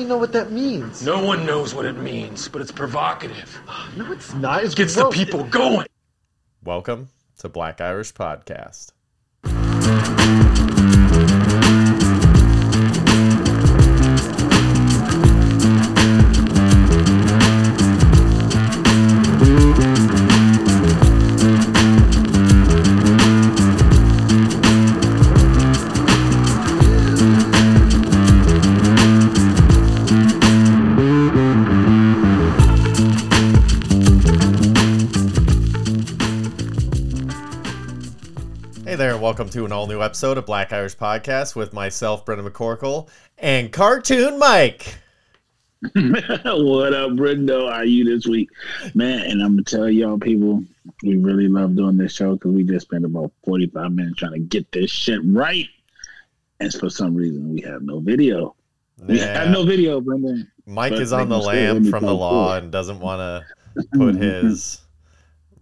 even 0.00 0.08
know 0.08 0.16
what 0.16 0.32
that 0.32 0.50
means. 0.50 1.04
No 1.04 1.22
one 1.22 1.44
knows 1.44 1.74
what 1.74 1.84
it 1.84 1.92
means, 1.92 2.48
but 2.48 2.62
it's 2.62 2.72
provocative. 2.72 3.60
No, 3.98 4.10
it's 4.12 4.32
not. 4.32 4.64
It's 4.64 4.74
Gets 4.74 4.94
the 4.94 5.10
people 5.10 5.44
going. 5.44 5.86
Welcome 6.64 7.10
to 7.40 7.50
Black 7.50 7.82
Irish 7.82 8.14
Podcast. 8.14 8.92
Welcome 39.30 39.48
to 39.48 39.64
an 39.64 39.70
all 39.70 39.86
new 39.86 40.02
episode 40.02 40.36
of 40.38 40.44
Black 40.44 40.72
Irish 40.72 40.96
Podcast 40.96 41.54
with 41.54 41.72
myself, 41.72 42.24
Brendan 42.24 42.50
McCorkle, 42.50 43.08
and 43.38 43.70
Cartoon 43.70 44.40
Mike. 44.40 44.96
what 45.82 46.92
up, 46.92 47.12
Brendo? 47.12 47.70
How 47.70 47.76
are 47.76 47.84
you 47.84 48.04
this 48.04 48.26
week, 48.26 48.50
man? 48.92 49.20
And 49.20 49.40
I'm 49.40 49.52
gonna 49.52 49.62
tell 49.62 49.88
y'all, 49.88 50.18
people, 50.18 50.64
we 51.04 51.16
really 51.16 51.46
love 51.46 51.76
doing 51.76 51.96
this 51.96 52.12
show 52.12 52.32
because 52.32 52.50
we 52.50 52.64
just 52.64 52.86
spent 52.86 53.04
about 53.04 53.30
45 53.44 53.92
minutes 53.92 54.16
trying 54.16 54.32
to 54.32 54.40
get 54.40 54.72
this 54.72 54.90
shit 54.90 55.20
right, 55.22 55.68
and 56.58 56.74
for 56.74 56.90
some 56.90 57.14
reason 57.14 57.54
we 57.54 57.60
have 57.60 57.82
no 57.82 58.00
video. 58.00 58.56
We 59.06 59.20
have 59.20 59.50
no 59.50 59.62
video, 59.64 60.00
Brendan. 60.00 60.50
Mike 60.66 60.90
but 60.90 61.02
is 61.02 61.12
on 61.12 61.28
the 61.28 61.38
make 61.38 61.46
me 61.46 61.52
lam 61.52 61.84
from 61.88 62.04
the 62.04 62.12
law 62.12 62.56
come 62.56 62.64
and 62.64 62.72
doesn't 62.72 62.98
want 62.98 63.20
to 63.20 63.84
put 63.94 64.16
his 64.16 64.80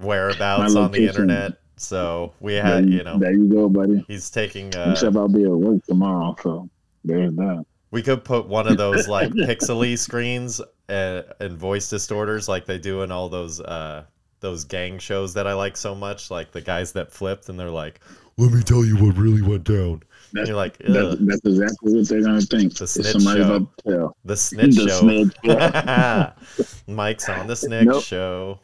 whereabouts 0.00 0.74
on 0.74 0.90
the 0.90 1.06
internet. 1.06 1.58
So 1.78 2.32
we 2.40 2.54
had, 2.54 2.86
you- 2.88 2.98
you 2.98 3.04
know, 3.04 3.18
there 3.18 3.32
you 3.32 3.48
go, 3.48 3.68
buddy. 3.68 4.04
he's 4.08 4.30
taking. 4.30 4.74
Uh, 4.74 4.90
Except 4.92 5.16
I'll 5.16 5.28
be 5.28 5.44
at 5.44 5.50
work 5.50 5.84
tomorrow, 5.84 6.36
so 6.42 6.68
there's 7.04 7.34
that. 7.36 7.64
we 7.90 8.02
could 8.02 8.24
put 8.24 8.46
one 8.48 8.66
of 8.66 8.76
those 8.76 9.08
like 9.16 9.30
pixely 9.30 9.96
screens 9.98 10.60
and, 10.88 11.24
and 11.40 11.56
voice 11.56 11.88
distorters 11.88 12.48
like 12.48 12.66
they 12.66 12.78
do 12.78 13.02
in 13.02 13.12
all 13.12 13.28
those 13.28 13.60
uh 13.60 14.04
those 14.40 14.62
gang 14.64 14.98
shows 14.98 15.34
that 15.34 15.46
I 15.48 15.54
like 15.54 15.76
so 15.76 15.94
much, 15.96 16.30
like 16.30 16.52
the 16.52 16.60
guys 16.60 16.92
that 16.92 17.10
flipped 17.12 17.48
and 17.48 17.58
they're 17.58 17.70
like, 17.70 17.98
"Let 18.36 18.52
me 18.52 18.62
tell 18.62 18.84
you 18.84 18.96
what 18.96 19.16
really 19.16 19.42
went 19.42 19.64
down." 19.64 20.02
That's, 20.32 20.46
you're 20.48 20.56
like, 20.56 20.78
that's, 20.78 21.16
that's 21.20 21.40
exactly 21.44 21.94
what 21.94 22.08
they're 22.08 22.22
gonna 22.22 22.40
think. 22.42 22.74
The 22.76 22.86
snitch 22.86 23.20
show. 23.22 23.42
about 23.42 23.78
to 23.78 23.90
tell. 23.90 24.16
the 24.24 24.36
snitch 24.46 24.76
The 24.76 24.88
show. 24.88 25.00
snitch, 25.00 26.82
Mike's 26.86 27.28
on 27.28 27.46
the 27.46 27.56
snitch 27.56 27.86
Nope. 27.86 28.04
show. 28.04 28.60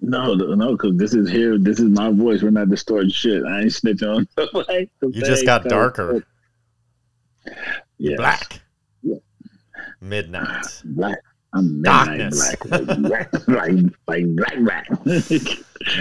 No, 0.00 0.34
no, 0.34 0.72
because 0.72 0.96
this 0.96 1.12
is 1.14 1.28
here. 1.28 1.58
This 1.58 1.78
is 1.80 1.86
my 1.90 2.10
voice. 2.10 2.42
We're 2.42 2.50
not 2.50 2.68
distorting 2.70 3.10
shit. 3.10 3.42
I 3.44 3.62
ain't 3.62 3.70
snitching 3.72 4.16
on 4.16 4.28
nobody. 4.54 4.88
You 5.02 5.22
just 5.22 5.44
got 5.44 5.64
darker. 5.64 6.24
Yeah, 7.98 8.16
Black. 8.16 8.60
Yeah. 9.02 9.16
Midnight. 10.00 10.82
black. 10.84 11.18
I'm 11.54 11.80
midnight 11.82 12.18
Darkness. 12.18 12.56
black, 12.98 13.48
like, 13.48 13.48
like, 13.48 13.72
like 14.06 14.36
black, 14.36 14.58
black. 14.58 14.86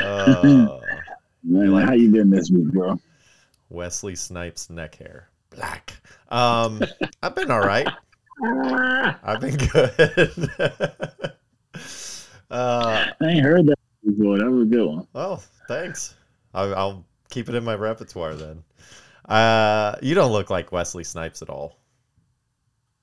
Uh, 0.03 0.79
Man, 1.43 1.71
like- 1.71 1.85
how 1.85 1.93
you 1.93 2.11
been 2.11 2.29
this 2.29 2.51
week, 2.51 2.65
bro? 2.73 2.99
Wesley 3.69 4.15
Snipes 4.15 4.69
neck 4.69 4.95
hair. 4.95 5.29
Black. 5.49 5.93
Um, 6.29 6.81
I've 7.23 7.33
been 7.35 7.49
all 7.49 7.61
right. 7.61 7.87
I've 8.43 9.39
been 9.41 9.55
good. 9.57 10.49
uh, 12.51 13.05
I 13.21 13.25
ain't 13.25 13.43
heard 13.43 13.65
that 13.67 13.79
before. 14.07 14.37
That 14.39 14.49
was 14.49 14.63
a 14.63 14.69
good 14.69 14.85
one. 14.87 15.07
well, 15.13 15.43
thanks. 15.67 16.15
I'll, 16.53 16.75
I'll 16.75 17.05
keep 17.29 17.49
it 17.49 17.55
in 17.55 17.63
my 17.63 17.75
repertoire 17.75 18.35
then. 18.35 18.63
Uh, 19.27 19.95
you 20.01 20.15
don't 20.15 20.31
look 20.31 20.49
like 20.49 20.71
Wesley 20.71 21.03
Snipes 21.03 21.41
at 21.41 21.49
all. 21.49 21.77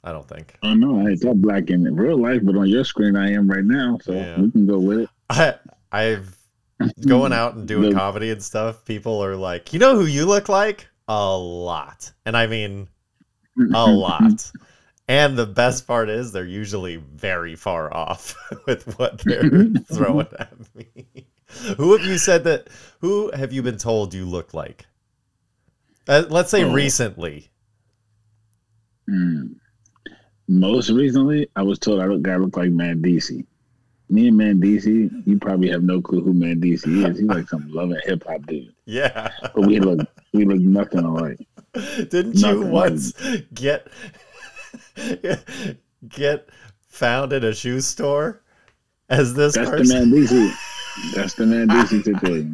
I 0.02 0.12
don't 0.12 0.28
think. 0.28 0.56
I 0.62 0.74
know 0.74 1.00
I 1.00 1.10
ain't 1.10 1.20
that 1.22 1.40
black 1.40 1.70
in 1.70 1.82
real 1.94 2.20
life, 2.20 2.40
but 2.42 2.56
on 2.56 2.68
your 2.68 2.84
screen 2.84 3.16
I 3.16 3.32
am 3.32 3.48
right 3.48 3.64
now, 3.64 3.98
so 4.02 4.12
Yeah. 4.12 4.40
we 4.40 4.50
can 4.50 4.66
go 4.66 4.78
with 4.78 5.00
it. 5.00 5.08
I 5.30 5.54
I've 5.92 6.36
going 7.06 7.32
out 7.32 7.54
and 7.54 7.66
doing 7.68 7.90
The- 7.90 7.96
comedy 7.96 8.30
and 8.30 8.42
stuff. 8.42 8.84
People 8.84 9.22
are 9.24 9.36
like, 9.36 9.72
you 9.72 9.78
know 9.78 9.94
who 9.96 10.04
you 10.06 10.26
look 10.26 10.48
like? 10.48 10.88
A 11.08 11.36
lot, 11.36 12.10
and 12.26 12.36
I 12.36 12.46
mean 12.46 12.88
a 13.74 13.86
lot. 13.90 14.50
And 15.06 15.36
the 15.36 15.44
best 15.46 15.86
part 15.86 16.08
is 16.08 16.32
they're 16.32 16.46
usually 16.46 16.96
very 16.96 17.56
far 17.56 17.92
off 17.94 18.34
with 18.66 18.98
what 18.98 19.18
they're 19.24 19.66
throwing 19.92 20.26
at 20.38 20.54
me. 20.74 20.86
Who 21.76 21.96
have 21.96 22.06
you 22.06 22.18
said 22.18 22.44
that? 22.44 22.68
Who 23.00 23.30
have 23.32 23.52
you 23.52 23.62
been 23.62 23.78
told 23.78 24.14
you 24.14 24.24
look 24.24 24.54
like? 24.54 24.86
Uh, 26.08 26.24
let's 26.28 26.50
say 26.50 26.64
Oh. 26.64 26.72
recently. 26.72 27.50
Mm. 29.08 29.56
Most 30.48 30.90
recently, 30.90 31.48
I 31.56 31.62
was 31.62 31.78
told 31.78 32.00
I 32.00 32.06
look, 32.06 32.26
I 32.28 32.36
look 32.36 32.56
like 32.56 32.70
Mandisi. 32.70 33.46
Me 34.10 34.28
and 34.28 34.38
Mandisi, 34.38 35.10
you 35.26 35.38
probably 35.38 35.70
have 35.70 35.82
no 35.82 36.00
clue 36.02 36.22
who 36.22 36.34
Mandisi 36.34 37.08
is. 37.08 37.18
He's 37.18 37.28
like 37.28 37.48
some 37.48 37.66
loving 37.72 37.98
hip 38.04 38.24
hop 38.26 38.44
dude, 38.46 38.74
Yeah. 38.84 39.30
but 39.54 39.66
we 39.66 39.80
look 39.80 40.06
we 40.32 40.44
look 40.44 40.60
nothing 40.60 41.00
alike. 41.00 41.38
Didn't 41.74 42.34
you 42.34 42.42
Nothing. 42.60 42.70
once 42.70 43.12
get 43.54 43.88
get 46.08 46.48
found 46.88 47.32
in 47.32 47.44
a 47.44 47.54
shoe 47.54 47.80
store 47.80 48.42
as 49.08 49.34
this 49.34 49.54
That's 49.54 49.70
the 49.70 49.76
person? 49.78 50.10
Mandisi. 50.12 50.54
That's 51.14 51.34
the 51.34 51.44
Mandisi 51.44 52.02
today. 52.04 52.46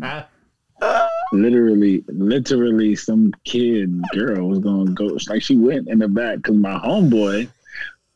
Literally, 1.32 2.04
literally, 2.08 2.96
some 2.96 3.32
kid 3.44 4.02
girl 4.12 4.48
was 4.48 4.58
gonna 4.58 4.90
go. 4.92 5.16
Like 5.28 5.42
she 5.42 5.56
went 5.56 5.88
in 5.88 5.98
the 6.00 6.08
back 6.08 6.38
because 6.38 6.56
my 6.56 6.78
homeboy 6.78 7.48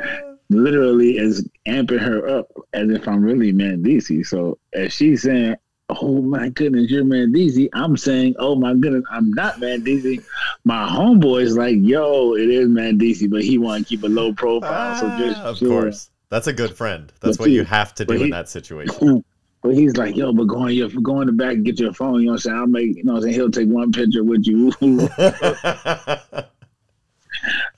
literally 0.50 1.18
is 1.18 1.48
amping 1.68 2.00
her 2.00 2.28
up 2.28 2.48
as 2.74 2.90
if 2.90 3.08
I'm 3.08 3.24
really 3.24 3.52
Mandisi. 3.52 4.26
So 4.26 4.58
as 4.74 4.94
she's 4.94 5.24
saying, 5.24 5.56
"Oh 5.90 6.22
my 6.22 6.50
goodness, 6.50 6.90
you're 6.90 7.04
Mandisi," 7.04 7.68
I'm 7.74 7.98
saying, 7.98 8.36
"Oh 8.40 8.56
my 8.56 8.74
goodness, 8.76 9.04
I'm 9.12 9.32
not 9.32 9.56
Mandisi." 9.60 10.24
My 10.64 10.88
homeboy's 10.88 11.58
like, 11.58 11.76
"Yo, 11.82 12.36
it 12.36 12.50
is 12.50 12.70
Mandisi," 12.70 13.30
but 13.30 13.42
he 13.44 13.58
want 13.58 13.84
to 13.86 13.90
keep 13.90 14.04
a 14.04 14.08
low 14.08 14.32
profile. 14.34 14.96
so 14.96 15.10
just 15.18 15.42
Ah, 15.42 15.46
of 15.50 15.58
chill. 15.58 15.70
course. 15.70 16.10
That's 16.30 16.48
a 16.48 16.54
good 16.54 16.76
friend. 16.78 17.12
That's 17.22 17.38
But 17.38 17.44
what 17.46 17.52
you 17.52 17.64
have 17.66 17.94
to 17.96 18.06
do 18.06 18.14
in 18.24 18.30
that 18.32 18.50
situation. 18.50 19.24
But 19.64 19.76
he's 19.76 19.96
like, 19.96 20.18
yo, 20.18 20.34
but 20.34 20.44
go 20.48 20.58
on 20.58 20.74
your 20.74 20.90
go 20.90 21.22
in 21.22 21.28
the 21.28 21.34
back 21.34 21.54
and 21.54 21.64
get 21.64 21.80
your 21.80 21.94
phone. 21.94 22.20
You 22.20 22.26
know 22.26 22.34
what 22.34 22.46
I'm 22.46 22.52
saying? 22.52 22.58
I'll 22.58 22.68
make 22.68 22.98
you 22.98 23.04
know 23.06 23.14
what 23.14 23.20
I'm 23.20 23.24
saying, 23.24 23.36
he'll 23.36 23.50
take 23.50 23.70
one 23.70 23.94
picture 23.94 24.24
with 24.24 24.46
you. 24.46 24.74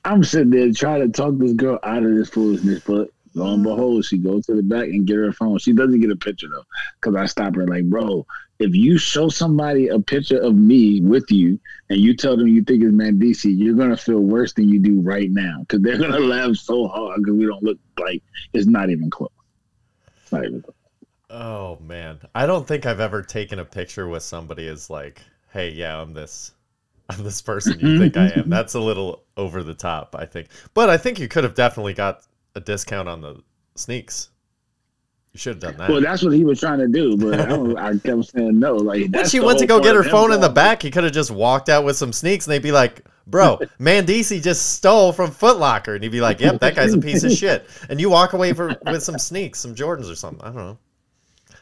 I'm 0.04 0.24
sitting 0.24 0.50
there 0.50 0.72
trying 0.72 1.02
to 1.02 1.10
talk 1.10 1.38
this 1.38 1.54
girl 1.54 1.80
out 1.84 2.04
of 2.04 2.16
this 2.16 2.30
foolishness, 2.30 2.82
but 2.86 3.10
lo 3.36 3.54
and 3.54 3.58
mm-hmm. 3.58 3.64
behold, 3.64 4.06
she 4.06 4.18
goes 4.18 4.48
to 4.48 4.56
the 4.56 4.64
back 4.64 4.86
and 4.86 5.06
get 5.06 5.18
her 5.18 5.32
phone. 5.32 5.60
She 5.60 5.74
doesn't 5.74 6.00
get 6.00 6.10
a 6.10 6.16
picture 6.16 6.48
though, 6.50 6.66
because 7.00 7.16
I 7.16 7.28
stop 7.28 7.56
her 7.56 7.68
like, 7.68 7.86
bro, 7.86 8.26
if 8.58 8.74
you 8.74 8.98
show 8.98 9.30
somebody 9.30 9.90
a 9.90 10.00
picture 10.00 10.40
of 10.40 10.56
me 10.56 11.02
with 11.02 11.30
you 11.30 11.60
and 11.90 12.00
you 12.00 12.16
tell 12.16 12.36
them 12.36 12.48
you 12.48 12.64
think 12.64 12.84
it's 12.84 12.94
Mandisi, 12.94 13.56
you're 13.56 13.76
gonna 13.76 13.98
feel 13.98 14.22
worse 14.22 14.54
than 14.54 14.70
you 14.70 14.80
do 14.80 15.02
right 15.02 15.30
now 15.30 15.60
because 15.60 15.82
they're 15.82 15.98
gonna 16.00 16.20
laugh 16.20 16.56
so 16.56 16.88
hard 16.88 17.18
because 17.18 17.36
we 17.36 17.46
don't 17.46 17.64
look 17.64 17.78
like 18.00 18.24
it's 18.54 18.68
not 18.68 18.90
even 18.90 19.10
close. 19.10 19.30
It's 20.24 20.32
not 20.32 20.46
even 20.46 20.62
close. 20.62 20.75
Oh 21.36 21.78
man. 21.82 22.20
I 22.34 22.46
don't 22.46 22.68
think 22.68 22.86
I've 22.86 23.00
ever 23.00 23.22
taken 23.22 23.60
a 23.60 23.66
picture 23.66 24.08
with 24.08 24.24
somebody 24.24 24.68
as 24.68 24.90
like, 24.90 25.22
hey, 25.52 25.70
yeah, 25.70 26.00
I'm 26.00 26.14
this 26.14 26.54
I'm 27.10 27.24
this 27.24 27.42
person 27.42 27.80
you 27.80 28.00
think 28.00 28.18
I 28.18 28.30
am. 28.36 28.44
That's 28.50 28.74
a 28.74 28.80
little 28.80 29.24
over 29.38 29.62
the 29.62 29.76
top, 29.76 30.16
I 30.18 30.26
think. 30.26 30.48
But 30.74 30.90
I 30.90 30.98
think 30.98 31.20
you 31.20 31.28
could 31.28 31.44
have 31.44 31.54
definitely 31.54 31.94
got 31.94 32.24
a 32.56 32.60
discount 32.60 33.08
on 33.08 33.22
the 33.22 33.44
sneaks. 33.76 34.30
You 35.34 35.40
should 35.40 35.56
have 35.56 35.60
done 35.60 35.78
that. 35.78 35.90
Well, 35.90 36.00
that's 36.00 36.24
what 36.24 36.32
he 36.32 36.46
was 36.46 36.62
trying 36.62 36.80
to 36.80 36.88
do, 36.88 37.18
but 37.18 37.42
I, 37.42 37.90
I 37.90 37.98
kept 38.04 38.24
saying 38.24 38.58
no. 38.58 38.78
Like 38.78 39.12
when 39.12 39.28
she 39.28 39.42
went 39.42 39.60
to 39.60 39.66
go 39.66 39.82
get 39.82 39.94
her 39.94 40.04
phone 40.04 40.32
in 40.32 40.40
the 40.40 40.48
back, 40.48 40.82
he 40.82 40.90
could 40.90 41.04
have 41.04 41.12
just 41.12 41.30
walked 41.30 41.68
out 41.68 41.84
with 41.84 41.98
some 41.98 42.14
sneaks 42.14 42.48
and 42.48 42.54
they'd 42.54 42.62
be 42.62 42.72
like, 42.72 43.02
Bro, 43.28 43.60
Mandisi 43.78 44.42
just 44.42 44.76
stole 44.76 45.12
from 45.12 45.32
Foot 45.32 45.58
Locker. 45.58 45.96
And 45.96 46.04
he'd 46.04 46.12
be 46.12 46.22
like, 46.22 46.40
Yep, 46.40 46.62
that 46.62 46.76
guy's 46.76 46.94
a 46.94 47.00
piece 47.00 47.24
of 47.26 47.34
shit. 47.34 47.68
And 47.90 48.00
you 48.00 48.10
walk 48.10 48.32
away 48.32 48.54
for, 48.54 48.78
with 48.86 49.04
some 49.04 49.20
sneaks, 49.20 49.60
some 49.60 49.76
Jordans 49.76 50.10
or 50.10 50.16
something. 50.16 50.42
I 50.42 50.46
don't 50.46 50.56
know. 50.56 50.78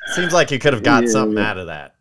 Seems 0.07 0.33
like 0.33 0.51
you 0.51 0.59
could 0.59 0.73
have 0.73 0.83
got 0.83 1.03
Yeah, 1.03 1.09
something 1.09 1.37
yeah. 1.37 1.49
out 1.49 1.57
of 1.57 1.67
that. 1.67 1.95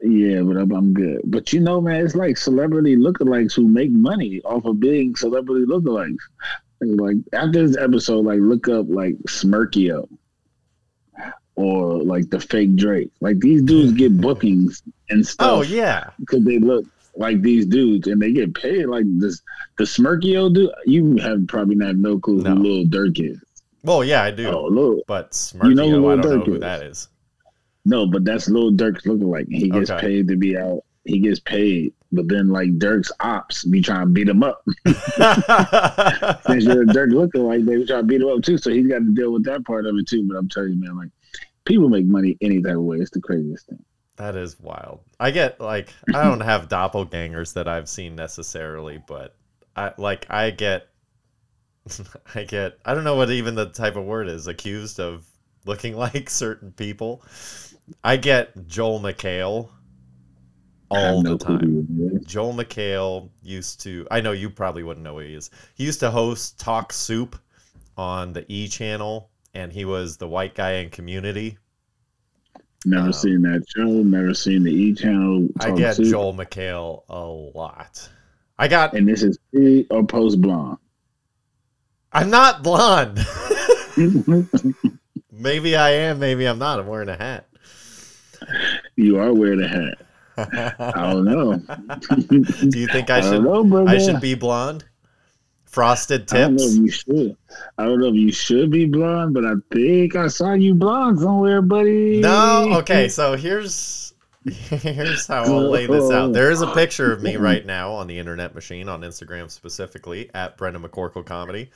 Yeah, 0.00 0.42
but 0.42 0.56
I'm, 0.56 0.70
I'm 0.72 0.92
good. 0.92 1.22
But 1.24 1.52
you 1.52 1.60
know, 1.60 1.80
man, 1.80 2.04
it's 2.04 2.14
like 2.14 2.36
celebrity 2.36 2.96
lookalikes 2.96 3.54
who 3.54 3.66
make 3.66 3.90
money 3.90 4.40
off 4.44 4.64
of 4.64 4.78
being 4.78 5.16
celebrity 5.16 5.64
lookalikes. 5.66 6.18
Like 6.80 7.16
after 7.32 7.66
this 7.66 7.76
episode, 7.78 8.26
like 8.26 8.40
look 8.40 8.68
up 8.68 8.86
like 8.88 9.14
Smirkio 9.28 10.06
or 11.56 12.02
like 12.02 12.28
the 12.30 12.40
fake 12.40 12.76
Drake. 12.76 13.10
Like 13.20 13.38
these 13.38 13.62
dudes 13.62 13.92
get 13.92 14.16
bookings 14.20 14.82
and 15.08 15.20
oh, 15.20 15.22
stuff. 15.22 15.50
Oh 15.50 15.62
yeah. 15.62 16.10
because 16.20 16.44
they 16.44 16.58
look 16.58 16.84
like 17.16 17.40
these 17.42 17.64
dudes, 17.64 18.08
and 18.08 18.20
they 18.20 18.32
get 18.32 18.54
paid 18.54 18.86
like 18.86 19.04
this. 19.18 19.40
The 19.78 19.84
Smirkio 19.84 20.52
dude, 20.52 20.70
you 20.84 21.16
have 21.18 21.46
probably 21.46 21.76
not 21.76 21.96
no 21.96 22.18
clue 22.18 22.42
No. 22.42 22.56
who 22.56 22.62
Lil 22.62 22.84
Durk 22.86 23.20
is. 23.24 23.40
Well, 23.84 24.02
yeah, 24.02 24.22
I 24.22 24.30
do. 24.32 24.48
Oh, 24.48 24.64
Lil, 24.64 25.02
But 25.06 25.52
You 25.62 25.74
know 25.74 25.88
who 25.88 26.08
I 26.10 26.16
don't 26.16 26.38
know 26.40 26.44
who 26.44 26.54
is. 26.54 26.60
that 26.60 26.82
is. 26.82 27.08
no, 27.84 28.06
but 28.06 28.24
that's 28.24 28.48
Lil 28.48 28.70
Durk's 28.72 29.06
looking 29.06 29.30
like. 29.30 29.46
He 29.48 29.68
gets 29.68 29.90
Okay. 29.90 30.00
paid 30.00 30.28
to 30.28 30.36
be 30.36 30.56
out. 30.58 30.80
He 31.04 31.18
gets 31.20 31.38
paid, 31.38 31.92
but 32.12 32.26
then 32.28 32.48
like 32.48 32.78
Durk's 32.78 33.12
ops 33.20 33.64
be 33.66 33.82
trying 33.82 34.06
to 34.06 34.12
beat 34.12 34.26
him 34.28 34.42
up. 34.42 34.64
Since 36.46 36.64
you're 36.64 36.84
Dirk 36.86 37.10
looking 37.10 37.42
like 37.44 37.64
they 37.64 37.76
be 37.76 37.86
trying 37.86 38.00
to 38.00 38.06
beat 38.06 38.20
him 38.22 38.28
up 38.28 38.42
too, 38.42 38.56
so 38.58 38.70
he's 38.70 38.86
got 38.86 39.00
to 39.00 39.14
deal 39.14 39.32
with 39.32 39.44
that 39.44 39.64
part 39.66 39.86
of 39.86 39.94
it 39.96 40.08
too. 40.08 40.26
But 40.26 40.36
I'm 40.38 40.48
telling 40.48 40.70
you, 40.72 40.80
man, 40.80 40.96
like 40.96 41.10
people 41.66 41.88
make 41.88 42.06
money 42.06 42.36
any 42.40 42.62
type 42.62 42.76
of 42.76 42.82
way. 42.82 42.96
It's 42.98 43.10
the 43.10 43.20
craziest 43.20 43.66
thing. 43.68 43.84
That 44.16 44.36
is 44.36 44.58
wild. 44.60 45.00
I 45.20 45.30
get 45.30 45.60
like 45.60 45.92
I 46.12 46.24
don't 46.24 46.40
have 46.40 46.68
doppelgangers 46.70 47.52
that 47.54 47.68
I've 47.68 47.88
seen 47.88 48.14
necessarily, 48.16 49.02
but 49.06 49.34
I 49.76 49.92
like 49.98 50.26
I 50.30 50.50
get 50.50 50.86
I 52.34 52.44
get 52.44 52.78
I 52.84 52.94
don't 52.94 53.04
know 53.04 53.16
what 53.16 53.30
even 53.30 53.54
the 53.54 53.66
type 53.66 53.96
of 53.96 54.04
word 54.04 54.28
is 54.28 54.46
accused 54.46 55.00
of 55.00 55.26
looking 55.66 55.96
like 56.06 56.30
certain 56.30 56.72
people. 56.72 57.22
I 58.02 58.16
get 58.16 58.66
Joel 58.66 59.00
McHale 59.00 59.70
all 60.90 61.22
the 61.22 61.36
clue 61.36 61.58
time. 61.58 61.60
who 61.60 61.86
he 62.10 62.16
is. 62.16 62.24
Joel 62.26 62.54
McHale 62.54 63.30
used 63.42 63.80
to 63.82 64.06
I 64.10 64.20
know 64.20 64.32
you 64.32 64.50
probably 64.50 64.82
wouldn't 64.82 65.04
know 65.04 65.14
who 65.14 65.20
he 65.20 65.34
is. 65.34 65.50
He 65.74 65.84
used 65.84 66.00
to 66.00 66.10
host 66.10 66.58
Talk 66.58 66.92
Soup 66.92 67.36
on 67.96 68.32
the 68.32 68.44
E 68.52 68.68
channel 68.68 69.30
and 69.54 69.72
he 69.72 69.84
was 69.84 70.16
the 70.16 70.28
white 70.28 70.54
guy 70.54 70.72
in 70.74 70.90
community. 70.90 71.58
Never 72.86 73.06
Um, 73.06 73.12
seen 73.12 73.42
that 73.42 73.64
show. 73.74 73.84
Never 73.84 74.34
seen 74.34 74.62
the 74.62 74.72
E 74.72 74.94
channel. 74.94 75.48
I 75.60 75.70
get 75.70 75.96
Soup. 75.96 76.06
Joel 76.06 76.34
McHale 76.34 77.02
a 77.08 77.24
lot. 77.58 78.08
I 78.58 78.68
got. 78.68 78.94
And 78.94 79.08
this 79.08 79.22
is 79.22 79.38
pre 79.52 79.86
or 79.90 80.04
post 80.06 80.40
blonde. 80.40 80.78
I'm 82.14 82.30
not 82.30 82.62
blonde. 82.62 83.18
maybe 85.32 85.76
I 85.76 85.90
am. 85.90 86.18
Maybe 86.20 86.46
I'm 86.46 86.58
not. 86.58 86.78
I'm 86.78 86.86
wearing 86.86 87.08
a 87.08 87.16
hat. 87.16 87.46
you 88.96 89.18
are 89.18 89.32
wearing 89.32 89.62
a 89.62 89.68
hat. 89.68 89.98
I 90.36 91.10
don't 91.12 91.24
know. 91.24 91.56
Do 92.70 92.78
you 92.78 92.86
think 92.88 93.10
I 93.10 93.18
I 93.18 93.20
should? 93.20 93.42
know, 93.42 93.64
brother. 93.64 93.88
I 93.90 93.98
should 93.98 94.20
be 94.20 94.34
blonde. 94.34 94.84
Frosted 95.66 96.32
I 96.32 96.38
don't 96.38 96.52
know 96.54 96.58
tips. 96.58 96.74
if 96.74 96.80
you 96.82 96.90
should. 96.90 97.36
I 97.78 97.84
don't 97.84 98.00
know 98.00 98.08
if 98.08 98.14
you 98.14 98.30
should 98.32 98.70
be 98.70 98.86
blonde, 98.86 99.34
but 99.34 99.44
I 99.44 99.54
think 99.72 100.14
I 100.14 100.28
saw 100.28 100.52
you 100.52 100.74
blonde 100.74 101.18
somewhere, 101.18 101.62
buddy. 101.62 102.20
No. 102.20 102.68
Okay. 102.78 103.08
So 103.08 103.36
here's 103.36 104.03
here's 104.50 105.26
how 105.26 105.44
I'll 105.44 105.70
lay 105.70 105.86
this 105.86 106.10
out. 106.10 106.28
Oh. 106.28 106.32
There 106.32 106.50
is 106.50 106.60
a 106.60 106.72
picture 106.74 107.12
of 107.12 107.22
me 107.22 107.36
right 107.38 107.64
now 107.64 107.92
on 107.92 108.06
the 108.06 108.18
internet 108.18 108.54
machine 108.54 108.90
on 108.90 109.00
Instagram 109.00 109.50
specifically 109.50 110.30
at 110.34 110.58
Brendan 110.58 110.82
McCorkle 110.82 111.24
Comedy. 111.24 111.70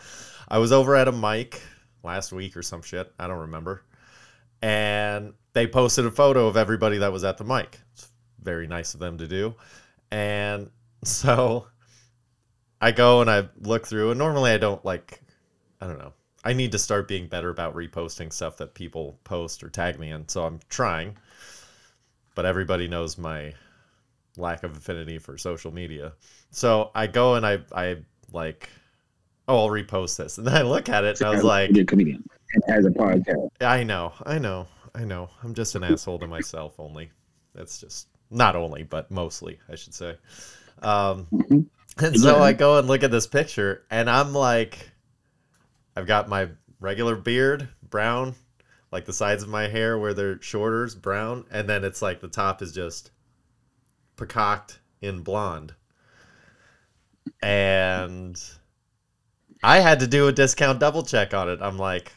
I 0.49 0.59
was 0.59 0.70
over 0.70 0.94
at 0.94 1.09
a 1.09 1.12
mic 1.12 1.62
last 2.03 2.31
week 2.31 2.56
or 2.59 2.62
some 2.62 2.82
shit. 2.82 3.11
I 3.19 3.26
don't 3.26 3.38
remember. 3.38 3.85
And 4.61 5.32
they 5.55 5.67
posted 5.67 6.05
a 6.05 6.11
photo 6.11 6.47
of 6.47 6.59
everybody 6.59 6.99
that 6.99 7.11
was 7.11 7.25
at 7.25 7.38
the 7.38 7.44
mic. 7.44 7.81
It's 7.94 8.11
very 8.43 8.67
nice 8.67 8.93
of 8.93 9.00
them 9.00 9.17
to 9.17 9.26
do. 9.26 9.55
And 10.11 10.71
so 11.05 11.69
I 12.82 12.93
go 12.93 13.23
and 13.23 13.31
I 13.31 13.49
look 13.62 13.87
through, 13.87 14.11
and 14.11 14.19
normally 14.19 14.50
I 14.50 14.59
don't 14.59 14.85
like, 14.85 15.23
I 15.81 15.87
don't 15.87 15.99
know. 15.99 16.12
I 16.44 16.53
need 16.53 16.73
to 16.73 16.79
start 16.79 17.09
being 17.09 17.29
better 17.29 17.49
about 17.49 17.75
reposting 17.75 18.32
stuff 18.32 18.59
that 18.59 18.75
people 18.75 19.19
post 19.25 19.64
or 19.64 19.71
tag 19.71 19.99
me 19.99 20.11
in. 20.11 20.29
So 20.29 20.44
I'm 20.44 20.61
trying. 20.69 21.17
But 22.38 22.46
everybody 22.46 22.87
knows 22.87 23.19
my 23.19 23.52
lack 24.37 24.62
of 24.62 24.76
affinity 24.76 25.19
for 25.19 25.37
social 25.37 25.75
media. 25.75 26.12
So 26.52 26.93
I 26.94 27.08
go 27.08 27.35
and 27.35 27.44
I, 27.44 27.58
I 27.75 27.96
like, 28.31 28.69
oh, 29.49 29.64
I'll 29.64 29.69
repost 29.69 30.19
this. 30.19 30.38
And 30.38 30.46
then 30.46 30.55
I 30.55 30.62
look 30.62 30.88
at 30.88 31.02
it 31.02 31.20
and 31.20 31.29
I 31.29 31.35
was 31.35 31.43
like, 31.43 31.73
comedian 31.88 32.23
has 32.69 32.87
a 32.87 32.90
podcast. 32.90 33.49
I 33.61 33.82
know, 33.82 34.12
I 34.25 34.38
know, 34.38 34.69
I 34.94 35.05
know. 35.05 35.31
I'm 35.43 35.52
just 35.52 35.75
an 35.75 35.82
asshole 35.82 36.20
to 36.20 36.29
myself 36.29 36.79
only. 36.79 37.11
That's 37.56 37.81
just 37.81 38.06
not 38.31 38.55
only, 38.55 38.85
but 38.85 39.11
mostly, 39.11 39.58
I 39.69 39.75
should 39.75 39.94
say. 39.94 40.17
Um, 40.81 41.26
and 41.96 42.20
so 42.20 42.38
I 42.40 42.52
go 42.52 42.79
and 42.79 42.87
look 42.87 43.02
at 43.02 43.11
this 43.11 43.26
picture, 43.26 43.82
and 43.90 44.08
I'm 44.08 44.32
like, 44.32 44.93
I've 45.96 46.06
got 46.06 46.29
my 46.29 46.50
regular 46.79 47.17
beard, 47.17 47.69
brown, 47.82 48.37
like 48.90 49.05
the 49.05 49.12
sides 49.12 49.43
of 49.43 49.49
my 49.49 49.69
hair 49.69 49.99
where 49.99 50.14
they're 50.14 50.40
shorter, 50.40 50.85
is 50.85 50.94
brown, 50.94 51.44
and 51.50 51.69
then 51.69 51.85
it's 51.85 52.02
like 52.02 52.20
the 52.20 52.29
top 52.29 52.62
is 52.62 52.73
just 52.73 53.11
peacocked 54.17 54.79
in 55.00 55.20
blonde. 55.20 55.75
And 57.43 58.43
I 59.62 59.81
had 59.81 60.00
to 60.00 60.06
do 60.06 60.29
a 60.29 60.32
discount 60.32 60.81
double 60.81 61.02
check 61.02 61.35
on 61.35 61.49
it. 61.49 61.61
I'm 61.61 61.79
like, 61.79 62.12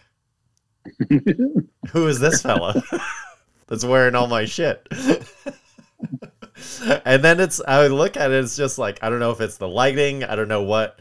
who 1.91 2.07
is 2.07 2.19
this 2.19 2.41
fella 2.41 2.81
that's 3.67 3.85
wearing 3.85 4.15
all 4.15 4.27
my 4.27 4.45
shit? 4.45 4.87
and 7.05 7.23
then 7.23 7.39
it's 7.39 7.61
I 7.67 7.87
look 7.87 8.17
at 8.17 8.31
it, 8.31 8.43
it's 8.43 8.55
just 8.55 8.77
like 8.77 8.99
I 9.03 9.09
don't 9.09 9.19
know 9.19 9.31
if 9.31 9.41
it's 9.41 9.57
the 9.57 9.67
lighting, 9.67 10.23
I 10.23 10.35
don't 10.35 10.47
know 10.47 10.63
what. 10.63 10.99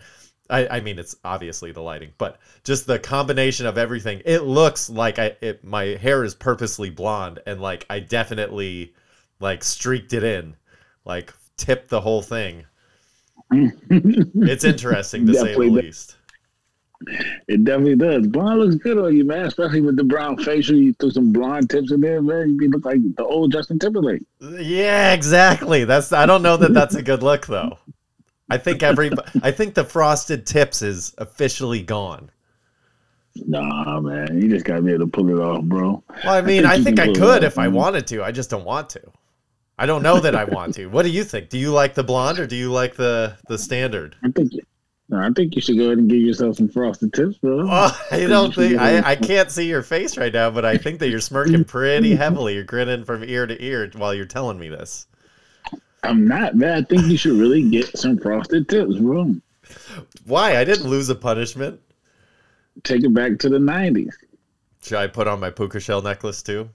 I, 0.51 0.77
I 0.77 0.81
mean, 0.81 0.99
it's 0.99 1.17
obviously 1.25 1.73
the 1.73 1.81
lighting, 1.81 2.11
but 2.19 2.39
just 2.65 2.87
the 2.87 2.99
combination 2.99 3.67
of 3.67 3.79
everything. 3.79 4.23
It 4.25 4.41
looks 4.43 4.91
like 4.91 5.19
I 5.19 5.37
it, 5.41 5.65
my 5.65 5.85
hair 5.85 6.25
is 6.25 6.35
purposely 6.35 6.91
blonde, 6.91 7.41
and 7.47 7.61
like 7.61 7.87
I 7.89 8.01
definitely 8.01 8.95
like 9.39 9.65
streaked 9.65 10.13
it 10.13 10.25
in, 10.25 10.57
like 11.05 11.33
tipped 11.57 11.89
the 11.89 12.01
whole 12.01 12.23
thing. 12.23 12.67
It's 13.53 14.65
interesting 14.65 15.27
to 15.27 15.35
say 15.39 15.55
the 15.55 15.61
does. 15.61 15.73
least. 15.73 16.17
It 17.49 17.65
definitely 17.65 17.97
does. 17.97 18.27
Blonde 18.27 18.61
looks 18.61 18.75
good 18.75 18.99
on 18.99 19.17
you, 19.17 19.25
man. 19.25 19.47
Especially 19.47 19.81
with 19.81 19.97
the 19.97 20.05
brown 20.05 20.37
facial. 20.37 20.77
You 20.77 20.93
threw 20.95 21.11
some 21.11 21.33
blonde 21.33 21.71
tips 21.71 21.93
in 21.93 22.01
there, 22.01 22.21
man. 22.21 22.59
You 22.61 22.69
look 22.69 22.85
like 22.85 22.99
the 23.17 23.25
old 23.25 23.53
Justin 23.53 23.79
Timberlake. 23.79 24.23
Yeah, 24.41 25.15
exactly. 25.15 25.85
That's 25.85 26.13
I 26.13 26.27
don't 26.27 26.43
know 26.43 26.59
that 26.59 26.75
that's 26.75 26.95
a 26.95 27.03
good 27.03 27.23
look 27.23 27.47
though. 27.47 27.79
I 28.51 28.59
think 28.59 28.83
every 28.83 29.11
I 29.43 29.51
think 29.51 29.75
the 29.75 29.85
frosted 29.85 30.47
tips 30.47 30.83
is 30.83 31.15
officially 31.19 31.83
gone. 31.83 32.31
Nah, 33.37 34.01
man. 34.01 34.41
You 34.41 34.49
just 34.49 34.65
gotta 34.65 34.83
be 34.83 34.93
able 34.93 35.07
to 35.07 35.11
pull 35.11 35.29
it 35.31 35.41
off, 35.41 35.63
bro. 35.65 36.03
Well, 36.25 36.35
I 36.35 36.41
mean, 36.41 36.63
think 36.63 36.73
I 36.73 36.83
think 36.83 37.01
I 37.01 37.07
could 37.07 37.45
off, 37.45 37.53
if 37.53 37.59
I 37.59 37.69
wanted 37.69 38.07
to. 38.09 38.25
I 38.25 38.33
just 38.33 38.51
don't 38.51 38.65
want 38.65 38.91
to. 38.91 39.03
I 39.79 39.87
don't 39.87 40.03
know 40.03 40.21
that 40.21 40.35
I 40.35 40.45
want 40.45 40.75
to. 40.75 40.87
What 40.87 41.05
do 41.05 41.11
you 41.11 41.25
think? 41.25 41.49
Do 41.49 41.59
you 41.59 41.71
like 41.71 41.95
the 41.95 42.05
blonde 42.05 42.39
or 42.39 42.47
do 42.47 42.57
you 42.57 42.71
like 42.71 42.97
the 42.97 43.37
the 43.49 43.57
standard? 43.57 44.17
I 44.23 44.31
think. 44.31 44.53
No, 45.09 45.19
I 45.19 45.31
think 45.35 45.57
you 45.57 45.61
should 45.61 45.77
go 45.77 45.87
ahead 45.87 45.99
and 45.99 46.09
give 46.09 46.21
yourself 46.21 46.57
some 46.57 46.69
frosted 46.69 47.13
tips, 47.13 47.39
bro. 47.39 47.67
Oh, 47.69 48.01
I 48.13 48.27
don't 48.27 48.55
think 48.55 48.79
I, 48.79 49.01
I 49.11 49.17
can't 49.17 49.51
see 49.51 49.67
your 49.67 49.83
face 49.83 50.17
right 50.17 50.33
now, 50.33 50.51
but 50.53 50.65
I 50.65 50.77
think 50.77 51.01
that 51.01 51.09
you're 51.09 51.19
smirking 51.19 51.65
pretty 51.65 52.15
heavily. 52.17 52.55
You're 52.55 52.63
grinning 52.63 53.05
from 53.05 53.25
ear 53.25 53.45
to 53.45 53.61
ear 53.61 53.91
while 53.97 54.15
you're 54.15 54.25
telling 54.25 54.59
me 54.59 54.69
this. 54.69 55.09
I'm 56.03 56.27
not, 56.27 56.57
man. 56.57 56.79
I 56.79 56.83
think 56.83 57.07
you 57.07 57.17
should 57.17 57.39
really 57.39 57.69
get 57.69 57.97
some 57.99 58.19
frosted 58.19 58.69
tips, 58.69 58.97
bro. 58.97 59.35
Why? 60.25 60.59
I 60.59 60.65
didn't 60.65 60.89
lose 60.89 61.09
a 61.09 61.15
punishment. 61.15 61.81
Take 62.85 63.05
it 63.05 63.13
back 63.13 63.39
to 63.41 63.49
the 63.49 63.59
'90s. 63.59 64.15
Should 64.83 64.99
I 64.99 65.07
put 65.07 65.29
on 65.29 65.41
my 65.41 65.51
puka 65.51 65.81
shell 65.81 66.01
necklace 66.01 66.43
too? 66.43 66.71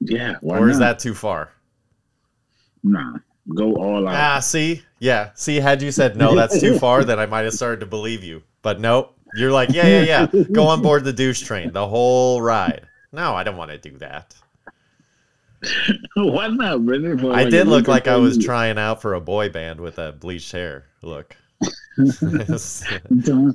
Yeah, 0.00 0.36
why 0.40 0.58
or 0.58 0.68
is 0.68 0.78
not? 0.78 0.86
that 0.86 0.98
too 0.98 1.14
far? 1.14 1.52
Nah, 2.82 3.18
go 3.54 3.74
all 3.74 4.08
out. 4.08 4.14
Ah, 4.14 4.40
see? 4.40 4.82
Yeah. 4.98 5.30
See, 5.34 5.56
had 5.56 5.82
you 5.82 5.90
said 5.90 6.16
no, 6.16 6.34
that's 6.34 6.60
too 6.60 6.78
far, 6.78 7.04
then 7.04 7.18
I 7.18 7.26
might 7.26 7.44
have 7.44 7.54
started 7.54 7.80
to 7.80 7.86
believe 7.86 8.24
you. 8.24 8.42
But 8.62 8.80
nope. 8.80 9.12
You're 9.34 9.52
like, 9.52 9.70
yeah, 9.70 9.86
yeah, 9.86 10.28
yeah. 10.32 10.42
Go 10.52 10.68
on 10.68 10.80
board 10.80 11.04
the 11.04 11.12
douche 11.12 11.42
train, 11.42 11.72
the 11.72 11.86
whole 11.86 12.40
ride. 12.40 12.86
No, 13.12 13.34
I 13.34 13.42
don't 13.42 13.56
want 13.56 13.70
to 13.70 13.78
do 13.78 13.98
that. 13.98 14.34
why 16.16 16.48
not, 16.48 16.84
Brendan? 16.84 17.20
I 17.20 17.42
like 17.42 17.50
did 17.50 17.68
look 17.68 17.88
like 17.88 18.08
I 18.08 18.16
was 18.16 18.38
trying 18.38 18.78
out 18.78 19.02
for 19.02 19.14
a 19.14 19.20
boy 19.20 19.48
band 19.48 19.80
with 19.80 19.96
that 19.96 20.20
bleached 20.20 20.52
hair. 20.52 20.86
Look. 21.02 21.36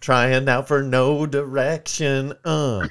trying 0.00 0.48
out 0.48 0.68
for 0.68 0.82
no 0.82 1.26
direction. 1.26 2.32
Uh. 2.44 2.86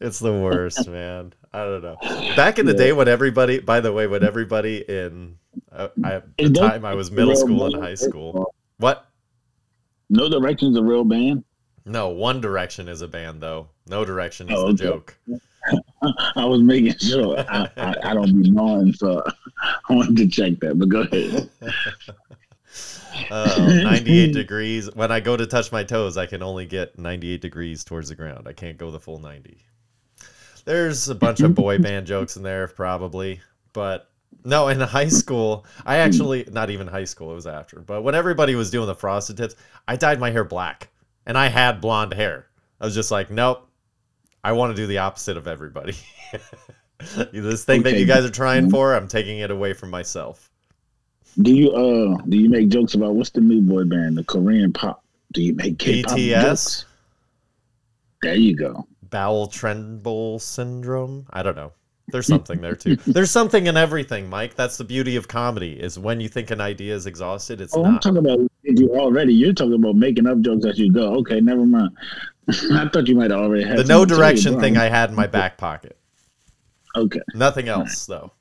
it's 0.00 0.18
the 0.18 0.38
worst, 0.42 0.86
man. 0.88 1.32
I 1.52 1.64
don't 1.64 1.82
know. 1.82 1.96
Back 2.36 2.58
in 2.58 2.66
the 2.66 2.74
day, 2.74 2.92
when 2.92 3.08
everybody, 3.08 3.58
by 3.58 3.80
the 3.80 3.92
way, 3.92 4.06
when 4.06 4.22
everybody 4.22 4.84
in 4.86 5.38
uh, 5.72 5.88
I, 6.04 6.22
the 6.38 6.50
time 6.50 6.84
I 6.84 6.94
was 6.94 7.10
middle 7.10 7.36
school 7.36 7.66
and 7.66 7.82
high 7.82 7.94
school. 7.94 8.54
What? 8.78 9.06
No 10.08 10.28
Direction's 10.28 10.76
a 10.76 10.82
real 10.82 11.04
band. 11.04 11.44
No, 11.90 12.08
One 12.10 12.40
Direction 12.40 12.88
is 12.88 13.02
a 13.02 13.08
band 13.08 13.40
though. 13.42 13.68
No 13.88 14.04
Direction 14.04 14.48
is 14.48 14.56
Oh, 14.56 14.68
the 14.68 14.74
joke. 14.74 15.16
I 16.36 16.44
was 16.44 16.62
making 16.62 16.96
sure. 16.98 17.38
I, 17.48 17.68
I, 17.76 17.96
I 18.04 18.14
don't 18.14 18.40
be 18.40 18.48
knowing, 18.48 18.92
so 18.92 19.22
I 19.62 19.92
wanted 19.92 20.16
to 20.18 20.28
check 20.28 20.60
that. 20.60 20.78
But 20.78 20.88
go 20.88 21.00
ahead. 21.02 21.50
Uh, 23.30 23.80
98 23.82 24.32
degrees. 24.32 24.92
When 24.94 25.10
I 25.10 25.20
go 25.20 25.36
to 25.36 25.46
touch 25.46 25.72
my 25.72 25.82
toes, 25.84 26.16
I 26.16 26.26
can 26.26 26.42
only 26.42 26.64
get 26.64 26.98
98 26.98 27.40
degrees 27.40 27.84
towards 27.84 28.08
the 28.08 28.14
ground. 28.14 28.46
I 28.48 28.52
can't 28.52 28.78
go 28.78 28.90
the 28.90 29.00
full 29.00 29.18
90. 29.18 29.58
There's 30.64 31.08
a 31.08 31.14
bunch 31.14 31.40
of 31.40 31.54
boy 31.54 31.78
band 31.78 32.06
jokes 32.06 32.36
in 32.36 32.42
there, 32.44 32.66
probably. 32.68 33.40
But 33.72 34.08
no, 34.44 34.68
in 34.68 34.80
high 34.80 35.08
school, 35.08 35.66
I 35.84 35.96
actually, 35.96 36.48
not 36.50 36.70
even 36.70 36.86
high 36.86 37.04
school, 37.04 37.32
it 37.32 37.34
was 37.34 37.46
after. 37.48 37.80
But 37.80 38.02
when 38.02 38.14
everybody 38.14 38.54
was 38.54 38.70
doing 38.70 38.86
the 38.86 38.94
frosted 38.94 39.36
tips, 39.36 39.56
I 39.86 39.96
dyed 39.96 40.20
my 40.20 40.30
hair 40.30 40.44
black. 40.44 40.88
And 41.30 41.38
I 41.38 41.46
had 41.46 41.80
blonde 41.80 42.12
hair. 42.12 42.48
I 42.80 42.84
was 42.84 42.92
just 42.92 43.12
like, 43.12 43.30
nope, 43.30 43.64
I 44.42 44.50
want 44.50 44.74
to 44.74 44.82
do 44.82 44.88
the 44.88 44.98
opposite 44.98 45.36
of 45.36 45.46
everybody. 45.46 45.94
this 47.32 47.64
thing 47.64 47.84
that 47.84 48.00
you 48.00 48.04
guys 48.04 48.24
are 48.24 48.30
trying 48.30 48.68
for, 48.68 48.96
I'm 48.96 49.06
taking 49.06 49.38
it 49.38 49.52
away 49.52 49.72
from 49.72 49.90
myself. 49.90 50.50
Do 51.40 51.54
you 51.54 51.70
uh 51.70 52.20
do 52.28 52.36
you 52.36 52.50
make 52.50 52.68
jokes 52.68 52.94
about 52.94 53.14
what's 53.14 53.30
the 53.30 53.42
new 53.42 53.60
boy 53.60 53.84
band, 53.84 54.18
the 54.18 54.24
Korean 54.24 54.72
pop? 54.72 55.04
Do 55.30 55.40
you 55.40 55.54
make 55.54 55.78
K-pop 55.78 56.18
BTS? 56.18 56.42
jokes? 56.42 56.84
There 58.22 58.34
you 58.34 58.56
go. 58.56 58.88
Bowel 59.04 59.46
tremble 59.46 60.40
syndrome. 60.40 61.28
I 61.30 61.44
don't 61.44 61.54
know. 61.54 61.70
There's 62.12 62.26
something 62.26 62.60
there 62.60 62.76
too. 62.76 62.96
There's 63.06 63.30
something 63.30 63.66
in 63.66 63.76
everything, 63.76 64.28
Mike. 64.28 64.54
That's 64.54 64.76
the 64.76 64.84
beauty 64.84 65.16
of 65.16 65.28
comedy. 65.28 65.72
Is 65.72 65.98
when 65.98 66.20
you 66.20 66.28
think 66.28 66.50
an 66.50 66.60
idea 66.60 66.94
is 66.94 67.06
exhausted, 67.06 67.60
it's 67.60 67.74
Oh, 67.74 67.84
I'm 67.84 67.98
talking 67.98 68.18
about 68.18 68.40
you 68.62 68.94
already. 68.94 69.34
You're 69.34 69.52
talking 69.52 69.74
about 69.74 69.96
making 69.96 70.26
up 70.26 70.40
jokes 70.40 70.64
as 70.64 70.78
you 70.78 70.92
go. 70.92 71.14
Okay, 71.16 71.40
never 71.40 71.64
mind. 71.64 71.90
I 72.48 72.88
thought 72.88 73.06
you 73.06 73.14
might 73.14 73.30
have 73.30 73.40
already 73.40 73.64
had 73.64 73.78
The 73.78 73.84
no 73.84 74.04
direction 74.04 74.60
thing 74.60 74.76
I 74.76 74.88
had 74.88 75.10
in 75.10 75.16
my 75.16 75.26
back 75.26 75.56
pocket. 75.58 75.96
Okay. 76.96 77.20
Nothing 77.34 77.68
else 77.68 78.06
though. 78.06 78.32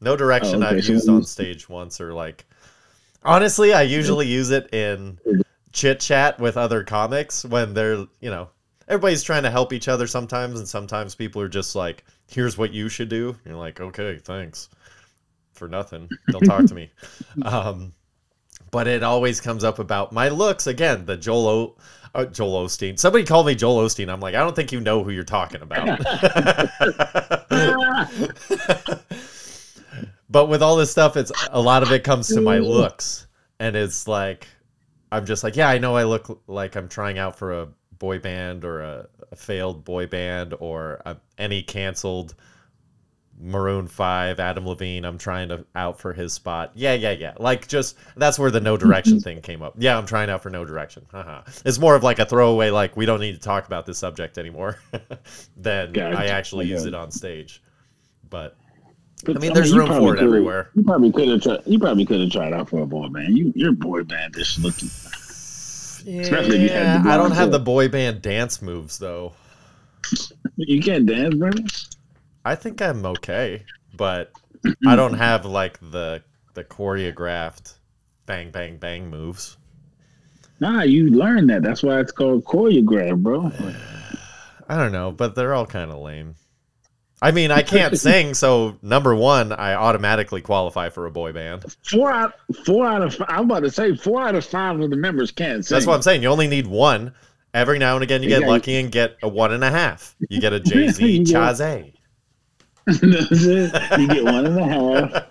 No 0.00 0.16
direction 0.16 0.62
Oh, 0.62 0.66
okay, 0.66 0.76
I've 0.76 0.84
so 0.84 0.92
used 0.92 1.08
on 1.08 1.24
stage 1.24 1.68
once 1.68 2.00
or 2.00 2.12
like. 2.12 2.44
Honestly, 3.22 3.72
I 3.72 3.82
usually 3.82 4.26
use 4.26 4.50
it 4.50 4.72
in 4.74 5.18
chit 5.72 6.00
chat 6.00 6.38
with 6.38 6.56
other 6.56 6.84
comics 6.84 7.44
when 7.44 7.74
they're 7.74 8.06
you 8.20 8.30
know 8.30 8.48
everybody's 8.88 9.22
trying 9.22 9.42
to 9.42 9.50
help 9.50 9.72
each 9.72 9.88
other 9.88 10.06
sometimes, 10.06 10.58
and 10.58 10.68
sometimes 10.68 11.14
people 11.14 11.40
are 11.42 11.48
just 11.48 11.74
like, 11.74 12.04
"Here's 12.28 12.58
what 12.58 12.72
you 12.72 12.88
should 12.88 13.08
do." 13.08 13.36
You're 13.44 13.56
like, 13.56 13.80
"Okay, 13.80 14.18
thanks." 14.18 14.68
For 15.52 15.68
nothing. 15.68 16.08
Don't 16.30 16.44
talk 16.44 16.66
to 16.66 16.74
me. 16.74 16.90
Um, 17.42 17.92
but 18.70 18.86
it 18.88 19.02
always 19.04 19.40
comes 19.40 19.62
up 19.62 19.78
about 19.78 20.12
my 20.12 20.28
looks 20.28 20.66
again. 20.66 21.06
The 21.06 21.16
Joel 21.16 21.46
o- 21.46 21.76
uh, 22.14 22.24
Joel 22.24 22.66
Osteen. 22.66 22.98
Somebody 22.98 23.24
called 23.24 23.46
me 23.46 23.54
Joel 23.54 23.84
Osteen. 23.86 24.08
I'm 24.12 24.18
like, 24.20 24.34
I 24.34 24.40
don't 24.40 24.56
think 24.56 24.72
you 24.72 24.80
know 24.80 25.04
who 25.04 25.10
you're 25.10 25.22
talking 25.24 25.62
about. 25.62 25.86
but 30.30 30.48
with 30.48 30.62
all 30.62 30.76
this 30.76 30.90
stuff, 30.90 31.16
it's 31.16 31.30
a 31.50 31.60
lot 31.60 31.82
of 31.82 31.92
it 31.92 32.04
comes 32.04 32.28
to 32.28 32.40
my 32.40 32.58
looks, 32.58 33.26
and 33.60 33.76
it's 33.76 34.08
like 34.08 34.48
I'm 35.12 35.26
just 35.26 35.44
like, 35.44 35.54
yeah, 35.56 35.68
I 35.68 35.78
know 35.78 35.94
I 35.96 36.04
look 36.04 36.42
like 36.48 36.76
I'm 36.76 36.88
trying 36.88 37.18
out 37.18 37.38
for 37.38 37.52
a 37.52 37.68
boy 37.98 38.18
band 38.18 38.64
or 38.64 38.80
a, 38.80 39.08
a 39.32 39.36
failed 39.36 39.84
boy 39.84 40.06
band 40.06 40.54
or 40.58 41.00
a, 41.04 41.16
any 41.38 41.62
canceled 41.62 42.34
Maroon 43.40 43.86
Five, 43.86 44.38
Adam 44.38 44.66
Levine. 44.66 45.04
I'm 45.04 45.18
trying 45.18 45.48
to 45.48 45.64
out 45.74 45.98
for 45.98 46.12
his 46.12 46.32
spot. 46.32 46.72
Yeah, 46.74 46.94
yeah, 46.94 47.12
yeah. 47.12 47.34
Like 47.38 47.66
just 47.66 47.96
that's 48.16 48.38
where 48.38 48.50
the 48.50 48.60
no 48.60 48.76
direction 48.76 49.20
thing 49.20 49.40
came 49.40 49.62
up. 49.62 49.74
Yeah, 49.76 49.98
I'm 49.98 50.06
trying 50.06 50.30
out 50.30 50.42
for 50.42 50.50
no 50.50 50.64
direction. 50.64 51.04
Haha. 51.10 51.42
It's 51.64 51.78
more 51.78 51.94
of 51.94 52.02
like 52.02 52.18
a 52.18 52.26
throwaway, 52.26 52.70
like 52.70 52.96
we 52.96 53.06
don't 53.06 53.20
need 53.20 53.34
to 53.34 53.40
talk 53.40 53.66
about 53.66 53.86
this 53.86 53.98
subject 53.98 54.38
anymore. 54.38 54.78
than. 55.56 55.98
I 55.98 56.26
actually 56.26 56.66
use 56.66 56.84
it 56.84 56.94
on 56.94 57.10
stage. 57.10 57.62
But 58.30 58.56
But, 59.24 59.36
I 59.36 59.40
mean, 59.40 59.52
there's 59.52 59.72
you 59.72 59.78
room 59.78 59.88
for 59.88 60.16
it 60.16 60.22
everywhere. 60.22 60.70
You 60.74 60.82
probably 60.84 61.12
could 61.12 61.28
have 61.28 61.42
tried. 61.42 61.60
You 61.66 61.78
probably 61.78 62.04
could 62.04 62.20
have 62.20 62.30
tried 62.30 62.52
out 62.52 62.68
for 62.68 62.82
a 62.82 62.86
boy 62.86 63.08
band. 63.08 63.36
You, 63.36 63.52
you're 63.54 63.72
boy 63.72 64.02
bandish 64.02 64.58
looking. 64.58 64.88
Especially 66.06 66.56
if 66.56 66.62
you 66.62 66.68
had 66.68 67.02
the 67.02 67.08
yeah, 67.08 67.14
I 67.14 67.16
don't 67.16 67.32
have 67.32 67.50
the 67.50 67.58
boy 67.58 67.88
band 67.88 68.22
dance 68.22 68.60
moves 68.60 68.98
though. 68.98 69.32
You 70.56 70.82
can't 70.82 71.06
dance, 71.06 71.34
bro. 71.34 71.50
I 72.44 72.54
think 72.54 72.82
I'm 72.82 73.04
okay, 73.06 73.64
but 73.96 74.32
I 74.86 74.96
don't 74.96 75.14
have 75.14 75.44
like 75.46 75.78
the 75.80 76.22
the 76.54 76.64
choreographed 76.64 77.74
bang 78.26 78.50
bang 78.50 78.76
bang 78.76 79.08
moves. 79.08 79.56
Nah, 80.60 80.82
you 80.82 81.10
learn 81.10 81.46
that. 81.48 81.62
That's 81.62 81.82
why 81.82 82.00
it's 82.00 82.12
called 82.12 82.44
choreograph, 82.44 83.22
bro. 83.22 83.50
I 84.68 84.76
don't 84.76 84.92
know, 84.92 85.10
but 85.10 85.34
they're 85.34 85.54
all 85.54 85.66
kind 85.66 85.90
of 85.90 85.98
lame. 85.98 86.36
I 87.24 87.30
mean, 87.30 87.50
I 87.50 87.62
can't 87.62 87.98
sing, 88.08 88.34
so 88.34 88.76
number 88.82 89.14
one, 89.14 89.50
I 89.52 89.74
automatically 89.74 90.42
qualify 90.42 90.90
for 90.90 91.06
a 91.06 91.10
boy 91.10 91.32
band. 91.32 91.64
Four 91.90 92.12
out, 92.12 92.34
four 92.66 92.86
out 92.86 93.00
of. 93.02 93.14
Five, 93.14 93.28
I'm 93.30 93.44
about 93.46 93.60
to 93.60 93.70
say 93.70 93.96
four 93.96 94.20
out 94.20 94.34
of 94.34 94.44
five 94.44 94.78
of 94.78 94.90
the 94.90 94.96
members 94.96 95.30
can't 95.30 95.64
sing. 95.64 95.74
That's 95.74 95.86
what 95.86 95.94
I'm 95.94 96.02
saying. 96.02 96.22
You 96.22 96.28
only 96.28 96.48
need 96.48 96.66
one. 96.66 97.14
Every 97.54 97.78
now 97.78 97.94
and 97.94 98.02
again, 98.02 98.22
you 98.22 98.28
get 98.28 98.42
Yeah. 98.42 98.48
lucky 98.48 98.76
and 98.76 98.90
get 98.92 99.16
a 99.22 99.28
one 99.28 99.52
and 99.52 99.62
a 99.64 99.70
half. 99.70 100.14
You 100.28 100.40
get 100.40 100.52
a 100.52 100.60
Jay 100.60 100.88
Z 100.88 101.06
You 101.18 101.24
get- 101.24 101.56
Chaze. 101.56 101.92
You 103.98 104.08
get 104.08 104.24
one 104.24 104.44
and 104.46 104.58
a 104.58 104.64
half, 104.66 105.24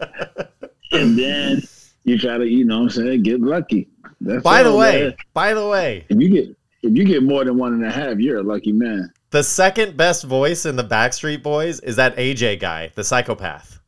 and 0.94 1.18
then 1.20 1.62
you 2.06 2.18
try 2.18 2.38
to, 2.40 2.48
you 2.48 2.66
know, 2.66 2.78
what 2.80 2.84
I'm 2.86 2.90
saying, 2.90 3.24
get 3.24 3.40
lucky. 3.42 3.88
That's 4.22 4.42
By 4.42 4.64
the 4.64 4.76
way, 4.76 5.16
by 5.34 5.54
the 5.54 5.68
way, 5.68 6.06
if 6.10 6.20
you 6.20 6.30
get 6.30 6.46
if 6.82 6.98
you 6.98 7.06
get 7.06 7.22
more 7.24 7.46
than 7.46 7.58
one 7.58 7.74
and 7.74 7.86
a 7.86 7.92
half, 7.92 8.18
you're 8.18 8.40
a 8.40 8.44
lucky 8.44 8.72
man. 8.72 9.12
The 9.34 9.44
second 9.44 9.98
best 9.98 10.25
voice 10.25 10.63
in 10.68 10.75
the 10.75 10.84
Backstreet 10.84 11.42
Boys 11.42 11.80
is 11.80 11.96
that 11.96 12.16
AJ 12.18 12.60
guy, 12.60 12.92
the 12.94 13.04
psychopath. 13.04 13.80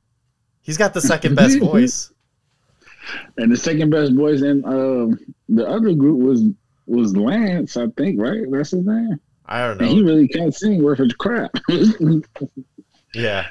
He's 0.63 0.75
got 0.75 0.95
the 0.95 1.01
second 1.01 1.35
best 1.41 1.59
voice. 1.59 2.11
And 3.37 3.51
the 3.51 3.55
second 3.55 3.91
best 3.91 4.13
voice 4.13 4.41
in 4.41 4.65
um, 4.65 5.19
the 5.47 5.67
other 5.67 5.93
group 5.93 6.19
was 6.19 6.45
was 6.87 7.15
Lance, 7.15 7.77
I 7.77 7.85
think, 7.95 8.19
right? 8.19 8.41
That's 8.49 8.71
his 8.71 8.87
name. 8.87 9.19
I 9.45 9.67
don't 9.67 9.79
And 9.79 9.91
he 9.91 10.01
really 10.01 10.27
can't 10.27 10.55
sing 10.55 10.81
worth 10.83 10.99
a 10.99 11.07
crap. 11.19 11.51
Yeah. 13.13 13.47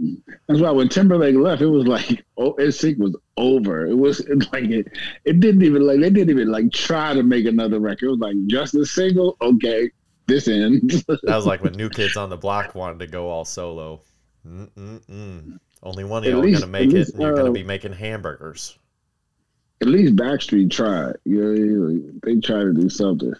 That's 0.00 0.60
why 0.60 0.70
when 0.70 0.88
Timberlake 0.88 1.36
left, 1.36 1.60
it 1.60 1.66
was 1.66 1.86
like 1.86 2.24
oh, 2.38 2.54
NSYNC 2.54 2.98
was 2.98 3.14
over. 3.36 3.86
It 3.86 3.94
was 3.94 4.26
like 4.50 4.64
it, 4.64 4.86
it 5.26 5.40
didn't 5.40 5.62
even 5.62 5.86
like 5.86 6.00
they 6.00 6.08
didn't 6.08 6.30
even 6.30 6.50
like 6.50 6.72
try 6.72 7.12
to 7.12 7.22
make 7.22 7.44
another 7.44 7.80
record. 7.80 8.06
It 8.06 8.10
was 8.12 8.18
like 8.18 8.36
just 8.46 8.74
a 8.74 8.86
single. 8.86 9.36
Okay, 9.42 9.90
this 10.28 10.46
ends. 10.46 11.04
That 11.06 11.18
was 11.36 11.46
like 11.46 11.62
when 11.62 11.72
New 11.72 11.88
Kids 11.90 12.16
on 12.16 12.30
the 12.30 12.36
Block 12.36 12.74
wanted 12.74 13.00
to 13.00 13.06
go 13.08 13.28
all 13.28 13.44
solo. 13.44 14.00
Mm-mm-mm. 14.46 15.58
Only 15.82 16.04
one 16.04 16.24
of 16.24 16.30
y'all 16.30 16.40
least- 16.40 16.60
gonna 16.60 16.70
make 16.70 16.88
at 16.88 16.94
it, 16.94 16.98
least, 16.98 17.12
and 17.14 17.22
you're 17.22 17.34
gonna 17.34 17.50
uh, 17.50 17.52
be 17.52 17.64
making 17.64 17.92
hamburgers. 17.92 18.78
At 19.80 19.88
least 19.88 20.16
Backstreet 20.16 20.70
tried. 20.70 21.16
Yeah, 21.24 21.50
yeah, 21.50 22.10
they 22.22 22.40
tried 22.40 22.64
to 22.64 22.72
do 22.74 22.88
something. 22.88 23.32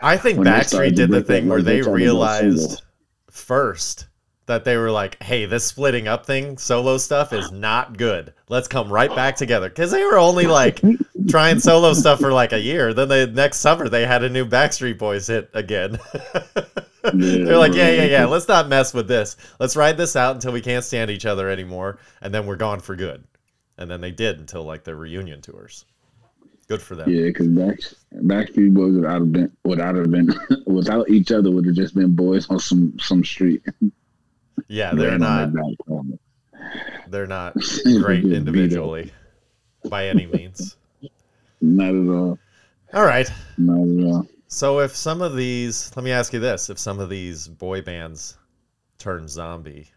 I 0.00 0.16
think 0.16 0.38
when 0.38 0.46
Backstreet 0.46 0.94
did 0.94 1.10
the 1.10 1.22
thing 1.22 1.48
where 1.48 1.60
they 1.62 1.76
they 1.76 1.82
tried 1.82 1.84
to 1.84 1.90
go 1.90 1.94
realized 1.94 2.82
first 3.30 4.06
that 4.48 4.64
they 4.64 4.76
were 4.76 4.90
like, 4.90 5.22
"Hey, 5.22 5.46
this 5.46 5.64
splitting 5.64 6.08
up 6.08 6.26
thing, 6.26 6.58
solo 6.58 6.98
stuff 6.98 7.32
is 7.32 7.52
not 7.52 7.96
good. 7.96 8.34
Let's 8.48 8.68
come 8.68 8.92
right 8.92 9.14
back 9.14 9.36
together." 9.36 9.68
Because 9.68 9.90
they 9.90 10.04
were 10.04 10.18
only 10.18 10.46
like 10.46 10.82
trying 11.28 11.60
solo 11.60 11.92
stuff 11.94 12.20
for 12.20 12.32
like 12.32 12.52
a 12.52 12.60
year. 12.60 12.92
Then 12.92 13.08
the 13.08 13.26
next 13.28 13.58
summer 13.58 13.88
they 13.88 14.04
had 14.04 14.24
a 14.24 14.28
new 14.28 14.44
Backstreet 14.44 14.98
Boys 14.98 15.28
hit 15.28 15.48
again. 15.54 15.98
They're 17.14 17.56
like, 17.56 17.74
"Yeah, 17.74 17.90
yeah, 17.90 18.04
yeah. 18.04 18.24
Let's 18.26 18.48
not 18.48 18.68
mess 18.68 18.92
with 18.92 19.08
this. 19.08 19.36
Let's 19.60 19.76
ride 19.76 19.96
this 19.96 20.16
out 20.16 20.34
until 20.34 20.52
we 20.52 20.60
can't 20.60 20.84
stand 20.84 21.10
each 21.10 21.26
other 21.26 21.48
anymore, 21.48 21.98
and 22.20 22.34
then 22.34 22.46
we're 22.46 22.56
gone 22.56 22.80
for 22.80 22.96
good." 22.96 23.24
And 23.78 23.88
then 23.88 24.00
they 24.00 24.10
did 24.10 24.40
until 24.40 24.64
like 24.64 24.82
their 24.84 24.96
reunion 24.96 25.40
tours. 25.40 25.84
Good 26.68 26.82
for 26.82 26.96
them. 26.96 27.08
Yeah, 27.08 27.24
because 27.24 27.48
Back, 27.48 27.78
Backstreet 28.14 28.74
Boys 28.74 28.92
would 28.92 29.04
have 29.04 29.32
been 29.32 29.50
without 29.64 29.96
have 29.96 30.10
been 30.10 30.34
without 30.66 31.08
each 31.08 31.32
other 31.32 31.50
would 31.50 31.64
have 31.64 31.74
just 31.74 31.94
been 31.94 32.14
boys 32.14 32.48
on 32.50 32.60
some 32.60 32.98
some 32.98 33.24
street. 33.24 33.62
Yeah, 34.68 34.94
they're 34.94 35.18
not. 35.18 35.44
on 35.44 35.52
their 35.52 36.10
back. 36.10 36.20
They're 37.08 37.26
not 37.26 37.54
great 37.84 38.24
individually 38.24 39.12
by 39.88 40.08
any 40.08 40.26
means. 40.26 40.76
Not 41.60 41.94
at 41.94 42.08
all. 42.08 42.38
All 42.94 43.04
right. 43.04 43.30
Not 43.56 43.82
at 43.82 44.04
all. 44.04 44.26
So 44.48 44.80
if 44.80 44.96
some 44.96 45.20
of 45.22 45.36
these, 45.36 45.92
let 45.94 46.04
me 46.04 46.10
ask 46.10 46.32
you 46.32 46.40
this: 46.40 46.70
if 46.70 46.78
some 46.78 47.00
of 47.00 47.10
these 47.10 47.46
boy 47.46 47.82
bands 47.82 48.36
turn 48.98 49.28
zombie, 49.28 49.90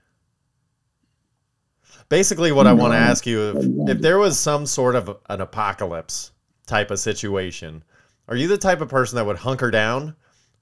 basically, 2.09 2.51
what 2.51 2.67
I 2.67 2.73
want 2.73 2.93
to 2.93 2.97
ask 2.97 3.25
you 3.25 3.49
if 3.49 3.95
if 3.95 4.01
there 4.01 4.19
was 4.19 4.37
some 4.37 4.65
sort 4.65 4.95
of 4.95 5.17
an 5.29 5.41
apocalypse 5.41 6.31
type 6.67 6.91
of 6.91 6.99
situation, 6.99 7.83
are 8.27 8.35
you 8.35 8.47
the 8.47 8.57
type 8.57 8.81
of 8.81 8.89
person 8.89 9.15
that 9.15 9.25
would 9.25 9.37
hunker 9.37 9.71
down, 9.71 10.15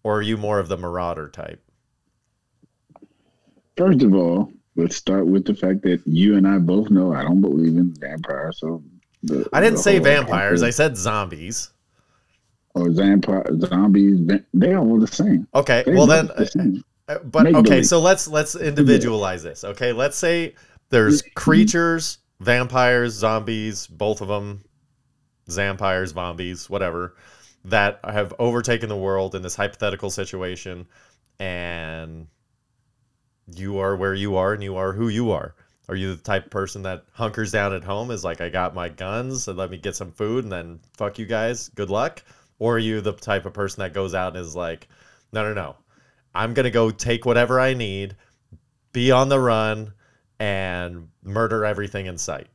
or 0.03 0.17
are 0.17 0.21
you 0.21 0.37
more 0.37 0.59
of 0.59 0.69
the 0.69 0.77
marauder 0.77 1.27
type? 1.27 1.61
First 3.79 4.03
of 4.03 4.13
all, 4.13 4.51
let's 4.75 4.95
start 4.97 5.25
with 5.25 5.45
the 5.45 5.55
fact 5.55 5.83
that 5.83 6.01
you 6.05 6.35
and 6.37 6.45
I 6.45 6.57
both 6.59 6.89
know 6.91 7.13
I 7.13 7.23
don't 7.23 7.39
believe 7.41 7.77
in 7.77 7.93
vampires. 7.97 8.59
So 8.59 8.83
the, 9.23 9.47
I 9.53 9.61
didn't 9.61 9.79
say 9.79 9.99
vampires; 9.99 10.61
I 10.61 10.69
said 10.69 10.97
zombies. 10.97 11.71
or 12.75 12.91
vampire 12.91 13.45
zombies. 13.61 14.19
They 14.53 14.73
are 14.73 14.79
all 14.79 14.99
the 14.99 15.07
same. 15.07 15.47
Okay, 15.55 15.83
They 15.85 15.93
well 15.95 16.07
then, 16.07 16.27
the 16.37 16.45
same. 16.45 16.83
Uh, 17.07 17.19
But 17.19 17.43
Make 17.45 17.55
okay, 17.55 17.69
believe. 17.69 17.87
so 17.87 17.99
let's 18.01 18.27
let's 18.27 18.55
individualize 18.55 19.43
this. 19.43 19.63
Okay, 19.63 19.93
let's 19.93 20.17
say 20.17 20.55
there's 20.89 21.21
creatures, 21.35 22.17
vampires, 22.41 23.13
zombies, 23.13 23.87
both 23.87 24.21
of 24.21 24.27
them, 24.27 24.61
vampires, 25.47 26.11
zombies, 26.11 26.69
whatever, 26.69 27.15
that 27.65 27.99
have 28.03 28.33
overtaken 28.39 28.89
the 28.89 28.97
world 28.97 29.35
in 29.35 29.41
this 29.41 29.55
hypothetical 29.55 30.09
situation, 30.09 30.85
and 31.39 32.27
you 33.55 33.79
are 33.79 33.95
where 33.95 34.13
you 34.13 34.35
are 34.35 34.53
and 34.53 34.63
you 34.63 34.75
are 34.75 34.93
who 34.93 35.09
you 35.09 35.31
are. 35.31 35.55
Are 35.87 35.95
you 35.95 36.15
the 36.15 36.21
type 36.21 36.45
of 36.45 36.51
person 36.51 36.83
that 36.83 37.05
hunkers 37.11 37.51
down 37.51 37.73
at 37.73 37.83
home 37.83 38.11
is 38.11 38.23
like 38.23 38.41
I 38.41 38.49
got 38.49 38.75
my 38.75 38.89
guns 38.89 39.47
and 39.47 39.57
let 39.57 39.71
me 39.71 39.77
get 39.77 39.95
some 39.95 40.11
food 40.11 40.43
and 40.43 40.51
then 40.51 40.79
fuck 40.95 41.17
you 41.17 41.25
guys, 41.25 41.69
good 41.69 41.89
luck? 41.89 42.23
Or 42.59 42.75
are 42.75 42.79
you 42.79 43.01
the 43.01 43.13
type 43.13 43.45
of 43.45 43.53
person 43.53 43.81
that 43.81 43.93
goes 43.93 44.13
out 44.13 44.35
and 44.35 44.45
is 44.45 44.55
like, 44.55 44.87
no, 45.31 45.43
no, 45.43 45.53
no. 45.53 45.75
I'm 46.35 46.53
going 46.53 46.65
to 46.65 46.71
go 46.71 46.91
take 46.91 47.25
whatever 47.25 47.59
I 47.59 47.73
need, 47.73 48.15
be 48.91 49.11
on 49.11 49.29
the 49.29 49.39
run 49.39 49.93
and 50.39 51.07
murder 51.23 51.65
everything 51.65 52.05
in 52.05 52.17
sight. 52.17 52.47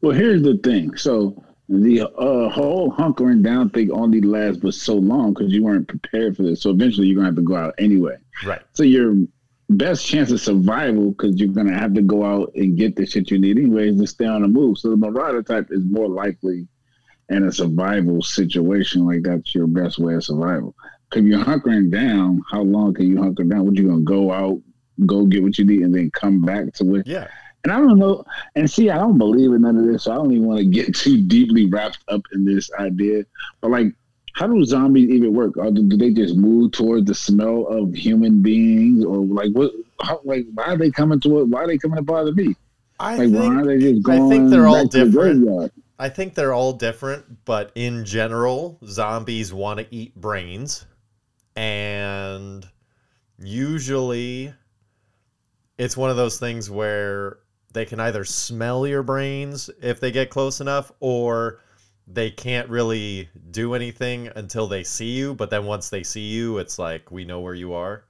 Well, 0.00 0.14
here's 0.14 0.42
the 0.42 0.58
thing. 0.58 0.96
So 0.96 1.42
the 1.68 2.02
uh, 2.02 2.48
whole 2.48 2.92
hunkering 2.92 3.42
down 3.42 3.70
thing 3.70 3.90
only 3.90 4.20
lasts 4.20 4.60
but 4.62 4.74
so 4.74 4.94
long 4.94 5.34
because 5.34 5.52
you 5.52 5.64
weren't 5.64 5.88
prepared 5.88 6.36
for 6.36 6.44
this. 6.44 6.62
So 6.62 6.70
eventually, 6.70 7.08
you're 7.08 7.16
gonna 7.16 7.26
have 7.26 7.36
to 7.36 7.42
go 7.42 7.56
out 7.56 7.74
anyway. 7.78 8.16
Right. 8.44 8.62
So 8.74 8.82
your 8.82 9.16
best 9.68 10.06
chance 10.06 10.30
of 10.30 10.40
survival, 10.40 11.10
because 11.10 11.38
you're 11.38 11.52
gonna 11.52 11.78
have 11.78 11.94
to 11.94 12.02
go 12.02 12.24
out 12.24 12.52
and 12.54 12.76
get 12.76 12.96
the 12.96 13.06
shit 13.06 13.30
you 13.30 13.38
need 13.38 13.58
anyway, 13.58 13.88
is 13.88 14.00
to 14.00 14.06
stay 14.06 14.26
on 14.26 14.42
the 14.42 14.48
move. 14.48 14.78
So 14.78 14.90
the 14.90 14.96
marauder 14.96 15.42
type 15.42 15.68
is 15.70 15.84
more 15.84 16.08
likely 16.08 16.66
in 17.28 17.44
a 17.44 17.52
survival 17.52 18.22
situation 18.22 19.04
like 19.04 19.22
that's 19.22 19.54
your 19.54 19.66
best 19.66 19.98
way 19.98 20.14
of 20.14 20.24
survival. 20.24 20.74
Because 21.10 21.26
you're 21.26 21.44
hunkering 21.44 21.90
down, 21.90 22.42
how 22.50 22.62
long 22.62 22.94
can 22.94 23.08
you 23.08 23.20
hunker 23.22 23.44
down? 23.44 23.64
What 23.64 23.76
you 23.76 23.88
gonna 23.88 24.00
go 24.02 24.32
out, 24.32 24.60
go 25.04 25.26
get 25.26 25.42
what 25.42 25.58
you 25.58 25.64
need, 25.64 25.82
and 25.82 25.94
then 25.94 26.10
come 26.12 26.42
back 26.42 26.72
to 26.74 26.96
it? 26.96 27.06
Yeah. 27.06 27.28
And 27.64 27.72
I 27.72 27.78
don't 27.78 27.98
know. 27.98 28.24
And 28.54 28.70
see, 28.70 28.90
I 28.90 28.98
don't 28.98 29.18
believe 29.18 29.52
in 29.52 29.62
none 29.62 29.76
of 29.76 29.86
this. 29.86 30.04
So 30.04 30.12
I 30.12 30.14
don't 30.14 30.30
even 30.30 30.46
want 30.46 30.60
to 30.60 30.64
get 30.64 30.94
too 30.94 31.20
deeply 31.20 31.66
wrapped 31.66 31.98
up 32.06 32.22
in 32.32 32.44
this 32.44 32.70
idea. 32.78 33.24
But 33.60 33.72
like, 33.72 33.92
how 34.36 34.46
do 34.46 34.62
zombies 34.66 35.08
even 35.08 35.32
work? 35.32 35.56
Or 35.56 35.70
do, 35.70 35.82
do 35.82 35.96
they 35.96 36.12
just 36.12 36.36
move 36.36 36.72
towards 36.72 37.06
the 37.06 37.14
smell 37.14 37.66
of 37.68 37.94
human 37.94 38.42
beings, 38.42 39.02
or 39.02 39.24
like 39.24 39.50
what? 39.52 39.72
How, 40.02 40.20
like, 40.24 40.44
why 40.52 40.64
are 40.64 40.76
they 40.76 40.90
coming 40.90 41.20
to 41.20 41.40
it? 41.40 41.48
Why 41.48 41.62
are 41.62 41.66
they 41.66 41.78
coming 41.78 41.96
to 41.96 42.02
bother 42.02 42.32
me? 42.32 42.54
I 43.00 43.16
Like, 43.16 43.32
why 43.32 43.46
are 43.46 43.64
think 43.64 43.66
they 43.66 43.92
just 43.92 44.08
I 44.08 44.28
think 44.28 44.50
they're 44.50 44.66
all 44.66 44.82
back 44.84 44.90
to 44.92 44.98
the 44.98 45.04
different. 45.06 45.72
I 45.98 46.10
think 46.10 46.34
they're 46.34 46.52
all 46.52 46.74
different, 46.74 47.46
but 47.46 47.72
in 47.74 48.04
general, 48.04 48.78
zombies 48.84 49.54
want 49.54 49.80
to 49.80 49.86
eat 49.90 50.14
brains. 50.14 50.84
And 51.56 52.68
usually 53.38 54.52
it's 55.78 55.96
one 55.96 56.10
of 56.10 56.16
those 56.16 56.38
things 56.38 56.70
where 56.70 57.38
they 57.72 57.86
can 57.86 58.00
either 58.00 58.26
smell 58.26 58.86
your 58.86 59.02
brains 59.02 59.70
if 59.80 59.98
they 59.98 60.10
get 60.10 60.28
close 60.28 60.60
enough 60.60 60.92
or 61.00 61.60
they 62.06 62.30
can't 62.30 62.68
really 62.68 63.28
do 63.50 63.74
anything 63.74 64.28
until 64.36 64.66
they 64.68 64.84
see 64.84 65.10
you, 65.10 65.34
but 65.34 65.50
then 65.50 65.64
once 65.64 65.90
they 65.90 66.02
see 66.02 66.20
you, 66.20 66.58
it's 66.58 66.78
like 66.78 67.10
we 67.10 67.24
know 67.24 67.40
where 67.40 67.54
you 67.54 67.72
are. 67.72 68.04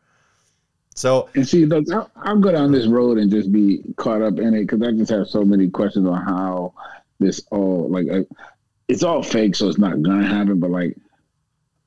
So, 0.94 1.28
And 1.34 1.46
see, 1.46 1.66
look, 1.66 1.84
I'll, 1.92 2.10
I'll 2.16 2.38
go 2.38 2.52
down 2.52 2.72
this 2.72 2.86
road 2.86 3.18
and 3.18 3.30
just 3.30 3.52
be 3.52 3.82
caught 3.96 4.22
up 4.22 4.38
in 4.38 4.54
it 4.54 4.62
because 4.62 4.82
I 4.82 4.92
just 4.92 5.10
have 5.10 5.28
so 5.28 5.44
many 5.44 5.68
questions 5.68 6.08
on 6.08 6.22
how 6.22 6.72
this 7.18 7.42
all 7.50 7.88
like 7.90 8.08
uh, 8.10 8.22
it's 8.88 9.02
all 9.02 9.22
fake, 9.22 9.56
so 9.56 9.68
it's 9.68 9.78
not 9.78 10.02
gonna 10.02 10.26
happen. 10.26 10.58
But 10.58 10.70
like, 10.70 10.96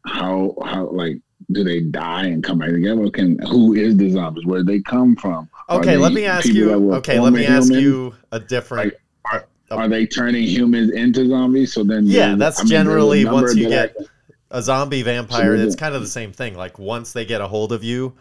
how 0.06 0.56
how 0.64 0.90
like 0.90 1.18
do 1.52 1.64
they 1.64 1.82
die 1.82 2.26
and 2.26 2.44
come 2.44 2.60
back 2.60 2.70
together? 2.70 3.10
Can 3.10 3.40
who 3.40 3.74
is 3.74 3.98
the 3.98 4.12
zombies? 4.12 4.46
Where 4.46 4.64
they 4.64 4.80
come 4.80 5.16
from? 5.16 5.50
Okay, 5.70 5.98
let 5.98 6.14
me 6.14 6.26
ask 6.26 6.48
you. 6.48 6.94
Okay, 6.96 7.20
let 7.20 7.34
me 7.34 7.46
ask 7.46 7.70
humans? 7.70 7.84
you 7.84 8.16
a 8.32 8.40
different. 8.40 8.86
Like, 8.86 9.02
are, 9.72 9.88
they 9.88 10.06
turning 10.06 10.44
humans 10.44 10.92
into 10.92 11.28
zombies? 11.28 11.74
So 11.74 11.84
then, 11.84 12.06
Yeah, 12.06 12.36
that's 12.36 12.60
I 12.60 12.64
mean, 12.64 12.70
generally 12.70 13.26
once 13.26 13.56
you 13.56 13.70
get 13.70 13.96
a 14.52 14.62
zombie 14.62 15.02
vampire, 15.04 15.56
it's 15.56 15.76
kind 15.76 15.94
of 15.96 16.02
the 16.02 16.08
same 16.08 16.32
thing. 16.32 16.56
Like 16.56 16.80
once 16.80 17.14
they 17.14 17.26
get 17.26 17.42
a 17.42 17.48
hold 17.48 17.72
of 17.72 17.84
you, 17.84 18.14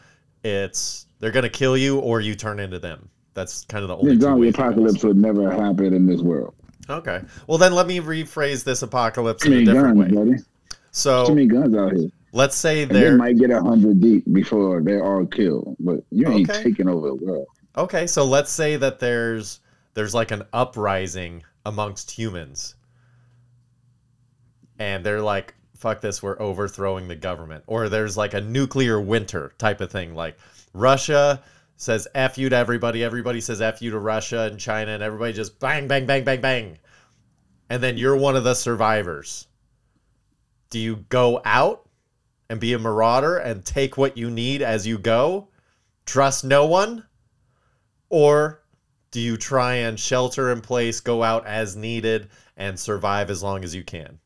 it's 0.44 1.06
they're 1.20 1.30
gonna 1.32 1.48
kill 1.48 1.76
you 1.76 1.98
or 1.98 2.20
you 2.20 2.34
turn 2.34 2.60
into 2.60 2.78
them. 2.78 3.08
That's 3.34 3.64
kind 3.66 3.82
of 3.82 3.88
the 3.88 3.96
I- 3.96 3.98
only 4.00 4.14
the 4.16 4.22
zombie 4.22 4.48
apocalypse 4.48 5.02
would 5.04 5.16
never 5.16 5.50
happen 5.50 5.94
in 5.94 6.06
this 6.06 6.20
world. 6.20 6.54
Okay. 6.90 7.20
Well, 7.46 7.58
then 7.58 7.74
let 7.74 7.86
me 7.86 8.00
rephrase 8.00 8.64
this 8.64 8.82
apocalypse 8.82 9.42
Too 9.42 9.52
in 9.52 9.68
a 9.68 9.72
different 9.72 9.98
guns, 9.98 10.10
way. 10.12 10.24
buddy. 10.24 10.38
Too 10.38 10.44
So 10.90 11.28
many 11.28 11.46
guns 11.46 11.76
out 11.76 11.92
here. 11.94 12.08
let's 12.32 12.56
say 12.56 12.84
they 12.86 13.10
might 13.10 13.36
get 13.38 13.50
a 13.50 13.60
hundred 13.60 14.00
deep 14.00 14.24
before 14.32 14.80
they're 14.82 15.04
all 15.04 15.26
killed, 15.26 15.76
but 15.80 16.00
you 16.10 16.26
ain't 16.28 16.48
Okay. 16.48 16.62
taking 16.62 16.88
over 16.88 17.08
the 17.08 17.14
world. 17.16 17.46
okay. 17.76 18.06
So 18.06 18.24
let's 18.24 18.50
say 18.50 18.76
that 18.76 19.00
there's 19.00 19.60
there's 19.94 20.14
like 20.14 20.30
an 20.30 20.44
uprising 20.52 21.42
amongst 21.66 22.10
humans, 22.10 22.74
and 24.78 25.04
they're 25.04 25.22
like, 25.22 25.54
"Fuck 25.76 26.00
this, 26.00 26.22
we're 26.22 26.40
overthrowing 26.40 27.08
the 27.08 27.16
government," 27.16 27.64
or 27.66 27.88
there's 27.88 28.16
like 28.16 28.34
a 28.34 28.40
nuclear 28.40 29.00
winter 29.00 29.52
type 29.58 29.80
of 29.80 29.90
thing, 29.90 30.14
like 30.14 30.36
Russia 30.72 31.42
says 31.78 32.08
F 32.14 32.36
you 32.36 32.48
to 32.48 32.56
everybody, 32.56 33.04
everybody 33.04 33.40
says 33.40 33.62
F 33.62 33.80
you 33.80 33.92
to 33.92 33.98
Russia 33.98 34.48
and 34.50 34.58
China, 34.58 34.92
and 34.92 35.02
everybody 35.02 35.32
just 35.32 35.58
bang, 35.60 35.86
bang, 35.86 36.06
bang, 36.06 36.24
bang, 36.24 36.40
bang. 36.40 36.78
And 37.70 37.82
then 37.82 37.96
you're 37.96 38.16
one 38.16 38.34
of 38.34 38.44
the 38.44 38.54
survivors. 38.54 39.46
Do 40.70 40.78
you 40.78 41.04
go 41.08 41.40
out 41.44 41.88
and 42.50 42.58
be 42.58 42.72
a 42.72 42.78
marauder 42.78 43.38
and 43.38 43.64
take 43.64 43.96
what 43.96 44.16
you 44.16 44.28
need 44.28 44.60
as 44.60 44.86
you 44.86 44.98
go? 44.98 45.48
Trust 46.04 46.44
no 46.44 46.66
one? 46.66 47.04
Or 48.08 48.57
do 49.10 49.20
you 49.20 49.36
try 49.36 49.74
and 49.74 49.98
shelter 49.98 50.52
in 50.52 50.60
place, 50.60 51.00
go 51.00 51.22
out 51.22 51.46
as 51.46 51.76
needed, 51.76 52.28
and 52.56 52.78
survive 52.78 53.30
as 53.30 53.42
long 53.42 53.64
as 53.64 53.74
you 53.74 53.82
can? 53.82 54.18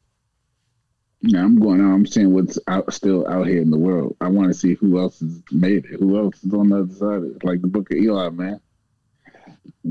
Yeah, 1.21 1.45
I'm 1.45 1.61
going 1.61 1.81
out. 1.81 1.95
I'm 1.95 2.07
seeing 2.07 2.33
what's 2.33 2.59
out 2.67 2.93
still 2.93 3.29
out 3.29 3.47
here 3.47 3.63
in 3.63 3.71
the 3.71 3.79
world. 3.79 4.17
I 4.21 4.29
want 4.29 4.49
to 4.49 4.55
see 4.55 4.75
who 4.75 4.99
else 4.99 5.21
has 5.21 5.41
made 5.53 5.85
it. 5.85 6.01
Who 6.01 6.19
else 6.19 6.43
is 6.43 6.53
on 6.53 6.69
the 6.69 6.81
other 6.81 6.95
side? 6.95 7.19
of 7.19 7.25
it. 7.25 7.45
Like 7.45 7.63
the 7.63 7.69
Book 7.69 7.93
of 7.93 7.97
Eli, 7.97 8.29
man. 8.31 8.61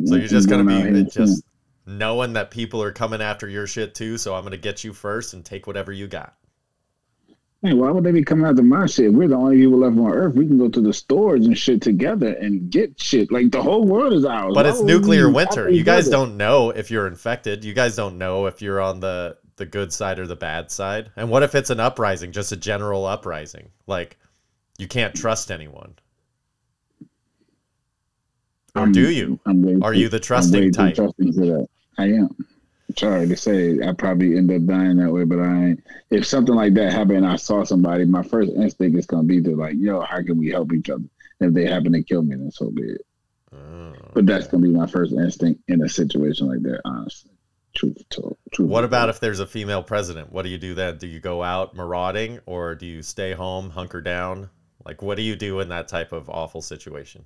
So 0.05 0.15
you're 0.15 0.27
just 0.27 0.49
gonna 0.49 0.91
be 0.91 1.03
just 1.05 1.43
knowing 1.85 2.33
that 2.33 2.51
people 2.51 2.83
are 2.83 2.91
coming 2.91 3.21
after 3.21 3.47
your 3.47 3.67
shit 3.67 3.95
too, 3.95 4.17
so 4.17 4.35
I'm 4.35 4.43
gonna 4.43 4.57
get 4.57 4.83
you 4.83 4.93
first 4.93 5.33
and 5.33 5.43
take 5.43 5.67
whatever 5.67 5.91
you 5.91 6.07
got. 6.07 6.35
Hey, 7.63 7.73
why 7.73 7.91
would 7.91 8.03
they 8.03 8.11
be 8.11 8.23
coming 8.23 8.47
after 8.47 8.63
my 8.63 8.87
shit? 8.87 9.13
We're 9.13 9.27
the 9.27 9.35
only 9.35 9.57
people 9.57 9.77
left 9.79 9.95
on 9.95 10.11
Earth. 10.11 10.33
We 10.33 10.47
can 10.47 10.57
go 10.57 10.67
to 10.67 10.81
the 10.81 10.91
stores 10.91 11.45
and 11.45 11.55
shit 11.55 11.79
together 11.79 12.33
and 12.33 12.71
get 12.71 12.99
shit. 12.99 13.31
Like 13.31 13.51
the 13.51 13.61
whole 13.61 13.85
world 13.85 14.13
is 14.13 14.25
ours. 14.25 14.53
But 14.55 14.65
Why 14.65 14.71
it's 14.71 14.81
nuclear 14.81 15.29
winter. 15.29 15.69
You 15.69 15.83
guys 15.83 16.05
together? 16.05 16.25
don't 16.25 16.37
know 16.37 16.71
if 16.71 16.89
you're 16.89 17.05
infected. 17.05 17.63
You 17.63 17.73
guys 17.73 17.95
don't 17.95 18.17
know 18.17 18.47
if 18.47 18.61
you're 18.63 18.81
on 18.81 18.99
the 18.99 19.37
the 19.57 19.65
good 19.67 19.93
side 19.93 20.17
or 20.17 20.25
the 20.25 20.35
bad 20.35 20.71
side. 20.71 21.11
And 21.15 21.29
what 21.29 21.43
if 21.43 21.53
it's 21.53 21.69
an 21.69 21.79
uprising, 21.79 22.31
just 22.31 22.51
a 22.51 22.57
general 22.57 23.05
uprising? 23.05 23.69
Like 23.85 24.17
you 24.79 24.87
can't 24.87 25.13
trust 25.13 25.51
anyone. 25.51 25.93
Or 28.75 28.83
I'm- 28.83 28.91
do 28.91 29.07
you? 29.11 29.39
Are 29.83 29.93
you 29.93 30.09
the 30.09 30.19
trusting 30.19 30.71
type? 30.71 30.95
Trusting. 30.95 31.67
I 31.99 32.05
am. 32.05 32.35
Sorry 32.97 33.27
to 33.27 33.35
say, 33.35 33.79
I 33.81 33.93
probably 33.93 34.37
end 34.37 34.51
up 34.51 34.65
dying 34.65 34.97
that 34.97 35.11
way, 35.11 35.23
but 35.23 35.39
I 35.39 35.65
ain't. 35.65 35.83
If 36.09 36.25
something 36.25 36.55
like 36.55 36.73
that 36.75 36.93
happened, 36.93 37.17
and 37.17 37.27
I 37.27 37.35
saw 37.35 37.63
somebody. 37.63 38.05
My 38.05 38.23
first 38.23 38.51
instinct 38.51 38.97
is 38.97 39.05
gonna 39.05 39.23
be 39.23 39.41
to 39.41 39.55
like, 39.55 39.75
yo, 39.77 40.01
how 40.01 40.23
can 40.23 40.37
we 40.37 40.49
help 40.49 40.73
each 40.73 40.89
other? 40.89 41.05
If 41.39 41.53
they 41.53 41.65
happen 41.65 41.93
to 41.93 42.03
kill 42.03 42.23
me, 42.23 42.35
then 42.35 42.51
so 42.51 42.69
be 42.69 42.83
it. 42.83 43.05
Oh, 43.53 43.93
But 44.13 44.25
that's 44.25 44.47
gonna 44.47 44.63
be 44.63 44.73
my 44.73 44.87
first 44.87 45.13
instinct 45.13 45.61
in 45.67 45.83
a 45.83 45.89
situation 45.89 46.47
like 46.47 46.61
that. 46.63 46.81
Honestly, 46.85 47.31
truth 47.73 48.03
told. 48.09 48.37
Truth 48.53 48.69
What 48.69 48.83
about 48.83 49.09
if 49.09 49.19
there's 49.19 49.39
a 49.39 49.47
female 49.47 49.83
president? 49.83 50.31
What 50.31 50.43
do 50.43 50.49
you 50.49 50.57
do 50.57 50.73
then? 50.73 50.97
Do 50.97 51.07
you 51.07 51.19
go 51.19 51.43
out 51.43 51.75
marauding 51.75 52.39
or 52.45 52.75
do 52.75 52.85
you 52.85 53.01
stay 53.01 53.33
home, 53.33 53.71
hunker 53.71 54.01
down? 54.01 54.49
Like, 54.85 55.01
what 55.01 55.15
do 55.15 55.23
you 55.23 55.35
do 55.35 55.59
in 55.59 55.69
that 55.69 55.87
type 55.87 56.11
of 56.11 56.29
awful 56.29 56.61
situation? 56.61 57.25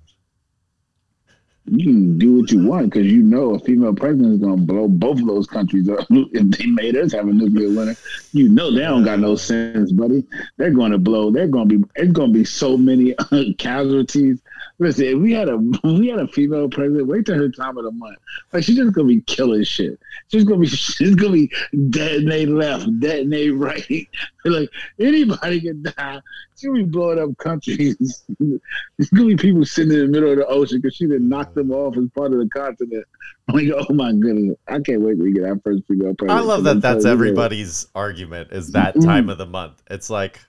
You 1.68 1.84
can 1.84 2.18
do 2.18 2.38
what 2.38 2.50
you 2.50 2.66
want 2.66 2.92
because 2.92 3.06
you 3.06 3.22
know 3.22 3.54
a 3.54 3.58
female 3.58 3.94
president 3.94 4.34
is 4.34 4.40
gonna 4.40 4.56
blow 4.56 4.86
both 4.88 5.18
of 5.20 5.26
those 5.26 5.46
countries 5.46 5.88
up 5.88 6.06
if 6.10 6.58
they 6.58 6.66
made 6.66 6.96
us 6.96 7.12
have 7.12 7.28
a 7.28 7.32
nuclear 7.32 7.68
winter. 7.68 7.96
You 8.32 8.48
know 8.48 8.70
they 8.70 8.82
don't 8.82 9.04
got 9.04 9.18
no 9.18 9.36
sense, 9.36 9.92
buddy. 9.92 10.24
They're 10.56 10.70
gonna 10.70 10.98
blow. 10.98 11.30
They're 11.30 11.48
gonna 11.48 11.66
be. 11.66 11.82
It's 11.96 12.12
gonna 12.12 12.32
be 12.32 12.44
so 12.44 12.76
many 12.76 13.14
casualties. 13.58 14.40
Listen, 14.78 15.04
if 15.06 15.18
we 15.18 15.32
had 15.32 15.48
a 15.48 15.56
we 15.84 16.08
had 16.08 16.18
a 16.18 16.28
female 16.28 16.68
president, 16.68 17.06
wait 17.06 17.24
till 17.26 17.36
her 17.36 17.48
time 17.48 17.78
of 17.78 17.84
the 17.84 17.92
month. 17.92 18.18
Like 18.52 18.64
she's 18.64 18.76
just 18.76 18.92
gonna 18.92 19.08
be 19.08 19.20
killing 19.22 19.64
shit. 19.64 19.98
She's 20.30 20.44
gonna 20.44 20.60
be 20.60 20.66
she's 20.68 21.14
gonna 21.14 21.32
be 21.32 21.50
detonate 21.90 22.48
left, 22.48 22.86
detonate 23.00 23.54
right. 23.54 24.08
like 24.44 24.68
anybody 25.00 25.60
can 25.60 25.82
die. 25.82 26.20
She'll 26.58 26.74
be 26.74 26.84
blowing 26.84 27.18
up 27.18 27.36
countries. 27.38 27.96
There's 28.38 29.10
gonna 29.14 29.28
be 29.28 29.36
people 29.36 29.64
sitting 29.64 29.92
in 29.92 30.00
the 30.00 30.06
middle 30.08 30.30
of 30.30 30.38
the 30.38 30.46
ocean 30.46 30.80
because 30.80 30.96
she 30.96 31.06
didn't 31.06 31.28
knock 31.28 31.54
them 31.54 31.70
off 31.70 31.96
as 31.96 32.08
part 32.14 32.32
of 32.32 32.38
the 32.38 32.48
continent. 32.48 33.04
I'm 33.48 33.54
like, 33.54 33.86
oh 33.88 33.92
my 33.94 34.12
goodness, 34.12 34.56
I 34.68 34.80
can't 34.80 35.00
wait 35.02 35.18
to 35.18 35.32
get 35.32 35.44
our 35.44 35.58
first 35.64 35.86
female 35.86 36.14
president. 36.14 36.40
I 36.40 36.42
love 36.42 36.64
that 36.64 36.80
that's 36.80 37.04
everybody's 37.04 37.86
argument 37.94 38.52
is 38.52 38.72
that 38.72 38.94
Mm-hmm. 38.96 39.08
time 39.08 39.28
of 39.28 39.38
the 39.38 39.46
month. 39.46 39.82
It's 39.90 40.08
like, 40.10 40.40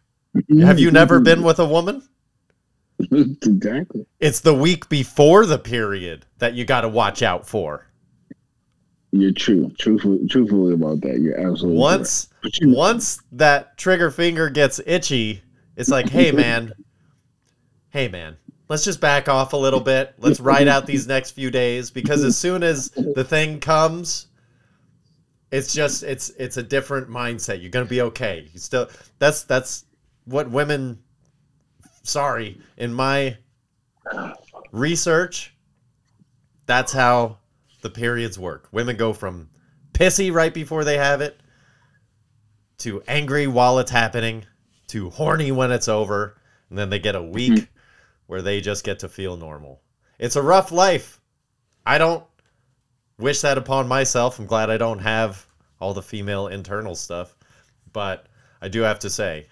have 0.61 0.79
you 0.79 0.91
never 0.91 1.19
been 1.19 1.43
with 1.43 1.59
a 1.59 1.65
woman? 1.65 2.01
exactly. 3.11 4.05
It's 4.19 4.39
the 4.39 4.53
week 4.53 4.89
before 4.89 5.45
the 5.45 5.59
period 5.59 6.25
that 6.39 6.53
you 6.53 6.65
got 6.65 6.81
to 6.81 6.89
watch 6.89 7.21
out 7.21 7.47
for. 7.47 7.85
You're 9.11 9.31
true, 9.31 9.71
truthful, 9.79 10.19
truthfully 10.29 10.73
about 10.73 11.01
that. 11.01 11.19
You're 11.19 11.39
absolutely 11.39 11.79
Once 11.79 12.29
you 12.59 12.69
once 12.69 13.21
that 13.31 13.77
trigger 13.77 14.11
finger 14.11 14.49
gets 14.49 14.79
itchy, 14.85 15.41
it's 15.75 15.89
like, 15.89 16.09
hey 16.09 16.31
man, 16.31 16.73
hey 17.89 18.09
man, 18.09 18.37
let's 18.69 18.83
just 18.83 18.99
back 18.99 19.29
off 19.29 19.53
a 19.53 19.57
little 19.57 19.79
bit. 19.79 20.13
Let's 20.17 20.39
ride 20.39 20.67
out 20.67 20.85
these 20.85 21.07
next 21.07 21.31
few 21.31 21.49
days 21.49 21.89
because 21.89 22.23
as 22.23 22.37
soon 22.37 22.63
as 22.63 22.89
the 22.89 23.23
thing 23.23 23.59
comes, 23.59 24.27
it's 25.51 25.73
just 25.73 26.03
it's 26.03 26.29
it's 26.31 26.57
a 26.57 26.63
different 26.63 27.09
mindset. 27.09 27.61
You're 27.61 27.71
gonna 27.71 27.85
be 27.85 28.01
okay. 28.01 28.49
You 28.51 28.59
still 28.59 28.89
that's 29.19 29.43
that's 29.43 29.85
what 30.25 30.49
women. 30.49 30.99
Sorry, 32.07 32.61
in 32.77 32.93
my 32.93 33.37
research, 34.71 35.53
that's 36.65 36.93
how 36.93 37.39
the 37.81 37.89
periods 37.89 38.39
work. 38.39 38.69
Women 38.71 38.95
go 38.95 39.11
from 39.11 39.49
pissy 39.91 40.31
right 40.31 40.53
before 40.53 40.85
they 40.85 40.97
have 40.97 41.19
it 41.19 41.41
to 42.79 43.03
angry 43.09 43.47
while 43.47 43.79
it's 43.79 43.91
happening 43.91 44.45
to 44.87 45.09
horny 45.09 45.51
when 45.51 45.69
it's 45.69 45.89
over, 45.89 46.39
and 46.69 46.77
then 46.77 46.89
they 46.89 46.99
get 46.99 47.15
a 47.15 47.21
week 47.21 47.51
mm-hmm. 47.51 47.77
where 48.27 48.41
they 48.41 48.61
just 48.61 48.85
get 48.85 48.99
to 48.99 49.09
feel 49.09 49.35
normal. 49.35 49.81
It's 50.17 50.37
a 50.37 50.41
rough 50.41 50.71
life. 50.71 51.19
I 51.85 51.97
don't 51.97 52.23
wish 53.19 53.41
that 53.41 53.57
upon 53.57 53.85
myself. 53.89 54.39
I'm 54.39 54.45
glad 54.45 54.69
I 54.69 54.77
don't 54.77 54.99
have 54.99 55.45
all 55.81 55.93
the 55.93 56.01
female 56.01 56.47
internal 56.47 56.95
stuff, 56.95 57.35
but 57.91 58.27
I 58.61 58.69
do 58.69 58.81
have 58.81 58.99
to 58.99 59.09
say 59.09 59.47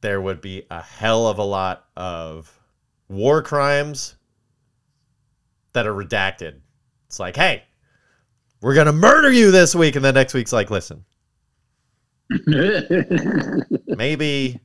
there 0.00 0.20
would 0.20 0.40
be 0.40 0.64
a 0.70 0.80
hell 0.82 1.26
of 1.26 1.38
a 1.38 1.44
lot 1.44 1.86
of 1.96 2.52
war 3.08 3.42
crimes 3.42 4.14
that 5.72 5.86
are 5.86 5.94
redacted. 5.94 6.60
It's 7.06 7.18
like, 7.18 7.36
hey, 7.36 7.64
we're 8.60 8.74
gonna 8.74 8.92
murder 8.92 9.30
you 9.32 9.50
this 9.50 9.74
week, 9.74 9.96
and 9.96 10.04
then 10.04 10.14
next 10.14 10.34
week's 10.34 10.52
like, 10.52 10.70
listen, 10.70 11.04
maybe, 13.86 14.60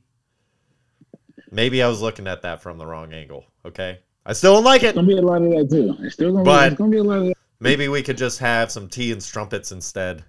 maybe 1.50 1.82
I 1.82 1.88
was 1.88 2.00
looking 2.00 2.26
at 2.26 2.42
that 2.42 2.62
from 2.62 2.78
the 2.78 2.86
wrong 2.86 3.12
angle. 3.12 3.44
Okay, 3.64 4.00
I 4.26 4.32
still 4.32 4.54
don't 4.54 4.64
like 4.64 4.82
it. 4.82 4.88
It's 4.88 4.94
gonna 4.96 5.06
be 5.06 5.16
a 5.18 5.22
lot 5.22 5.42
of 5.42 5.50
that 5.50 5.68
too. 5.70 5.96
It's 6.04 6.14
still 6.14 6.32
gonna 6.32 6.44
But- 6.44 6.70
be. 6.70 6.76
Gonna 6.76 6.90
be 6.90 6.98
a 6.98 7.02
lot 7.04 7.18
of 7.18 7.24
that. 7.26 7.34
Maybe 7.60 7.88
we 7.88 8.02
could 8.02 8.18
just 8.18 8.40
have 8.40 8.70
some 8.70 8.88
tea 8.88 9.12
and 9.12 9.22
strumpets 9.22 9.72
instead, 9.72 10.24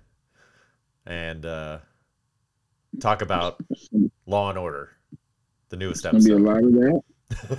and 1.05 1.45
uh, 1.45 1.79
talk 3.01 3.21
about 3.21 3.59
Law 4.25 4.49
and 4.51 4.57
Order, 4.59 4.91
the 5.77 5.85
newest 5.85 6.05
It's 6.05 6.11
gonna 6.11 6.23
be 6.23 6.31
a 6.31 6.51
lot 6.51 6.63
of 6.63 6.73
that. 6.73 7.01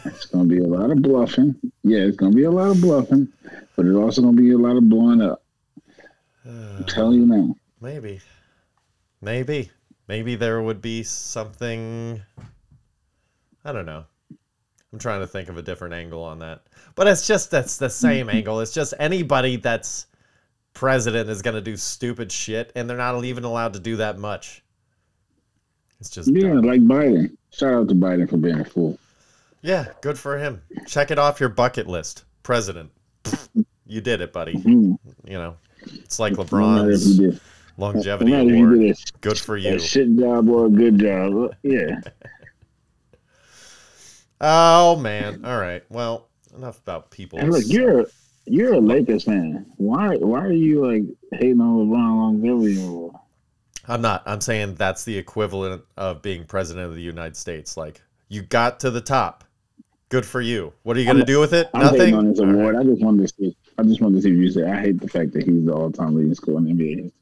it's 0.05 0.27
gonna 0.27 0.45
be 0.45 0.59
a 0.59 0.67
lot 0.67 0.91
of 0.91 1.03
bluffing. 1.03 1.55
Yeah, 1.83 2.01
it's 2.01 2.17
gonna 2.17 2.35
be 2.35 2.45
a 2.45 2.51
lot 2.51 2.71
of 2.71 2.81
bluffing, 2.81 3.29
but 3.77 3.87
it's 3.87 3.97
also 3.97 4.23
gonna 4.23 4.37
be 4.37 4.53
a 4.53 4.59
lot 4.59 4.77
of 4.77 4.89
blowing 4.89 5.21
up. 5.21 5.43
I'm 6.45 6.85
telling 6.89 7.21
you 7.21 7.27
now. 7.27 7.57
Maybe. 7.81 8.21
Maybe. 9.21 9.71
Maybe 10.09 10.37
there 10.37 10.63
would 10.63 10.81
be 10.81 11.03
something. 11.03 12.23
I 13.65 13.73
don't 13.73 13.87
know. 13.87 14.05
I'm 14.93 14.99
trying 14.99 15.21
to 15.21 15.27
think 15.27 15.49
of 15.49 15.59
a 15.59 15.63
different 15.63 15.95
angle 15.95 16.23
on 16.23 16.39
that. 16.39 16.63
But 16.95 17.09
it's 17.09 17.27
just 17.27 17.51
that's 17.51 17.77
the 17.77 17.91
same 17.91 18.29
mm-hmm. 18.29 18.37
angle. 18.37 18.61
It's 18.61 18.73
just 18.73 18.95
anybody 18.99 19.57
that's 19.57 20.07
president 20.73 21.29
is 21.29 21.43
going 21.43 21.55
to 21.57 21.61
do 21.61 21.77
stupid 21.77 22.31
shit 22.31 22.71
and 22.77 22.89
they're 22.89 22.97
not 22.97 23.23
even 23.25 23.45
allowed 23.45 23.73
to 23.73 23.81
do 23.81 23.97
that 23.97 24.19
much. 24.19 24.63
It's 26.01 26.11
just 26.11 26.31
Yeah, 26.31 26.49
dumb. 26.49 26.63
like 26.63 26.81
Biden. 26.83 27.37
Shout 27.57 27.73
out 27.73 27.89
to 27.89 27.95
Biden 27.95 28.29
for 28.29 28.37
being 28.37 28.61
a 28.61 28.65
fool. 28.65 28.99
Yeah, 29.63 29.87
good 30.03 30.19
for 30.19 30.37
him. 30.39 30.61
Check 30.87 31.11
it 31.11 31.19
off 31.19 31.41
your 31.41 31.49
bucket 31.49 31.87
list. 31.87 32.25
President. 32.43 32.91
You 33.87 34.01
did 34.01 34.21
it, 34.21 34.33
buddy. 34.33 34.55
Mhm. 34.55 34.99
You 35.25 35.39
know. 35.39 35.57
It's 35.87 36.19
like 36.19 36.33
No 36.37 36.45
matter 36.45 36.91
if 36.91 37.01
LeBron's 37.01 37.19
you 37.19 37.31
did, 37.31 37.41
no 37.79 37.87
longevity 37.87 38.31
matter 38.31 38.43
if 38.51 38.57
you 38.57 38.67
award. 38.67 38.81
a, 38.91 38.95
Good 39.21 39.39
for 39.39 39.57
a 39.57 39.61
you. 39.61 39.79
shit 39.79 40.17
job 40.17 40.49
or 40.49 40.67
a 40.67 40.71
good 40.71 40.99
job. 40.99 41.55
Yeah. 41.63 42.01
Oh 44.41 44.97
man. 44.97 45.45
All 45.47 45.59
right. 45.59 45.83
Well, 45.89 46.29
enough 46.55 46.79
about 46.81 47.11
people. 47.11 47.39
And 47.39 47.51
look, 47.51 47.65
you're 47.67 48.01
a, 48.03 48.07
you're 48.45 48.75
a 48.75 48.79
Lakers 48.81 49.25
fan. 49.25 49.65
Why 49.79 50.17
why 50.17 50.45
are 50.45 50.53
you 50.53 50.87
like 50.87 51.05
hating 51.33 51.61
on 51.61 51.89
LeBron 51.89 52.43
longevity? 52.45 52.85
or- 52.85 53.19
I'm 53.89 54.01
not. 54.03 54.23
I'm 54.27 54.41
saying 54.41 54.75
that's 54.75 55.05
the 55.05 55.17
equivalent 55.17 55.83
of 55.97 56.23
being 56.23 56.45
president 56.45 56.87
of 56.87 56.95
the 56.95 57.03
United 57.03 57.37
States. 57.37 57.77
Like 57.77 58.03
you 58.29 58.43
got 58.43 58.81
to 58.81 58.91
the 58.91 59.01
top. 59.01 59.45
Good 60.09 60.25
for 60.25 60.41
you. 60.41 60.73
What 60.85 60.97
are 60.97 61.01
you 61.01 61.07
going 61.07 61.19
to 61.19 61.25
do 61.25 61.41
with 61.41 61.53
it? 61.53 61.69
I'm 61.75 61.83
Nothing. 61.83 62.15
on 62.15 62.29
this 62.31 62.39
All 62.39 62.47
right. 62.47 62.55
award. 62.55 62.77
I 62.77 62.85
just 62.85 63.03
wanted 63.03 63.27
to 63.29 63.35
see. 63.35 63.57
I 63.79 63.83
just 63.83 64.01
wanted 64.01 64.17
to 64.17 64.23
see 64.23 64.31
you 64.31 64.51
say 64.51 64.65
I 64.65 64.81
hate 64.81 65.01
the 65.01 65.09
fact 65.09 65.33
that 65.33 65.43
he's 65.45 65.65
the 65.65 65.73
all-time 65.73 66.15
leading 66.15 66.35
scorer 66.35 66.59
in 66.59 66.65
the 66.65 66.73
NBA. 66.73 67.13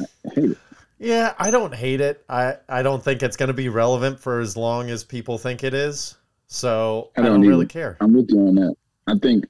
I 0.00 0.34
hate 0.34 0.50
it. 0.52 0.58
Yeah, 0.98 1.34
I 1.38 1.50
don't 1.50 1.74
hate 1.74 2.00
it. 2.00 2.24
I 2.28 2.56
I 2.68 2.82
don't 2.82 3.02
think 3.02 3.22
it's 3.22 3.36
going 3.36 3.48
to 3.48 3.52
be 3.54 3.68
relevant 3.68 4.18
for 4.20 4.40
as 4.40 4.56
long 4.56 4.90
as 4.90 5.04
people 5.04 5.38
think 5.38 5.62
it 5.62 5.74
is. 5.74 6.16
So 6.46 7.10
I 7.16 7.20
I 7.20 7.24
don't, 7.24 7.40
don't 7.40 7.48
really 7.48 7.66
care. 7.66 7.96
I'm 8.00 8.12
with 8.14 8.30
you 8.30 8.40
on 8.48 8.54
that. 8.56 8.74
I 9.06 9.18
think 9.18 9.44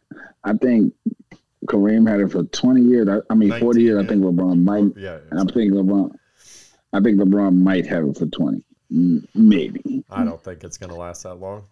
I 0.45 0.53
think 0.55 0.93
Kareem 1.66 2.09
had 2.09 2.20
it 2.20 2.31
for 2.31 2.42
20 2.44 2.83
years. 2.83 3.09
I, 3.09 3.18
I 3.31 3.35
mean 3.35 3.50
40 3.50 3.64
19, 3.64 3.81
years. 3.81 3.98
I 3.98 4.03
yeah. 4.03 4.09
think 4.09 4.22
LeBron 4.22 4.62
might. 4.62 4.96
Yeah, 4.96 5.18
And 5.31 5.40
I 5.40 5.53
think 5.53 5.72
LeBron. 5.72 6.14
I 6.92 7.00
think 7.00 7.18
LeBron 7.18 7.57
might 7.57 7.87
have 7.87 8.05
it 8.05 8.18
for 8.18 8.27
20. 8.27 8.64
Mm, 8.92 9.27
Maybe. 9.35 10.05
I 10.11 10.24
don't 10.24 10.42
think 10.42 10.62
it's 10.62 10.79
going 10.79 10.90
to 10.90 10.96
last 10.96 11.24
that 11.24 11.35
long. 11.35 11.64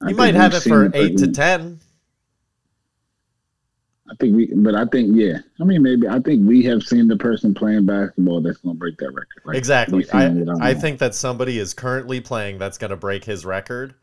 I 0.00 0.06
He 0.06 0.06
think 0.06 0.18
might 0.18 0.34
have 0.34 0.54
it 0.54 0.60
for 0.62 0.90
eight 0.94 1.18
to 1.18 1.30
ten. 1.30 1.80
I 4.10 4.14
think 4.18 4.34
we, 4.34 4.52
but 4.54 4.74
I 4.74 4.86
think 4.86 5.10
yeah. 5.14 5.38
I 5.60 5.64
mean, 5.64 5.82
maybe 5.82 6.08
I 6.08 6.18
think 6.20 6.48
we 6.48 6.64
have 6.64 6.82
seen 6.82 7.06
the 7.06 7.16
person 7.16 7.54
playing 7.54 7.86
basketball 7.86 8.40
that's 8.40 8.58
going 8.58 8.74
to 8.74 8.78
break 8.78 8.96
that 8.98 9.10
record. 9.10 9.42
Like, 9.44 9.56
exactly. 9.56 10.04
I, 10.12 10.44
I 10.60 10.74
think 10.74 10.98
that 10.98 11.14
somebody 11.14 11.58
is 11.58 11.74
currently 11.74 12.20
playing 12.20 12.58
that's 12.58 12.78
going 12.78 12.90
to 12.90 12.96
break 12.96 13.24
his 13.24 13.44
record. 13.44 13.94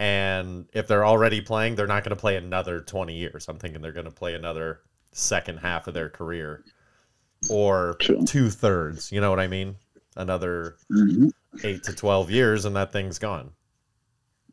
And 0.00 0.64
if 0.72 0.88
they're 0.88 1.04
already 1.04 1.42
playing, 1.42 1.74
they're 1.74 1.86
not 1.86 2.04
going 2.04 2.16
to 2.16 2.20
play 2.20 2.36
another 2.36 2.80
20 2.80 3.14
years. 3.14 3.46
I'm 3.48 3.58
thinking 3.58 3.82
they're 3.82 3.92
going 3.92 4.06
to 4.06 4.10
play 4.10 4.34
another 4.34 4.80
second 5.12 5.58
half 5.58 5.86
of 5.88 5.92
their 5.94 6.08
career 6.08 6.64
or 7.50 7.96
two 8.26 8.48
thirds. 8.48 9.12
You 9.12 9.20
know 9.20 9.28
what 9.28 9.38
I 9.40 9.46
mean? 9.46 9.76
Another 10.16 10.76
Mhm. 10.90 11.32
eight 11.64 11.82
to 11.84 11.92
12 11.92 12.30
years, 12.30 12.64
and 12.64 12.74
that 12.76 12.92
thing's 12.92 13.18
gone. 13.18 13.50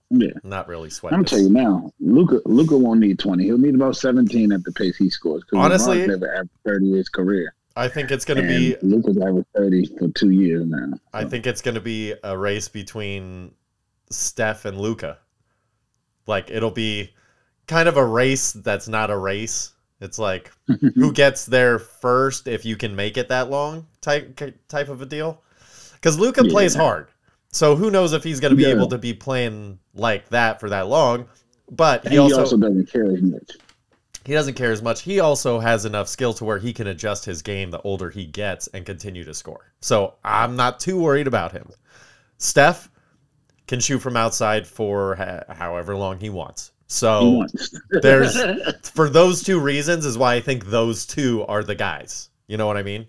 Yeah, 0.10 0.31
not 0.43 0.67
really 0.67 0.89
sweating. 0.89 1.17
I'm 1.19 1.25
tell 1.25 1.39
you 1.39 1.49
now, 1.49 1.91
Luka 2.01 2.41
Luka 2.45 2.77
won't 2.77 2.99
need 2.99 3.17
20. 3.17 3.45
He'll 3.45 3.57
need 3.57 3.75
about 3.75 3.95
17 3.95 4.51
at 4.51 4.63
the 4.65 4.71
pace 4.73 4.97
he 4.97 5.10
scores. 5.10 5.43
Honestly- 5.53 5.99
LeBron's 5.99 6.07
never 6.10 6.33
averaged 6.33 6.51
30 6.65 6.91
his 6.91 7.07
career. 7.10 7.53
I 7.77 7.88
think 7.88 8.12
it's 8.12 8.25
going 8.25 8.41
to 8.41 8.47
be 8.47 8.75
Luka's 8.81 9.17
averaged 9.17 9.47
30 9.55 9.86
for 9.97 10.07
two 10.10 10.31
years 10.31 10.65
now. 10.65 10.93
I 11.13 11.23
think 11.25 11.45
it's 11.47 11.62
going 11.62 11.75
to 11.75 11.81
be 11.81 12.15
a 12.23 12.38
race 12.38 12.67
between 12.67 13.51
Steph 14.10 14.65
and 14.65 14.79
Luka. 14.79 15.19
Like 16.27 16.49
it'll 16.51 16.71
be 16.71 17.13
kind 17.67 17.89
of 17.89 17.97
a 17.97 18.05
race 18.05 18.51
that's 18.53 18.87
not 18.87 19.09
a 19.09 19.17
race. 19.17 19.73
It's 20.01 20.19
like 20.19 20.51
who 20.95 21.11
gets 21.11 21.45
there 21.45 21.79
first 21.79 22.47
if 22.47 22.65
you 22.65 22.75
can 22.77 22.95
make 22.95 23.17
it 23.17 23.29
that 23.29 23.49
long 23.49 23.87
type 24.01 24.39
type 24.67 24.89
of 24.89 25.01
a 25.01 25.05
deal. 25.05 25.41
Cuz 26.01 26.19
Luka 26.19 26.43
Yeah. 26.43 26.51
plays 26.51 26.75
hard. 26.75 27.07
So 27.51 27.75
who 27.75 27.89
knows 27.89 28.13
if 28.13 28.23
he's 28.23 28.39
going 28.39 28.51
to 28.51 28.55
be 28.55 28.63
Yeah. 28.63 28.71
able 28.71 28.87
to 28.87 28.97
be 28.97 29.13
playing 29.13 29.79
like 29.95 30.29
that 30.29 30.59
for 30.59 30.69
that 30.69 30.87
long. 30.87 31.27
But 31.71 32.03
And 32.05 32.13
he 32.13 32.19
also, 32.19 32.57
doesn't 32.57 32.91
care 32.91 33.11
as 33.11 33.21
much. 33.21 33.51
he 34.25 34.33
doesn't 34.33 34.55
care 34.55 34.71
as 34.71 34.81
much. 34.81 35.01
He 35.01 35.19
also 35.19 35.59
has 35.59 35.85
enough 35.85 36.07
skill 36.07 36.33
to 36.35 36.45
where 36.45 36.59
he 36.59 36.73
can 36.73 36.87
adjust 36.87 37.25
his 37.25 37.41
game 37.41 37.71
the 37.71 37.81
older 37.81 38.09
he 38.09 38.25
gets 38.25 38.67
and 38.67 38.85
continue 38.85 39.23
to 39.23 39.33
score. 39.33 39.71
So 39.81 40.15
I'm 40.23 40.55
not 40.55 40.79
too 40.79 40.99
worried 40.99 41.27
about 41.27 41.53
him. 41.53 41.69
Steph 42.37 42.89
can 43.67 43.80
shoot 43.80 43.99
from 43.99 44.17
outside 44.17 44.65
for 44.67 45.15
ha- 45.15 45.43
however 45.53 45.95
long 45.95 46.19
he 46.19 46.30
wants. 46.30 46.71
He 46.77 46.84
So 46.88 47.30
wants. 47.32 47.73
there's 48.01 48.38
for 48.91 49.10
those 49.10 49.43
two 49.43 49.60
reasons 49.60 50.06
is 50.06 50.17
why 50.17 50.36
I 50.36 50.41
think 50.41 50.65
those 50.67 51.06
two 51.06 51.45
are 51.47 51.63
the 51.63 51.75
guys. 51.75 52.30
You 52.47 52.58
know 52.58 52.67
what 52.67 52.77
I 52.77 52.84
mean? 52.84 53.08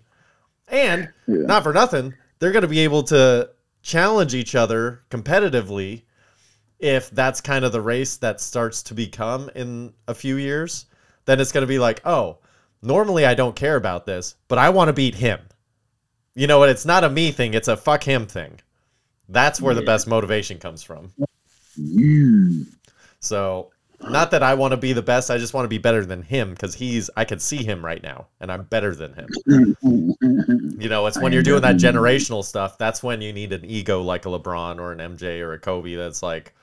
And 0.67 1.09
Yeah. 1.27 1.45
not 1.45 1.63
for 1.63 1.73
nothing, 1.73 2.13
they're 2.39 2.51
going 2.51 2.61
to 2.63 2.67
be 2.67 2.79
able 2.79 3.03
to 3.03 3.49
challenge 3.81 4.35
each 4.35 4.55
other 4.55 5.03
competitively 5.09 6.03
if 6.79 7.09
that's 7.11 7.41
kind 7.41 7.65
of 7.65 7.71
the 7.71 7.81
race 7.81 8.17
that 8.17 8.39
starts 8.41 8.83
to 8.83 8.93
become 8.93 9.49
in 9.55 9.93
a 10.07 10.13
few 10.13 10.35
years. 10.37 10.85
Then 11.25 11.39
it's 11.39 11.51
going 11.51 11.63
to 11.63 11.67
be 11.67 11.79
like, 11.79 12.01
oh, 12.05 12.39
normally 12.81 13.25
I 13.25 13.33
don't 13.33 13.55
care 13.55 13.75
about 13.75 14.05
this, 14.05 14.35
but 14.47 14.57
I 14.57 14.69
want 14.69 14.87
to 14.89 14.93
beat 14.93 15.15
him. 15.15 15.39
You 16.35 16.47
know 16.47 16.59
what? 16.59 16.69
It's 16.69 16.85
not 16.85 17.03
a 17.03 17.09
me 17.09 17.31
thing, 17.31 17.53
it's 17.53 17.67
a 17.67 17.75
fuck 17.77 18.03
him 18.03 18.25
thing. 18.25 18.59
That's 19.29 19.61
where 19.61 19.73
the 19.75 19.81
best 19.83 20.07
motivation 20.07 20.57
comes 20.57 20.83
from. 20.83 21.11
You. 21.75 22.65
So, 23.19 23.71
not 24.01 24.31
that 24.31 24.43
I 24.43 24.53
want 24.55 24.71
to 24.71 24.77
be 24.77 24.93
the 24.93 25.01
best, 25.01 25.29
I 25.29 25.37
just 25.37 25.53
want 25.53 25.65
to 25.65 25.69
be 25.69 25.77
better 25.77 26.05
than 26.05 26.23
him 26.23 26.51
because 26.51 26.73
he's, 26.73 27.09
I 27.15 27.25
can 27.25 27.39
see 27.39 27.63
him 27.63 27.85
right 27.85 28.01
now 28.01 28.27
and 28.39 28.51
I'm 28.51 28.63
better 28.63 28.95
than 28.95 29.13
him. 29.13 29.27
You 30.79 30.89
know, 30.89 31.05
it's 31.05 31.19
when 31.19 31.33
you're 31.33 31.43
doing 31.43 31.61
that 31.61 31.75
generational 31.75 32.43
stuff. 32.43 32.77
That's 32.77 33.03
when 33.03 33.21
you 33.21 33.33
need 33.33 33.51
an 33.51 33.65
ego 33.65 34.01
like 34.01 34.25
a 34.25 34.29
LeBron 34.29 34.79
or 34.79 34.93
an 34.93 34.99
MJ 34.99 35.41
or 35.41 35.53
a 35.53 35.59
Kobe. 35.59 35.95
That's 35.95 36.23
like, 36.23 36.53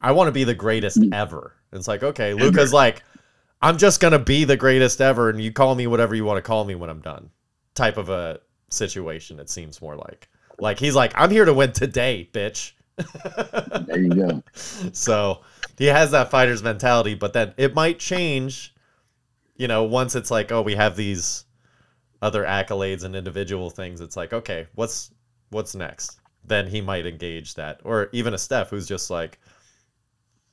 I 0.00 0.12
want 0.12 0.28
to 0.28 0.32
be 0.32 0.44
the 0.44 0.54
greatest 0.54 1.00
Mm. 1.00 1.12
ever. 1.12 1.52
It's 1.72 1.88
like, 1.88 2.02
okay, 2.02 2.32
Luka's 2.32 2.72
like, 2.72 3.02
I'm 3.60 3.76
just 3.76 4.00
gonna 4.00 4.18
be 4.18 4.44
the 4.44 4.56
greatest 4.56 5.00
ever, 5.00 5.30
and 5.30 5.40
you 5.40 5.50
call 5.52 5.74
me 5.74 5.86
whatever 5.86 6.14
you 6.14 6.24
want 6.24 6.36
to 6.36 6.42
call 6.42 6.64
me 6.64 6.74
when 6.74 6.90
I'm 6.90 7.00
done. 7.00 7.30
Type 7.74 7.96
of 7.96 8.08
a 8.08 8.40
situation. 8.70 9.40
It 9.40 9.50
seems 9.50 9.82
more 9.82 9.96
like, 9.96 10.28
like 10.58 10.78
he's 10.78 10.94
like, 10.94 11.12
I'm 11.14 11.30
here 11.30 11.44
to 11.44 11.54
win 11.54 11.72
today, 11.72 12.28
bitch. 12.32 12.72
There 13.86 13.98
you 13.98 14.14
go. 14.14 14.42
so 14.92 15.40
he 15.78 15.86
has 15.86 16.10
that 16.12 16.30
fighter's 16.30 16.62
mentality, 16.62 17.14
but 17.14 17.32
then 17.32 17.54
it 17.56 17.74
might 17.74 17.98
change, 17.98 18.74
you 19.56 19.68
know, 19.68 19.84
once 19.84 20.14
it's 20.14 20.30
like, 20.30 20.50
oh, 20.52 20.62
we 20.62 20.74
have 20.74 20.96
these 20.96 21.44
other 22.22 22.44
accolades 22.44 23.04
and 23.04 23.14
individual 23.14 23.70
things. 23.70 24.00
It's 24.00 24.16
like, 24.16 24.32
okay, 24.32 24.66
what's 24.74 25.10
what's 25.50 25.74
next? 25.74 26.20
Then 26.44 26.66
he 26.66 26.80
might 26.80 27.06
engage 27.06 27.54
that, 27.54 27.80
or 27.84 28.08
even 28.12 28.34
a 28.34 28.38
Steph 28.38 28.70
who's 28.70 28.86
just 28.86 29.10
like, 29.10 29.38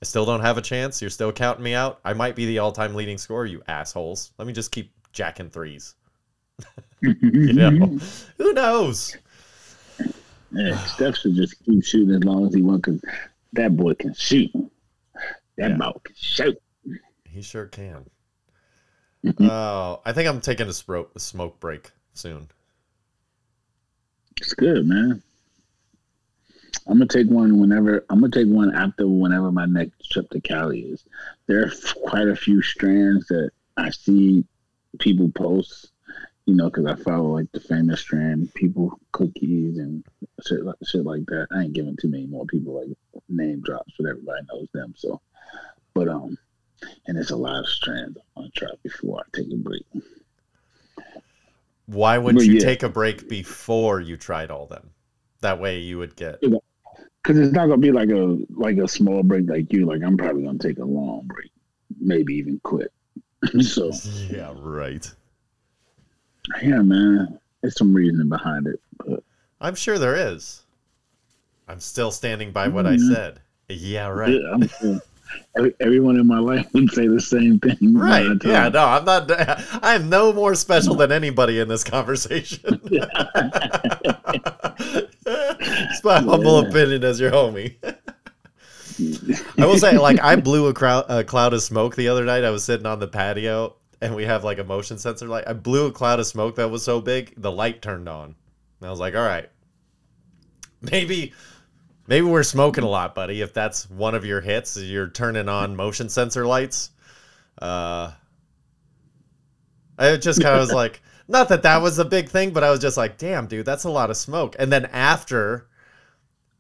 I 0.02 0.06
still 0.06 0.26
don't 0.26 0.42
have 0.42 0.58
a 0.58 0.62
chance. 0.62 1.02
You're 1.02 1.10
still 1.10 1.32
counting 1.32 1.64
me 1.64 1.76
out. 1.76 2.00
I 2.04 2.14
might 2.14 2.36
be 2.36 2.46
the 2.46 2.60
all-time 2.60 2.96
leading 2.96 3.18
scorer, 3.18 3.46
you 3.46 3.62
assholes. 3.68 4.32
Let 4.38 4.48
me 4.48 4.54
just 4.54 4.72
keep 4.72 4.92
jacking 5.12 5.50
threes. 5.50 5.96
You 7.02 7.52
know, 7.52 7.70
who 8.38 8.54
knows? 8.54 9.18
Yeah, 10.54 10.78
Steph 10.86 11.18
should 11.18 11.36
just 11.36 11.64
keep 11.66 11.84
shooting 11.84 12.16
as 12.16 12.24
long 12.24 12.46
as 12.48 12.54
he 12.54 12.62
wants 12.62 12.88
because 12.88 13.02
that 13.54 13.76
boy 13.76 13.94
can 13.96 14.14
shoot. 14.14 14.52
That 15.58 15.72
Yeah. 15.72 15.78
boy 15.78 15.92
can 16.04 16.16
shoot. 16.16 16.62
He 17.30 17.42
sure 17.42 17.66
can. 17.68 18.06
Oh, 19.40 20.02
I 20.06 20.12
think 20.12 20.28
I'm 20.28 20.42
taking 20.42 20.68
a, 20.68 20.72
spro- 20.72 21.08
a 21.16 21.20
smoke 21.20 21.58
break 21.62 21.92
soon. 22.14 22.50
It's 24.42 24.54
good, 24.54 24.86
man. 24.86 25.22
I'm 26.88 26.98
gonna 26.98 27.08
take 27.08 27.30
one 27.30 27.58
whenever. 27.60 28.04
I'm 28.10 28.20
gonna 28.20 28.32
take 28.32 28.48
one 28.48 28.76
after 28.76 29.08
whenever 29.08 29.50
my 29.52 29.66
next 29.66 30.12
trip 30.12 30.30
to 30.32 30.42
Cali 30.42 30.82
is. 30.82 31.06
There 31.48 31.62
are 31.64 31.68
f- 31.68 31.96
quite 32.04 32.28
a 32.28 32.36
few 32.36 32.62
strands 32.62 33.26
that 33.28 33.52
I 33.78 33.90
see 33.92 34.44
people 35.00 35.32
post. 35.32 35.92
You 36.46 36.56
know, 36.56 36.70
because 36.70 36.86
I 36.88 36.96
follow 36.96 37.30
like 37.38 37.50
the 37.54 37.62
famous 37.62 38.02
strand 38.02 38.54
people, 38.54 39.00
cookies 39.14 39.78
and 39.78 40.04
shit, 40.46 40.64
like- 40.64 40.76
shit 40.86 41.04
like 41.06 41.26
that. 41.28 41.48
I 41.52 41.64
ain't 41.64 41.74
giving 41.74 41.96
too 41.98 42.10
many 42.10 42.26
more 42.28 42.46
people 42.46 42.80
like 42.80 42.90
name 43.30 43.62
drops, 43.62 43.94
but 44.00 44.10
everybody 44.10 44.46
knows 44.52 44.68
them. 44.74 44.94
So, 44.98 45.22
but 45.94 46.08
um, 46.08 46.38
and 47.08 47.18
it's 47.18 47.32
a 47.32 47.36
lot 47.36 47.60
of 47.60 47.68
strands 47.68 48.18
I 48.18 48.40
want 48.40 48.54
to 48.54 48.60
try 48.60 48.70
before 48.84 49.20
I 49.22 49.38
take 49.38 49.52
a 49.52 49.56
break. 49.56 49.86
Why 51.86 52.18
wouldn't 52.18 52.38
Well, 52.40 52.46
you 52.48 52.54
yeah. 52.56 52.66
take 52.66 52.84
a 52.84 52.90
break 52.90 53.28
before 53.28 54.00
you 54.00 54.16
tried 54.18 54.52
all 54.52 54.68
them? 54.68 54.90
That 55.42 55.60
way 55.60 55.80
you 55.80 55.98
would 55.98 56.16
get. 56.16 56.40
Because 56.42 57.38
it's 57.40 57.54
not 57.54 57.68
gonna 57.68 57.78
be 57.78 57.92
like 57.92 58.10
a 58.10 58.38
like 58.50 58.78
a 58.78 58.88
small 58.88 59.24
break 59.24 59.50
like 59.50 59.72
you. 59.74 59.86
Like 59.86 60.02
I'm 60.02 60.18
probably 60.18 60.44
gonna 60.44 60.58
take 60.60 60.80
a 60.80 60.86
long 60.86 61.24
break, 61.28 61.52
maybe 62.00 62.36
even 62.36 62.60
quit. 62.64 62.92
so 63.62 63.92
Yeah, 64.30 64.54
right. 64.58 65.10
yeah, 66.62 66.82
man, 66.82 67.38
there's 67.62 67.76
some 67.78 67.94
reasoning 67.94 68.30
behind 68.30 68.68
it. 68.68 68.80
But 69.06 69.24
I'm 69.64 69.76
sure 69.76 69.98
there 69.98 70.16
is. 70.34 70.62
I'm 71.70 71.80
still 71.80 72.12
standing 72.12 72.52
by 72.52 72.68
what 72.68 72.86
I 72.86 72.96
Mhm. 72.98 73.14
said. 73.14 73.40
Yeah, 73.70 74.10
right. 74.10 74.38
yeah, 74.84 75.00
every, 75.58 75.74
everyone 75.80 76.20
in 76.20 76.28
my 76.28 76.38
life 76.40 76.68
would 76.74 76.92
say 76.92 77.08
the 77.08 77.22
same 77.22 77.60
thing. 77.60 77.94
Right. 77.98 78.28
I 78.28 78.48
Yeah, 78.48 78.68
no, 78.68 78.84
I'm 78.84 79.06
not. 79.06 79.32
I 79.82 79.96
am 79.96 80.10
no 80.10 80.34
more 80.34 80.54
special 80.54 80.96
than 80.96 81.14
anybody 81.14 81.60
in 81.60 81.70
this 81.70 81.86
conversation. 81.86 82.60
it's 85.26 86.04
my 86.04 86.20
humble 86.20 86.60
opinion 86.60 87.06
as 87.06 87.20
your 87.22 87.32
homie. 87.32 87.76
I 89.58 89.66
will 89.66 89.78
say, 89.78 89.98
like, 89.98 90.22
I 90.22 90.36
blew 90.36 90.68
a, 90.68 90.74
crowd, 90.74 91.06
a 91.08 91.24
cloud 91.24 91.54
of 91.54 91.64
smoke 91.64 91.96
the 91.96 92.10
other 92.10 92.26
night. 92.26 92.44
I 92.44 92.50
was 92.52 92.66
sitting 92.66 92.86
on 92.86 93.00
the 93.00 93.08
patio, 93.08 93.76
and 94.02 94.14
we 94.14 94.26
have 94.26 94.44
like 94.44 94.60
a 94.60 94.64
motion 94.66 94.98
sensor 94.98 95.28
light. 95.30 95.46
I 95.48 95.54
blew 95.54 95.86
a 95.88 95.92
cloud 95.92 96.20
of 96.20 96.28
smoke 96.28 96.58
that 96.58 96.70
was 96.70 96.84
so 96.84 97.00
big, 97.00 97.34
the 97.38 97.52
light 97.52 97.82
turned 97.82 98.10
on. 98.10 98.36
And 98.84 98.90
I 98.90 98.92
was 98.92 99.00
like, 99.00 99.16
all 99.16 99.26
right, 99.26 99.50
maybe, 100.82 101.32
maybe 102.06 102.28
we're 102.28 102.44
smoking 102.44 102.84
a 102.84 102.90
lot, 102.90 103.16
buddy. 103.16 103.40
If 103.40 103.54
that's 103.54 103.90
one 103.90 104.14
of 104.14 104.26
your 104.26 104.42
hits, 104.42 104.76
you're 104.76 105.08
turning 105.08 105.48
on 105.48 105.78
motion 105.78 106.10
sensor 106.10 106.46
lights. 106.46 106.90
Uh, 107.62 108.12
I 109.98 110.18
just 110.18 110.42
kind 110.42 110.56
of 110.56 110.60
was 110.60 110.74
like, 110.74 111.02
not 111.30 111.48
that 111.48 111.64
that 111.64 111.82
was 111.82 111.98
a 111.98 112.04
big 112.04 112.28
thing, 112.28 112.52
but 112.52 112.62
I 112.66 112.72
was 112.72 112.82
just 112.82 112.98
like, 112.98 113.18
damn, 113.18 113.48
dude, 113.48 113.66
that's 113.66 113.86
a 113.86 113.90
lot 113.90 114.10
of 114.10 114.18
smoke. 114.18 114.58
And 114.60 114.70
then 114.70 114.84
after 114.88 115.70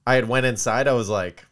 I 0.08 0.16
had 0.16 0.30
went 0.30 0.46
inside, 0.46 0.88
I 0.88 0.94
was 0.94 1.10
like, 1.10 1.46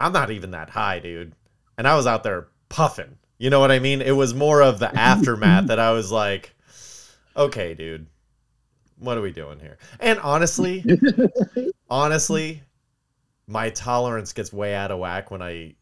I'm 0.00 0.12
not 0.12 0.32
even 0.32 0.50
that 0.50 0.70
high, 0.70 0.98
dude. 0.98 1.36
And 1.78 1.86
I 1.86 1.94
was 1.94 2.08
out 2.08 2.24
there 2.24 2.48
puffing. 2.68 3.16
You 3.38 3.48
know 3.48 3.60
what 3.60 3.70
I 3.70 3.78
mean? 3.78 4.02
It 4.02 4.16
was 4.16 4.34
more 4.34 4.60
of 4.60 4.80
the 4.80 4.92
aftermath 4.92 5.66
that 5.68 5.78
I 5.78 5.92
was 5.92 6.10
like, 6.10 6.52
okay, 7.36 7.74
dude, 7.74 8.08
what 9.00 9.18
are 9.18 9.22
we 9.22 9.32
doing 9.32 9.58
here? 9.58 9.78
And 9.98 10.18
honestly, 10.20 10.84
honestly, 11.90 12.62
my 13.46 13.70
tolerance 13.70 14.32
gets 14.32 14.52
way 14.52 14.74
out 14.74 14.90
of 14.90 14.98
whack 14.98 15.30
when 15.30 15.42
I 15.42 15.74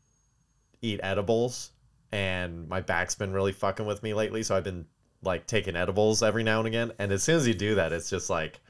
eat 0.81 1.01
edibles, 1.03 1.73
and 2.13 2.69
my 2.69 2.81
back's 2.81 3.15
been 3.15 3.33
really 3.33 3.53
fucking 3.53 3.85
with 3.85 4.03
me 4.03 4.15
lately. 4.15 4.43
So 4.43 4.57
I've 4.57 4.65
been 4.65 4.87
like 5.23 5.47
taking 5.47 5.77
edibles 5.77 6.23
every 6.23 6.43
now 6.43 6.59
and 6.61 6.69
again. 6.69 6.93
And 6.99 7.13
as 7.13 7.23
soon 7.23 7.37
as 7.37 7.47
you 7.47 7.55
do 7.55 7.75
that, 7.75 7.93
it's 7.93 8.09
just 8.09 8.31
like 8.31 8.61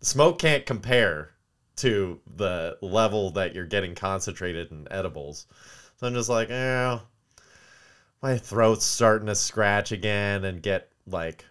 smoke 0.00 0.38
can't 0.38 0.66
compare 0.66 1.30
to 1.76 2.20
the 2.36 2.78
level 2.80 3.30
that 3.32 3.54
you're 3.54 3.66
getting 3.66 3.94
concentrated 3.94 4.72
in 4.72 4.88
edibles. 4.90 5.46
So 5.96 6.06
I'm 6.06 6.14
just 6.14 6.30
like, 6.30 6.50
eh, 6.50 6.98
my 8.22 8.38
throat's 8.38 8.84
starting 8.84 9.26
to 9.26 9.34
scratch 9.34 9.92
again 9.92 10.44
and 10.44 10.62
get 10.62 10.90
like 11.06 11.44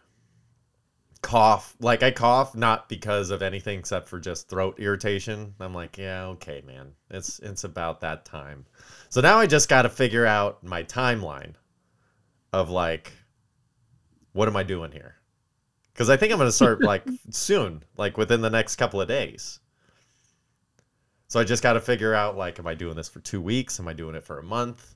cough. 1.25 1.75
Like 1.79 2.03
I 2.03 2.11
cough 2.11 2.53
not 2.53 2.87
because 2.87 3.31
of 3.31 3.41
anything 3.41 3.79
except 3.79 4.07
for 4.07 4.19
just 4.19 4.47
throat 4.47 4.79
irritation. 4.79 5.55
I'm 5.59 5.73
like, 5.73 5.97
yeah, 5.97 6.25
okay, 6.25 6.61
man. 6.67 6.91
It's 7.09 7.39
it's 7.39 7.63
about 7.63 8.01
that 8.01 8.25
time. 8.25 8.67
So 9.09 9.21
now 9.21 9.39
I 9.39 9.47
just 9.47 9.67
got 9.67 9.81
to 9.81 9.89
figure 9.89 10.27
out 10.27 10.63
my 10.63 10.83
timeline 10.83 11.55
of 12.53 12.69
like 12.69 13.11
what 14.33 14.47
am 14.47 14.55
I 14.55 14.61
doing 14.61 14.91
here? 14.91 15.15
Cuz 15.95 16.11
I 16.11 16.15
think 16.15 16.31
I'm 16.31 16.37
going 16.37 16.47
to 16.47 16.51
start 16.51 16.83
like 16.93 17.07
soon, 17.31 17.81
like 17.97 18.17
within 18.17 18.41
the 18.41 18.51
next 18.51 18.75
couple 18.75 19.01
of 19.01 19.07
days. 19.07 19.59
So 21.27 21.39
I 21.39 21.43
just 21.43 21.63
got 21.63 21.73
to 21.73 21.81
figure 21.81 22.13
out 22.13 22.37
like, 22.37 22.59
am 22.59 22.67
I 22.67 22.75
doing 22.75 22.95
this 22.95 23.09
for 23.09 23.19
two 23.19 23.41
weeks? 23.41 23.79
Am 23.79 23.87
I 23.87 23.93
doing 23.93 24.13
it 24.13 24.23
for 24.23 24.37
a 24.37 24.43
month? 24.43 24.93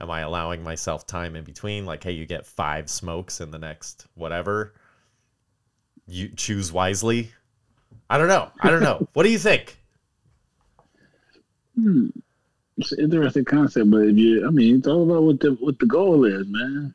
Am 0.00 0.10
I 0.10 0.20
allowing 0.20 0.62
myself 0.62 1.06
time 1.06 1.36
in 1.36 1.44
between? 1.44 1.84
Like, 1.84 2.02
hey, 2.02 2.12
you 2.12 2.24
get 2.24 2.46
five 2.46 2.88
smokes 2.88 3.42
in 3.42 3.50
the 3.50 3.58
next 3.58 4.06
whatever. 4.14 4.72
You 6.06 6.28
choose 6.28 6.72
wisely. 6.72 7.32
I 8.08 8.18
don't 8.18 8.28
know. 8.28 8.50
I 8.60 8.70
don't 8.70 8.82
know. 8.82 9.08
what 9.12 9.24
do 9.24 9.30
you 9.30 9.38
think? 9.38 9.76
Hmm. 11.78 12.06
It's 12.78 12.92
an 12.92 13.00
interesting 13.04 13.44
concept, 13.44 13.90
but 13.90 13.98
if 13.98 14.16
you, 14.16 14.46
I 14.46 14.50
mean, 14.50 14.76
it's 14.76 14.86
all 14.86 15.02
about 15.02 15.24
what 15.24 15.40
the 15.40 15.52
what 15.60 15.78
the 15.78 15.84
goal 15.84 16.24
is, 16.24 16.46
man. 16.46 16.94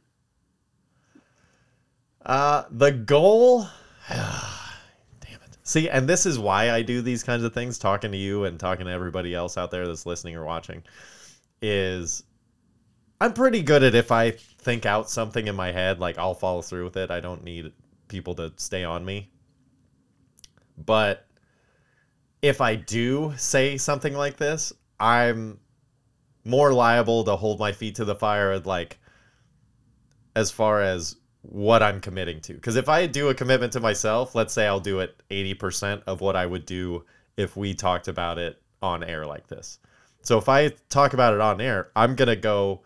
Uh, 2.26 2.64
the 2.70 2.92
goal. 2.92 3.68
Damn 4.10 5.40
it. 5.44 5.58
See, 5.64 5.90
and 5.90 6.08
this 6.08 6.26
is 6.26 6.38
why 6.38 6.72
I 6.72 6.84
do 6.84 7.02
these 7.02 7.24
kinds 7.24 7.44
of 7.44 7.54
things, 7.54 7.80
talking 7.80 8.12
to 8.12 8.18
you 8.18 8.46
and 8.46 8.60
talking 8.60 8.86
to 8.86 8.92
everybody 8.92 9.34
else 9.34 9.58
out 9.58 9.72
there 9.72 9.88
that's 9.88 10.06
listening 10.06 10.36
or 10.36 10.46
watching, 10.46 10.84
is 11.62 12.24
I'm 13.20 13.34
pretty 13.34 13.64
good 13.64 13.82
at 13.84 13.96
if 13.96 14.12
I 14.12 14.32
think 14.32 14.86
out 14.86 15.10
something 15.10 15.48
in 15.48 15.56
my 15.56 15.72
head, 15.72 16.00
like 16.00 16.20
I'll 16.20 16.36
follow 16.36 16.62
through 16.62 16.86
with 16.86 16.98
it. 16.98 17.10
I 17.10 17.20
don't 17.20 17.44
need 17.44 17.72
people 18.12 18.36
to 18.36 18.54
stay 18.58 18.84
on 18.84 19.04
me. 19.04 19.32
But 20.78 21.26
if 22.44 22.62
I 22.62 22.76
do 22.76 23.34
say 23.38 23.78
something 23.78 24.14
like 24.14 24.38
this, 24.38 24.72
I'm 25.00 25.60
more 26.46 26.74
liable 26.74 27.24
to 27.24 27.36
hold 27.36 27.60
my 27.60 27.72
feet 27.72 27.96
to 27.96 28.06
the 28.06 28.16
fire 28.16 28.60
like 28.60 29.00
as 30.36 30.52
far 30.52 30.82
as 30.82 31.16
what 31.42 31.82
I'm 31.82 32.00
committing 32.00 32.42
to. 32.42 32.54
Because 32.54 32.76
if 32.76 32.90
I 32.90 33.08
do 33.08 33.30
a 33.30 33.34
commitment 33.34 33.74
to 33.74 33.80
myself, 33.80 34.36
let's 34.36 34.54
say 34.54 34.68
I'll 34.68 34.80
do 34.80 35.00
it 35.00 35.16
80% 35.30 36.04
of 36.06 36.22
what 36.22 36.36
I 36.36 36.46
would 36.46 36.66
do 36.66 37.06
if 37.38 37.58
we 37.58 37.74
talked 37.74 38.08
about 38.08 38.38
it 38.38 38.62
on 38.82 39.04
air 39.04 39.26
like 39.26 39.48
this. 39.48 39.80
So 40.22 40.38
if 40.38 40.50
I 40.50 40.70
talk 40.90 41.14
about 41.14 41.34
it 41.34 41.42
on 41.42 41.62
air, 41.62 41.90
I'm 41.96 42.16
going 42.16 42.28
to 42.28 42.36
go 42.36 42.82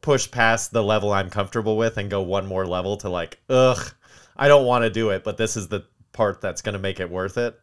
push 0.00 0.30
past 0.30 0.72
the 0.72 0.82
level 0.82 1.12
I'm 1.12 1.30
comfortable 1.30 1.76
with 1.76 1.96
and 1.96 2.10
go 2.10 2.22
one 2.22 2.46
more 2.46 2.66
level 2.66 2.96
to 2.98 3.08
like, 3.08 3.40
ugh, 3.48 3.94
I 4.36 4.48
don't 4.48 4.66
want 4.66 4.84
to 4.84 4.90
do 4.90 5.10
it, 5.10 5.24
but 5.24 5.36
this 5.36 5.56
is 5.56 5.68
the 5.68 5.84
part 6.12 6.40
that's 6.40 6.62
going 6.62 6.74
to 6.74 6.78
make 6.78 7.00
it 7.00 7.10
worth 7.10 7.38
it. 7.38 7.60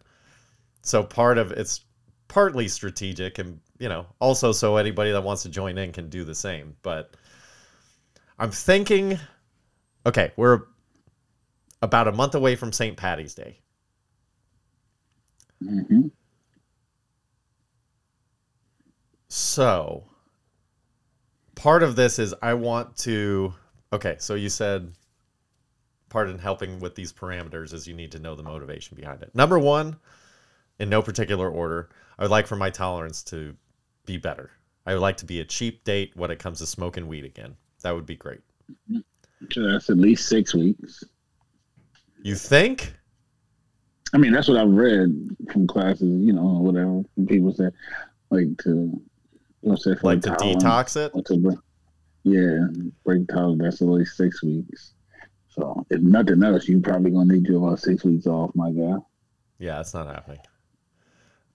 So 0.83 1.03
part 1.03 1.38
of 1.38 1.51
it's 1.51 1.81
partly 2.27 2.67
strategic 2.67 3.39
and, 3.39 3.59
you 3.79 3.89
know, 3.89 4.07
also 4.19 4.51
so 4.51 4.77
anybody 4.77 5.12
that 5.12 5.23
wants 5.23 5.43
to 5.43 5.49
join 5.49 5.77
in 5.77 5.91
can 5.91 6.09
do 6.09 6.23
the 6.23 6.36
same. 6.36 6.75
But 6.83 7.15
I'm 8.39 8.51
thinking 8.51 9.19
okay, 10.05 10.31
we're 10.38 10.63
about 11.81 12.07
a 12.07 12.12
month 12.12 12.36
away 12.36 12.55
from 12.55 12.71
St. 12.71 12.97
Patty's 12.97 13.36
Day. 13.36 13.59
hmm 15.62 16.07
So, 19.27 20.05
part 21.55 21.83
of 21.83 21.95
this 21.95 22.19
is 22.19 22.33
I 22.41 22.53
want 22.53 22.95
to. 22.97 23.53
Okay, 23.91 24.15
so 24.19 24.36
you 24.36 24.49
said 24.49 24.93
part 26.13 26.30
in 26.30 26.38
helping 26.38 26.80
with 26.80 26.93
these 26.93 27.12
parameters 27.12 27.73
is 27.73 27.88
you 27.88 27.95
need 27.95 28.12
to 28.12 28.19
know 28.19 28.36
the 28.36 28.43
motivation 28.43 28.95
behind 28.95 29.23
it. 29.23 29.34
Number 29.34 29.58
one, 29.58 29.97
in 30.78 30.88
no 30.88 31.02
particular 31.02 31.49
order. 31.49 31.89
I 32.19 32.23
would 32.23 32.32
like 32.32 32.45
for 32.45 32.56
my 32.56 32.69
tolerance 32.69 33.23
to 33.23 33.56
be 34.06 34.17
better. 34.17 34.52
I 34.86 34.93
would 34.93 35.02
like 35.02 35.17
to 35.17 35.26
be 35.26 35.39
a 35.39 35.43
cheap 35.43 35.84
date 35.84 36.12
when 36.15 36.30
it 36.30 36.38
comes 36.38 36.60
to 36.60 36.67
smoking 36.67 37.08
weed 37.08 37.26
again. 37.26 37.56
That 37.82 37.95
would 37.95 38.06
be 38.06 38.15
great. 38.15 38.41
So 39.52 39.63
that's 39.63 39.89
at 39.89 39.97
least 39.97 40.30
six 40.30 40.54
weeks. 40.54 41.04
You 42.21 42.36
think? 42.36 42.93
I 44.13 44.19
mean, 44.19 44.32
that's 44.32 44.47
what 44.47 44.58
I've 44.58 44.69
read 44.69 45.36
from 45.52 45.65
classes, 45.65 46.21
you 46.21 46.34
know, 46.34 46.43
whatever. 46.43 47.02
People 47.28 47.54
say, 47.54 47.69
like 48.30 48.56
to, 48.60 48.69
you 48.69 49.69
know, 49.69 49.76
say 49.76 49.95
Like 50.04 50.21
to 50.21 50.30
tolerance, 50.30 50.63
detox 50.63 50.95
it? 50.95 51.26
to 51.26 51.58
yeah, 52.23 52.67
break 53.04 53.28
tolerance. 53.28 53.62
That's 53.63 53.82
at 53.82 53.88
least 53.88 54.15
six 54.15 54.43
weeks. 54.43 54.93
So 55.55 55.85
if 55.89 56.01
nothing 56.01 56.43
else, 56.43 56.67
you're 56.67 56.79
probably 56.81 57.11
gonna 57.11 57.33
need 57.33 57.47
you 57.47 57.63
about 57.63 57.79
six 57.79 58.03
weeks 58.03 58.25
off, 58.25 58.51
my 58.55 58.71
guy. 58.71 58.97
Yeah, 59.59 59.79
it's 59.79 59.93
not 59.93 60.07
happening. 60.07 60.39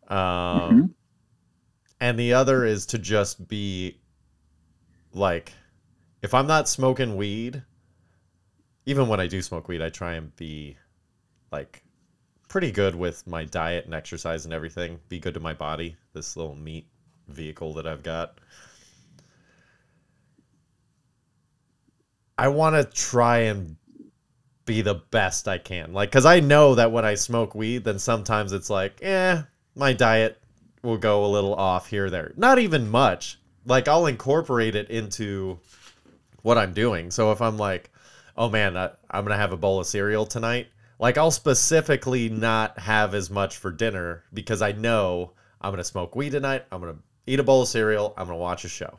Um, 0.08 0.16
Mhm. 0.16 0.94
and 2.00 2.18
the 2.18 2.32
other 2.32 2.64
is 2.64 2.87
to 2.87 2.98
just 2.98 3.48
be 3.48 4.00
like, 5.12 5.52
if 6.22 6.32
I'm 6.32 6.46
not 6.46 6.68
smoking 6.68 7.16
weed, 7.16 7.62
even 8.87 9.08
when 9.08 9.20
I 9.20 9.26
do 9.26 9.42
smoke 9.42 9.68
weed, 9.68 9.82
I 9.82 9.90
try 9.90 10.14
and 10.14 10.34
be 10.37 10.76
like 11.50 11.82
pretty 12.48 12.70
good 12.70 12.94
with 12.94 13.26
my 13.26 13.44
diet 13.44 13.84
and 13.84 13.94
exercise 13.94 14.44
and 14.44 14.54
everything. 14.54 15.00
Be 15.08 15.18
good 15.18 15.34
to 15.34 15.40
my 15.40 15.52
body. 15.54 15.96
This 16.12 16.37
little 16.37 16.54
meat 16.54 16.87
vehicle 17.26 17.74
that 17.74 17.87
I've 17.87 18.02
got. 18.02 18.38
I 22.38 22.48
want 22.48 22.76
to 22.76 22.84
try 22.96 23.38
and 23.40 23.76
be 24.68 24.83
the 24.83 24.94
best 24.94 25.48
I 25.48 25.59
can. 25.59 25.92
Like, 25.92 26.11
because 26.11 26.26
I 26.26 26.38
know 26.38 26.76
that 26.76 26.92
when 26.92 27.04
I 27.04 27.14
smoke 27.14 27.54
weed, 27.54 27.85
then 27.85 27.98
sometimes 27.98 28.52
it's 28.52 28.70
like, 28.70 29.00
eh, 29.02 29.42
my 29.74 29.94
diet 29.94 30.40
will 30.83 30.98
go 30.98 31.24
a 31.24 31.26
little 31.26 31.54
off 31.54 31.88
here 31.88 32.11
there. 32.11 32.33
Not 32.37 32.59
even 32.59 32.88
much. 32.88 33.40
Like, 33.64 33.88
I'll 33.88 34.07
incorporate 34.07 34.76
it 34.76 34.90
into 34.90 35.59
what 36.42 36.59
I'm 36.59 36.74
doing. 36.74 37.11
So 37.11 37.33
if 37.33 37.40
I'm 37.40 37.57
like, 37.57 37.90
oh 38.37 38.48
man, 38.48 38.76
I, 38.76 38.90
I'm 39.11 39.26
to 39.26 39.35
have 39.35 39.52
a 39.52 39.57
bowl 39.57 39.81
of 39.81 39.87
cereal 39.87 40.26
tonight, 40.26 40.68
like, 41.00 41.16
I'll 41.16 41.31
specifically 41.31 42.28
not 42.28 42.78
have 42.78 43.14
as 43.14 43.31
much 43.31 43.57
for 43.57 43.72
dinner 43.72 44.24
because 44.35 44.62
I 44.62 44.72
know 44.72 45.33
I'm 45.61 45.74
to 45.76 45.85
smoke 45.85 46.14
weed 46.14 46.31
tonight. 46.31 46.66
I'm 46.70 46.83
to 46.83 46.96
eat 47.26 47.40
a 47.40 47.44
bowl 47.44 47.62
of 47.62 47.68
cereal. 47.68 48.14
I'm 48.16 48.28
to 48.28 48.35
watch 48.35 48.64
a 48.64 48.68
show. 48.68 48.98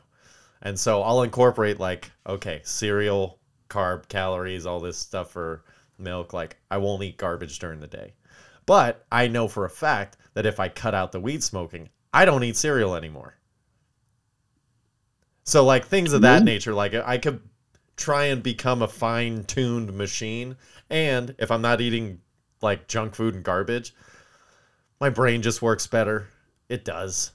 And 0.62 0.78
so 0.78 1.02
I'll 1.02 1.22
incorporate 1.22 1.78
like, 1.78 2.10
okay, 2.26 2.60
cereal, 2.64 3.39
carb, 3.70 4.08
calories, 4.08 4.66
all 4.66 4.80
this 4.80 4.98
stuff 4.98 5.30
for 5.30 5.64
milk. 5.98 6.32
Like 6.34 6.56
I 6.70 6.76
won't 6.76 7.02
eat 7.02 7.16
garbage 7.16 7.58
during 7.58 7.80
the 7.80 7.86
day. 7.86 8.12
But 8.66 9.06
I 9.10 9.28
know 9.28 9.48
for 9.48 9.64
a 9.64 9.70
fact 9.70 10.16
that 10.34 10.46
if 10.46 10.60
I 10.60 10.68
cut 10.68 10.94
out 10.94 11.12
the 11.12 11.20
weed 11.20 11.42
smoking, 11.42 11.88
I 12.12 12.24
don't 12.24 12.44
eat 12.44 12.56
cereal 12.56 12.94
anymore. 12.94 13.36
So 15.44 15.64
like 15.64 15.86
things 15.86 16.12
of 16.12 16.22
that 16.22 16.42
Mhm. 16.42 16.46
nature, 16.46 16.74
like 16.74 16.94
I 16.94 17.18
could 17.18 17.40
try 17.96 18.24
and 18.26 18.42
become 18.42 18.82
a 18.82 18.88
fine-tuned 18.88 19.92
machine. 19.92 20.56
And 20.88 21.34
if 21.38 21.50
I'm 21.50 21.62
not 21.62 21.80
eating 21.80 22.20
like 22.62 22.88
junk 22.88 23.14
food 23.14 23.34
and 23.34 23.44
garbage, 23.44 23.94
my 25.00 25.10
brain 25.10 25.42
just 25.42 25.62
works 25.62 25.86
better. 25.86 26.28
It 26.68 26.84
does. 26.84 27.32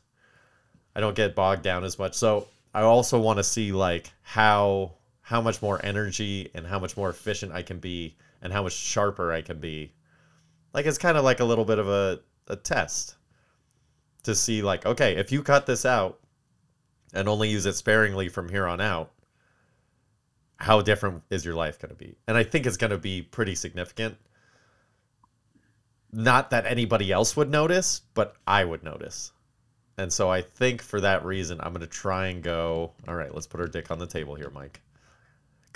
I 0.96 1.02
don't 1.02 1.16
get 1.16 1.36
bogged 1.36 1.64
down 1.64 1.84
as 1.84 2.00
much. 2.00 2.14
So 2.14 2.48
I 2.74 2.82
also 2.82 3.20
want 3.20 3.38
to 3.38 3.44
see 3.44 3.72
like 3.72 4.12
how 4.22 4.94
how 5.26 5.42
much 5.42 5.60
more 5.60 5.84
energy 5.84 6.52
and 6.54 6.68
how 6.68 6.78
much 6.78 6.96
more 6.96 7.10
efficient 7.10 7.52
I 7.52 7.64
can 7.64 7.80
be 7.80 8.16
and 8.44 8.54
how 8.54 8.62
much 8.62 8.74
sharper 8.74 9.32
I 9.32 9.42
can 9.42 9.60
be. 9.60 9.92
Like 10.72 10.86
it's 10.86 11.00
kind 11.00 11.18
of 11.18 11.24
like 11.24 11.40
a 11.40 11.46
little 11.46 11.66
bit 11.66 11.80
of 11.80 11.90
a, 11.90 12.20
a 12.48 12.56
test 12.56 13.16
to 14.22 14.36
see 14.36 14.62
like, 14.62 14.86
okay, 14.86 15.16
if 15.16 15.32
you 15.32 15.42
cut 15.42 15.66
this 15.66 15.84
out 15.84 16.20
and 17.12 17.28
only 17.28 17.50
use 17.50 17.66
it 17.66 17.74
sparingly 17.74 18.30
from 18.30 18.50
here 18.50 18.68
on 18.68 18.80
out, 18.80 19.14
how 20.58 20.80
different 20.80 21.24
is 21.32 21.44
your 21.44 21.56
life 21.56 21.80
going 21.80 21.90
to 21.90 21.96
be? 21.96 22.16
And 22.28 22.38
I 22.38 22.44
think 22.44 22.68
it's 22.68 22.78
going 22.78 22.92
to 22.92 23.00
be 23.00 23.24
pretty 23.24 23.56
significant. 23.56 24.18
Not 26.12 26.52
that 26.52 26.68
anybody 26.68 27.12
else 27.12 27.36
would 27.36 27.50
notice, 27.50 28.02
but 28.14 28.36
I 28.46 28.64
would 28.64 28.84
notice. 28.84 29.32
And 29.98 30.14
so 30.14 30.30
I 30.30 30.44
think 30.44 30.84
for 30.84 31.02
that 31.02 31.26
reason, 31.26 31.60
I'm 31.62 31.74
going 31.74 31.82
to 31.82 31.88
try 31.88 32.28
and 32.28 32.44
go, 32.44 32.92
all 33.08 33.16
right, 33.16 33.34
let's 33.34 33.48
put 33.48 33.60
our 33.60 33.68
dick 33.68 33.90
on 33.90 33.98
the 33.98 34.06
table 34.06 34.36
here, 34.36 34.52
Mike. 34.52 34.82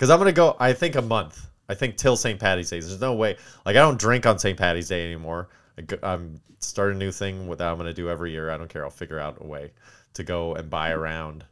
Because 0.00 0.08
I'm 0.08 0.18
going 0.18 0.28
to 0.28 0.32
go, 0.32 0.56
I 0.58 0.72
think 0.72 0.96
a 0.96 1.02
month. 1.02 1.46
I 1.68 1.74
think 1.74 1.98
till 1.98 2.16
St. 2.16 2.40
Patty's 2.40 2.70
Day. 2.70 2.80
There's 2.80 3.02
no 3.02 3.12
way. 3.12 3.36
Like, 3.66 3.76
I 3.76 3.80
don't 3.80 3.98
drink 3.98 4.24
on 4.24 4.38
St. 4.38 4.58
Patty's 4.58 4.88
Day 4.88 5.04
anymore. 5.04 5.50
I, 5.78 5.84
I'm 6.02 6.40
starting 6.58 6.96
a 6.96 6.98
new 6.98 7.12
thing 7.12 7.50
that 7.50 7.60
I'm 7.60 7.76
going 7.76 7.86
to 7.86 7.92
do 7.92 8.08
every 8.08 8.30
year. 8.30 8.50
I 8.50 8.56
don't 8.56 8.70
care. 8.70 8.82
I'll 8.82 8.90
figure 8.90 9.20
out 9.20 9.36
a 9.42 9.46
way 9.46 9.72
to 10.14 10.22
go 10.22 10.54
and 10.54 10.70
buy 10.70 10.92
around 10.92 11.44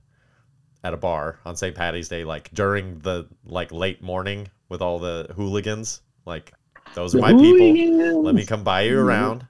at 0.83 0.95
a 0.95 0.97
bar 0.97 1.41
on 1.45 1.57
St. 1.57 1.75
Patty's 1.77 2.09
Day, 2.09 2.25
like 2.25 2.51
during 2.55 3.01
the 3.01 3.29
like 3.45 3.71
late 3.71 4.01
morning 4.03 4.49
with 4.71 4.81
all 4.81 4.99
the 4.99 5.31
hooligans. 5.37 6.01
Like, 6.25 6.55
those 6.95 7.15
are 7.15 7.19
my 7.19 7.35
people. 7.35 8.23
Let 8.23 8.35
me 8.35 8.47
come 8.47 8.65
buy 8.65 8.81
you 8.81 8.97
Mhm. 8.97 9.05
around. 9.05 9.47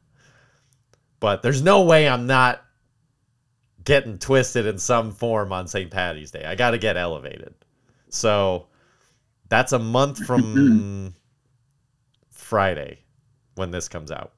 But 1.20 1.42
there's 1.42 1.62
no 1.62 1.82
way 1.82 2.08
I'm 2.08 2.26
not 2.26 2.64
getting 3.84 4.18
twisted 4.18 4.66
in 4.66 4.76
some 4.78 5.12
form 5.12 5.52
on 5.52 5.68
St. 5.68 5.88
Patty's 5.88 6.32
Day. 6.32 6.44
I 6.44 6.56
got 6.56 6.72
to 6.72 6.78
get 6.78 6.96
elevated. 6.96 7.54
So 8.08 8.66
that's 9.48 9.72
a 9.72 9.78
month 9.78 10.24
from 10.24 11.14
Friday 12.30 13.00
when 13.54 13.70
this 13.70 13.88
comes 13.88 14.10
out. 14.10 14.32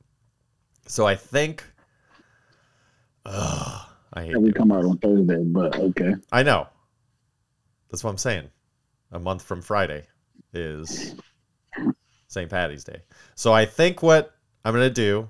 So 0.86 1.06
I 1.06 1.14
think. 1.14 1.64
Ugh, 3.26 3.86
I 4.14 4.22
hate 4.24 4.36
would 4.36 4.50
it. 4.50 4.54
come 4.56 4.72
out 4.72 4.84
on 4.84 4.98
Thursday, 4.98 5.42
but 5.44 5.76
okay. 5.76 6.14
I 6.32 6.42
know. 6.42 6.66
That's 7.90 8.02
what 8.02 8.10
I'm 8.10 8.18
saying. 8.18 8.48
A 9.12 9.18
month 9.18 9.42
from 9.42 9.60
Friday 9.62 10.04
is 10.52 11.14
St. 12.28 12.48
Patty's 12.48 12.84
Day. 12.84 13.02
So 13.34 13.52
I 13.52 13.66
think 13.66 14.02
what 14.02 14.32
I'm 14.64 14.72
going 14.74 14.88
to 14.88 14.94
do 14.94 15.28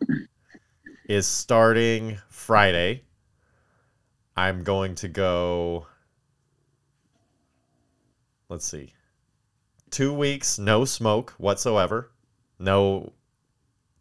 is 1.09 1.27
starting 1.27 2.19
Friday, 2.29 3.05
I'm 4.37 4.63
going 4.63 4.95
to 4.97 5.09
go. 5.09 5.87
Let's 8.49 8.67
see. 8.67 8.93
Two 9.91 10.13
weeks, 10.13 10.59
no 10.59 10.85
smoke 10.85 11.33
whatsoever. 11.39 12.11
No 12.59 13.13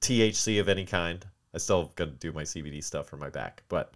THC 0.01 0.59
of 0.59 0.69
any 0.69 0.85
kind. 0.85 1.25
I 1.53 1.57
still 1.57 1.91
got 1.95 2.05
to 2.05 2.11
do 2.11 2.31
my 2.31 2.43
CBD 2.43 2.83
stuff 2.83 3.07
for 3.07 3.17
my 3.17 3.29
back, 3.29 3.63
but 3.69 3.93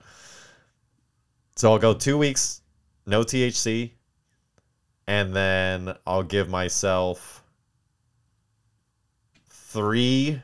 so 1.55 1.71
I'll 1.71 1.79
go 1.79 1.93
two 1.93 2.17
weeks, 2.17 2.61
no 3.05 3.21
THC, 3.21 3.91
and 5.07 5.35
then 5.35 5.95
I'll 6.07 6.23
give 6.23 6.49
myself 6.49 7.43
three 9.49 10.41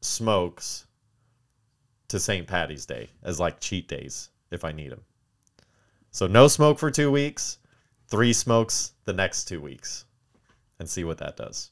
smokes 0.00 0.86
to 2.08 2.18
St. 2.18 2.46
Patty's 2.46 2.86
Day 2.86 3.10
as 3.22 3.38
like 3.38 3.60
cheat 3.60 3.88
days 3.88 4.30
if 4.50 4.64
I 4.64 4.72
need 4.72 4.92
them. 4.92 5.02
So 6.10 6.26
no 6.26 6.48
smoke 6.48 6.78
for 6.78 6.90
two 6.90 7.10
weeks, 7.10 7.58
three 8.08 8.32
smokes 8.32 8.92
the 9.04 9.12
next 9.12 9.44
two 9.44 9.60
weeks, 9.60 10.04
and 10.78 10.88
see 10.88 11.04
what 11.04 11.18
that 11.18 11.36
does. 11.36 11.70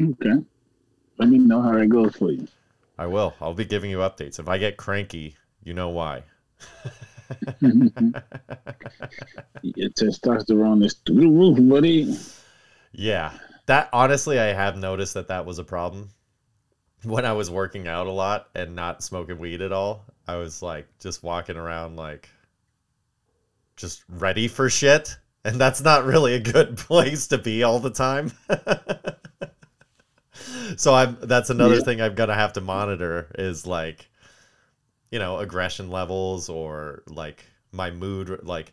Okay. 0.00 0.42
Let 1.18 1.28
me 1.28 1.38
know 1.38 1.62
how 1.62 1.76
it 1.76 1.88
goes 1.88 2.16
for 2.16 2.30
you. 2.30 2.48
I 2.98 3.06
will. 3.06 3.34
I'll 3.40 3.54
be 3.54 3.64
giving 3.64 3.90
you 3.90 3.98
updates. 3.98 4.38
If 4.38 4.48
I 4.48 4.58
get 4.58 4.76
cranky, 4.76 5.36
you 5.62 5.74
know 5.74 5.90
why. 5.90 6.24
Your 7.60 7.70
testosterone 9.90 10.84
is 10.84 10.94
through 11.06 11.20
the 11.20 11.28
roof, 11.28 11.58
buddy. 11.68 12.16
Yeah. 12.92 13.32
That 13.66 13.88
honestly, 13.92 14.38
I 14.38 14.52
have 14.52 14.76
noticed 14.76 15.14
that 15.14 15.28
that 15.28 15.46
was 15.46 15.58
a 15.58 15.64
problem. 15.64 16.10
When 17.04 17.24
I 17.24 17.32
was 17.32 17.50
working 17.50 17.88
out 17.88 18.06
a 18.06 18.12
lot 18.12 18.48
and 18.54 18.76
not 18.76 19.02
smoking 19.02 19.38
weed 19.38 19.60
at 19.60 19.72
all, 19.72 20.04
I 20.26 20.36
was 20.36 20.62
like 20.62 20.86
just 21.00 21.22
walking 21.22 21.56
around 21.56 21.96
like 21.96 22.28
just 23.76 24.04
ready 24.08 24.48
for 24.48 24.70
shit. 24.70 25.16
And 25.44 25.60
that's 25.60 25.80
not 25.80 26.04
really 26.04 26.34
a 26.34 26.40
good 26.40 26.76
place 26.78 27.26
to 27.28 27.38
be 27.38 27.62
all 27.62 27.80
the 27.80 27.90
time. 27.90 28.32
so 30.76 30.94
I'm 30.94 31.16
that's 31.22 31.50
another 31.50 31.76
Yeah. 31.76 31.80
thing 31.80 32.00
I'm 32.00 32.14
gonna 32.14 32.34
have 32.34 32.52
to 32.54 32.60
monitor 32.60 33.30
is 33.38 33.66
like 33.66 34.08
you 35.10 35.18
know, 35.18 35.38
aggression 35.38 35.90
levels 35.90 36.48
or 36.48 37.02
like 37.08 37.44
my 37.70 37.90
mood 37.90 38.40
like 38.44 38.72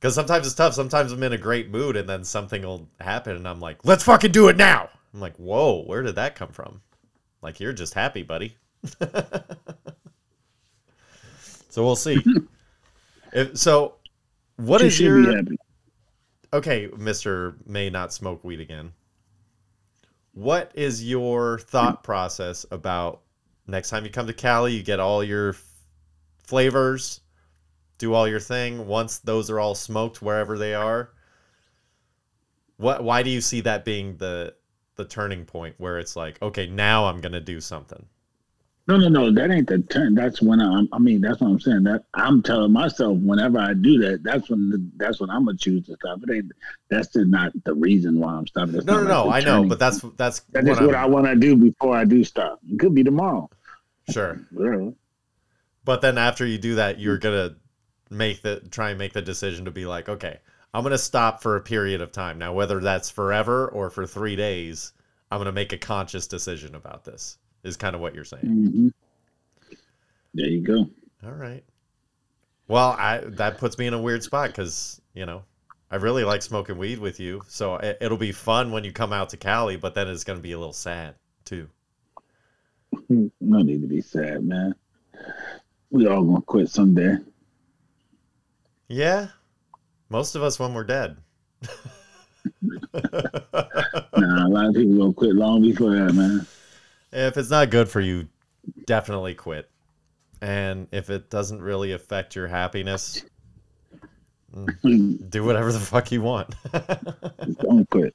because 0.00 0.14
sometimes 0.14 0.46
it's 0.46 0.54
tough. 0.56 0.74
Sometimes 0.74 1.12
I'm 1.12 1.22
in 1.22 1.32
a 1.32 1.38
great 1.38 1.70
mood 1.70 1.96
and 1.96 2.08
then 2.08 2.24
something 2.24 2.62
will 2.62 2.88
happen 3.00 3.36
and 3.36 3.46
I'm 3.46 3.60
like, 3.60 3.84
let's 3.84 4.04
fucking 4.04 4.32
do 4.32 4.48
it 4.48 4.56
now. 4.56 4.88
I'm 5.14 5.20
like, 5.20 5.36
whoa, 5.36 5.82
where 5.84 6.02
did 6.02 6.16
that 6.16 6.34
come 6.34 6.50
from? 6.50 6.82
Like, 7.42 7.60
you're 7.60 7.72
just 7.72 7.94
happy, 7.94 8.22
buddy. 8.22 8.56
so 11.68 11.84
we'll 11.84 11.96
see. 11.96 12.28
if, 13.32 13.56
so, 13.56 13.96
what 14.62 14.80
you 14.80 14.86
is 14.86 15.00
your. 15.00 15.42
Okay, 16.52 16.88
Mr. 16.88 17.54
May 17.66 17.90
not 17.90 18.12
smoke 18.12 18.44
weed 18.44 18.60
again. 18.60 18.92
What 20.32 20.72
is 20.74 21.04
your 21.04 21.58
thought 21.58 22.02
process 22.04 22.64
about 22.70 23.22
next 23.66 23.90
time 23.90 24.04
you 24.04 24.10
come 24.10 24.26
to 24.26 24.32
Cali, 24.32 24.74
you 24.74 24.82
get 24.82 25.00
all 25.00 25.22
your 25.22 25.50
f- 25.50 25.64
flavors, 26.42 27.20
do 27.98 28.14
all 28.14 28.26
your 28.28 28.40
thing. 28.40 28.86
Once 28.86 29.18
those 29.18 29.50
are 29.50 29.60
all 29.60 29.74
smoked 29.74 30.22
wherever 30.22 30.58
they 30.58 30.74
are, 30.74 31.10
what? 32.76 33.04
Why 33.04 33.22
do 33.22 33.30
you 33.30 33.40
see 33.40 33.60
that 33.62 33.84
being 33.84 34.16
the 34.16 34.54
the 34.96 35.04
turning 35.04 35.44
point 35.44 35.74
where 35.78 35.98
it's 35.98 36.16
like, 36.16 36.40
okay, 36.42 36.66
now 36.66 37.06
I'm 37.06 37.20
gonna 37.20 37.40
do 37.40 37.60
something? 37.60 38.06
No, 38.88 38.96
no, 38.96 39.08
no. 39.08 39.30
That 39.30 39.50
ain't 39.52 39.68
the 39.68 39.78
turn. 39.78 40.14
That's 40.14 40.42
when 40.42 40.60
I'm. 40.60 40.88
I 40.92 40.98
mean, 40.98 41.20
that's 41.20 41.40
what 41.40 41.48
I'm 41.48 41.60
saying. 41.60 41.84
That 41.84 42.04
I'm 42.14 42.42
telling 42.42 42.72
myself 42.72 43.16
whenever 43.18 43.58
I 43.58 43.74
do 43.74 43.98
that, 44.00 44.24
that's 44.24 44.50
when 44.50 44.70
the, 44.70 44.84
that's 44.96 45.20
when 45.20 45.30
I'm 45.30 45.44
gonna 45.44 45.56
choose 45.56 45.86
to 45.86 45.94
stop. 45.94 46.18
It 46.26 46.34
ain't. 46.34 46.52
That's 46.90 47.14
not 47.14 47.52
the 47.64 47.74
reason 47.74 48.18
why 48.18 48.34
I'm 48.34 48.46
stopping. 48.46 48.72
That's 48.72 48.86
No, 48.86 49.00
no, 49.02 49.06
no. 49.06 49.24
like 49.26 49.44
I 49.44 49.46
know, 49.46 49.64
but 49.64 49.78
that's 49.78 50.00
that's 50.16 50.40
that's 50.50 50.66
what 50.66 50.80
what 50.84 50.94
I'm- 50.96 51.12
want 51.12 51.26
to 51.26 51.36
do 51.36 51.54
before 51.56 51.96
I 51.96 52.04
do 52.04 52.24
stop. 52.24 52.58
It 52.68 52.80
could 52.80 52.94
be 52.94 53.04
tomorrow. 53.04 53.48
sure. 54.10 54.40
Whatever. 54.50 54.92
But 55.84 56.00
then 56.00 56.18
after 56.18 56.44
you 56.44 56.58
do 56.58 56.74
that, 56.76 56.98
you're 56.98 57.18
gonna 57.18 57.54
make 58.10 58.42
the 58.42 58.60
try 58.70 58.90
and 58.90 58.98
make 58.98 59.12
the 59.12 59.22
decision 59.22 59.64
to 59.66 59.70
be 59.70 59.86
like, 59.86 60.08
okay, 60.08 60.38
I'm 60.74 60.82
gonna 60.82 60.98
stop 60.98 61.40
for 61.40 61.54
a 61.54 61.60
period 61.60 62.00
of 62.00 62.10
time. 62.10 62.38
Now, 62.38 62.52
whether 62.52 62.80
that's 62.80 63.10
forever 63.10 63.68
or 63.68 63.90
for 63.90 64.06
three 64.08 64.34
days, 64.34 64.92
I'm 65.30 65.38
gonna 65.38 65.52
make 65.52 65.72
a 65.72 65.78
conscious 65.78 66.26
decision 66.26 66.74
about 66.74 67.04
this. 67.04 67.38
Is 67.64 67.76
kind 67.76 67.94
of 67.94 68.00
what 68.00 68.14
you're 68.14 68.24
saying. 68.24 68.42
hmm 68.44 68.88
There 70.34 70.48
you 70.48 70.60
go. 70.62 70.88
All 71.24 71.32
right. 71.32 71.62
Well, 72.68 72.96
I 72.98 73.18
that 73.24 73.58
puts 73.58 73.78
me 73.78 73.86
in 73.86 73.94
a 73.94 74.00
weird 74.00 74.22
spot 74.22 74.48
because 74.48 75.00
you 75.14 75.26
know 75.26 75.42
I 75.90 75.96
really 75.96 76.24
like 76.24 76.42
smoking 76.42 76.78
weed 76.78 76.98
with 76.98 77.20
you, 77.20 77.42
so 77.48 77.76
it, 77.76 77.98
it'll 78.00 78.18
be 78.18 78.32
fun 78.32 78.72
when 78.72 78.82
you 78.82 78.92
come 78.92 79.12
out 79.12 79.28
to 79.30 79.36
Cali. 79.36 79.76
But 79.76 79.94
then 79.94 80.08
it's 80.08 80.24
gonna 80.24 80.40
be 80.40 80.52
a 80.52 80.58
little 80.58 80.72
sad 80.72 81.14
too. 81.44 81.68
No 83.40 83.58
need 83.58 83.82
to 83.82 83.88
be 83.88 84.00
sad, 84.00 84.44
man. 84.44 84.74
We 85.90 86.06
all 86.06 86.22
gonna 86.24 86.40
quit 86.42 86.70
someday. 86.70 87.16
Yeah, 88.88 89.28
most 90.08 90.34
of 90.34 90.42
us 90.42 90.58
when 90.58 90.72
we're 90.74 90.84
dead. 90.84 91.16
Nah, 94.14 94.46
a 94.46 94.48
lot 94.48 94.66
of 94.66 94.74
people 94.74 94.96
gonna 94.98 95.12
quit 95.12 95.34
long 95.34 95.62
before 95.62 95.90
that, 95.90 96.12
man. 96.14 96.46
If 97.12 97.36
it's 97.36 97.50
not 97.50 97.70
good 97.70 97.88
for 97.88 98.00
you, 98.00 98.28
definitely 98.86 99.34
quit. 99.34 99.70
And 100.40 100.88
if 100.92 101.10
it 101.10 101.30
doesn't 101.30 101.62
really 101.62 101.92
affect 101.92 102.34
your 102.34 102.48
happiness, 102.48 103.22
hmm. 104.52 105.14
do 105.28 105.44
whatever 105.44 105.70
the 105.70 105.78
fuck 105.78 106.10
you 106.10 106.22
want. 106.22 106.54
Don't 107.60 107.88
quit. 107.90 108.14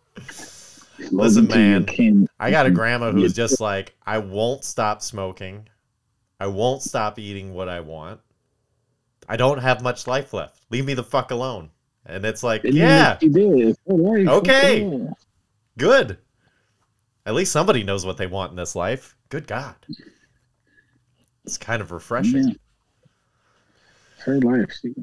Listen, 1.12 1.46
Smoking 1.46 1.86
till 1.86 2.06
you 2.06 2.14
man, 2.14 2.30
I 2.40 2.52
got 2.52 2.66
a 2.66 2.72
grandma 2.72 3.12
who's 3.12 3.34
just 3.34 3.62
like, 3.62 3.96
I 4.06 4.18
won't 4.18 4.64
stop 4.64 5.02
smoking. 5.02 5.68
I 6.40 6.48
won't 6.48 6.82
stop 6.82 7.20
eating 7.20 7.54
what 7.54 7.70
I 7.70 7.80
want. 7.80 8.20
I 9.30 9.38
don't 9.38 9.60
have 9.60 9.82
much 9.82 10.08
life 10.08 10.34
left. 10.34 10.62
Leave 10.70 10.86
me 10.86 10.94
the 10.94 11.04
fuck 11.04 11.32
alone. 11.32 11.70
And 12.06 12.26
it's 12.26 12.44
like, 12.44 12.64
And 12.64 12.74
yeah, 12.74 13.14
what 13.14 13.20
did. 13.20 13.60
It's 13.60 13.80
her 13.88 13.94
life. 13.94 14.28
Okay. 14.28 15.08
Good. 15.78 16.18
At 17.28 17.36
least 17.36 17.52
somebody 17.52 17.84
knows 17.84 18.06
what 18.06 18.16
they 18.16 18.26
want 18.26 18.52
in 18.52 18.56
this 18.56 18.74
life. 18.74 19.16
Good 19.28 19.48
God. 19.48 19.76
It's 21.46 21.58
kind 21.58 21.82
of 21.82 21.92
refreshing. 21.92 22.48
Yeah. 22.48 22.54
Her 24.24 24.40
life. 24.40 24.72
She 24.82 24.96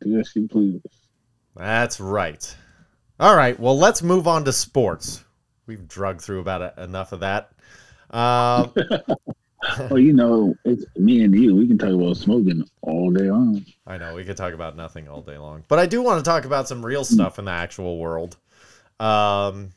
do 0.00 0.18
as 0.18 0.30
she 0.30 0.46
pleases. 0.48 0.82
That's 1.54 2.00
right. 2.00 2.56
All 3.20 3.36
right. 3.36 3.60
Well, 3.60 3.78
let's 3.78 4.02
move 4.02 4.26
on 4.26 4.44
to 4.46 4.52
sports. 4.52 5.22
We've 5.66 5.86
drugged 5.86 6.22
through 6.22 6.40
about 6.40 6.62
a, 6.62 6.82
enough 6.82 7.12
of 7.12 7.20
that. 7.20 7.52
Um, 8.10 8.72
Well, 9.78 9.98
you 9.98 10.12
know, 10.12 10.54
it's 10.64 10.84
me 10.96 11.24
and 11.24 11.34
you. 11.34 11.56
We 11.56 11.66
can 11.66 11.78
talk 11.78 11.90
about 11.90 12.16
smoking 12.16 12.68
all 12.82 13.10
day 13.10 13.30
long. 13.30 13.64
I 13.86 13.96
know 13.96 14.14
we 14.14 14.24
could 14.24 14.36
talk 14.36 14.52
about 14.52 14.76
nothing 14.76 15.08
all 15.08 15.22
day 15.22 15.38
long, 15.38 15.64
but 15.68 15.78
I 15.78 15.86
do 15.86 16.02
want 16.02 16.22
to 16.22 16.28
talk 16.28 16.44
about 16.44 16.68
some 16.68 16.84
real 16.84 17.04
stuff 17.04 17.38
in 17.38 17.46
the 17.46 17.50
actual 17.50 17.98
world, 17.98 18.36
um, 19.00 19.70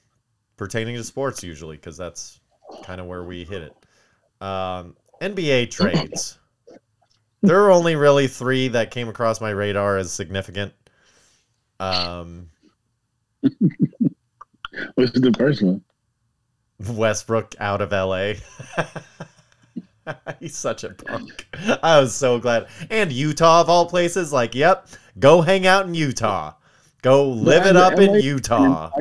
pertaining 0.57 0.95
to 0.95 1.03
sports 1.03 1.43
usually, 1.43 1.77
because 1.77 1.97
that's 1.97 2.39
kind 2.83 2.99
of 2.99 3.07
where 3.07 3.23
we 3.23 3.45
hit 3.45 3.63
it. 3.63 4.45
Um, 4.45 4.95
NBA 5.21 5.71
trades. 5.71 6.37
There 7.41 7.63
are 7.63 7.71
only 7.71 7.95
really 7.95 8.27
three 8.27 8.67
that 8.69 8.91
came 8.91 9.09
across 9.09 9.39
my 9.39 9.51
radar 9.51 9.97
as 9.97 10.11
significant. 10.11 10.73
Um, 11.79 12.49
What's 14.95 15.11
the 15.11 15.33
first 15.37 15.61
one? 15.61 15.83
Westbrook 16.87 17.55
out 17.59 17.81
of 17.81 17.91
LA. 17.91 18.33
He's 20.39 20.55
such 20.55 20.83
a 20.83 20.89
punk. 20.89 21.47
I 21.83 21.99
was 21.99 22.15
so 22.15 22.39
glad. 22.39 22.67
And 22.89 23.11
Utah 23.11 23.61
of 23.61 23.69
all 23.69 23.87
places, 23.87 24.31
like, 24.31 24.55
yep, 24.55 24.87
go 25.19 25.41
hang 25.41 25.67
out 25.67 25.85
in 25.85 25.93
Utah. 25.93 26.53
Go 27.01 27.29
live 27.29 27.65
it 27.65 27.75
up 27.75 27.99
in 27.99 28.11
LA 28.13 28.17
Utah. 28.17 28.91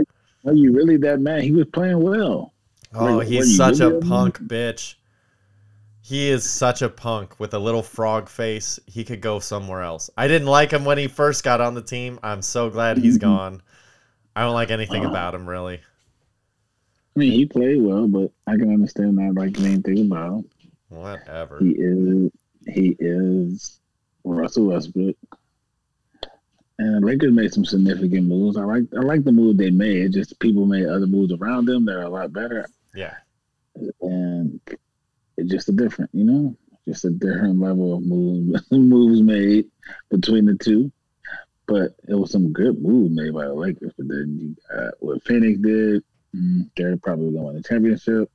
Are, 0.47 0.55
you 0.55 0.73
really 0.73 0.97
that 0.99 1.21
mad? 1.21 1.43
He 1.43 1.53
was 1.53 1.67
playing 1.73 2.01
well. 2.01 2.53
Oh, 2.95 3.17
Were- 3.17 3.25
he's 3.25 3.57
such 3.57 3.81
a 3.81 3.89
really 3.89 4.01
that 4.01 4.09
punk 4.09 4.39
bitch. 4.41 4.95
He 6.01 6.29
is 6.29 6.49
such 6.49 6.83
a 6.83 6.89
punk 6.89 7.41
with 7.41 7.53
a 7.53 7.59
little 7.59 7.83
frog 7.83 8.29
face. 8.29 8.79
He 8.87 9.03
could 9.03 9.21
go 9.21 9.41
somewhere 9.41 9.83
else. 9.83 10.09
I 10.17 10.29
didn't 10.29 10.47
like 10.47 10.71
him 10.71 10.85
when 10.85 10.99
he 10.99 11.09
first 11.09 11.43
got 11.43 11.61
on 11.61 11.75
the 11.75 11.83
team. 11.83 12.21
I'm 12.23 12.43
so 12.43 12.71
glad 12.71 12.97
he's 12.97 13.19
mm-hmm. 13.19 13.29
gone. 13.29 13.63
I 14.37 14.43
don't 14.43 14.55
like 14.55 14.71
anything 14.71 15.05
Oh. 15.05 15.11
about 15.11 15.35
him 15.35 15.49
really. 15.49 15.81
I 17.17 17.19
mean, 17.19 17.33
he 17.33 17.47
played 17.47 17.81
well, 17.83 18.07
but 18.07 18.31
I 18.47 18.53
can 18.53 18.73
understand 18.73 19.17
not 19.17 19.35
liking 19.35 19.65
anything 19.65 20.07
about 20.07 20.35
him. 20.35 20.45
Whatever. 20.91 21.59
He 21.59 21.71
is 21.71 22.31
he 22.69 22.97
is 22.99 23.81
Russell 24.25 24.67
Westbrook. 24.67 25.17
And 26.79 27.05
Lakers 27.05 27.33
made 27.33 27.53
some 27.55 27.65
significant 27.65 28.27
moves. 28.27 28.57
I 28.57 28.65
like 28.65 28.85
I 28.97 29.01
like 29.01 29.25
the 29.25 29.33
move 29.33 29.57
they 29.57 29.71
made. 29.71 30.13
Just 30.13 30.39
people 30.41 30.67
made 30.67 30.87
other 30.87 31.07
moves 31.07 31.33
around 31.33 31.67
them 31.67 31.87
that 31.87 31.97
are 31.97 32.03
a 32.03 32.09
lot 32.09 32.33
better. 32.33 32.67
Yeah. 32.95 33.15
And 34.03 34.61
it's 35.37 35.51
just 35.51 35.69
a 35.69 35.73
different, 35.73 36.11
you 36.13 36.25
know, 36.25 36.57
just 36.87 37.05
a 37.05 37.11
different 37.11 37.61
level 37.61 37.97
of 37.97 38.03
moves 38.03 38.63
moves 38.71 39.23
made 39.23 39.67
between 40.11 40.45
the 40.47 40.57
two. 40.57 40.93
But 41.67 41.97
it 42.09 42.15
was 42.15 42.31
some 42.31 42.53
good 42.53 42.81
moves 42.81 43.15
made 43.15 43.33
by 43.35 43.47
the 43.47 43.55
Lakers. 43.55 43.93
But 43.97 44.09
then 44.09 44.39
you 44.39 44.57
got 44.71 44.95
what 45.01 45.25
Phoenix 45.25 45.59
did, 45.59 46.05
mm, 46.35 46.71
they're 46.77 46.97
probably 46.99 47.33
gonna 47.33 47.47
win 47.47 47.57
the 47.57 47.63
championship. 47.63 48.31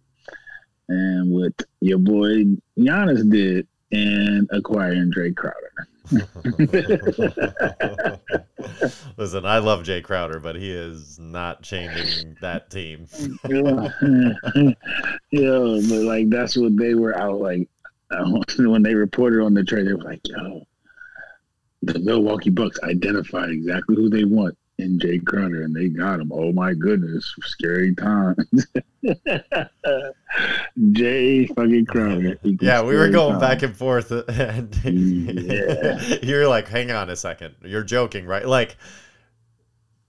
And 0.90 1.32
what 1.32 1.54
your 1.80 2.00
boy 2.00 2.46
Giannis 2.78 3.30
did 3.32 3.68
in 3.92 4.48
acquiring 4.52 5.12
Jae 5.12 5.36
Crowder. 5.36 5.88
Listen, 9.18 9.46
I 9.46 9.60
love 9.60 9.84
Jae 9.84 10.04
Crowder, 10.04 10.40
but 10.40 10.56
he 10.56 10.72
is 10.72 11.20
not 11.20 11.62
changing 11.62 12.38
that 12.42 12.72
team. 12.72 13.08
yeah, 13.48 13.90
yeah, 15.32 15.80
but 15.90 16.02
like 16.04 16.30
that's 16.30 16.58
what 16.58 16.76
they 16.78 16.96
were 16.96 17.16
out 17.18 17.40
like 17.40 17.70
when 18.58 18.82
they 18.84 18.96
reported 18.96 19.44
on 19.44 19.54
the 19.54 19.64
trade. 19.64 19.88
They 19.88 19.94
were 19.94 20.04
like, 20.04 20.22
"Yo, 20.26 20.66
the 21.84 22.00
Milwaukee 22.00 22.50
Bucks 22.50 22.80
identified 22.84 23.50
exactly 23.50 23.96
who 23.96 24.10
they 24.10 24.24
want 24.24 24.58
in 24.80 24.98
Jae 25.00 25.24
Crowder, 25.24 25.64
and 25.64 25.76
they 25.76 25.88
got 25.90 26.20
him. 26.20 26.32
Oh 26.34 26.52
my 26.52 26.74
goodness, 26.74 27.34
scary 27.44 27.94
times." 27.96 28.68
Jae 30.80 31.48
fucking 31.56 31.86
Crowder. 31.86 32.38
Yeah, 32.44 32.82
we 32.82 32.96
were 32.96 33.10
going 33.10 33.40
back 33.40 33.62
and 33.64 33.76
forth, 33.76 34.12
and 34.30 34.76
Yeah. 34.84 36.16
you're 36.24 36.48
like, 36.48 36.68
"Hang 36.68 36.92
on 36.92 37.10
a 37.10 37.16
second, 37.16 37.56
you're 37.64 37.84
joking, 37.84 38.26
right?" 38.26 38.48
Like, 38.48 38.78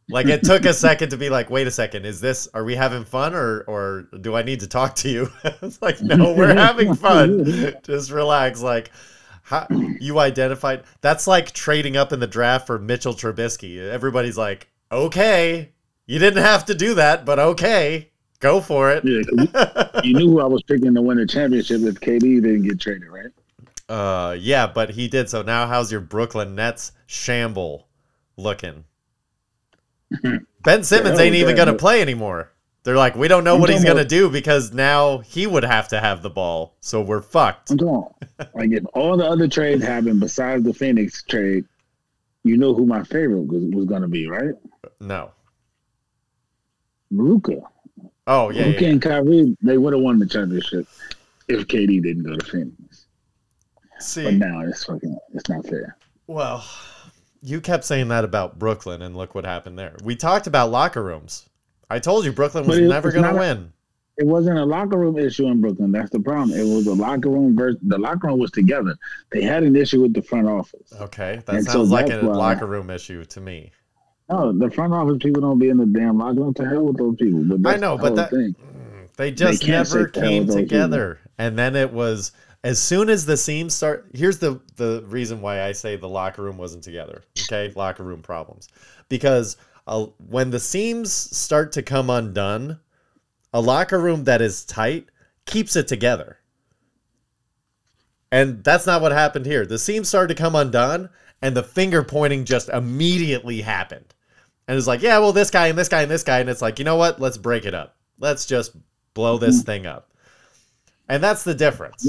like 0.09 0.27
it 0.27 0.43
took 0.45 0.65
a 0.65 0.75
second 0.75 1.11
to 1.11 1.17
be 1.17 1.31
like, 1.31 1.51
"Wait 1.51 1.67
a 1.67 1.71
second, 1.71 2.07
is 2.07 2.21
this? 2.21 2.49
Are 2.55 2.65
we 2.65 2.75
having 2.75 3.05
fun, 3.05 3.35
or 3.35 3.63
or 3.67 4.09
do 4.21 4.35
I 4.35 4.43
need 4.43 4.61
to 4.61 4.67
talk 4.67 4.95
to 4.97 5.09
you?" 5.09 5.31
it's 5.45 5.81
like, 5.83 6.01
"No, 6.01 6.33
we're 6.33 6.55
having 6.55 6.95
fun. 6.95 7.75
Just 7.83 8.11
relax." 8.11 8.61
Like, 8.63 8.91
how, 9.43 9.67
you 9.71 10.19
identified 10.21 10.85
that's 11.01 11.27
like 11.27 11.53
trading 11.53 11.97
up 11.97 12.13
in 12.13 12.21
the 12.21 12.27
draft 12.27 12.67
for 12.67 12.79
Mitchell 12.79 13.15
Trubisky. 13.15 13.79
Everybody's 13.79 14.39
like, 14.39 14.69
"Okay, 14.91 15.71
you 16.07 16.19
didn't 16.19 16.43
have 16.43 16.65
to 16.67 16.75
do 16.75 16.95
that, 16.95 17.25
but 17.25 17.39
okay, 17.39 18.11
go 18.43 18.61
for 18.61 18.93
it." 18.93 19.05
Yeah, 19.05 20.01
you 20.05 20.15
knew 20.15 20.29
who 20.29 20.41
I 20.41 20.47
was 20.47 20.63
picking 20.65 20.95
to 20.95 21.01
win 21.01 21.17
the 21.17 21.27
championship 21.27 21.81
if 21.83 22.01
KD 22.01 22.43
didn't 22.43 22.63
get 22.63 22.81
traded, 22.81 23.09
right? 23.09 23.31
Uh, 23.89 24.37
yeah, 24.39 24.67
but 24.67 24.91
he 24.91 25.09
did. 25.09 25.31
So 25.31 25.43
now, 25.43 25.67
how's 25.67 25.91
your 25.91 26.01
Brooklyn 26.03 26.55
Nets 26.55 26.93
shamble 27.07 27.89
looking? 28.37 28.85
Ben 30.63 30.85
Simmons 30.85 31.19
ain't 31.19 31.37
even 31.37 31.57
gonna 31.57 31.75
play 31.75 32.03
anymore. 32.03 32.53
They're 32.85 32.97
like, 32.97 33.15
we 33.15 33.29
don't 33.29 33.45
know 33.45 33.55
I'm 33.55 33.61
what 33.61 33.71
he's 33.71 33.85
gonna 33.85 34.05
do 34.05 34.29
because 34.29 34.73
now 34.73 35.19
he 35.19 35.47
would 35.47 35.65
have 35.65 35.89
to 35.89 36.01
have 36.01 36.23
the 36.23 36.31
ball. 36.31 36.77
So 36.81 37.01
we're 37.01 37.23
fucked. 37.23 37.71
I'm 37.71 37.79
talking 37.79 38.29
like 38.55 38.71
if 38.71 38.85
all 38.95 39.17
the 39.17 39.25
other 39.25 39.49
trades 39.49 39.83
happened 39.83 40.21
besides 40.21 40.65
the 40.65 40.75
Phoenix 40.75 41.23
trade, 41.23 41.65
you 42.45 42.57
know 42.57 42.75
who 42.75 42.87
my 42.87 43.05
favorite 43.05 43.47
was, 43.47 43.63
was 43.75 43.85
going 43.85 44.03
to 44.03 44.09
be, 44.09 44.29
right? 44.29 44.55
No. 45.01 45.31
Luka. 47.11 47.61
Oh 48.27 48.51
yeah, 48.51 48.67
Luka 48.67 48.83
yeah, 48.83 48.89
and 48.91 49.03
Kyrie, 49.03 49.57
they 49.63 49.79
would 49.79 49.93
have 49.93 50.03
won 50.03 50.19
the 50.19 50.27
championship. 50.27 50.87
if 51.49 51.67
KD 51.67 52.03
didn't 52.03 52.23
go 52.23 52.37
to 52.37 52.45
Phoenix. 52.47 53.07
See, 53.99 54.25
but 54.25 54.35
now 54.35 54.61
it's 54.61 54.85
fucking 54.85 55.17
it's 55.35 55.49
not 55.49 55.67
fair. 55.67 55.97
well, 56.27 56.65
you 57.43 57.61
kept 57.61 57.85
saying 57.85 58.09
that 58.09 58.25
about 58.25 58.59
Brooklyn, 58.59 59.03
and 59.03 59.17
look 59.17 59.35
what 59.35 59.45
happened 59.45 59.79
there. 59.79 59.97
We 60.05 60.15
talked 60.17 60.47
about 60.47 60.71
locker 60.71 61.03
rooms. 61.03 61.49
I 61.91 61.99
told 61.99 62.25
you 62.25 62.33
Brooklyn 62.33 62.67
was 62.67 62.79
it- 62.79 62.83
never 62.89 63.11
going 63.13 63.25
to 63.33 63.39
win. 63.39 63.73
It 64.19 64.27
wasn't 64.27 64.59
a 64.59 64.65
locker 64.65 64.99
room 64.99 65.19
issue 65.19 65.47
in 65.47 65.61
Brooklyn. 65.63 65.91
That's 65.91 66.11
the 66.11 66.21
problem. 66.21 66.51
It 66.57 66.63
was 66.65 66.87
a 66.87 66.93
locker 66.95 67.31
room 67.31 67.57
versus 67.57 67.81
the 67.83 67.97
locker 67.99 68.29
room 68.29 68.39
was 68.39 68.51
together. 68.51 68.95
They 69.33 69.41
had 69.43 69.63
an 69.63 69.75
issue 69.75 70.03
with 70.03 70.13
the 70.13 70.21
front 70.23 70.47
office. 70.49 70.93
Okay, 71.01 71.43
that 71.47 71.57
And 71.57 71.65
so 71.65 71.73
sounds 71.73 71.91
like 71.91 72.11
a 72.11 72.21
why- 72.21 72.35
locker 72.37 72.67
room 72.67 72.91
issue 72.91 73.25
to 73.25 73.41
me. 73.41 73.73
No, 74.33 74.51
the 74.51 74.71
front 74.71 74.95
office 74.95 75.19
people 75.21 75.43
don't 75.43 75.59
be 75.59 75.69
in 75.69 75.77
the 75.77 75.87
damn 75.87 76.19
locker 76.19 76.41
room. 76.41 76.55
To 76.55 76.65
hell 76.65 76.87
with 76.87 76.97
those 76.97 77.17
people. 77.17 77.59
But 77.59 77.75
I 77.75 77.79
know, 77.79 77.97
the 77.97 78.03
but 78.03 78.17
that 78.17 78.31
thing. 78.31 78.55
they 79.17 79.31
just 79.31 79.63
can't 79.63 79.93
never 79.93 80.09
came 80.09 80.47
together. 80.47 81.21
And 81.39 81.59
then 81.59 81.77
it 81.77 81.93
was 81.93 82.33
as 82.65 82.79
soon 82.81 83.11
as 83.11 83.27
the 83.27 83.37
seams 83.37 83.75
start. 83.75 84.07
Here's 84.15 84.39
the 84.39 84.61
the 84.77 85.05
reason 85.07 85.43
why 85.43 85.63
I 85.63 85.73
say 85.73 85.97
the 85.97 86.09
locker 86.09 86.43
room 86.43 86.57
wasn't 86.57 86.83
together. 86.83 87.23
Okay, 87.43 87.73
locker 87.77 88.05
room 88.05 88.23
problems 88.23 88.69
because 89.11 89.59
uh, 89.87 90.07
when 90.29 90.51
the 90.51 90.61
seams 90.61 91.13
start 91.13 91.73
to 91.73 91.83
come 91.83 92.09
undone, 92.09 92.81
a 93.53 93.61
locker 93.61 93.99
room 93.99 94.25
that 94.25 94.41
is 94.41 94.65
tight 94.65 95.11
keeps 95.45 95.77
it 95.77 95.89
together. 95.89 96.39
And 98.31 98.65
that's 98.65 98.87
not 98.87 99.03
what 99.03 99.13
happened 99.13 99.45
here. 99.45 99.67
The 99.67 99.79
seams 99.79 100.09
started 100.09 100.35
to 100.35 100.43
come 100.43 100.55
undone, 100.55 101.11
and 101.43 101.55
the 101.55 101.63
finger 101.63 102.03
pointing 102.03 102.47
just 102.47 102.71
immediately 102.71 103.61
happened. 103.61 104.12
And 104.69 104.79
it's 104.79 104.87
like, 104.87 105.03
yeah, 105.03 105.19
well, 105.19 105.33
this 105.33 105.51
guy 105.51 105.69
and 105.69 105.79
this 105.79 105.89
guy 105.89 106.03
and 106.03 106.11
this 106.11 106.23
guy. 106.23 106.41
And 106.41 106.49
it's 106.49 106.63
like, 106.63 106.79
you 106.79 106.85
know 106.85 106.97
what? 106.97 107.21
Let's 107.21 107.37
break 107.37 107.65
it 107.65 107.75
up. 107.75 107.97
Let's 108.19 108.47
just 108.47 108.77
blow 109.15 109.39
this 109.39 109.59
mm-hmm. 109.59 109.67
thing 109.67 109.87
up. 109.87 110.11
And 111.09 111.23
that's 111.23 111.43
the 111.43 111.55
difference. 111.55 112.07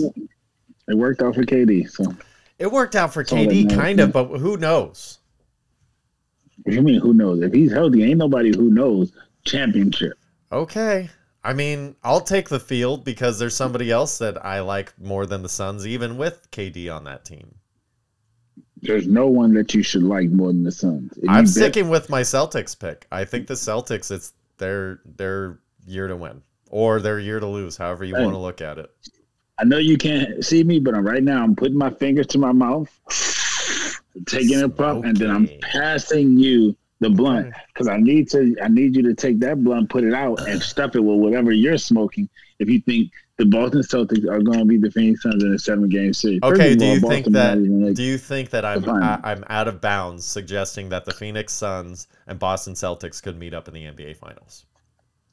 It 0.87 0.95
worked 0.95 1.21
out 1.21 1.35
for 1.35 1.43
KD. 1.43 1.89
So 1.89 2.15
It 2.59 2.71
worked 2.71 2.95
out 2.95 3.13
for 3.13 3.23
KD, 3.23 3.73
kind 3.73 3.99
of, 3.99 4.13
but 4.13 4.27
who 4.27 4.57
knows? 4.57 5.19
what 6.63 6.75
you 6.75 6.81
mean 6.81 7.01
who 7.01 7.13
knows? 7.13 7.41
If 7.41 7.53
he's 7.53 7.71
healthy, 7.71 8.03
ain't 8.03 8.19
nobody 8.19 8.55
who 8.55 8.69
knows 8.69 9.11
championship. 9.45 10.13
Okay. 10.51 11.09
I 11.43 11.53
mean, 11.53 11.95
I'll 12.03 12.21
take 12.21 12.47
the 12.47 12.59
field 12.59 13.03
because 13.03 13.37
there's 13.37 13.55
somebody 13.55 13.91
else 13.91 14.17
that 14.19 14.45
I 14.45 14.61
like 14.61 14.93
more 14.99 15.25
than 15.25 15.41
the 15.41 15.49
Suns, 15.49 15.85
even 15.85 16.17
with 16.17 16.49
KD 16.51 16.93
on 16.93 17.03
that 17.03 17.25
team. 17.25 17.55
There's 18.83 19.07
no 19.07 19.27
one 19.27 19.53
that 19.53 19.73
you 19.73 19.81
should 19.83 20.03
like 20.03 20.29
more 20.29 20.47
than 20.49 20.63
the 20.63 20.71
Suns. 20.71 21.17
If 21.17 21.29
I'm 21.29 21.37
you 21.37 21.41
bet- 21.43 21.49
sticking 21.49 21.89
with 21.89 22.09
my 22.09 22.21
Celtics 22.21 22.77
pick. 22.77 23.07
I 23.11 23.25
think 23.25 23.47
the 23.47 23.53
Celtics, 23.55 24.11
it's 24.11 24.33
their 24.57 24.99
their 25.17 25.59
year 25.85 26.07
to 26.07 26.15
win 26.15 26.41
or 26.69 26.99
their 26.99 27.19
year 27.19 27.39
to 27.39 27.47
lose, 27.47 27.77
however 27.77 28.03
you 28.05 28.15
Hey. 28.15 28.21
want 28.23 28.33
to 28.33 28.39
look 28.39 28.61
at 28.61 28.77
it. 28.77 28.91
I 29.59 29.63
know 29.65 29.77
you 29.77 29.97
can't 29.97 30.43
see 30.43 30.63
me, 30.63 30.79
but 30.79 30.95
I'm, 30.95 31.05
right 31.05 31.23
now 31.23 31.43
I'm 31.43 31.55
putting 31.55 31.77
my 31.77 31.91
fingers 31.91 32.27
to 32.27 32.37
my 32.39 32.51
mouth, 32.51 32.89
taking 34.25 34.61
a 34.61 34.69
puff, 34.69 35.03
and 35.03 35.15
then 35.15 35.29
I'm 35.31 35.49
passing 35.61 36.37
you 36.37 36.75
the 36.99 37.09
blunt 37.09 37.53
because 37.67 37.87
I 37.87 37.97
need 37.97 38.29
to. 38.31 38.55
I 38.63 38.67
need 38.67 38.95
you 38.95 39.03
to 39.03 39.13
take 39.13 39.39
that 39.39 39.63
blunt, 39.63 39.89
put 39.89 40.03
it 40.03 40.13
out, 40.13 40.47
and 40.47 40.61
stuff 40.61 40.95
it 40.95 41.01
with 41.03 41.19
whatever 41.19 41.51
you're 41.51 41.77
smoking. 41.77 42.29
If 42.59 42.69
you 42.69 42.79
think 42.81 43.11
the 43.37 43.45
Boston 43.45 43.81
Celtics 43.81 44.29
are 44.29 44.41
going 44.41 44.59
to 44.59 44.65
beat 44.65 44.81
the 44.81 44.91
Phoenix 44.91 45.23
Suns 45.23 45.43
in 45.43 45.53
a 45.53 45.59
seven 45.59 45.89
game 45.89 46.13
series, 46.13 46.39
Okay, 46.43 46.75
do 46.75 46.85
you 46.85 47.01
Boston 47.01 47.09
think 47.09 47.33
that 47.33 47.57
make- 47.57 47.95
do 47.95 48.03
you 48.03 48.17
think 48.17 48.51
that 48.51 48.63
I'm. 48.63 48.87
I, 48.87 49.19
I'm 49.23 49.43
out 49.47 49.67
of 49.67 49.81
bounds 49.81 50.25
suggesting 50.25 50.89
that 50.89 51.05
the 51.05 51.13
Phoenix 51.13 51.53
Suns 51.53 52.07
and 52.27 52.37
Boston 52.37 52.73
Celtics 52.73 53.21
could 53.21 53.37
meet 53.37 53.53
up 53.53 53.67
in 53.67 53.73
the 53.73 53.85
NBA 53.85 54.17
Finals? 54.17 54.65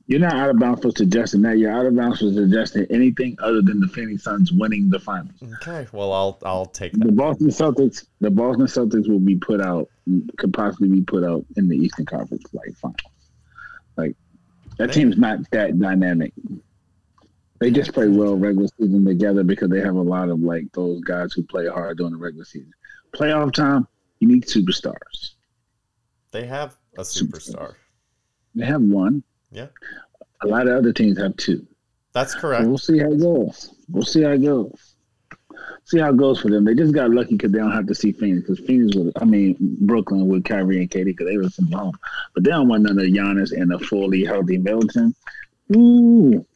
You're 0.07 0.19
not 0.19 0.35
out 0.35 0.51
of 0.51 0.59
bounds 0.59 0.83
for 0.83 0.91
suggesting 0.91 1.43
that. 1.43 1.59
You're 1.59 1.71
out 1.71 1.87
of 1.87 1.95
bounds 1.95 2.19
for 2.19 2.33
suggesting 2.33 2.85
anything 2.91 3.37
other 3.41 3.63
than 3.63 3.79
the 3.79 3.87
Phoenix 3.87 4.25
Suns 4.25 4.51
winning 4.51 4.91
the 4.91 4.99
finals. 4.99 5.37
Okay, 5.63 5.87
well 5.93 6.13
I'll 6.13 6.39
I'll 6.45 6.67
take 6.67 6.93
that. 6.95 7.05
The. 7.05 7.13
Boston 7.13 7.47
Celtics, 7.49 8.07
the 8.21 8.31
Boston 8.31 8.67
Celtics 8.67 9.09
will 9.09 9.21
be 9.21 9.37
put 9.37 9.61
out, 9.61 9.89
could 10.37 10.53
possibly 10.53 10.89
be 10.89 11.03
put 11.03 11.23
out 11.23 11.45
in 11.57 11.69
the 11.69 11.77
Eastern 11.77 12.07
Conference 12.07 12.43
like 12.53 12.75
finals. 12.77 12.97
Like 13.97 14.17
that 14.79 14.93
team's 14.93 15.17
not 15.17 15.49
that 15.53 15.79
dynamic. 15.79 16.33
They 17.61 17.71
just 17.71 17.93
play 17.93 18.09
well 18.09 18.37
regular 18.37 18.69
season 18.79 19.05
together 19.05 19.45
because 19.45 19.69
they 19.69 19.81
have 19.81 19.95
a 19.95 20.01
lot 20.03 20.31
of 20.31 20.41
like 20.41 20.73
those 20.73 21.01
guys 21.03 21.33
who 21.33 21.43
play 21.43 21.67
hard 21.69 21.99
during 21.99 22.13
the 22.13 22.19
regular 22.19 22.45
season. 22.45 22.73
Playoff 23.13 23.53
time, 23.53 23.87
you 24.19 24.29
need 24.29 24.47
superstars. 24.47 25.33
They 26.33 26.47
have 26.47 26.77
a 26.97 27.03
superstar. 27.03 27.75
They 28.55 28.65
have 28.65 28.81
one. 28.83 29.23
Yeah. 29.53 29.67
A 30.43 30.47
lot 30.47 30.69
of 30.69 30.75
other 30.77 30.93
teams 30.93 31.19
have 31.19 31.37
two. 31.37 31.67
That's 32.13 32.33
So 32.33 32.41
correct. 32.41 32.67
we'll 32.67 32.79
see 32.79 32.99
how 32.99 33.13
it 33.13 33.21
goes. 33.21 33.75
We'll 33.91 34.05
see 34.05 34.23
how 34.23 34.31
it 34.31 34.43
goes. 34.43 34.95
See 35.85 35.99
how 35.99 36.11
it 36.11 36.17
goes 36.17 36.41
for 36.41 36.49
them. 36.51 36.65
They 36.65 36.75
just 36.75 36.95
got 36.95 37.11
lucky 37.11 37.33
because 37.37 37.53
they 37.53 37.59
don't 37.59 37.73
have 37.73 37.87
to 37.89 37.95
see 37.95 38.13
Phoenix. 38.13 38.49
Because 38.49 38.65
Phoenix 38.65 38.97
was, 38.97 39.13
I 39.21 39.25
mean, 39.25 39.57
Brooklyn 39.81 40.29
with 40.29 40.45
Kyrie 40.45 40.79
and 40.81 40.91
KD 40.91 41.07
because 41.07 41.27
they 41.27 41.37
were 41.37 41.49
sitting 41.51 41.73
home. 41.73 41.93
But 42.35 42.45
they 42.45 42.51
don't 42.51 42.69
want 42.69 42.85
none 42.85 42.99
of 42.99 43.05
Giannis 43.05 43.53
and 43.53 43.73
a 43.73 43.79
fully 43.79 44.25
healthy 44.25 44.57
Middleton. 44.57 45.15
Ooh. 45.77 46.47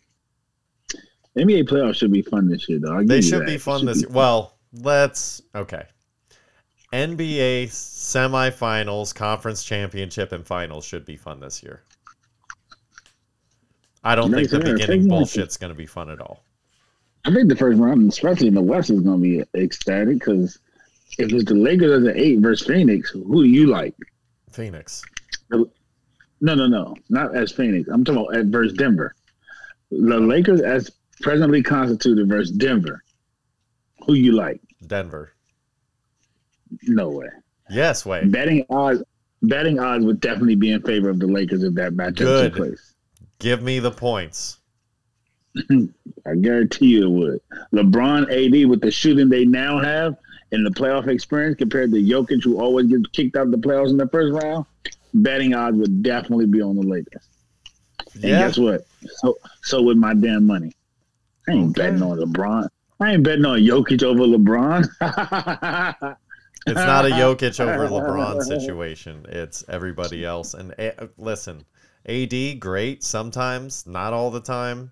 NBA 1.36 1.68
playoffs 1.68 1.96
should 1.96 2.12
be 2.12 2.22
fun 2.22 2.48
this 2.48 2.68
year, 2.68 2.78
though. 2.80 3.02
They 3.02 3.20
should 3.20 3.42
that. 3.42 3.46
be 3.46 3.58
fun 3.58 3.80
should 3.80 3.88
this 3.88 4.02
be 4.02 4.08
year. 4.08 4.16
Well, 4.16 4.56
let's 4.72 5.42
okay. 5.54 5.84
NBA 6.92 7.64
semifinals, 7.66 9.12
conference 9.12 9.64
championship, 9.64 10.30
and 10.30 10.46
finals 10.46 10.84
should 10.84 11.04
be 11.04 11.16
fun 11.16 11.40
this 11.40 11.62
year. 11.62 11.82
I 14.04 14.14
don't 14.14 14.30
think 14.30 14.50
the 14.50 14.60
beginning 14.60 15.08
bullshit's 15.08 15.56
going 15.56 15.72
to 15.72 15.76
be 15.76 15.86
fun 15.86 16.10
at 16.10 16.20
all. 16.20 16.44
I 17.24 17.32
think 17.32 17.48
the 17.48 17.56
first 17.56 17.80
round, 17.80 18.08
especially 18.12 18.48
in 18.48 18.54
the 18.54 18.62
West, 18.62 18.90
is 18.90 19.00
going 19.00 19.20
to 19.20 19.22
be 19.22 19.60
ecstatic 19.60 20.20
because 20.20 20.58
if 21.18 21.32
it's 21.32 21.44
the 21.44 21.54
Lakers 21.54 22.02
as 22.02 22.08
an 22.08 22.16
eight 22.16 22.40
versus 22.40 22.66
Phoenix, 22.66 23.10
who 23.10 23.42
do 23.42 23.48
you 23.48 23.66
like? 23.66 23.94
Phoenix. 24.50 25.02
No, 25.50 25.66
no, 26.40 26.66
no, 26.66 26.94
not 27.08 27.34
as 27.34 27.50
Phoenix. 27.50 27.88
I'm 27.88 28.04
talking 28.04 28.22
about 28.22 28.36
at 28.36 28.46
versus 28.46 28.76
Denver. 28.76 29.14
The 29.90 30.20
Lakers 30.20 30.60
as 30.60 30.90
presently 31.20 31.62
constituted 31.62 32.28
versus 32.28 32.50
Denver. 32.56 33.02
Who 34.06 34.14
you 34.14 34.32
like? 34.32 34.60
Denver. 34.86 35.32
No 36.82 37.08
way. 37.10 37.28
Yes, 37.70 38.04
way. 38.04 38.24
Betting 38.26 38.64
odds. 38.70 39.02
Betting 39.42 39.78
odds 39.78 40.04
would 40.04 40.20
definitely 40.20 40.56
be 40.56 40.72
in 40.72 40.80
favor 40.82 41.10
of 41.10 41.18
the 41.18 41.26
Lakers 41.26 41.62
if 41.62 41.74
that 41.74 41.92
matchup 41.92 42.16
Good. 42.16 42.52
took 42.54 42.56
place. 42.66 42.94
Give 43.38 43.62
me 43.62 43.78
the 43.78 43.90
points. 43.90 44.58
I 45.70 46.34
guarantee 46.40 46.86
you 46.86 47.04
it 47.04 47.10
would. 47.10 47.40
LeBron, 47.72 48.22
AD, 48.24 48.68
with 48.68 48.80
the 48.80 48.90
shooting 48.90 49.28
they 49.28 49.44
now 49.44 49.78
have 49.78 50.16
and 50.52 50.64
the 50.64 50.70
playoff 50.70 51.08
experience 51.08 51.56
compared 51.58 51.90
to 51.92 51.98
Jokic, 51.98 52.42
who 52.42 52.58
always 52.60 52.86
gets 52.86 53.06
kicked 53.12 53.36
out 53.36 53.46
of 53.46 53.50
the 53.50 53.58
playoffs 53.58 53.90
in 53.90 53.96
the 53.98 54.08
first 54.08 54.32
round, 54.42 54.64
betting 55.12 55.54
odds 55.54 55.76
would 55.76 56.02
definitely 56.02 56.46
be 56.46 56.62
on 56.62 56.76
the 56.76 56.82
Lakers. 56.82 57.28
And 58.14 58.24
Yeah. 58.24 58.38
guess 58.46 58.58
what? 58.58 58.86
So 59.16 59.36
so 59.62 59.82
with 59.82 59.96
my 59.96 60.14
damn 60.14 60.46
money. 60.46 60.72
I 61.48 61.52
ain't 61.52 61.76
betting 61.76 62.02
on 62.02 62.18
LeBron. 62.18 62.68
I 63.00 63.12
ain't 63.12 63.22
betting 63.22 63.44
on 63.44 63.58
Jokic 63.60 64.02
over 64.02 64.20
LeBron. 64.22 66.16
It's 66.66 66.76
not 66.76 67.04
a 67.04 67.10
Jokic 67.10 67.60
over 67.60 67.88
LeBron 67.88 68.42
situation. 68.60 69.26
It's 69.28 69.64
everybody 69.68 70.24
else. 70.24 70.54
And 70.54 70.74
eh, 70.78 70.92
listen, 71.18 71.64
AD, 72.06 72.58
great 72.58 73.02
sometimes, 73.04 73.86
not 73.86 74.14
all 74.14 74.30
the 74.30 74.40
time. 74.40 74.90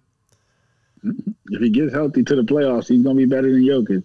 If 1.03 1.61
he 1.63 1.71
gets 1.71 1.95
healthy 1.95 2.25
to 2.25 2.37
the 2.37 2.43
playoffs, 2.43 2.89
he's 2.89 3.03
gonna 3.03 3.15
be 3.15 3.25
better 3.25 3.51
than 3.51 3.63
Jokic. 3.63 4.05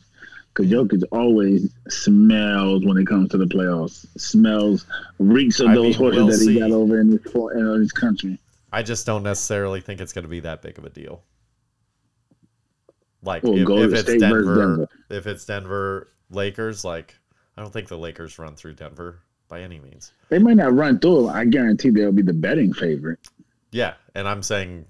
Because 0.54 0.72
Jokic 0.72 1.04
always 1.12 1.70
smells 1.90 2.86
when 2.86 2.98
it 2.98 3.06
comes 3.06 3.30
to 3.32 3.38
the 3.38 3.46
playoffs. 3.46 4.08
Smells, 4.20 4.86
reeks 5.20 5.60
of 5.60 5.68
I 5.68 5.76
those 5.76 5.84
mean, 5.84 5.94
horses 5.94 6.18
we'll 6.18 6.28
that 6.28 6.40
he 6.40 6.54
see. 6.54 6.60
got 6.60 6.72
over 6.72 7.00
in 7.02 7.12
this, 7.12 7.32
for- 7.32 7.54
in 7.54 7.82
this 7.82 7.92
country. 7.92 8.40
I 8.72 8.82
just 8.82 9.06
don't 9.06 9.24
necessarily 9.24 9.82
think 9.82 10.02
it's 10.02 10.14
going 10.14 10.24
to 10.24 10.30
be 10.30 10.40
that 10.42 10.62
big 10.62 10.78
of 10.78 10.86
a 10.86 10.90
deal. 10.90 11.22
Like 13.24 13.44
Well, 13.44 13.58
if, 13.58 13.68
if 13.88 13.94
it's 13.94 14.02
State 14.02 14.20
Denver, 14.20 14.56
Denver. 14.56 14.90
if 15.10 15.28
it's 15.28 15.46
Denver 15.46 16.10
Lakers, 16.30 16.84
like 16.86 17.16
I 17.58 17.62
don't 17.62 17.72
think 17.74 17.88
the 17.88 17.98
Lakers 17.98 18.38
run 18.40 18.56
through 18.56 18.74
Denver 18.74 19.20
by 19.48 19.62
any 19.62 19.80
means. 19.80 20.12
They 20.30 20.40
might 20.40 20.58
not 20.58 20.74
run 20.76 21.00
through. 21.00 21.30
I 21.30 21.46
guarantee 21.46 21.90
they'll 21.90 22.12
be 22.12 22.22
the 22.22 22.34
betting 22.34 22.74
favorite. 22.74 23.20
Yeah, 23.72 23.94
and 24.16 24.28
I'm 24.28 24.44
saying, 24.44 24.86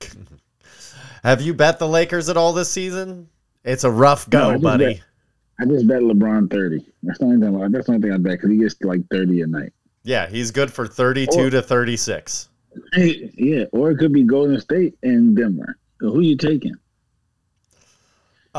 have 1.22 1.40
you 1.42 1.54
bet 1.54 1.78
the 1.78 1.88
Lakers 1.88 2.28
at 2.28 2.36
all 2.36 2.52
this 2.52 2.70
season? 2.70 3.28
It's 3.64 3.84
a 3.84 3.90
rough 3.90 4.28
No, 4.32 4.50
I 4.50 4.54
go, 4.54 4.60
buddy. 4.60 4.84
bet- 4.94 5.02
I 5.58 5.64
just 5.64 5.88
bet 5.88 6.02
LeBron 6.02 6.50
thirty. 6.50 6.84
That's 7.02 7.18
the 7.18 7.24
only 7.24 7.40
thing. 7.44 7.72
That's 7.72 7.86
the 7.86 7.92
only 7.94 8.02
thing 8.06 8.12
I 8.14 8.18
bet 8.18 8.32
because 8.32 8.50
he 8.50 8.58
gets 8.58 8.76
like 8.82 9.00
thirty 9.10 9.40
a 9.40 9.46
night. 9.46 9.72
Yeah, 10.04 10.28
he's 10.28 10.52
good 10.52 10.72
for 10.72 10.86
32 10.86 11.30
Or- 11.36 11.50
to 11.50 11.60
36. 11.62 12.48
Yeah, 12.96 13.64
or 13.72 13.90
it 13.90 13.96
could 13.96 14.12
be 14.12 14.22
Golden 14.22 14.60
State 14.60 14.94
and 15.02 15.34
Denver. 15.36 15.78
So 16.00 16.12
who 16.12 16.20
you 16.20 16.36
taking? 16.36 16.74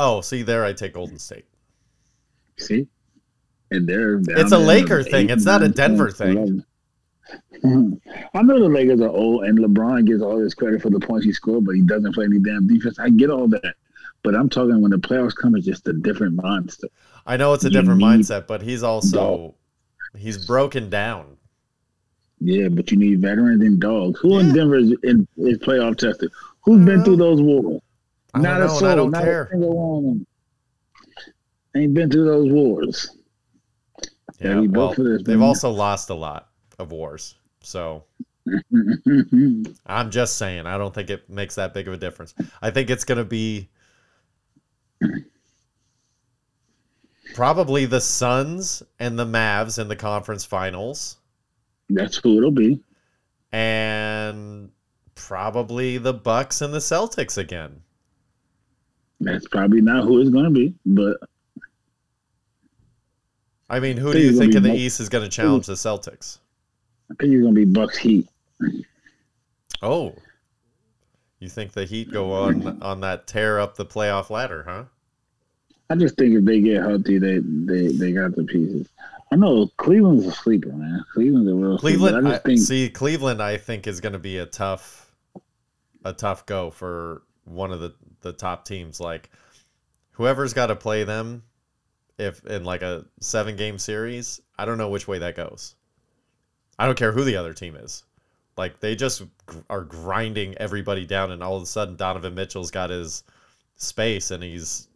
Oh, 0.00 0.20
see 0.20 0.42
there, 0.42 0.64
I 0.64 0.72
take 0.72 0.94
Golden 0.94 1.18
State. 1.18 1.44
See, 2.56 2.86
and 3.72 3.88
they're 3.88 4.20
It's 4.28 4.52
a 4.52 4.58
Laker 4.58 5.02
thing. 5.02 5.28
It's 5.28 5.44
not 5.44 5.62
a 5.62 5.68
Denver 5.68 6.10
thing. 6.10 6.64
I 7.64 8.42
know 8.42 8.60
the 8.60 8.68
Lakers 8.68 9.00
are 9.00 9.08
old, 9.08 9.44
and 9.44 9.58
LeBron 9.58 10.06
gets 10.06 10.22
all 10.22 10.38
this 10.38 10.54
credit 10.54 10.80
for 10.80 10.88
the 10.90 11.00
points 11.00 11.26
he 11.26 11.32
scored, 11.32 11.64
but 11.64 11.74
he 11.74 11.82
doesn't 11.82 12.14
play 12.14 12.26
any 12.26 12.38
damn 12.38 12.68
defense. 12.68 12.98
I 13.00 13.10
get 13.10 13.28
all 13.28 13.48
that, 13.48 13.74
But 14.22 14.36
I'm 14.36 14.48
talking 14.48 14.80
when 14.80 14.92
the 14.92 14.98
playoffs 14.98 15.34
come, 15.34 15.56
it's 15.56 15.66
just 15.66 15.86
a 15.88 15.92
different 15.92 16.36
monster. 16.36 16.86
I 17.26 17.36
know 17.36 17.52
it's 17.52 17.64
a 17.64 17.68
You 17.68 17.72
different 17.72 18.00
mindset, 18.00 18.46
but 18.46 18.62
he's 18.62 18.84
also 18.84 19.16
dog. 19.16 19.54
he's 20.16 20.46
broken 20.46 20.88
down. 20.88 21.36
Yeah, 22.40 22.68
but 22.68 22.92
you 22.92 22.96
need 22.98 23.20
veterans 23.20 23.62
and 23.62 23.80
dogs. 23.80 24.20
Who 24.20 24.38
in 24.38 24.54
Denver 24.54 24.76
is, 24.76 24.94
in, 25.02 25.26
is 25.38 25.58
playoff 25.58 25.96
tested? 25.98 26.30
Who's 26.62 26.86
been 26.86 27.02
through 27.02 27.16
those 27.16 27.42
wars? 27.42 27.82
I 28.34 28.38
don't 28.38 28.42
not 28.42 28.62
a 28.62 28.68
soul. 28.68 28.88
I 28.88 28.94
don't 28.94 29.10
not 29.10 29.22
care. 29.24 29.44
a 29.44 29.50
single 29.50 30.00
one. 30.02 30.26
Ain't 31.76 31.94
been 31.94 32.10
through 32.10 32.24
those 32.26 32.50
wars. 32.52 33.16
Yeah, 34.40 34.50
Yeah, 34.54 34.60
we 34.60 34.68
well, 34.68 34.94
this, 34.94 35.22
they've 35.24 35.38
man. 35.38 35.46
also 35.48 35.70
lost 35.70 36.10
a 36.10 36.14
lot 36.14 36.48
of 36.78 36.90
wars. 36.92 37.34
So 37.60 38.04
I'm 39.86 40.10
just 40.10 40.36
saying, 40.36 40.66
I 40.66 40.78
don't 40.78 40.94
think 40.94 41.10
it 41.10 41.28
makes 41.28 41.54
that 41.56 41.74
big 41.74 41.88
of 41.88 41.94
a 41.94 41.96
difference. 41.96 42.34
I 42.62 42.70
think 42.70 42.90
it's 42.90 43.04
going 43.04 43.18
to 43.18 43.24
be 43.24 43.68
probably 47.34 47.84
the 47.84 48.00
Suns 48.00 48.82
and 48.98 49.18
the 49.18 49.26
Mavs 49.26 49.78
in 49.78 49.88
the 49.88 49.96
conference 49.96 50.44
finals, 50.44 51.16
That's 51.90 52.16
who 52.16 52.38
it'll 52.38 52.50
be. 52.50 52.80
and 53.52 54.70
probably 55.14 55.98
the 55.98 56.14
Bucks 56.14 56.60
and 56.60 56.72
the 56.72 56.78
Celtics 56.78 57.36
again. 57.38 57.82
That's 59.20 59.48
probably 59.48 59.80
not 59.80 60.04
who 60.04 60.20
it's 60.20 60.30
going 60.30 60.44
to 60.44 60.50
be, 60.50 60.74
but 60.86 61.16
I 63.70 63.80
mean, 63.80 63.96
who 63.96 64.10
I 64.10 64.12
do 64.12 64.20
you 64.20 64.38
think 64.38 64.54
in 64.54 64.62
the. 64.62 64.74
East 64.74 65.00
is 65.00 65.08
going 65.08 65.24
to 65.24 65.30
challenge 65.30 65.66
the 65.66 65.74
Celtics? 65.74 66.38
I 67.10 67.14
think 67.20 67.32
it's 67.32 67.42
going 67.42 67.54
to 67.54 67.58
be 67.58 67.64
Bucks 67.64 67.98
Heat. 67.98 68.28
Oh, 69.82 70.14
you 71.40 71.48
think 71.48 71.72
the 71.72 71.84
Heat 71.84 72.12
go 72.12 72.32
on 72.32 72.82
on 72.82 73.00
that 73.00 73.26
tear 73.26 73.60
up 73.60 73.76
the 73.76 73.86
playoff 73.86 74.30
ladder, 74.30 74.64
huh? 74.66 74.84
I 75.90 75.96
just 75.96 76.16
think 76.16 76.34
if 76.34 76.44
they 76.44 76.60
get 76.60 76.82
healthy, 76.82 77.18
they 77.18 77.38
they, 77.38 77.88
they 77.88 78.12
got 78.12 78.34
the 78.36 78.44
pieces. 78.44 78.88
I 79.30 79.36
know 79.36 79.68
Cleveland's 79.76 80.26
a 80.26 80.32
sleeper, 80.32 80.70
man. 80.70 81.04
Cleveland's 81.12 81.50
a 81.50 81.54
real 81.54 81.78
Cleveland, 81.78 82.14
Sleeper. 82.14 82.26
I 82.26 82.30
I 82.30 82.32
just 82.32 82.44
think 82.44 82.60
see 82.60 82.88
Cleveland. 82.90 83.42
I 83.42 83.56
think 83.56 83.86
is 83.86 84.00
going 84.00 84.14
to 84.14 84.18
be 84.18 84.38
a 84.38 84.46
tough, 84.46 85.12
a 86.04 86.12
tough 86.12 86.46
go 86.46 86.70
for 86.70 87.22
one 87.44 87.70
of 87.70 87.80
the 87.80 87.94
the 88.20 88.32
top 88.32 88.64
teams. 88.64 89.00
Like 89.00 89.30
whoever's 90.12 90.52
got 90.52 90.66
to 90.66 90.76
play 90.76 91.04
them, 91.04 91.42
if 92.18 92.44
in 92.46 92.64
like 92.64 92.82
a 92.82 93.04
seven 93.20 93.56
game 93.56 93.78
series, 93.78 94.40
I 94.58 94.64
don't 94.64 94.78
know 94.78 94.90
which 94.90 95.08
way 95.08 95.18
that 95.18 95.36
goes. 95.36 95.74
I 96.78 96.86
don't 96.86 96.98
care 96.98 97.12
who 97.12 97.24
the 97.24 97.36
other 97.36 97.52
team 97.52 97.76
is. 97.76 98.04
Like 98.56 98.80
they 98.80 98.96
just 98.96 99.22
gr- 99.46 99.58
are 99.70 99.84
grinding 99.84 100.56
everybody 100.58 101.06
down, 101.06 101.30
and 101.30 101.42
all 101.42 101.56
of 101.56 101.62
a 101.62 101.66
sudden 101.66 101.96
Donovan 101.96 102.34
Mitchell's 102.34 102.70
got 102.70 102.90
his 102.90 103.22
space 103.76 104.30
and 104.30 104.42
he's 104.42 104.88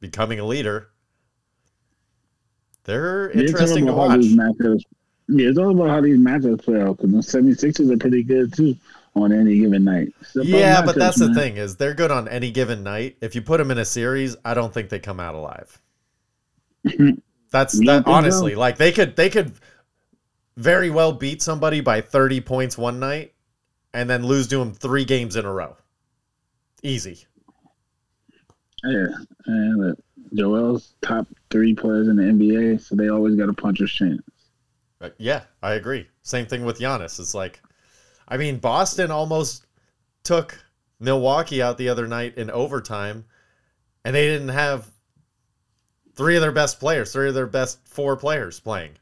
becoming 0.00 0.40
a 0.40 0.44
leader. 0.44 0.88
They're 2.84 3.30
Yeah, 3.34 3.42
it's 3.42 3.54
all 3.54 3.60
interesting 3.60 3.86
to 3.86 3.92
watch. 3.92 4.24
Yeah, 5.28 5.48
it's 5.48 5.58
all 5.58 5.70
about 5.70 5.88
how 5.88 6.00
these 6.00 6.18
matchups 6.18 6.64
play 6.64 6.80
out 6.80 6.98
because 6.98 7.32
the 7.32 7.38
76ers 7.38 7.92
are 7.92 7.96
pretty 7.96 8.22
good 8.22 8.54
too 8.54 8.76
on 9.16 9.32
any 9.32 9.58
given 9.58 9.84
night. 9.84 10.12
Yeah, 10.34 10.82
but 10.82 10.96
matchups, 10.96 10.98
that's 10.98 11.18
the 11.18 11.34
thing 11.34 11.56
is 11.56 11.76
they're 11.76 11.94
good 11.94 12.10
on 12.10 12.28
any 12.28 12.50
given 12.50 12.82
night. 12.82 13.16
If 13.20 13.34
you 13.34 13.42
put 13.42 13.58
them 13.58 13.70
in 13.70 13.78
a 13.78 13.84
series, 13.84 14.36
I 14.44 14.54
don't 14.54 14.72
think 14.72 14.88
they 14.90 14.98
come 14.98 15.20
out 15.20 15.34
alive. 15.34 15.80
That's 17.50 17.78
that 17.78 17.86
think 17.86 18.06
so? 18.06 18.12
honestly, 18.12 18.54
like 18.56 18.78
they 18.78 18.90
could 18.90 19.14
they 19.14 19.30
could 19.30 19.52
very 20.56 20.90
well 20.90 21.12
beat 21.12 21.40
somebody 21.40 21.80
by 21.80 22.00
30 22.00 22.40
points 22.40 22.76
one 22.76 22.98
night 22.98 23.32
and 23.92 24.10
then 24.10 24.26
lose 24.26 24.48
to 24.48 24.58
them 24.58 24.74
3 24.74 25.04
games 25.04 25.36
in 25.36 25.44
a 25.44 25.52
row. 25.52 25.76
Easy. 26.82 27.24
Yeah, 28.82 29.06
and 29.46 29.92
uh, 29.92 29.94
Joel's 30.34 30.94
top 31.00 31.28
three 31.50 31.74
players 31.74 32.08
in 32.08 32.16
the 32.16 32.24
NBA, 32.24 32.80
so 32.80 32.96
they 32.96 33.08
always 33.08 33.36
got 33.36 33.48
a 33.48 33.54
puncher's 33.54 33.92
chance. 33.92 34.20
Uh, 35.04 35.10
yeah, 35.18 35.42
I 35.62 35.74
agree. 35.74 36.08
Same 36.22 36.46
thing 36.46 36.64
with 36.64 36.78
Giannis. 36.78 37.20
It's 37.20 37.34
like 37.34 37.60
I 38.26 38.36
mean, 38.36 38.58
Boston 38.58 39.10
almost 39.10 39.66
took 40.22 40.58
Milwaukee 40.98 41.60
out 41.60 41.76
the 41.76 41.90
other 41.90 42.06
night 42.06 42.38
in 42.38 42.50
overtime 42.50 43.24
and 44.04 44.14
they 44.14 44.26
didn't 44.26 44.48
have 44.48 44.86
three 46.14 46.36
of 46.36 46.42
their 46.42 46.52
best 46.52 46.80
players, 46.80 47.12
three 47.12 47.28
of 47.28 47.34
their 47.34 47.46
best 47.46 47.86
four 47.86 48.16
players 48.16 48.60
playing. 48.60 48.92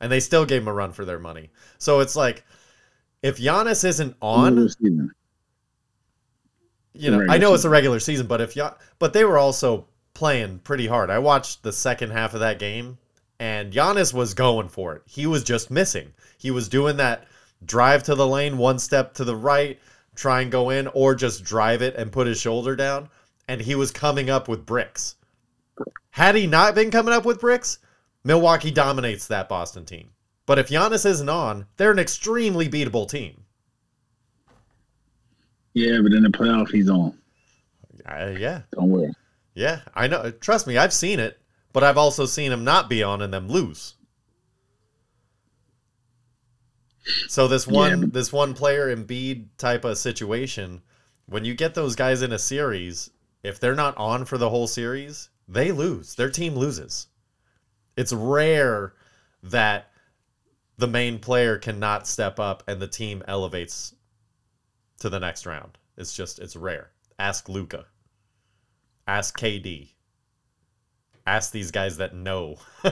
And 0.00 0.10
they 0.10 0.20
still 0.20 0.44
gave 0.46 0.62
them 0.62 0.68
a 0.68 0.72
run 0.72 0.92
for 0.92 1.04
their 1.04 1.18
money. 1.18 1.50
So 1.78 2.00
it's 2.00 2.16
like 2.16 2.44
if 3.22 3.38
Giannis 3.38 3.84
isn't 3.84 4.16
on, 4.20 4.68
you 6.92 7.10
know, 7.10 7.26
I 7.28 7.38
know 7.38 7.54
it's 7.54 7.64
a 7.64 7.70
regular 7.70 8.00
season, 8.00 8.26
but 8.26 8.40
if 8.40 8.54
Gian, 8.54 8.72
but 8.98 9.12
they 9.12 9.24
were 9.24 9.38
also 9.38 9.86
playing 10.14 10.58
pretty 10.60 10.86
hard. 10.86 11.10
I 11.10 11.18
watched 11.18 11.62
the 11.62 11.72
second 11.72 12.10
half 12.10 12.34
of 12.34 12.40
that 12.40 12.58
game, 12.58 12.98
and 13.40 13.72
Giannis 13.72 14.12
was 14.12 14.34
going 14.34 14.68
for 14.68 14.94
it. 14.94 15.02
He 15.06 15.26
was 15.26 15.42
just 15.42 15.70
missing. 15.70 16.12
He 16.38 16.50
was 16.50 16.68
doing 16.68 16.98
that 16.98 17.24
drive 17.64 18.02
to 18.04 18.14
the 18.14 18.26
lane, 18.26 18.58
one 18.58 18.78
step 18.78 19.14
to 19.14 19.24
the 19.24 19.34
right, 19.34 19.80
try 20.14 20.42
and 20.42 20.52
go 20.52 20.70
in, 20.70 20.86
or 20.88 21.14
just 21.14 21.42
drive 21.42 21.80
it 21.80 21.96
and 21.96 22.12
put 22.12 22.26
his 22.26 22.38
shoulder 22.38 22.76
down, 22.76 23.08
and 23.48 23.60
he 23.60 23.74
was 23.74 23.90
coming 23.90 24.28
up 24.28 24.46
with 24.46 24.66
bricks. 24.66 25.16
Had 26.10 26.36
he 26.36 26.46
not 26.46 26.74
been 26.74 26.90
coming 26.90 27.14
up 27.14 27.24
with 27.24 27.40
bricks, 27.40 27.78
Milwaukee 28.24 28.70
dominates 28.70 29.26
that 29.26 29.48
Boston 29.48 29.86
team. 29.86 30.10
But 30.44 30.58
if 30.58 30.68
Giannis 30.68 31.06
isn't 31.06 31.28
on, 31.28 31.66
they're 31.76 31.92
an 31.92 31.98
extremely 31.98 32.68
beatable 32.68 33.08
team. 33.08 33.44
Yeah, 35.72 36.00
but 36.02 36.12
in 36.12 36.24
the 36.24 36.28
playoff, 36.28 36.70
he's 36.70 36.90
on. 36.90 37.16
Uh, 38.04 38.34
yeah, 38.38 38.62
Don't 38.72 38.90
worry. 38.90 39.12
Yeah, 39.54 39.80
I 39.94 40.08
know. 40.08 40.30
Trust 40.30 40.66
me, 40.66 40.76
I've 40.76 40.92
seen 40.92 41.20
it, 41.20 41.39
but 41.72 41.84
I've 41.84 41.98
also 41.98 42.26
seen 42.26 42.52
him 42.52 42.64
not 42.64 42.88
be 42.88 43.02
on 43.02 43.22
and 43.22 43.32
them 43.32 43.48
lose. 43.48 43.94
So 47.28 47.48
this 47.48 47.66
one, 47.66 48.02
Yeah, 48.02 48.08
this 48.10 48.32
one 48.32 48.54
player 48.54 48.94
Embiid 48.94 49.46
type 49.56 49.84
of 49.84 49.98
situation, 49.98 50.82
when 51.26 51.44
you 51.44 51.54
get 51.54 51.74
those 51.74 51.96
guys 51.96 52.22
in 52.22 52.32
a 52.32 52.38
series, 52.38 53.10
if 53.42 53.58
they're 53.58 53.74
not 53.74 53.96
on 53.96 54.24
for 54.24 54.36
the 54.38 54.50
whole 54.50 54.66
series, 54.66 55.30
they 55.48 55.72
lose. 55.72 56.14
Their 56.14 56.30
team 56.30 56.54
loses. 56.54 57.08
It's 57.96 58.12
rare 58.12 58.94
that 59.42 59.90
the 60.76 60.88
main 60.88 61.18
player 61.18 61.58
cannot 61.58 62.06
step 62.06 62.38
up 62.38 62.62
and 62.66 62.80
the 62.80 62.88
team 62.88 63.22
elevates 63.26 63.94
to 65.00 65.08
the 65.08 65.20
next 65.20 65.46
round. 65.46 65.78
It's 65.96 66.14
just 66.14 66.38
it's 66.38 66.56
rare. 66.56 66.90
Ask 67.18 67.48
Luka. 67.48 67.86
Ask 69.06 69.38
KD. 69.38 69.90
Ask 71.30 71.52
these 71.52 71.70
guys 71.70 71.98
that 71.98 72.12
know. 72.12 72.56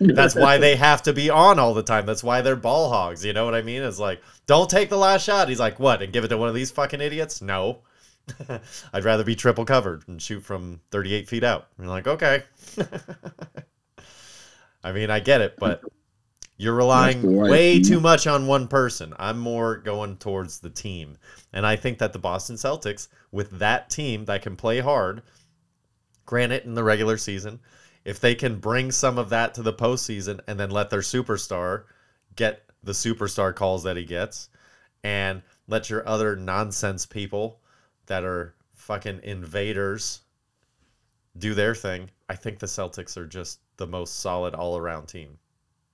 That's 0.00 0.34
why 0.34 0.58
they 0.58 0.74
have 0.74 1.02
to 1.02 1.12
be 1.12 1.30
on 1.30 1.60
all 1.60 1.72
the 1.72 1.84
time. 1.84 2.04
That's 2.04 2.24
why 2.24 2.40
they're 2.40 2.56
ball 2.56 2.90
hogs. 2.90 3.24
You 3.24 3.32
know 3.32 3.44
what 3.44 3.54
I 3.54 3.62
mean? 3.62 3.80
It's 3.80 4.00
like, 4.00 4.20
don't 4.48 4.68
take 4.68 4.88
the 4.88 4.98
last 4.98 5.24
shot. 5.24 5.48
He's 5.48 5.60
like, 5.60 5.78
what? 5.78 6.02
And 6.02 6.12
give 6.12 6.24
it 6.24 6.28
to 6.28 6.36
one 6.36 6.48
of 6.48 6.54
these 6.56 6.72
fucking 6.72 7.00
idiots? 7.00 7.40
No. 7.40 7.82
I'd 8.92 9.04
rather 9.04 9.22
be 9.22 9.36
triple 9.36 9.64
covered 9.64 10.02
and 10.08 10.20
shoot 10.20 10.40
from 10.40 10.80
38 10.90 11.28
feet 11.28 11.44
out. 11.44 11.68
You're 11.78 11.86
like, 11.86 12.08
okay. 12.08 12.42
I 14.82 14.90
mean, 14.90 15.10
I 15.10 15.20
get 15.20 15.42
it, 15.42 15.54
but 15.56 15.80
you're 16.56 16.74
relying 16.74 17.36
way 17.36 17.80
too 17.80 18.00
much 18.00 18.26
on 18.26 18.48
one 18.48 18.66
person. 18.66 19.14
I'm 19.16 19.38
more 19.38 19.76
going 19.76 20.16
towards 20.16 20.58
the 20.58 20.70
team. 20.70 21.18
And 21.52 21.64
I 21.64 21.76
think 21.76 21.98
that 21.98 22.12
the 22.12 22.18
Boston 22.18 22.56
Celtics, 22.56 23.06
with 23.30 23.60
that 23.60 23.90
team 23.90 24.24
that 24.24 24.42
can 24.42 24.56
play 24.56 24.80
hard, 24.80 25.22
granted 26.26 26.64
in 26.64 26.74
the 26.74 26.84
regular 26.84 27.16
season, 27.16 27.60
if 28.04 28.20
they 28.20 28.34
can 28.34 28.58
bring 28.58 28.90
some 28.90 29.18
of 29.18 29.30
that 29.30 29.54
to 29.54 29.62
the 29.62 29.72
postseason 29.72 30.40
and 30.46 30.58
then 30.58 30.70
let 30.70 30.90
their 30.90 31.00
superstar 31.00 31.84
get 32.36 32.64
the 32.82 32.92
superstar 32.92 33.54
calls 33.54 33.82
that 33.82 33.96
he 33.96 34.04
gets 34.04 34.48
and 35.02 35.42
let 35.68 35.88
your 35.88 36.06
other 36.08 36.36
nonsense 36.36 37.06
people 37.06 37.60
that 38.06 38.24
are 38.24 38.54
fucking 38.74 39.20
invaders 39.22 40.20
do 41.38 41.54
their 41.54 41.74
thing, 41.74 42.10
I 42.28 42.36
think 42.36 42.58
the 42.58 42.66
Celtics 42.66 43.16
are 43.16 43.26
just 43.26 43.60
the 43.76 43.86
most 43.86 44.20
solid 44.20 44.54
all 44.54 44.76
around 44.76 45.06
team 45.06 45.38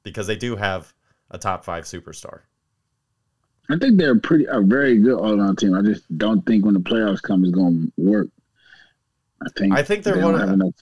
because 0.03 0.27
they 0.27 0.37
do 0.37 0.57
have 0.57 0.93
a 1.31 1.39
top 1.39 1.65
five 1.65 1.85
superstar. 1.85 2.41
I 3.71 3.77
think 3.79 3.99
they're 3.99 4.19
pretty 4.19 4.47
a 4.47 4.61
very 4.61 4.99
good 4.99 5.19
all 5.19 5.41
around 5.41 5.57
team. 5.59 5.75
I 5.75 5.83
just 5.83 6.03
don't 6.19 6.45
think 6.45 6.65
when 6.65 6.75
the 6.75 6.81
playoffs 6.81 7.23
come, 7.23 7.45
it's 7.45 7.55
going 7.55 7.87
to 7.87 8.03
work. 8.03 8.29
I 9.43 9.49
think 9.57 9.75
I 9.75 9.83
think 9.83 10.05
they're 10.05 10.17
they 10.17 10.23
one 10.23 10.35
of- 10.35 10.51
enough 10.51 10.75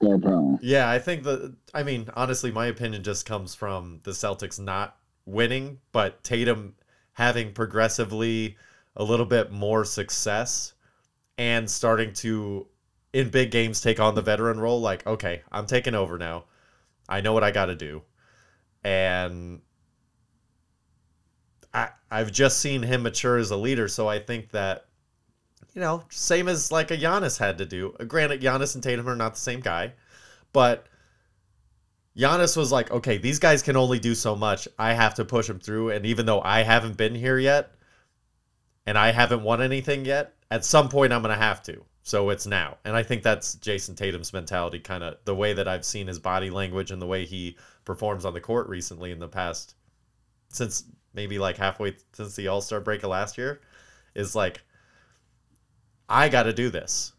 star 0.00 0.18
power. 0.18 0.58
Yeah, 0.60 0.88
I 0.88 0.98
think 0.98 1.24
the. 1.24 1.56
I 1.74 1.82
mean, 1.82 2.08
honestly, 2.14 2.52
my 2.52 2.66
opinion 2.66 3.02
just 3.02 3.26
comes 3.26 3.54
from 3.54 4.00
the 4.04 4.12
Celtics 4.12 4.60
not 4.60 4.96
winning, 5.24 5.80
but 5.92 6.22
Tatum 6.22 6.76
having 7.14 7.52
progressively 7.52 8.56
a 8.96 9.02
little 9.04 9.26
bit 9.26 9.50
more 9.50 9.84
success 9.84 10.74
and 11.38 11.70
starting 11.70 12.12
to, 12.14 12.66
in 13.12 13.30
big 13.30 13.50
games, 13.50 13.80
take 13.80 14.00
on 14.00 14.14
the 14.14 14.22
veteran 14.22 14.60
role. 14.60 14.80
Like, 14.80 15.06
okay, 15.06 15.42
I'm 15.52 15.66
taking 15.66 15.94
over 15.94 16.18
now. 16.18 16.44
I 17.08 17.20
know 17.20 17.32
what 17.32 17.44
I 17.44 17.50
got 17.50 17.66
to 17.66 17.74
do, 17.76 18.02
and 18.84 19.60
I 21.74 21.90
I've 22.10 22.32
just 22.32 22.58
seen 22.58 22.82
him 22.82 23.02
mature 23.02 23.36
as 23.38 23.50
a 23.50 23.56
leader. 23.56 23.88
So 23.88 24.08
I 24.08 24.18
think 24.18 24.50
that 24.52 24.86
you 25.76 25.82
know, 25.82 26.02
same 26.08 26.48
as 26.48 26.72
like 26.72 26.90
a 26.90 26.96
Giannis 26.96 27.38
had 27.38 27.58
to 27.58 27.66
do. 27.66 27.94
Granted, 28.08 28.40
Giannis 28.40 28.74
and 28.74 28.82
Tatum 28.82 29.06
are 29.06 29.14
not 29.14 29.34
the 29.34 29.40
same 29.40 29.60
guy, 29.60 29.92
but 30.54 30.86
Giannis 32.16 32.56
was 32.56 32.72
like, 32.72 32.90
okay, 32.90 33.18
these 33.18 33.38
guys 33.38 33.62
can 33.62 33.76
only 33.76 33.98
do 33.98 34.14
so 34.14 34.34
much. 34.34 34.66
I 34.78 34.94
have 34.94 35.14
to 35.16 35.24
push 35.26 35.46
them 35.46 35.60
through. 35.60 35.90
And 35.90 36.06
even 36.06 36.24
though 36.24 36.40
I 36.40 36.62
haven't 36.62 36.96
been 36.96 37.14
here 37.14 37.38
yet 37.38 37.74
and 38.86 38.96
I 38.96 39.12
haven't 39.12 39.42
won 39.42 39.60
anything 39.60 40.06
yet, 40.06 40.32
at 40.50 40.64
some 40.64 40.88
point 40.88 41.12
I'm 41.12 41.20
going 41.20 41.34
to 41.34 41.44
have 41.44 41.62
to. 41.64 41.84
So 42.02 42.30
it's 42.30 42.46
now. 42.46 42.78
And 42.86 42.96
I 42.96 43.02
think 43.02 43.22
that's 43.22 43.56
Jayson 43.56 43.96
Tatum's 43.96 44.32
mentality, 44.32 44.78
kind 44.78 45.04
of 45.04 45.18
the 45.26 45.34
way 45.34 45.52
that 45.52 45.68
I've 45.68 45.84
seen 45.84 46.06
his 46.06 46.18
body 46.18 46.48
language 46.48 46.90
and 46.90 47.02
the 47.02 47.06
way 47.06 47.26
he 47.26 47.58
performs 47.84 48.24
on 48.24 48.32
the 48.32 48.40
court 48.40 48.66
recently 48.68 49.12
in 49.12 49.18
the 49.18 49.28
past, 49.28 49.74
since 50.48 50.84
maybe 51.12 51.38
like 51.38 51.58
halfway 51.58 51.96
since 52.14 52.34
the 52.34 52.48
All 52.48 52.62
Star 52.62 52.80
break 52.80 53.02
of 53.02 53.10
last 53.10 53.36
year, 53.36 53.60
is 54.14 54.34
like, 54.34 54.62
I 56.08 56.28
got 56.28 56.44
to 56.44 56.52
do 56.52 56.70
this. 56.70 57.12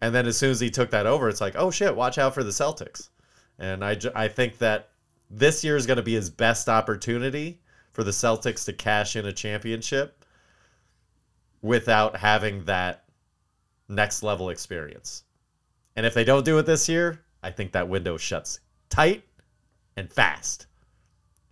And 0.00 0.14
then 0.14 0.26
as 0.26 0.36
soon 0.36 0.50
as 0.50 0.60
he 0.60 0.70
took 0.70 0.90
that 0.90 1.06
over, 1.06 1.28
it's 1.28 1.40
like, 1.40 1.54
oh 1.56 1.70
shit, 1.70 1.94
watch 1.94 2.18
out 2.18 2.34
for 2.34 2.42
the 2.42 2.50
Celtics. 2.50 3.10
And 3.58 3.84
I, 3.84 3.96
I 4.14 4.28
think 4.28 4.58
that 4.58 4.90
this 5.30 5.62
year 5.62 5.76
is 5.76 5.86
going 5.86 5.96
to 5.96 6.02
be 6.02 6.14
his 6.14 6.28
best 6.28 6.68
opportunity 6.68 7.60
for 7.92 8.04
the 8.04 8.10
Celtics 8.10 8.64
to 8.64 8.72
cash 8.72 9.16
in 9.16 9.26
a 9.26 9.32
championship 9.32 10.24
without 11.62 12.16
having 12.16 12.64
that 12.64 13.04
next 13.88 14.22
level 14.22 14.50
experience. 14.50 15.24
And 15.94 16.04
if 16.04 16.14
they 16.14 16.24
don't 16.24 16.44
do 16.44 16.58
it 16.58 16.66
this 16.66 16.88
year, 16.88 17.20
I 17.42 17.50
think 17.50 17.72
that 17.72 17.88
window 17.88 18.16
shuts 18.16 18.60
tight 18.88 19.24
and 19.96 20.10
fast. 20.10 20.66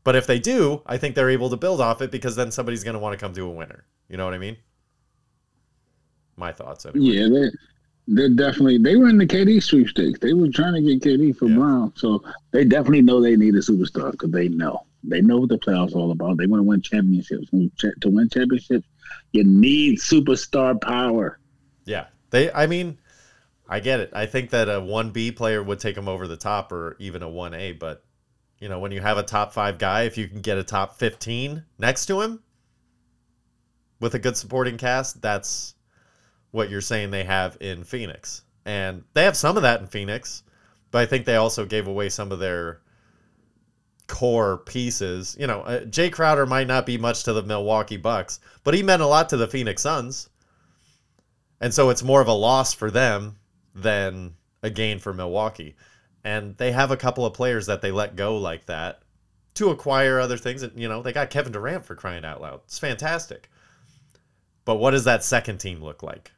But 0.03 0.17
if 0.17 0.27
they 0.27 0.39
do, 0.39 0.83
I 0.87 0.97
think 0.97 1.15
they're 1.15 1.31
able 1.31 1.51
to 1.51 1.57
build 1.57 1.81
off 1.81 2.01
it 2.01 2.11
because 2.11 2.35
then 2.35 2.51
somebody's 2.51 2.85
going 2.85 2.95
to 2.95 3.01
want 3.01 3.19
to 3.19 3.23
come 3.23 3.35
to 3.35 3.45
a 3.45 3.51
winner. 3.51 3.85
You 4.09 4.17
know 4.17 4.25
what 4.25 4.35
I 4.35 4.39
mean? 4.39 4.57
My 6.41 6.53
thoughts. 6.53 6.87
Anyway. 6.87 7.05
Yeah, 7.05 7.29
they 7.29 7.51
they're 8.09 8.29
definitely 8.31 8.79
they 8.79 8.97
were 8.97 9.09
in 9.09 9.19
the 9.19 9.27
KD 9.27 9.63
sweepstakes. 9.63 10.19
They 10.19 10.33
were 10.33 10.49
trying 10.49 10.75
to 10.75 10.83
get 10.83 11.03
KD 11.03 11.37
for 11.37 11.47
yeah. 11.47 11.57
Brown, 11.57 11.93
so 11.95 12.25
they 12.51 12.65
definitely 12.65 13.03
know 13.03 13.21
they 13.21 13.37
need 13.37 13.55
a 13.55 13.59
superstar 13.59 14.11
because 14.13 14.31
they 14.33 14.49
know 14.49 14.85
they 15.05 15.21
know 15.21 15.39
what 15.39 15.51
the 15.51 15.59
playoffs 15.59 15.95
all 15.95 16.11
about. 16.11 16.39
They 16.39 16.47
want 16.47 16.61
to 16.61 16.65
win 16.65 16.83
championships. 16.83 17.51
To 17.51 18.09
win 18.09 18.29
championships, 18.29 18.89
you 19.33 19.45
need 19.45 19.99
superstar 19.99 20.81
power. 20.81 21.39
Yeah, 21.85 22.07
they. 22.31 22.51
I 22.51 22.67
mean, 22.67 22.99
I 23.69 23.81
get 23.81 24.01
it. 24.01 24.11
I 24.13 24.27
think 24.27 24.51
that 24.51 24.69
a 24.69 24.81
one 24.81 25.11
B 25.11 25.31
player 25.31 25.63
would 25.63 25.79
take 25.79 25.95
them 25.95 26.09
over 26.09 26.27
the 26.27 26.37
top, 26.37 26.73
or 26.73 26.97
even 26.99 27.23
a 27.23 27.29
one 27.29 27.55
A. 27.55 27.73
But 27.73 28.03
you 28.59 28.69
know, 28.69 28.81
when 28.81 28.93
you 28.93 29.03
have 29.03 29.19
a 29.19 29.23
top 29.23 29.53
five 29.53 29.79
guy, 29.79 30.03
if 30.03 30.19
you 30.19 30.27
can 30.27 30.41
get 30.41 30.59
a 30.59 30.65
top 30.65 30.99
fifteen 30.99 31.65
next 31.79 32.07
to 32.07 32.23
him 32.23 32.43
with 34.01 34.15
a 34.15 34.19
good 34.19 34.37
supporting 34.37 34.79
cast, 34.79 35.23
that's 35.23 35.75
what 36.51 36.71
you're 36.71 36.81
saying 36.81 37.11
they 37.11 37.25
have 37.25 37.57
in 37.61 37.85
Phoenix. 37.85 38.43
And 38.65 39.05
they 39.15 39.25
have 39.25 39.37
some 39.37 39.57
of 39.57 39.63
that 39.63 39.81
in 39.81 39.87
Phoenix, 39.87 40.43
but 40.91 41.03
I 41.03 41.07
think 41.07 41.25
they 41.25 41.37
also 41.37 41.65
gave 41.65 41.87
away 41.87 42.09
some 42.09 42.33
of 42.33 42.39
their 42.39 42.81
core 44.07 44.59
pieces. 44.59 45.37
You 45.39 45.47
know, 45.47 45.63
uh, 45.63 45.81
Jae 45.85 46.13
Crowder 46.13 46.47
might 46.47 46.67
not 46.67 46.85
be 46.85 46.99
much 46.99 47.25
to 47.25 47.33
the 47.33 47.43
Milwaukee 47.43 47.97
Bucks, 47.97 48.41
but 48.65 48.75
he 48.75 48.83
meant 48.83 49.03
a 49.03 49.07
lot 49.07 49.29
to 49.31 49.37
the 49.37 49.49
Phoenix 49.49 49.83
Suns. 49.83 50.29
And 51.61 51.73
so 51.73 51.91
it's 51.91 52.03
more 52.03 52.21
of 52.21 52.29
a 52.29 52.33
loss 52.33 52.75
for 52.75 52.91
them 52.91 53.37
than 53.75 54.35
a 54.63 54.71
gain 54.71 54.99
for 54.99 55.13
Milwaukee. 55.13 55.77
And 56.25 56.57
they 56.57 56.73
have 56.73 56.91
a 56.91 56.97
couple 56.97 57.25
of 57.25 57.35
players 57.35 57.67
that 57.67 57.81
they 57.81 57.91
let 57.91 58.17
go 58.17 58.37
like 58.37 58.67
that 58.67 59.03
to 59.55 59.71
acquire 59.71 60.19
other 60.19 60.37
things. 60.37 60.63
And, 60.63 60.79
you 60.79 60.89
know, 60.89 61.03
they 61.03 61.13
got 61.13 61.31
Kevin 61.31 61.53
Durant 61.53 61.85
for 61.85 61.95
crying 61.95 62.25
out 62.25 62.41
loud. 62.41 62.61
It's 62.65 62.79
fantastic. 62.79 63.49
But 64.65 64.77
what 64.77 64.91
does 64.91 65.05
that 65.05 65.25
second 65.25 65.59
team 65.59 65.83
look 65.83 66.03
like? 66.03 66.33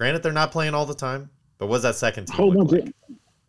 Granted, 0.00 0.22
they're 0.22 0.32
not 0.32 0.50
playing 0.50 0.72
all 0.72 0.86
the 0.86 0.94
time, 0.94 1.28
but 1.58 1.66
what's 1.66 1.82
that 1.82 1.94
second 1.94 2.24
team? 2.24 2.36
Whole 2.36 2.54
bunch 2.54 2.72
like? 2.72 2.84
of, 2.84 2.92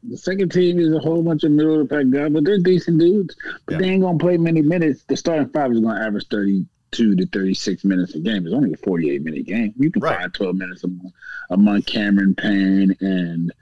the 0.04 0.18
second 0.18 0.52
team 0.52 0.80
is 0.80 0.94
a 0.94 1.00
whole 1.00 1.24
bunch 1.24 1.46
of 1.46 1.52
middle 1.52 1.80
of 1.80 1.88
the 1.88 1.96
pack 1.96 2.10
guys, 2.10 2.30
but 2.30 2.44
they're 2.44 2.60
decent 2.60 3.00
dudes. 3.00 3.38
But 3.66 3.76
yeah. 3.76 3.78
they 3.78 3.90
ain't 3.92 4.02
gonna 4.02 4.18
play 4.18 4.36
many 4.36 4.62
minutes. 4.62 5.06
The 5.08 5.16
starting 5.16 5.48
five 5.48 5.72
is 5.72 5.80
gonna 5.80 6.06
average 6.06 6.28
thirty 6.28 6.66
two 6.92 7.16
to 7.16 7.26
thirty 7.28 7.54
six 7.54 7.86
minutes 7.86 8.16
a 8.16 8.20
game. 8.20 8.46
It's 8.46 8.54
only 8.54 8.74
a 8.74 8.78
forty 8.78 9.12
eight 9.12 9.24
minute 9.24 9.46
game. 9.46 9.74
You 9.78 9.90
can 9.92 10.02
right. 10.02 10.20
find 10.20 10.34
twelve 10.34 10.58
minutes 10.58 10.84
among, 10.84 11.14
among 11.52 11.84
Cameron 11.84 12.36
Payne 12.36 12.98
and 13.00 13.54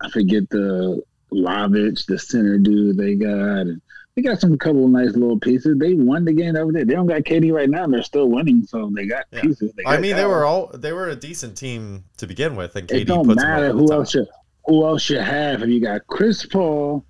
I 0.00 0.08
forget 0.08 0.48
the 0.48 1.02
Lavic, 1.30 2.06
the 2.06 2.18
center 2.18 2.56
dude 2.56 2.96
they 2.96 3.14
got. 3.14 3.66
And 3.66 3.82
they 4.18 4.22
got 4.22 4.40
some 4.40 4.58
couple 4.58 4.84
of 4.84 4.90
nice 4.90 5.12
little 5.14 5.38
pieces. 5.38 5.78
They 5.78 5.94
won 5.94 6.24
the 6.24 6.32
game 6.32 6.56
over 6.56 6.72
there. 6.72 6.84
They 6.84 6.94
don't 6.94 7.06
got 7.06 7.22
KD 7.22 7.52
right 7.52 7.70
now. 7.70 7.84
And 7.84 7.94
they're 7.94 8.02
still 8.02 8.28
winning, 8.28 8.66
so 8.66 8.90
they 8.92 9.06
got 9.06 9.26
yeah. 9.30 9.42
pieces. 9.42 9.72
They 9.74 9.84
got 9.84 9.94
I 9.94 10.00
mean, 10.00 10.16
they 10.16 10.24
were 10.24 10.44
all 10.44 10.72
they 10.74 10.92
were 10.92 11.08
a 11.08 11.14
decent 11.14 11.56
team 11.56 12.02
to 12.16 12.26
begin 12.26 12.56
with, 12.56 12.74
and 12.74 12.88
KD 12.88 13.02
it 13.02 13.04
don't 13.04 13.26
puts 13.26 13.40
matter 13.40 13.70
who 13.70 13.92
else 13.92 14.14
you 14.14 14.26
who 14.64 14.84
else 14.84 15.08
you 15.08 15.20
have. 15.20 15.62
If 15.62 15.68
you 15.68 15.80
got 15.80 16.04
Chris 16.08 16.44
Paul, 16.44 17.06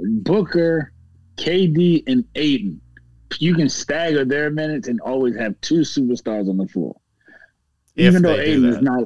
Booker, 0.00 0.92
KD, 1.36 2.02
and 2.08 2.24
Ayton, 2.34 2.80
you 3.38 3.54
can 3.54 3.68
stagger 3.68 4.24
their 4.24 4.50
minutes 4.50 4.88
and 4.88 5.00
always 5.00 5.36
have 5.36 5.60
two 5.60 5.82
superstars 5.82 6.50
on 6.50 6.56
the 6.56 6.66
floor. 6.66 6.96
If 7.94 8.06
even 8.06 8.22
though 8.22 8.34
Ayton 8.36 8.64
is 8.64 8.82
not, 8.82 9.04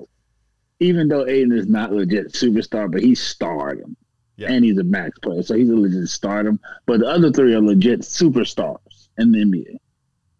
even 0.80 1.06
though 1.06 1.26
Ayton 1.26 1.52
is 1.52 1.66
not 1.66 1.92
legit 1.92 2.32
superstar, 2.32 2.90
but 2.90 3.02
he's 3.02 3.22
stardom. 3.22 3.94
Yeah. 4.42 4.50
And 4.50 4.64
he's 4.64 4.76
a 4.78 4.82
max 4.82 5.16
player, 5.20 5.40
so 5.44 5.54
he's 5.54 5.70
a 5.70 5.76
legit 5.76 6.08
stardom. 6.08 6.58
But 6.86 6.98
the 6.98 7.06
other 7.06 7.30
three 7.30 7.54
are 7.54 7.60
legit 7.60 8.00
superstars 8.00 9.08
in 9.16 9.30
the 9.30 9.38
NBA. 9.38 9.76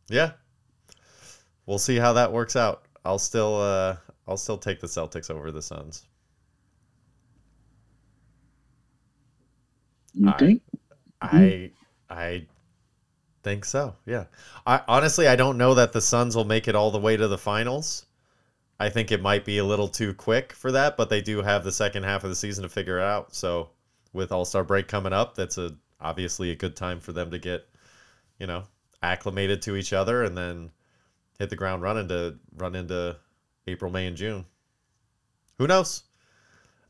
Yeah, 0.08 0.32
we'll 1.66 1.78
see 1.78 1.96
how 1.96 2.12
that 2.14 2.32
works 2.32 2.56
out. 2.56 2.82
I'll 3.04 3.20
still, 3.20 3.60
uh, 3.60 3.96
I'll 4.26 4.36
still 4.36 4.58
take 4.58 4.80
the 4.80 4.88
Celtics 4.88 5.30
over 5.30 5.52
the 5.52 5.62
Suns. 5.62 6.08
You 10.14 10.28
I, 10.28 10.32
think? 10.36 10.62
I, 11.20 11.70
I 12.10 12.46
think 13.44 13.64
so. 13.64 13.94
Yeah. 14.04 14.24
I 14.66 14.82
honestly, 14.88 15.28
I 15.28 15.36
don't 15.36 15.58
know 15.58 15.74
that 15.74 15.92
the 15.92 16.00
Suns 16.00 16.34
will 16.34 16.44
make 16.44 16.66
it 16.66 16.74
all 16.74 16.90
the 16.90 16.98
way 16.98 17.16
to 17.16 17.28
the 17.28 17.38
finals. 17.38 18.06
I 18.80 18.88
think 18.88 19.12
it 19.12 19.22
might 19.22 19.44
be 19.44 19.58
a 19.58 19.64
little 19.64 19.86
too 19.86 20.12
quick 20.12 20.52
for 20.52 20.72
that, 20.72 20.96
but 20.96 21.08
they 21.08 21.20
do 21.20 21.40
have 21.42 21.62
the 21.62 21.70
second 21.70 22.02
half 22.02 22.24
of 22.24 22.30
the 22.30 22.36
season 22.36 22.64
to 22.64 22.68
figure 22.68 22.98
it 22.98 23.04
out. 23.04 23.32
So 23.32 23.70
with 24.12 24.32
All 24.32 24.44
Star 24.44 24.64
break 24.64 24.88
coming 24.88 25.12
up, 25.12 25.34
that's 25.34 25.58
a 25.58 25.74
obviously 26.00 26.50
a 26.50 26.56
good 26.56 26.76
time 26.76 27.00
for 27.00 27.12
them 27.12 27.30
to 27.30 27.38
get, 27.38 27.66
you 28.38 28.46
know, 28.46 28.64
acclimated 29.02 29.62
to 29.62 29.76
each 29.76 29.92
other 29.92 30.24
and 30.24 30.36
then 30.36 30.70
hit 31.38 31.50
the 31.50 31.56
ground 31.56 31.82
running 31.82 32.08
to 32.08 32.36
run 32.56 32.74
into 32.74 33.16
April, 33.66 33.90
May, 33.90 34.06
and 34.06 34.16
June. 34.16 34.44
Who 35.58 35.66
knows? 35.66 36.02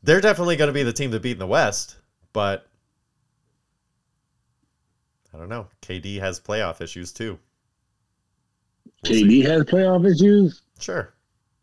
They're 0.01 0.21
definitely 0.21 0.55
going 0.55 0.67
to 0.67 0.73
be 0.73 0.83
the 0.83 0.93
team 0.93 1.11
to 1.11 1.19
beat 1.19 1.33
in 1.33 1.39
the 1.39 1.47
West, 1.47 1.95
but 2.33 2.67
I 5.33 5.37
don't 5.37 5.49
know. 5.49 5.67
KD 5.81 6.19
has 6.19 6.39
playoff 6.39 6.81
issues 6.81 7.11
too. 7.11 7.39
We'll 9.03 9.13
KD 9.13 9.29
see. 9.29 9.41
has 9.41 9.63
playoff 9.63 10.05
issues. 10.05 10.61
Sure. 10.79 11.13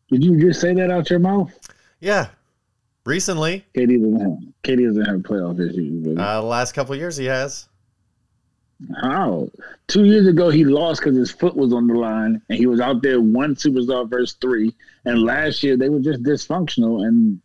Did 0.08 0.24
you 0.24 0.40
just 0.40 0.60
say 0.60 0.74
that 0.74 0.90
out 0.90 1.10
your 1.10 1.18
mouth? 1.18 1.52
Yeah, 2.00 2.28
Recently, 3.06 3.64
KD 3.74 4.00
doesn't 4.00 4.20
have 4.20 4.38
KD 4.62 4.86
doesn't 4.86 5.04
have 5.06 5.20
playoff 5.20 5.58
issues. 5.58 6.18
Uh, 6.18 6.40
the 6.40 6.46
last 6.46 6.72
couple 6.72 6.94
years, 6.94 7.16
he 7.16 7.26
has. 7.26 7.68
How? 9.00 9.48
Two 9.88 10.04
years 10.04 10.26
ago, 10.26 10.48
he 10.50 10.64
lost 10.64 11.00
because 11.00 11.16
his 11.16 11.30
foot 11.30 11.54
was 11.54 11.72
on 11.72 11.86
the 11.86 11.94
line, 11.94 12.40
and 12.48 12.58
he 12.58 12.66
was 12.66 12.80
out 12.80 13.02
there 13.02 13.20
one 13.20 13.54
superstar 13.54 14.08
versus 14.08 14.36
three. 14.40 14.74
And 15.04 15.22
last 15.22 15.62
year, 15.62 15.76
they 15.76 15.88
were 15.88 16.00
just 16.00 16.22
dysfunctional. 16.22 17.06
And 17.06 17.40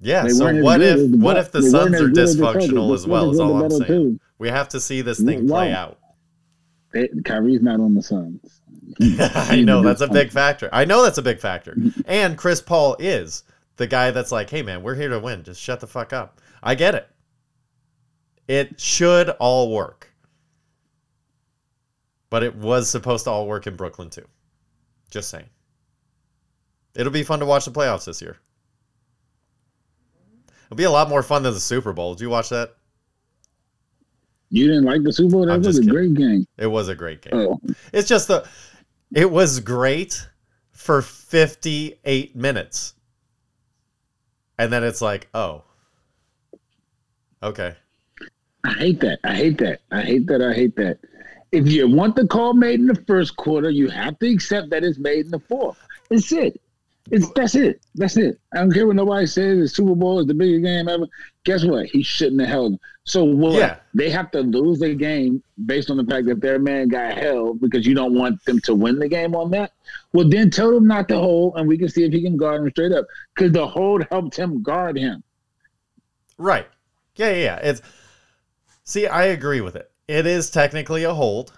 yeah, 0.00 0.26
so 0.28 0.62
what 0.62 0.80
if 0.80 1.10
what 1.10 1.36
if 1.36 1.52
the 1.52 1.62
Suns 1.62 2.00
are 2.00 2.08
dysfunctional 2.08 2.94
as 2.94 3.06
well? 3.06 3.30
Is 3.30 3.40
all 3.40 3.64
I'm 3.64 3.70
saying. 3.70 3.84
Too. 3.86 4.20
We 4.38 4.48
have 4.48 4.68
to 4.70 4.80
see 4.80 5.02
this 5.02 5.20
thing 5.20 5.46
play 5.46 5.72
out. 5.72 5.98
It, 6.92 7.24
Kyrie's 7.24 7.62
not 7.62 7.78
on 7.78 7.94
the 7.94 8.02
Suns. 8.02 8.60
I 9.00 9.60
know 9.60 9.82
that's 9.82 10.00
a 10.00 10.08
big 10.08 10.30
factor. 10.30 10.68
I 10.72 10.84
know 10.84 11.02
that's 11.02 11.18
a 11.18 11.22
big 11.22 11.38
factor. 11.38 11.76
And 12.06 12.36
Chris 12.36 12.60
Paul 12.60 12.96
is 12.98 13.44
the 13.80 13.86
guy 13.86 14.10
that's 14.10 14.30
like, 14.30 14.50
hey 14.50 14.60
man, 14.60 14.82
we're 14.82 14.94
here 14.94 15.08
to 15.08 15.18
win. 15.18 15.42
Just 15.42 15.58
shut 15.58 15.80
the 15.80 15.86
fuck 15.86 16.12
up. 16.12 16.38
I 16.62 16.74
get 16.74 16.94
it. 16.94 17.08
It 18.46 18.78
should 18.78 19.30
all 19.30 19.72
work. 19.72 20.12
But 22.28 22.42
it 22.42 22.54
was 22.54 22.90
supposed 22.90 23.24
to 23.24 23.30
all 23.30 23.46
work 23.46 23.66
in 23.66 23.76
Brooklyn 23.76 24.10
too. 24.10 24.26
Just 25.10 25.30
saying. 25.30 25.46
It'll 26.94 27.10
be 27.10 27.22
fun 27.22 27.38
to 27.40 27.46
watch 27.46 27.64
the 27.64 27.70
playoffs 27.70 28.04
this 28.04 28.20
year. 28.20 28.36
It'll 30.66 30.76
be 30.76 30.84
a 30.84 30.90
lot 30.90 31.08
more 31.08 31.22
fun 31.22 31.42
than 31.42 31.54
the 31.54 31.58
Super 31.60 31.94
Bowl. 31.94 32.12
Did 32.12 32.24
you 32.24 32.28
watch 32.30 32.50
that? 32.50 32.74
You 34.50 34.66
didn't 34.66 34.84
like 34.84 35.02
the 35.04 35.12
Super 35.12 35.30
Bowl? 35.30 35.46
That 35.46 35.54
I'm 35.54 35.62
was 35.62 35.78
a 35.78 35.80
kidding. 35.80 35.94
great 35.94 36.14
game. 36.14 36.46
It 36.58 36.66
was 36.66 36.88
a 36.88 36.94
great 36.94 37.22
game. 37.22 37.32
Oh. 37.34 37.58
It's 37.94 38.10
just 38.10 38.28
the 38.28 38.46
it 39.14 39.30
was 39.30 39.58
great 39.58 40.28
for 40.72 41.00
58 41.00 42.36
minutes 42.36 42.94
and 44.60 44.70
then 44.70 44.84
it's 44.84 45.00
like, 45.00 45.26
oh, 45.32 45.62
okay. 47.42 47.74
I 48.62 48.72
hate 48.74 49.00
that. 49.00 49.18
I 49.24 49.34
hate 49.34 49.56
that. 49.58 49.80
I 49.90 50.02
hate 50.02 50.26
that. 50.26 50.42
I 50.42 50.52
hate 50.52 50.76
that. 50.76 50.98
If 51.50 51.66
you 51.66 51.88
want 51.88 52.14
the 52.14 52.26
call 52.26 52.52
made 52.52 52.78
in 52.78 52.86
the 52.86 53.02
first 53.06 53.36
quarter, 53.36 53.70
you 53.70 53.88
have 53.88 54.18
to 54.18 54.30
accept 54.30 54.68
that 54.68 54.84
it's 54.84 54.98
made 54.98 55.24
in 55.24 55.30
the 55.30 55.38
fourth. 55.38 55.78
It's 56.10 56.30
it. 56.30 56.60
It's 57.10 57.28
that's 57.34 57.54
it. 57.56 57.80
That's 57.94 58.16
it. 58.16 58.38
I 58.52 58.58
don't 58.58 58.72
care 58.72 58.86
what 58.86 58.96
nobody 58.96 59.26
says. 59.26 59.58
The 59.58 59.68
Super 59.68 59.94
Bowl 59.94 60.20
is 60.20 60.26
the 60.26 60.34
biggest 60.34 60.64
game 60.64 60.88
ever. 60.88 61.06
Guess 61.44 61.64
what? 61.64 61.86
He 61.86 62.02
shouldn't 62.02 62.40
have 62.40 62.50
held. 62.50 62.78
So 63.04 63.24
what? 63.24 63.54
Yeah. 63.54 63.76
They 63.94 64.10
have 64.10 64.30
to 64.30 64.40
lose 64.40 64.78
the 64.78 64.94
game 64.94 65.42
based 65.66 65.90
on 65.90 65.96
the 65.96 66.04
fact 66.04 66.26
that 66.26 66.40
their 66.40 66.58
man 66.58 66.88
got 66.88 67.18
held 67.18 67.60
because 67.60 67.86
you 67.86 67.94
don't 67.94 68.14
want 68.14 68.44
them 68.44 68.60
to 68.60 68.74
win 68.74 68.98
the 68.98 69.08
game 69.08 69.34
on 69.34 69.50
that. 69.50 69.72
Well, 70.12 70.28
then 70.28 70.50
tell 70.50 70.72
them 70.72 70.86
not 70.86 71.08
to 71.08 71.16
hold, 71.16 71.56
and 71.56 71.66
we 71.66 71.76
can 71.78 71.88
see 71.88 72.04
if 72.04 72.12
he 72.12 72.22
can 72.22 72.36
guard 72.36 72.62
him 72.62 72.70
straight 72.70 72.92
up. 72.92 73.06
Because 73.34 73.52
the 73.52 73.66
hold 73.66 74.06
helped 74.10 74.36
him 74.36 74.62
guard 74.62 74.96
him. 74.96 75.24
Right. 76.38 76.68
Yeah, 77.16 77.30
yeah, 77.30 77.42
yeah. 77.42 77.56
It's 77.56 77.82
see, 78.84 79.06
I 79.06 79.24
agree 79.24 79.60
with 79.60 79.74
it. 79.76 79.90
It 80.06 80.26
is 80.26 80.50
technically 80.50 81.04
a 81.04 81.14
hold. 81.14 81.52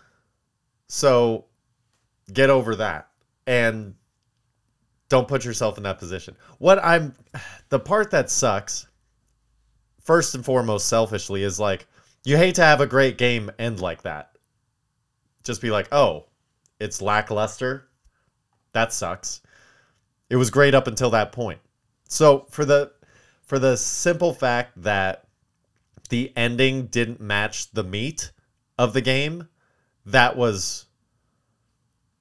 So 0.87 1.45
get 2.33 2.51
over 2.51 2.77
that. 2.77 3.09
And 3.47 3.95
don't 5.13 5.29
put 5.29 5.45
yourself 5.45 5.77
in 5.77 5.83
that 5.83 5.99
position. 5.99 6.35
What 6.57 6.83
I'm 6.83 7.15
the 7.69 7.79
part 7.79 8.13
that 8.13 8.31
sucks, 8.31 8.87
first 10.01 10.35
and 10.35 10.43
foremost, 10.43 10.89
selfishly, 10.89 11.43
is 11.43 11.61
like 11.61 11.87
you 12.25 12.39
hate 12.39 12.55
to 12.55 12.65
have 12.65 12.81
a 12.81 12.87
great 12.87 13.19
game 13.19 13.51
end 13.59 13.79
like 13.79 14.01
that. 14.05 14.31
Just 15.45 15.61
be 15.61 15.71
like, 15.71 15.93
oh, 15.93 16.25
it's 16.81 17.03
lackluster. 17.03 17.89
That 18.73 18.95
sucks. 18.95 19.43
It 20.31 20.37
was 20.37 20.49
great 20.49 20.75
up 20.75 20.87
until 20.87 21.11
that 21.11 21.31
point. 21.31 21.61
So 22.09 22.47
for 22.49 22.65
the 22.65 22.93
for 23.43 23.59
the 23.59 23.77
simple 23.77 24.33
fact 24.33 24.83
that 24.83 25.27
the 26.09 26.33
ending 26.37 26.87
didn't 26.87 27.21
match 27.21 27.71
the 27.73 27.85
meat 27.85 28.33
of 28.79 28.95
the 28.95 29.03
game, 29.03 29.47
that 30.07 30.39
was 30.39 30.87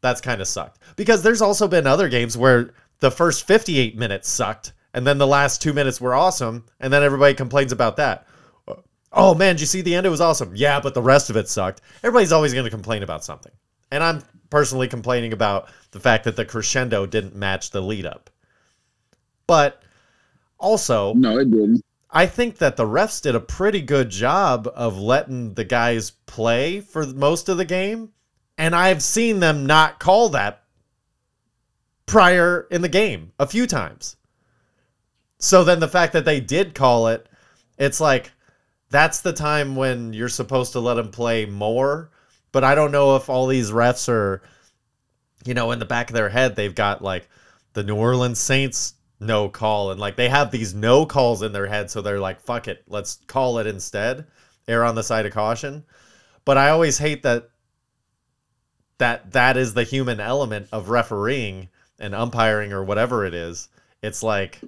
that's 0.01 0.19
kind 0.19 0.41
of 0.41 0.47
sucked. 0.47 0.79
Because 0.95 1.23
there's 1.23 1.41
also 1.41 1.67
been 1.67 1.87
other 1.87 2.09
games 2.09 2.37
where 2.37 2.73
the 3.01 3.11
first 3.11 3.45
58 3.45 3.97
minutes 3.97 4.29
sucked 4.29 4.73
and 4.93 5.05
then 5.05 5.17
the 5.17 5.27
last 5.27 5.61
2 5.61 5.73
minutes 5.73 5.99
were 5.99 6.15
awesome 6.15 6.65
and 6.79 6.91
then 6.91 7.03
everybody 7.03 7.33
complains 7.33 7.71
about 7.71 7.97
that. 7.97 8.25
Uh, 8.67 8.75
oh 9.11 9.35
man, 9.35 9.55
did 9.55 9.61
you 9.61 9.67
see 9.67 9.81
the 9.81 9.93
end? 9.93 10.05
It 10.05 10.09
was 10.09 10.21
awesome. 10.21 10.55
Yeah, 10.55 10.79
but 10.79 10.93
the 10.93 11.01
rest 11.01 11.29
of 11.29 11.35
it 11.35 11.49
sucked. 11.49 11.81
Everybody's 12.03 12.31
always 12.31 12.53
going 12.53 12.65
to 12.65 12.71
complain 12.71 13.03
about 13.03 13.25
something. 13.25 13.51
And 13.91 14.03
I'm 14.03 14.23
personally 14.49 14.87
complaining 14.87 15.33
about 15.33 15.69
the 15.91 15.99
fact 15.99 16.23
that 16.23 16.35
the 16.35 16.45
crescendo 16.45 17.05
didn't 17.05 17.35
match 17.35 17.71
the 17.71 17.81
lead 17.81 18.05
up. 18.05 18.29
But 19.47 19.81
also, 20.59 21.13
No, 21.13 21.37
it 21.39 21.51
didn't. 21.51 21.81
I 22.11 22.25
think 22.25 22.57
that 22.57 22.75
the 22.75 22.85
refs 22.85 23.21
did 23.21 23.35
a 23.35 23.39
pretty 23.39 23.81
good 23.81 24.09
job 24.09 24.69
of 24.75 24.99
letting 24.99 25.53
the 25.53 25.63
guys 25.63 26.11
play 26.11 26.81
for 26.81 27.05
most 27.05 27.49
of 27.49 27.57
the 27.57 27.65
game. 27.65 28.11
And 28.57 28.75
I've 28.75 29.01
seen 29.01 29.39
them 29.39 29.65
not 29.65 29.99
call 29.99 30.29
that 30.29 30.63
prior 32.11 32.67
in 32.69 32.81
the 32.81 32.89
game 32.89 33.31
a 33.39 33.47
few 33.47 33.65
times. 33.65 34.17
So 35.37 35.63
then 35.63 35.79
the 35.79 35.87
fact 35.87 36.11
that 36.11 36.25
they 36.25 36.41
did 36.41 36.75
call 36.75 37.07
it, 37.07 37.25
it's 37.77 38.01
like 38.01 38.33
that's 38.89 39.21
the 39.21 39.31
time 39.31 39.77
when 39.77 40.11
you're 40.11 40.27
supposed 40.27 40.73
to 40.73 40.81
let 40.81 40.95
them 40.95 41.09
play 41.09 41.45
more. 41.45 42.11
But 42.51 42.65
I 42.65 42.75
don't 42.75 42.91
know 42.91 43.15
if 43.15 43.29
all 43.29 43.47
these 43.47 43.71
refs 43.71 44.09
are, 44.09 44.41
you 45.45 45.53
know, 45.53 45.71
in 45.71 45.79
the 45.79 45.85
back 45.85 46.09
of 46.09 46.13
their 46.13 46.27
head, 46.27 46.57
they've 46.57 46.75
got 46.75 47.01
like 47.01 47.29
the 47.71 47.83
New 47.83 47.95
Orleans 47.95 48.39
Saints 48.39 48.95
no 49.21 49.47
call 49.47 49.91
and 49.91 49.99
like 49.99 50.17
they 50.17 50.27
have 50.27 50.51
these 50.51 50.73
no 50.73 51.05
calls 51.05 51.43
in 51.43 51.51
their 51.51 51.67
head 51.67 51.91
so 51.91 52.01
they're 52.01 52.19
like 52.19 52.41
fuck 52.41 52.67
it 52.67 52.83
let's 52.87 53.19
call 53.27 53.59
it 53.59 53.67
instead 53.67 54.25
err 54.67 54.83
on 54.83 54.95
the 54.95 55.03
side 55.03 55.27
of 55.27 55.31
caution 55.31 55.85
but 56.43 56.57
i 56.57 56.71
always 56.71 56.97
hate 56.97 57.21
that 57.21 57.47
that 58.97 59.31
that 59.31 59.57
is 59.57 59.75
the 59.75 59.83
human 59.83 60.19
element 60.19 60.67
of 60.71 60.89
refereeing 60.89 61.69
and 62.01 62.13
umpiring 62.13 62.73
or 62.73 62.83
whatever 62.83 63.25
it 63.25 63.33
is 63.33 63.69
it's 64.01 64.21
like 64.21 64.59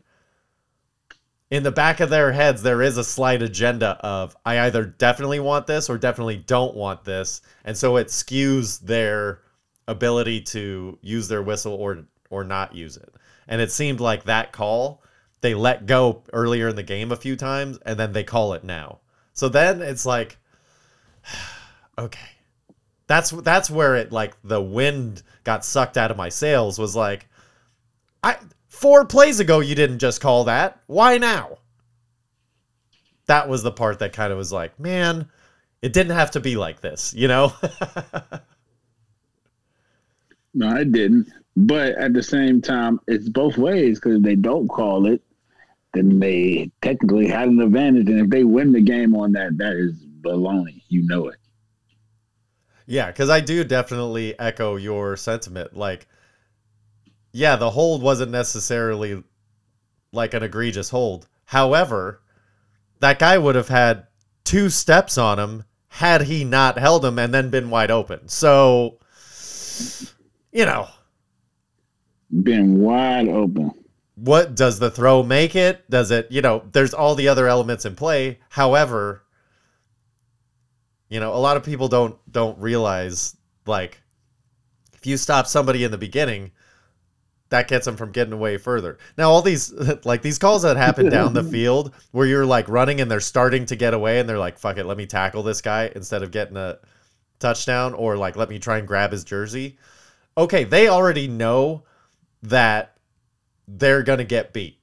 in 1.52 1.64
the 1.64 1.72
back 1.72 2.00
of 2.00 2.10
their 2.10 2.32
heads 2.32 2.64
there 2.64 2.82
is 2.82 2.98
a 2.98 3.04
slight 3.04 3.42
agenda 3.42 3.98
of 4.02 4.36
i 4.46 4.62
either 4.62 4.86
definitely 4.86 5.40
want 5.40 5.68
this 5.68 5.90
or 5.90 5.98
definitely 5.98 6.38
don't 6.38 6.76
want 6.76 7.04
this 7.04 7.42
and 7.66 7.78
so 7.78 7.98
it 7.98 8.08
skews 8.08 8.80
their 8.80 9.40
ability 9.88 10.40
to 10.40 10.98
use 11.02 11.28
their 11.28 11.44
whistle 11.44 11.74
or 11.74 12.06
or 12.30 12.44
not 12.44 12.74
use 12.74 12.96
it 12.96 13.14
and 13.48 13.60
it 13.60 13.72
seemed 13.72 14.00
like 14.00 14.24
that 14.24 14.52
call 14.54 15.04
they 15.44 15.54
let 15.54 15.86
go 15.86 16.24
earlier 16.32 16.70
in 16.70 16.78
the 16.78 16.84
game 16.84 17.12
a 17.12 17.18
few 17.18 17.36
times 17.36 17.78
and 17.86 18.00
then 18.00 18.14
they 18.14 18.24
call 18.24 18.54
it 18.54 18.64
now. 18.64 19.00
So 19.34 19.50
then 19.50 19.82
it's 19.82 20.06
like 20.06 20.38
okay. 22.00 22.30
That's 23.08 23.32
that's 23.32 23.70
where 23.70 23.96
it 23.96 24.12
like 24.12 24.36
the 24.44 24.62
wind 24.62 25.24
got 25.44 25.66
sucked 25.66 25.98
out 25.98 26.12
of 26.12 26.18
my 26.18 26.30
sails 26.30 26.80
was 26.80 26.96
like 26.96 27.28
I 28.24 28.38
four 28.68 29.06
plays 29.06 29.40
ago 29.40 29.60
you 29.60 29.76
didn't 29.76 30.00
just 30.00 30.22
call 30.22 30.46
that. 30.46 30.80
Why 30.88 31.18
now? 31.18 31.58
That 33.26 33.50
was 33.50 33.64
the 33.64 33.72
part 33.72 34.00
that 34.00 34.14
kind 34.14 34.32
of 34.32 34.38
was 34.38 34.52
like, 34.52 34.80
man, 34.80 35.30
it 35.82 35.94
didn't 35.94 36.16
have 36.16 36.32
to 36.32 36.40
be 36.40 36.56
like 36.56 36.82
this, 36.82 37.14
you 37.14 37.28
know? 37.28 37.54
No, 40.54 40.70
I 40.70 40.84
didn't. 40.84 41.32
But 41.56 41.94
at 41.96 42.14
the 42.14 42.24
same 42.24 42.62
time, 42.62 43.00
it's 43.08 43.30
both 43.30 43.58
ways 43.58 44.00
because 44.00 44.18
if 44.18 44.24
they 44.24 44.36
don't 44.36 44.68
call 44.68 45.08
it, 45.08 45.22
then 45.94 46.20
they 46.20 46.72
technically 46.82 47.28
had 47.28 47.50
an 47.50 47.62
advantage. 47.62 48.10
And 48.10 48.20
if 48.20 48.30
they 48.30 48.44
win 48.44 48.72
the 48.72 48.82
game 48.82 49.16
on 49.16 49.32
that, 49.34 49.58
that 49.58 49.74
is 49.74 50.06
baloney. 50.22 50.82
You 50.90 51.04
know 51.04 51.28
it. 51.28 51.38
Yeah, 52.86 53.08
because 53.08 53.30
I 53.30 53.40
do 53.40 53.64
definitely 53.64 54.38
echo 54.40 54.76
your 54.76 55.16
sentiment. 55.18 55.76
Like, 55.76 56.08
yeah, 57.32 57.56
the 57.56 57.70
hold 57.72 58.02
wasn't 58.02 58.32
necessarily 58.32 59.24
like 60.12 60.34
an 60.34 60.44
egregious 60.44 60.90
hold. 60.90 61.28
However, 61.46 62.22
that 63.00 63.20
guy 63.20 63.38
would 63.38 63.56
have 63.56 63.70
had 63.70 64.08
two 64.44 64.70
steps 64.70 65.18
on 65.18 65.40
him 65.40 65.64
had 65.88 66.24
he 66.24 66.44
not 66.44 66.78
held 66.78 67.06
him 67.06 67.18
and 67.20 67.34
then 67.34 67.50
been 67.50 67.70
wide 67.70 67.92
open. 67.92 68.28
So, 68.28 68.98
you 70.52 70.66
know, 70.66 70.88
Been 72.44 72.80
wide 72.80 73.28
open. 73.28 73.72
what 74.16 74.56
does 74.56 74.80
the 74.80 74.90
throw 74.92 75.24
make 75.24 75.56
it? 75.56 75.88
Does 75.90 76.12
it, 76.12 76.28
you 76.32 76.42
know, 76.42 76.64
there's 76.72 76.94
all 76.94 77.16
the 77.16 77.28
other 77.28 77.48
elements 77.48 77.86
in 77.86 77.96
play. 77.96 78.40
However, 78.50 79.24
you 81.14 81.20
know, 81.20 81.36
a 81.36 81.38
lot 81.38 81.58
of 81.58 81.64
people 81.64 81.88
don't 81.88 82.18
don't 82.32 82.58
realize 82.58 83.38
like 83.68 84.02
if 84.96 85.06
you 85.06 85.16
stop 85.16 85.46
somebody 85.46 85.84
in 85.84 85.92
the 85.92 85.98
beginning, 85.98 86.52
that 87.50 87.68
gets 87.68 87.86
them 87.86 87.96
from 87.96 88.12
getting 88.12 88.34
away 88.34 88.58
further. 88.58 88.98
Now, 89.16 89.30
all 89.30 89.44
these 89.44 89.72
like 90.06 90.24
these 90.24 90.40
calls 90.40 90.64
that 90.64 90.76
happen 90.76 91.10
down 91.10 91.36
the 91.36 91.44
field 91.52 91.94
where 92.14 92.26
you're 92.26 92.48
like 92.48 92.68
running 92.68 93.00
and 93.00 93.12
they're 93.12 93.20
starting 93.20 93.68
to 93.68 93.76
get 93.76 93.94
away 93.94 94.20
and 94.20 94.28
they're 94.28 94.40
like, 94.40 94.58
"Fuck 94.58 94.78
it, 94.78 94.88
let 94.88 94.98
me 94.98 95.06
tackle 95.06 95.44
this 95.44 95.62
guy 95.62 95.92
instead 95.96 96.24
of 96.24 96.32
getting 96.32 96.58
a 96.58 96.80
touchdown 97.38 97.94
or 97.94 98.18
like 98.18 98.36
let 98.36 98.50
me 98.50 98.58
try 98.58 98.80
and 98.80 98.88
grab 98.88 99.12
his 99.12 99.24
jersey." 99.24 99.78
Okay, 100.36 100.64
they 100.64 100.88
already 100.88 101.28
know 101.28 101.84
that 102.42 102.98
they're 103.68 104.02
going 104.02 104.18
to 104.18 104.26
get 104.26 104.52
beat. 104.52 104.80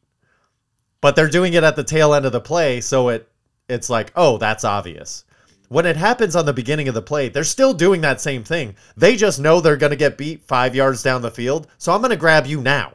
But 1.01 1.17
they're 1.17 1.29
doing 1.29 1.55
it 1.55 1.65
at 1.65 1.75
the 1.75 1.83
tail 1.83 2.15
end 2.15 2.25
of 2.25 2.31
the 2.31 2.41
play, 2.41 2.81
so 2.81 3.09
it 3.09 3.29
it's 3.69 3.91
like, 3.91 4.13
"Oh, 4.15 4.39
that's 4.39 4.63
obvious." 4.63 5.25
When 5.71 5.87
it 5.87 5.97
happens 5.97 6.35
on 6.35 6.47
the 6.47 6.53
beginning 6.53 6.89
of 6.89 6.95
the 6.95 7.01
play, 7.01 7.29
they're 7.29 7.45
still 7.45 7.73
doing 7.73 8.01
that 8.01 8.21
same 8.21 8.43
thing. 8.43 8.75
They 8.97 9.15
just 9.15 9.39
know 9.39 9.61
they're 9.61 9.77
going 9.77 9.91
to 9.91 9.97
get 9.97 10.19
beat 10.19 10.43
5 10.43 10.75
yards 10.75 11.01
down 11.01 11.23
the 11.23 11.31
field, 11.31 11.69
so 11.79 11.93
I'm 11.93 12.01
going 12.01 12.11
to 12.11 12.17
grab 12.17 12.45
you 12.45 12.61
now. 12.61 12.95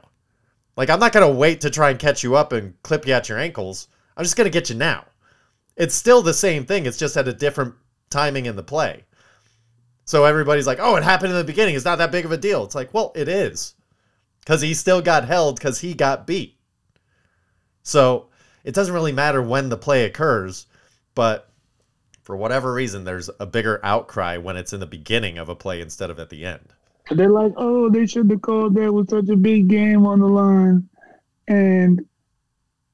Like 0.76 0.90
I'm 0.90 1.00
not 1.00 1.14
going 1.14 1.26
to 1.26 1.40
wait 1.40 1.62
to 1.62 1.70
try 1.70 1.90
and 1.90 1.98
catch 1.98 2.22
you 2.22 2.36
up 2.36 2.52
and 2.52 2.74
clip 2.84 3.08
you 3.08 3.14
at 3.14 3.30
your 3.30 3.38
ankles. 3.38 3.88
I'm 4.18 4.26
just 4.26 4.36
going 4.36 4.44
to 4.44 4.52
get 4.52 4.70
you 4.70 4.76
now. 4.76 5.06
It's 5.78 5.96
still 5.96 6.22
the 6.22 6.34
same 6.34 6.66
thing, 6.66 6.86
it's 6.86 6.98
just 6.98 7.16
at 7.16 7.30
a 7.30 7.34
different 7.34 7.76
timing 8.10 8.46
in 8.46 8.58
the 8.58 8.62
play. 8.62 9.06
So 10.04 10.26
everybody's 10.26 10.68
like, 10.68 10.80
"Oh, 10.82 10.98
it 10.98 11.04
happened 11.04 11.32
in 11.32 11.38
the 11.38 11.46
beginning. 11.46 11.76
It's 11.76 11.86
not 11.86 11.98
that 12.00 12.12
big 12.12 12.26
of 12.26 12.34
a 12.34 12.38
deal." 12.38 12.66
It's 12.66 12.76
like, 12.76 12.94
"Well, 12.94 13.14
it 13.16 13.30
is." 13.30 13.76
Cuz 14.46 14.60
he 14.60 14.74
still 14.74 15.02
got 15.02 15.26
held 15.26 15.62
cuz 15.62 15.80
he 15.80 15.94
got 15.94 16.28
beat. 16.28 16.60
So, 17.84 18.28
it 18.66 18.76
doesn't 18.76 18.94
really 18.94 19.14
matter 19.14 19.42
when 19.42 19.70
the 19.70 19.78
play 19.78 20.04
occurs, 20.04 20.68
but 21.16 21.50
for 22.26 22.36
whatever 22.36 22.74
reason 22.74 23.04
there's 23.04 23.30
a 23.40 23.46
bigger 23.46 23.80
outcry 23.84 24.36
when 24.38 24.58
it's 24.58 24.74
in 24.74 24.80
the 24.80 24.88
beginning 24.88 25.38
of 25.38 25.48
a 25.48 25.56
play 25.56 25.80
instead 25.80 26.10
of 26.10 26.20
at 26.20 26.32
the 26.32 26.44
end. 26.44 26.74
They're 27.12 27.30
like, 27.30 27.54
oh, 27.56 27.88
they 27.88 28.08
should 28.08 28.32
have 28.32 28.42
called 28.42 28.74
that 28.76 28.92
with 28.92 29.12
such 29.12 29.30
a 29.30 29.36
big 29.36 29.68
game 29.68 30.08
on 30.08 30.20
the 30.20 30.26
line. 30.26 30.90
And 31.48 32.04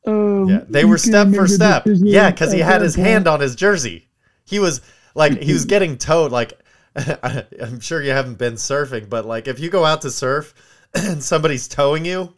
um, 0.06 0.50
Yeah, 0.50 0.64
they 0.68 0.84
were 0.84 0.98
step 0.98 1.30
for 1.30 1.48
step. 1.48 1.86
decision 1.86 2.08
Yeah, 2.08 2.30
cuz 2.32 2.52
he 2.52 2.60
had 2.60 2.82
his 2.82 2.96
hand 2.96 3.26
on 3.26 3.40
his 3.40 3.56
jersey. 3.56 4.10
He 4.44 4.60
was 4.60 4.82
like 5.16 5.42
he 5.42 5.54
was 5.54 5.64
getting 5.74 5.98
towed 5.98 6.34
like 6.34 6.60
I'm 7.24 7.80
sure 7.80 8.02
you 8.02 8.12
haven't 8.12 8.38
been 8.38 8.56
surfing, 8.56 9.10
but 9.10 9.26
like 9.26 9.48
if 9.48 9.62
you 9.62 9.70
go 9.70 9.86
out 9.86 10.02
to 10.02 10.12
surf 10.12 10.54
and 10.94 11.24
somebody's 11.24 11.70
towing 11.70 12.04
you, 12.04 12.34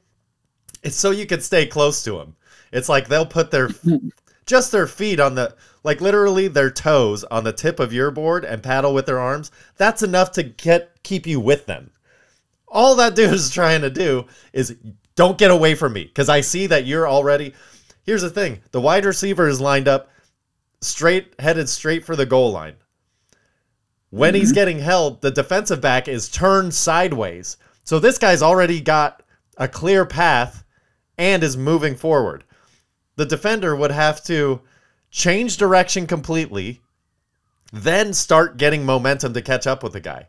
it's 0.84 0.96
so 0.96 1.10
you 1.10 1.26
can 1.26 1.42
stay 1.42 1.66
close 1.66 2.04
to 2.04 2.20
them. 2.20 2.36
It's 2.72 2.88
like 2.88 3.08
they'll 3.08 3.26
put 3.26 3.50
their 3.50 3.70
just 4.46 4.72
their 4.72 4.86
feet 4.86 5.20
on 5.20 5.34
the 5.34 5.56
like 5.84 6.02
literally 6.02 6.48
their 6.48 6.72
toes 6.72 7.24
on 7.26 7.44
the 7.44 7.54
tip 7.54 7.80
of 7.80 7.94
your 7.94 8.12
board 8.12 8.46
and 8.46 8.64
paddle 8.64 8.94
with 8.94 9.06
their 9.06 9.20
arms. 9.20 9.52
That's 9.78 10.04
enough 10.04 10.32
to 10.34 10.44
get 10.44 11.04
keep 11.04 11.28
you 11.28 11.40
with 11.40 11.66
them. 11.66 11.92
All 12.68 12.96
that 12.96 13.16
dude 13.16 13.34
is 13.34 13.50
trying 13.52 13.82
to 13.82 13.90
do 13.90 14.26
is 14.54 14.76
Don't 15.16 15.38
get 15.38 15.52
away 15.52 15.76
from 15.76 15.94
me 15.94 16.06
because 16.06 16.30
I 16.30 16.42
see 16.42 16.68
that 16.68 16.86
you're 16.86 17.08
already. 17.08 17.54
Here's 18.04 18.24
the 18.24 18.30
thing: 18.30 18.62
the 18.72 18.82
wide 18.82 19.06
receiver 19.06 19.48
is 19.48 19.62
lined 19.62 19.88
up 19.88 20.10
straight, 20.82 21.34
headed 21.40 21.70
straight 21.70 22.06
for 22.06 22.16
the 22.16 22.26
goal 22.26 22.52
line. 22.52 22.76
When 24.10 24.36
he's 24.36 24.50
mm-hmm. 24.50 24.56
getting 24.56 24.80
held, 24.80 25.22
the 25.22 25.32
defensive 25.32 25.82
back 25.82 26.08
is 26.08 26.30
turned 26.30 26.74
sideways. 26.74 27.58
So 27.84 28.00
this 28.00 28.18
guy's 28.18 28.42
already 28.42 28.80
got 28.80 29.24
a 29.58 29.68
clear 29.68 30.06
path 30.06 30.64
and 31.18 31.44
is 31.44 31.58
moving 31.58 31.96
forward. 31.96 32.44
The 33.16 33.26
defender 33.26 33.76
would 33.76 33.92
have 33.92 34.24
to 34.26 34.62
change 35.14 35.58
direction 35.58 36.08
completely, 36.08 36.82
then 37.72 38.14
start 38.14 38.58
getting 38.58 38.84
momentum 38.84 39.34
to 39.34 39.42
catch 39.42 39.68
up 39.68 39.84
with 39.84 39.94
the 39.94 40.02
guy. 40.02 40.28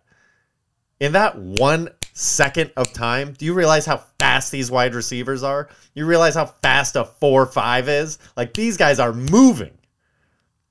In 1.00 1.12
that 1.12 1.36
one 1.36 1.88
second 2.12 2.70
of 2.76 2.92
time, 2.92 3.32
do 3.32 3.46
you 3.46 3.54
realize 3.54 3.86
how 3.86 3.96
fast 4.18 4.52
these 4.52 4.70
wide 4.70 4.94
receivers 4.94 5.42
are? 5.42 5.70
You 5.94 6.06
realize 6.06 6.34
how 6.34 6.46
fast 6.46 6.96
a 6.96 7.04
4 7.04 7.46
5 7.46 7.88
is? 7.88 8.18
Like 8.36 8.54
these 8.54 8.76
guys 8.76 9.00
are 9.00 9.12
moving. 9.12 9.72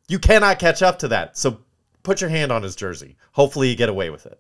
You 0.08 0.20
cannot 0.20 0.60
catch 0.60 0.84
up 0.84 1.00
to 1.00 1.08
that. 1.10 1.36
So 1.36 1.58
put 2.04 2.22
your 2.22 2.30
hand 2.30 2.52
on 2.52 2.62
his 2.62 2.76
jersey. 2.76 3.18
Hopefully 3.32 3.70
you 3.70 3.76
get 3.76 3.90
away 3.90 4.12
with 4.12 4.28
it. 4.28 4.40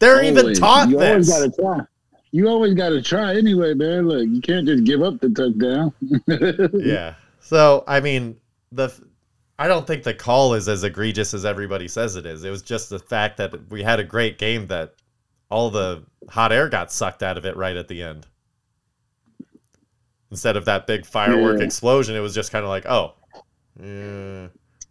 They're 0.00 0.24
even 0.24 0.46
Always. 0.46 0.58
taught 0.58 0.88
you 0.88 1.00
always 1.00 1.28
gotta 1.28 1.50
try. 1.50 1.80
You 2.32 2.48
always 2.48 2.74
gotta 2.74 3.00
try 3.00 3.36
anyway, 3.36 3.74
man. 3.74 4.08
Look, 4.08 4.26
you 4.28 4.40
can't 4.40 4.66
just 4.66 4.84
give 4.84 5.00
up 5.00 5.20
the 5.20 5.30
touchdown. 5.30 5.92
yeah. 6.84 7.14
So 7.52 7.84
I 7.86 8.00
mean, 8.00 8.38
the 8.72 8.90
I 9.58 9.68
don't 9.68 9.86
think 9.86 10.04
the 10.04 10.14
call 10.14 10.54
is 10.54 10.70
as 10.70 10.84
egregious 10.84 11.34
as 11.34 11.44
everybody 11.44 11.86
says 11.86 12.16
it 12.16 12.24
is. 12.24 12.44
It 12.44 12.50
was 12.50 12.62
just 12.62 12.88
the 12.88 12.98
fact 12.98 13.36
that 13.36 13.70
we 13.70 13.82
had 13.82 14.00
a 14.00 14.04
great 14.04 14.38
game 14.38 14.68
that 14.68 14.94
all 15.50 15.68
the 15.68 16.02
hot 16.30 16.50
air 16.50 16.70
got 16.70 16.90
sucked 16.90 17.22
out 17.22 17.36
of 17.36 17.44
it 17.44 17.54
right 17.54 17.76
at 17.76 17.88
the 17.88 18.02
end. 18.02 18.26
Instead 20.30 20.56
of 20.56 20.64
that 20.64 20.86
big 20.86 21.04
firework 21.04 21.58
Yeah. 21.58 21.66
explosion, 21.66 22.16
it 22.16 22.20
was 22.20 22.34
just 22.34 22.52
kind 22.52 22.64
of 22.64 22.70
like, 22.70 22.86
oh, 22.86 23.12
yeah. 23.78 24.48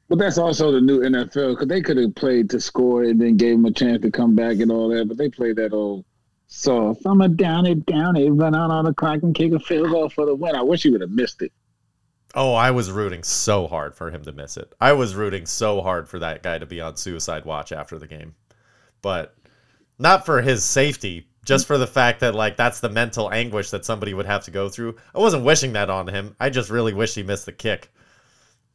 But 0.08 0.20
that's 0.20 0.38
also 0.38 0.72
the 0.72 0.82
new 0.82 1.00
NFL 1.00 1.54
because 1.54 1.68
they 1.68 1.82
could 1.82 1.98
have 1.98 2.14
played 2.14 2.48
to 2.52 2.60
score 2.62 3.06
and 3.06 3.20
then 3.20 3.38
gave 3.38 3.56
them 3.56 3.66
a 3.66 3.72
chance 3.72 4.04
to 4.04 4.12
come 4.12 4.36
back 4.36 4.60
and 4.60 4.72
all 4.72 4.88
that. 4.90 5.08
But 5.08 5.18
they 5.18 5.30
played 5.30 5.56
that 5.56 5.74
old 5.74 6.06
soft. 6.46 7.02
I'm 7.06 7.22
a 7.22 7.28
down 7.28 7.66
it, 7.66 7.88
down 7.88 8.18
it, 8.18 8.30
run 8.30 8.54
out 8.54 8.70
on 8.70 8.86
the 8.86 8.94
clock 8.94 9.24
and 9.24 9.34
kick 9.34 9.52
a 9.52 9.60
field 9.60 9.90
goal 9.90 10.10
for 10.10 10.28
the 10.28 10.36
win. 10.36 10.56
I 10.56 10.62
wish 10.62 10.84
he 10.84 10.92
would 10.92 11.02
have 11.02 11.10
missed 11.10 11.42
it. 11.42 11.52
Oh, 12.34 12.54
I 12.54 12.72
was 12.72 12.92
rooting 12.92 13.24
so 13.24 13.68
hard 13.68 13.94
for 13.94 14.10
him 14.10 14.24
to 14.24 14.32
miss 14.32 14.56
it. 14.56 14.74
I 14.80 14.94
was 14.94 15.16
rooting 15.16 15.46
so 15.46 15.82
hard 15.82 16.08
for 16.08 16.20
that 16.20 16.44
guy 16.44 16.58
to 16.58 16.66
be 16.66 16.80
on 16.80 16.96
suicide 16.96 17.44
watch 17.44 17.72
after 17.72 18.00
the 18.00 18.08
game. 18.08 18.36
But 19.02 19.36
not 20.00 20.26
for 20.26 20.42
his 20.42 20.64
safety, 20.64 21.28
just 21.44 21.68
for 21.68 21.78
the 21.78 21.88
fact 21.88 22.22
that 22.22 22.36
like 22.36 22.56
that's 22.56 22.80
the 22.80 22.90
mental 22.90 23.32
anguish 23.32 23.72
that 23.72 23.84
somebody 23.84 24.14
would 24.14 24.26
have 24.26 24.46
to 24.46 24.52
go 24.52 24.70
through. 24.70 24.96
I 25.14 25.20
wasn't 25.20 25.44
wishing 25.44 25.74
that 25.74 25.90
on 25.90 26.08
him. 26.08 26.36
I 26.40 26.50
just 26.50 26.70
really 26.70 26.94
wish 26.94 27.16
he 27.16 27.24
missed 27.24 27.46
the 27.46 27.52
kick. 27.52 27.92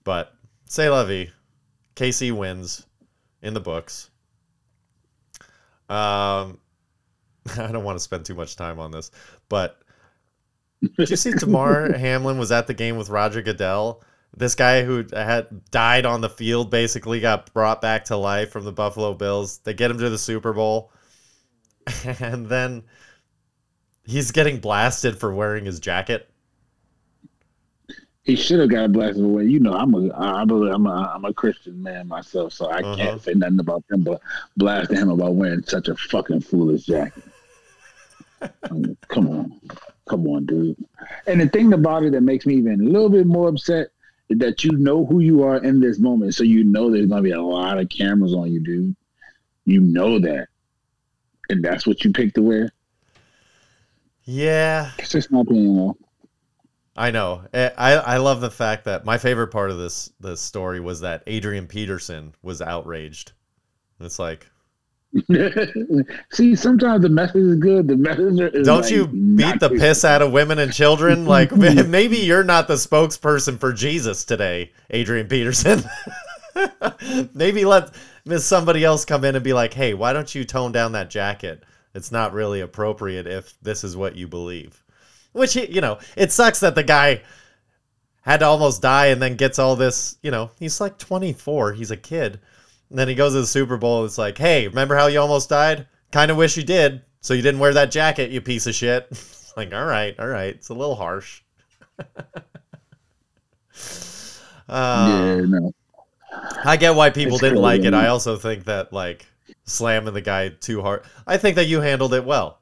But 0.04 0.34
say 0.66 0.88
vie. 0.88 1.32
KC 1.94 2.32
wins 2.32 2.86
in 3.40 3.54
the 3.54 3.60
books. 3.60 4.10
Um 5.88 6.58
I 7.58 7.70
don't 7.72 7.84
want 7.84 7.96
to 7.96 8.04
spend 8.04 8.26
too 8.26 8.34
much 8.34 8.56
time 8.56 8.78
on 8.80 8.90
this, 8.90 9.10
but 9.48 9.80
did 10.82 11.10
you 11.10 11.16
see 11.16 11.32
Damar 11.32 11.92
Hamlin 11.96 12.38
was 12.38 12.52
at 12.52 12.66
the 12.66 12.74
game 12.74 12.96
with 12.96 13.08
Roger 13.08 13.42
Goodell? 13.42 14.02
This 14.36 14.54
guy 14.54 14.82
who 14.84 15.04
had 15.12 15.70
died 15.70 16.04
on 16.04 16.20
the 16.20 16.28
field 16.28 16.70
basically 16.70 17.20
got 17.20 17.52
brought 17.54 17.80
back 17.80 18.04
to 18.06 18.16
life 18.16 18.50
from 18.50 18.64
the 18.64 18.72
Buffalo 18.72 19.14
Bills. 19.14 19.58
They 19.58 19.72
get 19.72 19.90
him 19.90 19.98
to 19.98 20.10
the 20.10 20.18
Super 20.18 20.52
Bowl, 20.52 20.92
and 22.20 22.46
then 22.46 22.84
he's 24.04 24.30
getting 24.30 24.58
blasted 24.58 25.18
for 25.18 25.34
wearing 25.34 25.66
his 25.66 25.80
jacket. 25.80 26.30
He 28.24 28.34
should 28.36 28.58
have 28.60 28.70
got 28.70 28.92
blasted 28.92 29.24
away. 29.24 29.44
You 29.44 29.60
know, 29.60 29.72
I'm 29.72 29.94
a, 29.94 30.12
I 30.14 30.44
believe 30.44 30.72
I'm 30.74 30.86
a, 30.86 31.12
I'm 31.14 31.24
a 31.24 31.32
Christian 31.32 31.80
man 31.82 32.08
myself, 32.08 32.52
so 32.52 32.66
I 32.70 32.82
Uh-huh. 32.82 32.96
can't 32.96 33.20
say 33.20 33.32
nothing 33.34 33.60
about 33.60 33.84
them, 33.88 34.02
but 34.02 34.20
blasting 34.56 34.98
him 34.98 35.10
about 35.10 35.34
wearing 35.36 35.62
such 35.62 35.88
a 35.88 35.94
fucking 35.96 36.40
foolish 36.40 36.84
jacket. 36.86 37.24
I 38.42 38.74
mean, 38.74 38.96
come 39.08 39.28
on, 39.28 39.60
come 40.08 40.26
on, 40.28 40.46
dude. 40.46 40.76
And 41.26 41.40
the 41.40 41.48
thing 41.48 41.72
about 41.72 42.04
it 42.04 42.12
that 42.12 42.22
makes 42.22 42.46
me 42.46 42.54
even 42.54 42.80
a 42.80 42.84
little 42.84 43.10
bit 43.10 43.26
more 43.26 43.48
upset 43.48 43.88
is 44.28 44.38
that 44.38 44.64
you 44.64 44.72
know 44.72 45.04
who 45.06 45.20
you 45.20 45.42
are 45.42 45.62
in 45.62 45.80
this 45.80 45.98
moment, 45.98 46.34
so 46.34 46.42
you 46.42 46.64
know 46.64 46.90
there's 46.90 47.06
gonna 47.06 47.22
be 47.22 47.30
a 47.32 47.40
lot 47.40 47.78
of 47.78 47.88
cameras 47.88 48.34
on 48.34 48.52
you, 48.52 48.60
dude. 48.60 48.96
You 49.64 49.80
know 49.80 50.18
that, 50.20 50.48
and 51.48 51.64
that's 51.64 51.86
what 51.86 52.04
you 52.04 52.12
picked 52.12 52.34
to 52.36 52.42
wear. 52.42 52.70
Yeah, 54.24 54.90
It's 54.98 55.12
just 55.12 55.30
not 55.30 55.46
being. 55.48 55.78
Uh, 55.78 55.92
I 56.96 57.10
know. 57.10 57.42
Eh, 57.52 57.70
I 57.76 57.92
I 57.94 58.16
love 58.16 58.40
the 58.40 58.50
fact 58.50 58.84
that 58.86 59.04
my 59.04 59.18
favorite 59.18 59.48
part 59.48 59.70
of 59.70 59.78
this 59.78 60.10
this 60.18 60.40
story 60.40 60.80
was 60.80 61.00
that 61.00 61.22
Adrian 61.26 61.66
Peterson 61.66 62.34
was 62.42 62.60
outraged. 62.60 63.32
It's 64.00 64.18
like, 64.18 64.46
See, 66.32 66.54
sometimes 66.56 67.02
the 67.02 67.08
message 67.08 67.36
is 67.42 67.56
good. 67.56 67.88
The 67.88 67.96
messenger 67.96 68.48
is 68.48 68.66
don't 68.66 68.82
like, 68.82 68.90
you 68.90 69.06
beat 69.06 69.60
the 69.60 69.68
good. 69.68 69.80
piss 69.80 70.04
out 70.04 70.22
of 70.22 70.32
women 70.32 70.58
and 70.58 70.72
children? 70.72 71.24
Like 71.36 71.52
maybe 71.56 72.18
you're 72.18 72.44
not 72.44 72.68
the 72.68 72.74
spokesperson 72.74 73.58
for 73.58 73.72
Jesus 73.72 74.24
today, 74.24 74.72
Adrian 74.90 75.26
Peterson. 75.28 75.82
maybe 77.34 77.64
let 77.64 77.94
Miss 78.24 78.44
somebody 78.44 78.84
else 78.84 79.04
come 79.04 79.24
in 79.24 79.34
and 79.34 79.44
be 79.44 79.52
like, 79.52 79.74
"Hey, 79.74 79.94
why 79.94 80.12
don't 80.12 80.34
you 80.34 80.44
tone 80.44 80.72
down 80.72 80.92
that 80.92 81.10
jacket? 81.10 81.62
It's 81.94 82.12
not 82.12 82.32
really 82.32 82.60
appropriate 82.60 83.26
if 83.26 83.54
this 83.62 83.84
is 83.84 83.96
what 83.96 84.16
you 84.16 84.26
believe." 84.28 84.82
Which 85.32 85.52
he- 85.54 85.70
you 85.70 85.80
know, 85.80 85.98
it 86.16 86.32
sucks 86.32 86.60
that 86.60 86.74
the 86.74 86.82
guy 86.82 87.22
had 88.22 88.40
to 88.40 88.46
almost 88.46 88.82
die 88.82 89.06
and 89.06 89.20
then 89.22 89.36
gets 89.36 89.58
all 89.58 89.76
this, 89.76 90.16
you 90.22 90.30
know, 90.30 90.50
he's 90.58 90.80
like 90.80 90.98
24, 90.98 91.74
he's 91.74 91.90
a 91.92 91.96
kid. 91.96 92.40
And 92.90 92.98
then 92.98 93.08
he 93.08 93.14
goes 93.14 93.32
to 93.32 93.40
the 93.40 93.46
Super 93.46 93.76
Bowl. 93.76 94.04
It's 94.04 94.18
like, 94.18 94.38
hey, 94.38 94.68
remember 94.68 94.96
how 94.96 95.06
you 95.08 95.20
almost 95.20 95.48
died? 95.48 95.86
Kind 96.12 96.30
of 96.30 96.36
wish 96.36 96.56
you 96.56 96.62
did. 96.62 97.02
So 97.20 97.34
you 97.34 97.42
didn't 97.42 97.60
wear 97.60 97.74
that 97.74 97.90
jacket, 97.90 98.30
you 98.30 98.40
piece 98.40 98.66
of 98.66 98.74
shit. 98.74 99.08
like, 99.56 99.74
all 99.74 99.84
right, 99.84 100.18
all 100.18 100.28
right. 100.28 100.54
It's 100.54 100.68
a 100.68 100.74
little 100.74 100.94
harsh. 100.94 101.42
uh, 101.98 102.02
yeah, 104.68 105.40
no. 105.46 105.72
I 106.64 106.76
get 106.76 106.94
why 106.94 107.10
people 107.10 107.34
It's 107.34 107.42
didn't 107.42 107.58
like 107.62 107.80
it. 107.80 107.90
crazy. 107.90 107.94
I 107.96 108.08
also 108.08 108.36
think 108.36 108.64
that 108.64 108.92
like 108.92 109.26
slamming 109.64 110.14
the 110.14 110.20
guy 110.20 110.50
too 110.50 110.82
hard. 110.82 111.02
I 111.26 111.36
think 111.38 111.56
that 111.56 111.66
you 111.66 111.80
handled 111.80 112.14
it 112.14 112.24
well. 112.24 112.60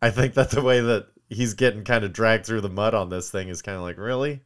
I 0.00 0.10
think 0.10 0.34
that 0.34 0.50
the 0.50 0.62
way 0.62 0.80
that 0.80 1.06
he's 1.28 1.54
getting 1.54 1.84
kind 1.84 2.04
of 2.04 2.12
dragged 2.12 2.46
through 2.46 2.60
the 2.60 2.68
mud 2.68 2.94
on 2.94 3.08
this 3.08 3.30
thing 3.30 3.48
is 3.48 3.62
kind 3.62 3.76
of 3.76 3.82
like, 3.82 3.98
really? 3.98 4.42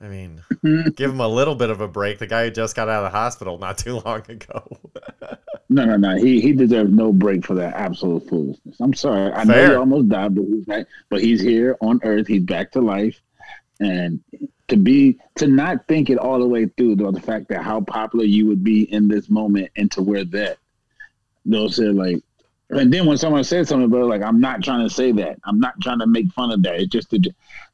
I 0.00 0.08
mean, 0.08 0.42
mm-hmm. 0.52 0.90
give 0.90 1.10
him 1.10 1.20
a 1.20 1.28
little 1.28 1.54
bit 1.54 1.70
of 1.70 1.80
a 1.80 1.88
break. 1.88 2.18
The 2.18 2.26
guy 2.26 2.44
who 2.44 2.50
just 2.50 2.76
got 2.76 2.88
out 2.88 3.04
of 3.04 3.12
the 3.12 3.16
hospital 3.16 3.58
not 3.58 3.78
too 3.78 4.00
long 4.04 4.22
ago. 4.28 4.78
No, 5.70 5.84
no, 5.84 5.96
no. 5.96 6.16
He 6.16 6.40
he 6.40 6.52
deserves 6.52 6.92
no 6.92 7.12
break 7.12 7.44
for 7.44 7.54
that 7.54 7.74
absolute 7.74 8.28
foolishness. 8.28 8.76
I'm 8.80 8.92
sorry. 8.92 9.32
I 9.32 9.44
know 9.44 9.68
he 9.70 9.74
almost 9.74 10.08
died, 10.10 10.34
but 10.34 10.44
he's 10.44 10.64
back. 10.66 10.86
But 11.08 11.22
he's 11.22 11.40
here 11.40 11.76
on 11.80 12.00
Earth. 12.04 12.26
He's 12.26 12.42
back 12.42 12.70
to 12.72 12.80
life, 12.80 13.20
and 13.80 14.20
to 14.68 14.76
be 14.76 15.18
to 15.36 15.46
not 15.46 15.88
think 15.88 16.10
it 16.10 16.18
all 16.18 16.38
the 16.38 16.46
way 16.46 16.66
through, 16.66 16.96
though 16.96 17.10
the 17.10 17.20
fact 17.20 17.48
that 17.48 17.62
how 17.62 17.80
popular 17.80 18.24
you 18.24 18.46
would 18.46 18.62
be 18.62 18.92
in 18.92 19.08
this 19.08 19.30
moment, 19.30 19.70
and 19.76 19.90
to 19.92 20.02
wear 20.02 20.24
that, 20.24 20.58
they'll 21.46 21.70
say 21.70 21.84
like. 21.84 22.22
And 22.70 22.92
then 22.92 23.06
when 23.06 23.18
someone 23.18 23.44
says 23.44 23.68
something 23.68 23.86
about 23.86 24.02
it, 24.02 24.06
like 24.06 24.22
I'm 24.22 24.40
not 24.40 24.62
trying 24.62 24.86
to 24.86 24.92
say 24.92 25.12
that, 25.12 25.38
I'm 25.44 25.60
not 25.60 25.80
trying 25.82 25.98
to 26.00 26.06
make 26.06 26.32
fun 26.32 26.50
of 26.50 26.62
that. 26.62 26.76
It's 26.80 26.88
just 26.88 27.12
a, 27.12 27.20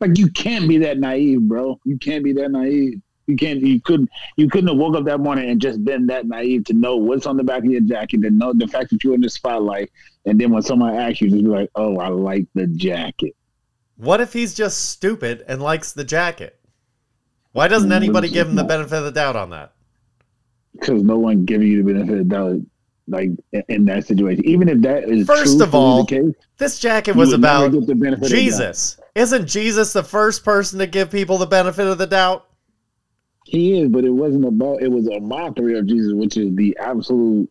like 0.00 0.18
you 0.18 0.28
can't 0.30 0.68
be 0.68 0.78
that 0.78 0.98
naive, 0.98 1.42
bro. 1.42 1.78
You 1.84 1.96
can't 1.98 2.24
be 2.24 2.32
that 2.34 2.50
naive. 2.50 3.00
You 3.26 3.36
can't. 3.36 3.60
You 3.60 3.80
couldn't. 3.80 4.10
You 4.36 4.48
couldn't 4.48 4.68
have 4.68 4.76
woke 4.78 4.96
up 4.96 5.04
that 5.04 5.20
morning 5.20 5.48
and 5.48 5.60
just 5.60 5.84
been 5.84 6.06
that 6.06 6.26
naive 6.26 6.64
to 6.64 6.74
know 6.74 6.96
what's 6.96 7.26
on 7.26 7.36
the 7.36 7.44
back 7.44 7.60
of 7.60 7.70
your 7.70 7.80
jacket, 7.82 8.22
to 8.22 8.30
know 8.30 8.52
the 8.52 8.66
fact 8.66 8.90
that 8.90 9.04
you're 9.04 9.14
in 9.14 9.20
the 9.20 9.30
spotlight, 9.30 9.90
and 10.26 10.40
then 10.40 10.50
when 10.50 10.62
someone 10.62 10.96
asks 10.96 11.20
you, 11.20 11.30
just 11.30 11.44
be 11.44 11.48
like, 11.48 11.70
"Oh, 11.76 11.98
I 11.98 12.08
like 12.08 12.46
the 12.54 12.66
jacket." 12.66 13.34
what 13.96 14.20
if 14.20 14.32
he's 14.32 14.54
just 14.54 14.88
stupid 14.90 15.44
and 15.46 15.62
likes 15.62 15.92
the 15.92 16.04
jacket? 16.04 16.58
Why 17.52 17.68
doesn't 17.68 17.92
Mm, 17.92 17.92
anybody 17.92 18.28
give 18.28 18.48
him 18.48 18.56
the 18.56 18.64
benefit 18.64 18.96
of 18.98 19.04
the 19.04 19.12
doubt 19.12 19.36
on 19.36 19.50
that? 19.50 19.72
Because 20.72 21.02
no 21.02 21.18
one 21.18 21.44
giving 21.44 21.68
you 21.68 21.82
the 21.82 21.92
benefit 21.92 22.12
of 22.12 22.18
the 22.18 22.24
doubt, 22.24 22.60
like 23.10 23.30
in- 23.68 23.84
that 23.86 24.06
situation. 24.06 24.44
Even 24.46 24.68
if 24.68 24.80
that 24.82 25.08
is 25.08 25.26
First 25.26 25.60
of 25.60 25.74
all, 25.74 26.06
case, 26.06 26.34
This 26.58 26.78
jacket 26.78 27.16
was 27.16 27.32
about 27.32 27.72
the 27.72 27.94
benefit 27.94 28.24
of. 28.24 28.30
Jesus. 28.30 28.98
Isn't 29.14 29.46
Jesus 29.46 29.92
the 29.92 30.04
first 30.04 30.44
person 30.44 30.78
to 30.78 30.86
give 30.86 31.10
people 31.10 31.38
the 31.38 31.46
benefit 31.46 31.86
of 31.86 31.98
the 31.98 32.06
doubt? 32.06 32.46
He 33.44 33.80
is, 33.80 33.88
but 33.88 34.04
it 34.04 34.10
wasn't 34.10 34.44
about. 34.44 34.82
It 34.82 34.90
was 34.90 35.08
a 35.08 35.20
mockery 35.20 35.78
of 35.78 35.86
Jesus, 35.86 36.12
which 36.12 36.36
is 36.36 36.54
the 36.54 36.76
absolute. 36.80 37.50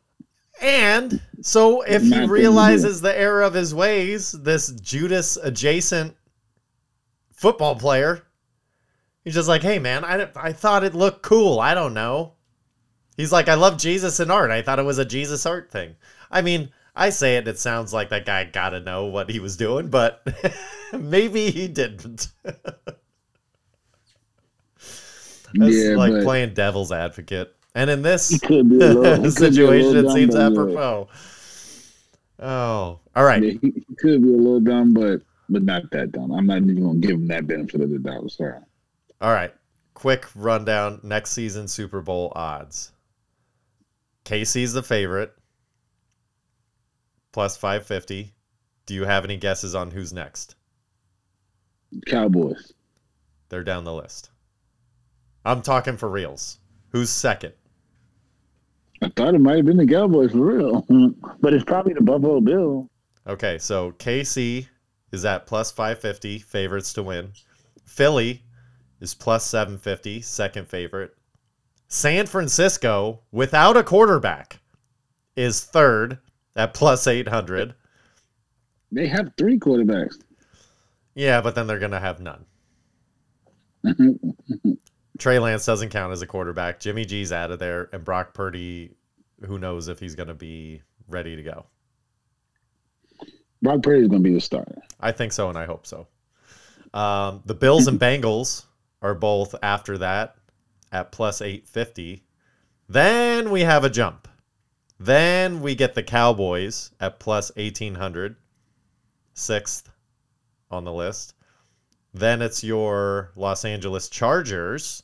And 0.61 1.21
so 1.41 1.81
if 1.81 2.01
he 2.03 2.25
realizes 2.25 3.01
the 3.01 3.17
error 3.17 3.43
of 3.43 3.53
his 3.53 3.73
ways, 3.73 4.31
this 4.31 4.71
Judas 4.71 5.37
adjacent 5.37 6.15
football 7.33 7.75
player, 7.75 8.23
he's 9.23 9.33
just 9.33 9.47
like, 9.47 9.61
hey, 9.61 9.79
man, 9.79 10.03
I, 10.03 10.29
I 10.35 10.51
thought 10.51 10.83
it 10.83 10.93
looked 10.93 11.21
cool. 11.21 11.59
I 11.59 11.73
don't 11.73 11.93
know. 11.93 12.33
He's 13.19 13.33
like, 13.33 13.49
I 13.49 13.55
love 13.55 13.77
Jesus 13.77 14.21
and 14.21 14.31
art. 14.31 14.49
I 14.49 14.61
thought 14.61 14.79
it 14.79 14.85
was 14.85 14.97
a 14.97 15.03
Jesus 15.03 15.45
art 15.45 15.69
thing. 15.69 15.97
I 16.31 16.41
mean, 16.41 16.69
I 16.95 17.09
say 17.09 17.35
it, 17.35 17.49
it 17.49 17.59
sounds 17.59 17.91
like 17.91 18.07
that 18.11 18.25
guy 18.25 18.45
got 18.45 18.69
to 18.69 18.79
know 18.79 19.07
what 19.07 19.29
he 19.29 19.41
was 19.41 19.57
doing, 19.57 19.89
but 19.89 20.25
maybe 20.97 21.51
he 21.51 21.67
didn't. 21.67 22.29
That's 22.45 22.95
Yeah, 25.53 25.97
like 25.97 26.23
playing 26.23 26.53
devil's 26.53 26.93
advocate. 26.93 27.53
And 27.75 27.89
in 27.89 28.03
this 28.03 28.29
He 28.29 28.39
could 28.39 28.69
be 28.69 28.77
a 28.77 28.93
little, 28.93 29.03
he 29.03 29.09
could 29.11 29.21
be 29.23 29.27
a 29.27 29.31
situation, 29.31 29.97
it 29.97 30.11
seems 30.13 30.33
dumb, 30.33 30.55
but 30.55 30.69
yeah. 30.69 30.75
apropos. 30.77 31.09
Oh, 32.39 32.99
all 33.17 33.23
right. 33.25 33.43
Yeah, 33.43 33.51
he, 33.61 33.83
he 33.85 33.95
could 33.95 34.21
be 34.21 34.33
a 34.33 34.37
little 34.37 34.61
dumb, 34.61 34.93
but 34.93 35.19
but 35.49 35.63
not 35.63 35.91
that 35.91 36.13
dumb. 36.13 36.31
I'm 36.31 36.45
not 36.45 36.59
even 36.59 36.85
gonna 36.85 36.99
give 36.99 37.11
him 37.11 37.27
that 37.27 37.47
benefit 37.47 37.81
of 37.81 37.89
the 37.89 37.99
doubt. 37.99 38.31
Sorry. 38.31 38.61
All 39.19 39.33
right. 39.33 39.53
Quick 39.93 40.25
rundown 40.35 41.01
next 41.03 41.31
season 41.31 41.67
Super 41.67 42.01
Bowl 42.01 42.31
odds. 42.33 42.93
KC's 44.29 44.73
the 44.73 44.83
favorite. 44.83 45.33
Plus 47.31 47.57
550. 47.57 48.31
Do 48.85 48.93
you 48.93 49.05
have 49.05 49.23
any 49.23 49.37
guesses 49.37 49.73
on 49.73 49.89
who's 49.89 50.13
next? 50.13 50.55
Cowboys. 52.05 52.73
They're 53.49 53.63
down 53.63 53.85
the 53.85 53.93
list. 53.93 54.29
I'm 55.43 55.63
talking 55.63 55.97
for 55.97 56.07
reals. 56.07 56.59
Who's 56.89 57.09
second? 57.09 57.53
I 59.01 59.09
thought 59.15 59.33
it 59.33 59.39
might 59.39 59.57
have 59.57 59.65
been 59.65 59.77
the 59.77 59.87
Cowboys 59.87 60.31
for 60.31 60.45
real, 60.45 60.85
but 61.41 61.55
it's 61.55 61.63
probably 61.63 61.93
the 61.93 62.01
Buffalo 62.01 62.39
Bill. 62.39 62.87
Okay, 63.25 63.57
so 63.57 63.93
KC 63.93 64.67
is 65.11 65.25
at 65.25 65.47
plus 65.47 65.71
550, 65.71 66.37
favorites 66.37 66.93
to 66.93 67.01
win. 67.01 67.31
Philly 67.83 68.43
is 69.01 69.15
plus 69.15 69.43
750, 69.47 70.21
second 70.21 70.67
favorite. 70.67 71.15
San 71.89 72.27
Francisco, 72.27 73.21
without 73.31 73.75
a 73.75 73.83
quarterback, 73.83 74.59
is 75.35 75.63
third 75.63 76.19
at 76.55 76.75
plus 76.75 77.07
800. 77.07 77.73
They 78.91 79.07
have 79.07 79.33
three 79.37 79.57
quarterbacks. 79.57 80.21
Yeah, 81.15 81.41
but 81.41 81.55
then 81.55 81.65
they're 81.65 81.79
going 81.79 81.91
to 81.91 81.99
have 81.99 82.21
none. 82.21 82.45
Trey 85.17 85.39
Lance 85.39 85.65
doesn't 85.65 85.89
count 85.89 86.13
as 86.13 86.21
a 86.21 86.27
quarterback. 86.27 86.79
Jimmy 86.79 87.05
G's 87.05 87.31
out 87.31 87.49
of 87.49 87.57
there. 87.57 87.89
And 87.91 88.05
Brock 88.05 88.35
Purdy, 88.35 88.91
who 89.45 89.57
knows 89.57 89.87
if 89.87 89.99
he's 89.99 90.15
going 90.15 90.27
to 90.27 90.35
be 90.35 90.83
ready 91.07 91.35
to 91.35 91.43
go. 91.43 91.65
Brock 93.63 93.81
Purdy 93.81 94.01
is 94.01 94.07
going 94.07 94.23
to 94.23 94.29
be 94.29 94.33
the 94.33 94.41
starter. 94.41 94.79
I 94.99 95.11
think 95.11 95.33
so, 95.33 95.49
and 95.49 95.57
I 95.57 95.65
hope 95.65 95.87
so. 95.87 96.07
Um, 96.93 97.41
the 97.45 97.55
Bills 97.55 97.87
and 97.87 97.99
Bengals 97.99 98.65
are 99.01 99.15
both 99.15 99.55
after 99.63 99.97
that 99.97 100.35
at 100.91 101.11
plus 101.11 101.41
850. 101.41 102.23
Then 102.87 103.51
we 103.51 103.61
have 103.61 103.83
a 103.83 103.89
jump. 103.89 104.27
Then 104.99 105.61
we 105.61 105.75
get 105.75 105.93
the 105.95 106.03
Cowboys 106.03 106.91
at 106.99 107.19
plus 107.19 107.51
1800, 107.55 108.35
sixth 109.33 109.89
on 110.69 110.83
the 110.83 110.93
list. 110.93 111.33
Then 112.13 112.41
it's 112.41 112.63
your 112.63 113.31
Los 113.35 113.63
Angeles 113.63 114.09
Chargers 114.09 115.03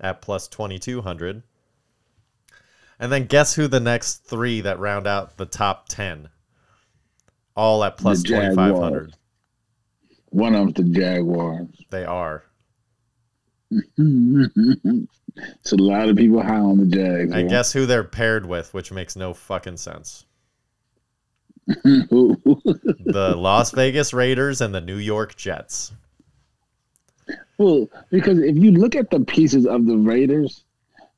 at 0.00 0.22
plus 0.22 0.48
2200. 0.48 1.42
And 2.98 3.10
then 3.10 3.26
guess 3.26 3.54
who 3.54 3.66
the 3.66 3.80
next 3.80 4.24
three 4.24 4.60
that 4.60 4.78
round 4.78 5.06
out 5.06 5.36
the 5.36 5.46
top 5.46 5.88
10? 5.88 6.28
All 7.56 7.82
at 7.82 7.96
plus 7.96 8.22
The 8.22 8.28
Jaguars. 8.28 8.54
2500. 8.54 9.14
One 10.30 10.54
of 10.54 10.74
the 10.74 10.84
Jaguars. 10.84 11.68
They 11.90 12.04
are. 12.04 12.44
it's 13.96 15.72
a 15.72 15.76
lot 15.76 16.08
of 16.08 16.16
people 16.16 16.42
high 16.42 16.56
on 16.56 16.78
the 16.78 16.86
Jags. 16.86 17.32
And 17.32 17.48
guess 17.48 17.72
who 17.72 17.86
they're 17.86 18.04
paired 18.04 18.46
with, 18.46 18.74
which 18.74 18.90
makes 18.90 19.16
no 19.16 19.34
fucking 19.34 19.76
sense. 19.76 20.26
The 23.12 23.34
Las 23.36 23.70
Vegas 23.70 24.12
Raiders 24.12 24.60
and 24.60 24.74
the 24.74 24.80
New 24.80 24.96
York 24.96 25.36
Jets. 25.36 25.92
well, 27.58 27.88
because 28.10 28.38
if 28.38 28.56
you 28.56 28.72
look 28.72 28.96
at 28.96 29.10
the 29.10 29.20
pieces 29.20 29.66
of 29.66 29.86
the 29.86 29.96
Raiders, 29.96 30.64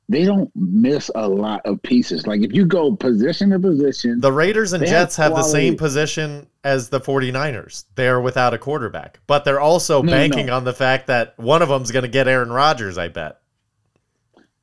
they 0.09 0.25
don't 0.25 0.51
miss 0.55 1.09
a 1.15 1.27
lot 1.27 1.61
of 1.65 1.81
pieces. 1.81 2.27
Like 2.27 2.41
if 2.41 2.53
you 2.53 2.65
go 2.65 2.95
position 2.95 3.49
to 3.51 3.59
position, 3.59 4.19
The 4.19 4.31
Raiders 4.31 4.73
and 4.73 4.83
They 4.83 4.89
have 4.89 5.03
Jets 5.07 5.15
have 5.15 5.33
the 5.35 5.43
same 5.43 5.77
position 5.77 6.47
as 6.63 6.89
the 6.89 6.99
49ers. 6.99 7.85
They're 7.95 8.19
without 8.21 8.53
a 8.53 8.57
quarterback, 8.57 9.19
but 9.27 9.45
they're 9.45 9.59
also 9.61 10.01
No, 10.01 10.11
banking 10.11 10.47
no. 10.47 10.57
on 10.57 10.63
the 10.65 10.73
fact 10.73 11.07
that 11.07 11.37
one 11.39 11.61
of 11.61 11.69
them's 11.69 11.91
going 11.91 12.03
to 12.03 12.09
get 12.09 12.27
Aaron 12.27 12.51
Rodgers, 12.51 12.97
I 12.97 13.07
bet. 13.07 13.39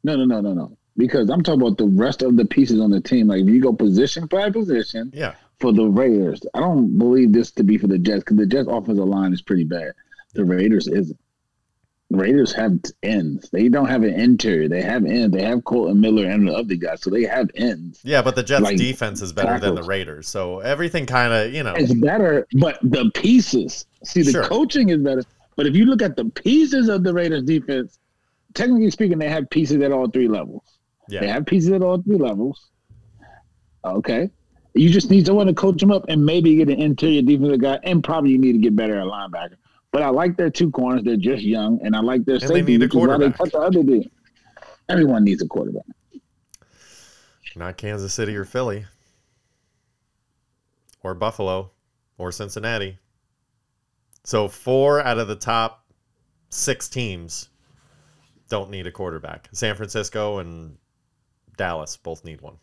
no, 0.05 0.16
no, 0.16 0.24
no, 0.24 0.41
no, 0.41 0.53
no. 0.55 0.76
Because 0.97 1.30
I'm 1.30 1.43
talking 1.43 1.62
about 1.62 1.78
the 1.78 1.86
rest 1.86 2.20
of 2.22 2.36
the 2.36 2.45
pieces 2.45 2.80
on 2.80 2.91
the 2.91 3.01
team. 3.01 3.28
Like 3.28 3.41
if 3.43 3.49
you 3.49 3.61
go 3.61 3.72
position 3.72 4.26
by 4.26 4.51
position 4.51 5.11
Yeah. 5.14 5.34
for 5.59 5.72
the 5.72 5.86
Raiders, 5.86 6.43
I 6.55 6.61
don't 6.61 6.99
believe 6.99 7.32
this 7.32 7.51
to 7.53 7.62
be 7.64 7.78
for 7.78 7.86
the 7.86 7.99
Jets 7.99 8.20
because 8.20 8.36
the 8.36 8.47
Jets 8.47 8.68
offensive 8.70 9.07
line 9.07 9.32
is 9.32 9.41
pretty 9.41 9.64
bad. 9.64 9.93
The 10.34 10.45
Raiders 10.45 10.86
isn't. 10.88 11.18
Raiders 12.11 12.53
have 12.55 12.81
ends. 13.05 13.49
They 13.51 13.69
don't 13.69 13.87
have 13.87 14.03
an 14.03 14.13
interior. 14.15 14.69
They 14.69 14.83
have 14.83 15.05
ends. 15.05 15.35
They 15.37 15.45
have 15.45 15.63
Kolton 15.65 16.01
Miller 16.01 16.27
and 16.29 16.49
the 16.49 16.53
other 16.53 16.75
guys, 16.75 17.03
so 17.03 17.11
they 17.11 17.23
have 17.23 17.49
ends. 17.55 18.01
Yeah, 18.03 18.21
but 18.21 18.35
the 18.35 18.43
Jets 18.43 18.63
Like, 18.63 18.79
defense 18.79 19.23
is 19.23 19.33
better 19.33 19.61
than 19.61 19.77
the. 19.77 19.83
Raiders. 19.85 20.29
So 20.29 20.59
everything 20.61 21.07
kind 21.07 21.33
of, 21.33 21.55
you 21.55 21.63
know, 21.63 21.75
It's 21.75 21.95
better, 21.95 22.47
but 22.55 22.79
the 22.83 23.11
pieces. 23.15 23.87
See, 24.05 24.23
the 24.23 24.33
Sure. 24.33 24.45
coaching 24.45 24.89
is 24.89 24.99
better. 24.99 25.23
But 25.57 25.67
if 25.67 25.77
you 25.77 25.85
look 25.85 26.03
at 26.03 26.17
the 26.17 26.25
pieces 26.25 26.89
of 26.89 27.05
the 27.05 27.13
Raiders 27.15 27.45
defense, 27.45 27.99
technically 28.55 28.91
speaking, 28.91 29.19
they 29.19 29.29
have 29.29 29.49
pieces 29.51 29.81
at 29.83 29.93
all 29.93 30.09
three 30.09 30.29
levels. 30.29 30.63
Yeah. 31.09 31.21
They 31.21 31.29
have 31.29 31.47
pieces 31.47 31.71
at 31.71 31.83
all 31.83 32.03
three 32.03 32.19
levels. 32.19 32.71
Okay. 33.85 34.31
You 34.75 34.91
just 34.91 35.11
need 35.11 35.27
someone 35.27 35.47
to 35.47 35.55
coach 35.55 35.81
them 35.81 35.91
up 35.91 36.05
and 36.09 36.25
maybe 36.25 36.55
get 36.57 36.69
an 36.69 36.81
interior 36.81 37.23
defensive 37.23 37.61
guy, 37.61 37.79
and 37.83 38.03
probably 38.05 38.31
you 38.31 38.39
need 38.39 38.53
to 38.53 38.59
get 38.59 38.77
better 38.77 38.99
at 38.99 39.07
linebacker. 39.07 39.57
But 39.93 40.03
I 40.03 40.09
like 40.09 40.36
their 40.36 40.51
two 40.51 40.70
corners; 40.70 41.03
they're 41.05 41.16
just 41.16 41.43
young, 41.43 41.80
and 41.82 41.97
I 41.97 42.01
like 42.01 42.24
their 42.24 42.38
they 42.38 42.47
safety. 42.47 42.62
need 42.78 42.82
a 42.82 42.84
which 42.84 42.91
is 42.91 42.95
why 42.95 43.07
quarterback. 43.07 43.32
They 43.38 43.45
cut 43.45 43.53
the 43.53 43.59
other 43.59 43.82
dude. 43.82 44.11
Everyone 44.88 45.24
needs 45.24 45.43
a 45.43 45.47
quarterback. 45.49 45.84
Not 47.57 47.76
Kansas 47.76 48.14
City 48.14 48.36
or 48.36 48.45
Philly 48.45 48.86
or 51.03 51.14
Buffalo 51.14 51.72
or 52.18 52.30
Cincinnati. 52.30 52.99
So 54.24 54.49
four 54.49 55.01
out 55.01 55.18
of 55.18 55.26
the 55.28 55.36
top 55.36 55.84
six 56.51 56.88
teams 56.88 57.49
don't 58.49 58.70
need 58.70 58.86
a 58.86 58.93
quarterback. 58.93 59.49
San 59.53 59.74
Francisco 59.74 60.38
and 60.38 60.76
Dallas 61.57 61.97
both 61.97 62.24
need 62.24 62.41
one. 62.41 62.59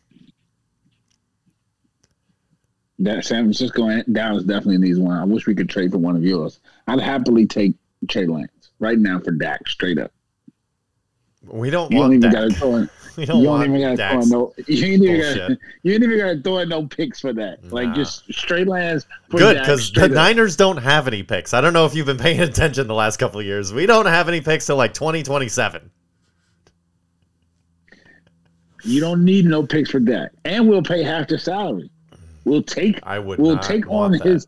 That 3.00 3.26
San 3.26 3.43
Francisco 3.43 3.88
and 3.89 4.04
Dallas 4.14 4.43
definitely 4.43 4.80
needs 4.80 4.98
one. 5.00 5.18
I 5.18 5.24
wish 5.24 5.45
we 5.45 5.54
could 5.54 5.70
trade 5.70 5.91
for 5.91 6.00
one 6.00 6.16
of 6.16 6.24
yours. 6.24 6.60
I'd 6.88 7.00
happily 7.00 7.45
take 7.45 7.74
Trey 8.09 8.26
Lance 8.26 8.71
right 8.80 8.97
now 8.97 9.20
for 9.20 9.32
Dak, 9.32 9.67
straight 9.67 10.00
up. 10.00 10.12
We 11.43 11.70
don't 11.70 11.92
You 11.92 12.00
don't 12.00 12.09
want 12.09 12.13
even 12.16 12.32
Dak. 12.32 12.34
got 12.34 12.50
to 12.50 12.54
throw 12.55 12.76
in. 12.78 12.89
we 13.17 13.21
You 13.24 13.26
don't, 13.28 13.43
don't 13.43 13.46
want 13.46 13.67
even 13.70 13.82
got 13.82 13.97
to 13.97 14.09
throw 14.09 14.21
in 14.21 14.30
no. 14.30 14.54
You 14.67 14.86
ain't 14.86 15.04
even 15.04 15.47
got. 15.47 15.58
You 15.84 15.93
ain't 15.93 16.04
even 16.04 16.17
got 16.17 16.30
to 16.34 16.42
throw 16.42 16.58
in 16.58 16.70
no 16.70 16.88
picks 16.88 17.20
for 17.20 17.34
that. 17.34 17.71
Like 17.71 17.93
just 17.93 18.26
straight 18.34 18.67
Lance. 18.67 19.05
Good 19.30 19.59
because 19.59 19.92
the 19.92 20.05
up. 20.05 20.12
Niners 20.12 20.55
don't 20.55 20.78
have 20.78 21.08
any 21.08 21.21
picks. 21.21 21.54
I 21.54 21.62
don't 21.62 21.74
know 21.74 21.86
if 21.86 21.93
you've 21.93 22.08
been 22.08 22.17
paying 22.28 22.42
attention 22.42 22.88
the 22.88 22.96
last 22.96 23.17
couple 23.17 23.39
of 23.39 23.46
years. 23.46 23.71
We 23.71 23.86
don't 23.86 24.08
have 24.08 24.28
any 24.28 24.42
picks 24.42 24.66
till 24.66 24.76
like 24.76 24.93
2027. 24.96 25.92
You 28.84 29.01
don't 29.01 29.24
need 29.24 29.46
no 29.46 29.66
picks 29.66 29.92
for 29.92 30.00
that, 30.01 30.32
and 30.46 30.67
we'll 30.67 30.84
pay 30.84 31.04
half 31.04 31.28
the 31.28 31.38
salary. 31.38 31.89
We'll 32.47 32.63
take. 32.63 32.99
I 33.03 33.19
would 33.19 33.39
We'll 33.39 33.59
take 33.59 33.87
on 33.89 34.13
that. 34.13 34.21
his. 34.24 34.47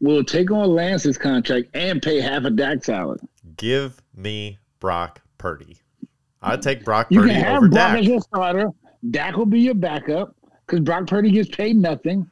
We'll 0.00 0.22
take 0.24 0.50
on 0.50 0.68
Lance's 0.74 1.16
contract 1.16 1.68
and 1.74 2.02
pay 2.02 2.20
half 2.20 2.44
of 2.44 2.56
Dak's 2.56 2.84
salary. 2.86 3.18
Give 3.56 4.00
me 4.14 4.58
Brock 4.80 5.22
Purdy. 5.38 5.78
I'd 6.42 6.60
take 6.60 6.84
Brock 6.84 7.06
You 7.10 7.20
Purdy 7.20 7.32
can 7.32 7.42
have 7.42 7.56
over 7.56 7.68
Brock 7.68 7.92
Dak. 7.92 7.98
as 8.00 8.06
your 8.06 8.20
starter. 8.20 8.68
Dak 9.10 9.36
will 9.36 9.46
be 9.46 9.60
your 9.60 9.74
backup 9.74 10.36
because 10.66 10.80
Brock 10.80 11.06
Purdy 11.06 11.30
gets 11.30 11.48
paid 11.48 11.76
nothing. 11.76 12.30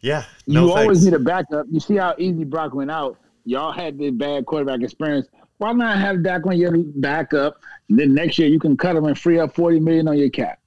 Yeah, 0.00 0.24
You 0.46 0.54
no 0.54 0.72
always 0.72 1.04
need 1.04 1.14
a 1.14 1.18
backup. 1.18 1.66
You 1.70 1.78
see 1.80 1.96
how 1.96 2.14
easy 2.18 2.44
Brock 2.44 2.74
went 2.74 2.90
out. 2.90 3.18
Y'all 3.44 3.72
had 3.72 3.98
the 3.98 4.10
bad 4.10 4.46
quarterback 4.46 4.82
experience. 4.82 5.26
Why 5.58 5.72
not 5.72 5.98
have 5.98 6.22
Dak 6.22 6.46
on 6.46 6.56
your 6.56 6.72
backup? 6.76 7.60
And 7.88 7.98
then 7.98 8.14
next 8.14 8.38
year 8.38 8.48
you 8.48 8.58
can 8.60 8.76
cut 8.76 8.94
him 8.96 9.04
and 9.04 9.18
free 9.18 9.38
up 9.40 9.54
forty 9.54 9.80
million 9.80 10.06
on 10.08 10.16
your 10.18 10.30
cap. 10.30 10.58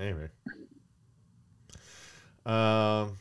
Maybe. 0.00 0.28
Um, 2.46 3.18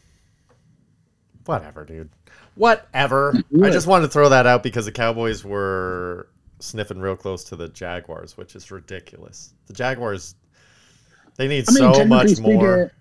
whatever, 1.45 1.83
dude. 1.83 2.09
Whatever. 2.55 3.35
I 3.61 3.69
just 3.69 3.85
wanted 3.85 4.07
to 4.07 4.13
throw 4.13 4.29
that 4.29 4.47
out 4.47 4.63
because 4.63 4.85
the 4.85 4.93
Cowboys 4.93 5.43
were 5.43 6.29
sniffing 6.59 6.99
real 6.99 7.17
close 7.17 7.43
to 7.45 7.57
the 7.57 7.67
Jaguars, 7.67 8.37
which 8.37 8.55
is 8.55 8.71
ridiculous. 8.71 9.53
The 9.67 9.73
Jaguars, 9.73 10.35
they 11.35 11.49
need 11.49 11.65
I 11.67 11.73
mean, 11.73 11.93
so 11.93 12.05
much 12.05 12.29
speaking, 12.29 12.53
more. 12.53 12.93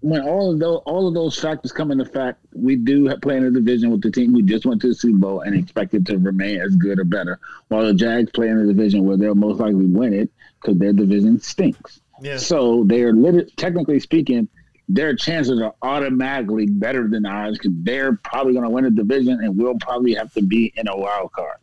when 0.00 0.22
all 0.22 0.52
of 0.52 0.58
those 0.58 0.82
all 0.84 1.06
of 1.06 1.14
those 1.14 1.38
factors 1.38 1.70
come 1.70 1.92
into 1.92 2.04
fact, 2.04 2.40
we 2.52 2.74
do 2.74 3.06
have 3.06 3.20
play 3.20 3.36
in 3.36 3.44
a 3.44 3.52
division 3.52 3.92
with 3.92 4.02
the 4.02 4.10
team 4.10 4.32
who 4.32 4.42
just 4.42 4.66
went 4.66 4.80
to 4.82 4.88
the 4.88 4.94
Super 4.96 5.18
Bowl 5.18 5.40
and 5.42 5.54
expected 5.54 6.04
to 6.06 6.18
remain 6.18 6.60
as 6.60 6.74
good 6.74 6.98
or 6.98 7.04
better, 7.04 7.38
while 7.68 7.86
the 7.86 7.94
Jags 7.94 8.32
play 8.32 8.48
in 8.48 8.58
a 8.58 8.66
division 8.66 9.04
where 9.04 9.16
they'll 9.16 9.36
most 9.36 9.60
likely 9.60 9.86
win 9.86 10.12
it 10.12 10.28
because 10.60 10.76
their 10.76 10.92
division 10.92 11.40
stinks. 11.40 12.00
Yeah. 12.20 12.36
So 12.36 12.84
they're 12.86 13.12
lit- 13.12 13.56
technically 13.56 14.00
speaking, 14.00 14.48
their 14.88 15.14
chances 15.14 15.60
are 15.60 15.74
automatically 15.82 16.66
better 16.66 17.08
than 17.08 17.24
ours 17.24 17.58
because 17.58 17.72
they're 17.82 18.16
probably 18.24 18.52
going 18.52 18.64
to 18.64 18.70
win 18.70 18.84
a 18.84 18.90
division 18.90 19.40
and 19.42 19.56
we'll 19.56 19.78
probably 19.80 20.14
have 20.14 20.32
to 20.34 20.42
be 20.42 20.72
in 20.76 20.88
a 20.88 20.96
wild 20.96 21.32
card. 21.32 21.56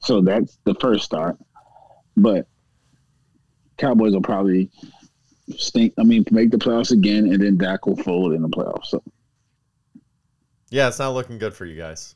So 0.00 0.20
that's 0.20 0.58
the 0.64 0.74
first 0.76 1.04
start. 1.04 1.36
But 2.16 2.46
Cowboys 3.76 4.12
will 4.12 4.22
probably 4.22 4.70
stink. 5.56 5.94
I 5.98 6.04
mean, 6.04 6.24
make 6.30 6.50
the 6.50 6.58
playoffs 6.58 6.92
again, 6.92 7.32
and 7.32 7.42
then 7.42 7.56
Dak 7.56 7.86
will 7.86 7.96
fold 7.96 8.32
in 8.32 8.42
the 8.42 8.48
playoffs. 8.48 8.86
So 8.86 9.02
Yeah, 10.70 10.88
it's 10.88 10.98
not 10.98 11.10
looking 11.10 11.38
good 11.38 11.54
for 11.54 11.64
you 11.64 11.76
guys. 11.76 12.14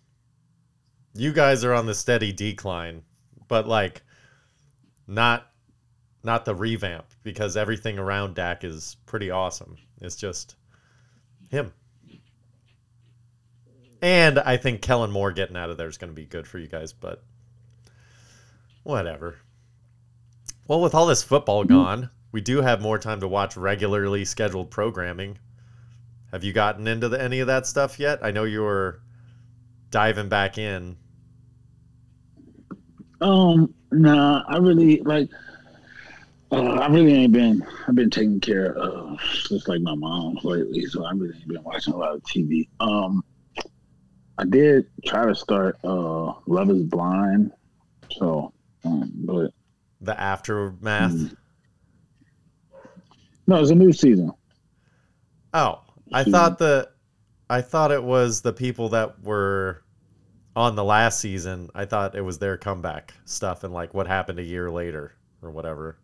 You 1.15 1.33
guys 1.33 1.65
are 1.65 1.73
on 1.73 1.87
the 1.87 1.95
steady 1.95 2.33
decline, 2.33 3.03
but 3.49 3.67
like 3.67 4.03
not 5.07 5.47
not 6.25 6.45
the 6.45 6.55
revamp 6.55 7.07
because 7.23 7.57
everything 7.57 7.99
around 7.99 8.35
Dak 8.35 8.65
is 8.65 8.97
pretty 9.07 9.31
awesome. 9.31 9.77
It's 10.01 10.17
just 10.17 10.57
him. 11.51 11.73
And 14.01 14.39
I 14.39 14.57
think 14.57 14.83
Kellen 14.83 15.11
Moore 15.11 15.33
getting 15.33 15.57
out 15.57 15.71
of 15.71 15.77
there 15.77 15.89
is 15.89 15.99
going 15.99 16.11
to 16.11 16.15
be 16.15 16.27
good 16.27 16.47
for 16.47 16.59
you 16.59 16.69
guys, 16.69 16.93
but 16.93 17.23
whatever. 18.83 19.37
Well, 20.67 20.81
with 20.81 20.95
all 20.95 21.07
this 21.07 21.23
football 21.23 21.65
gone, 21.65 22.11
we 22.33 22.41
do 22.41 22.61
have 22.61 22.81
more 22.81 22.99
time 22.99 23.21
to 23.21 23.29
watch 23.29 23.57
regularly 23.57 24.25
scheduled 24.25 24.71
programming. 24.71 25.39
Have 26.33 26.43
you 26.43 26.53
gotten 26.53 26.89
into 26.89 27.09
the, 27.09 27.23
any 27.23 27.41
of 27.41 27.47
that 27.47 27.67
stuff 27.67 27.99
yet? 28.01 28.19
I 28.23 28.31
know 28.31 28.45
you 28.45 28.63
were 28.63 29.01
diving 29.91 30.29
back 30.29 30.59
in. 30.59 30.97
Um, 33.21 33.73
nah, 33.93 34.43
I 34.49 34.57
really 34.57 35.01
like. 35.03 35.31
Uh, 36.55 36.75
I 36.75 36.87
really 36.89 37.13
ain't 37.15 37.33
been. 37.33 37.67
I've 37.89 37.95
been 37.97 38.11
taking 38.11 38.41
care 38.41 38.75
of 38.77 39.19
just 39.49 39.69
like 39.69 39.81
my 39.81 39.95
mom 39.95 40.39
lately, 40.45 40.83
so 40.87 41.05
I 41.05 41.13
really 41.13 41.37
ain't 41.37 41.49
been 41.49 41.65
watching 41.65 41.95
a 41.95 41.97
lot 41.97 42.15
of 42.15 42.23
TV. 42.23 42.69
Um, 42.81 43.23
I 44.39 44.45
did 44.45 44.87
try 45.05 45.27
to 45.27 45.35
start 45.35 45.77
uh 45.85 46.33
Love 46.47 46.71
Is 46.71 46.83
Blind, 46.85 47.53
so 48.13 48.53
um, 48.85 49.11
but 49.25 49.51
The 50.01 50.19
aftermath. 50.21 51.13
Mm. 51.13 51.37
no, 53.47 53.61
it's 53.61 53.71
a 53.71 53.75
new 53.75 53.93
season. 53.93 54.33
Oh, 55.53 55.81
I 56.13 56.25
Hmm. 56.25 56.31
thought 56.31 56.59
the, 56.59 56.91
I 57.49 57.61
thought 57.63 57.93
it 57.93 58.03
was 58.03 58.43
the 58.43 58.53
people 58.53 58.91
that 58.91 59.23
were 59.23 59.83
on 60.57 60.77
the 60.77 60.85
last 60.85 61.21
season. 61.21 61.71
I 61.75 61.85
thought 61.87 62.15
it 62.17 62.23
was 62.23 62.39
their 62.39 62.57
comeback 62.57 63.15
stuff 63.25 63.65
and 63.65 63.73
like 63.75 63.95
what 63.95 64.07
happened 64.07 64.39
a 64.39 64.45
year 64.45 64.71
later 64.71 65.15
or 65.43 65.51
whatever. 65.51 65.99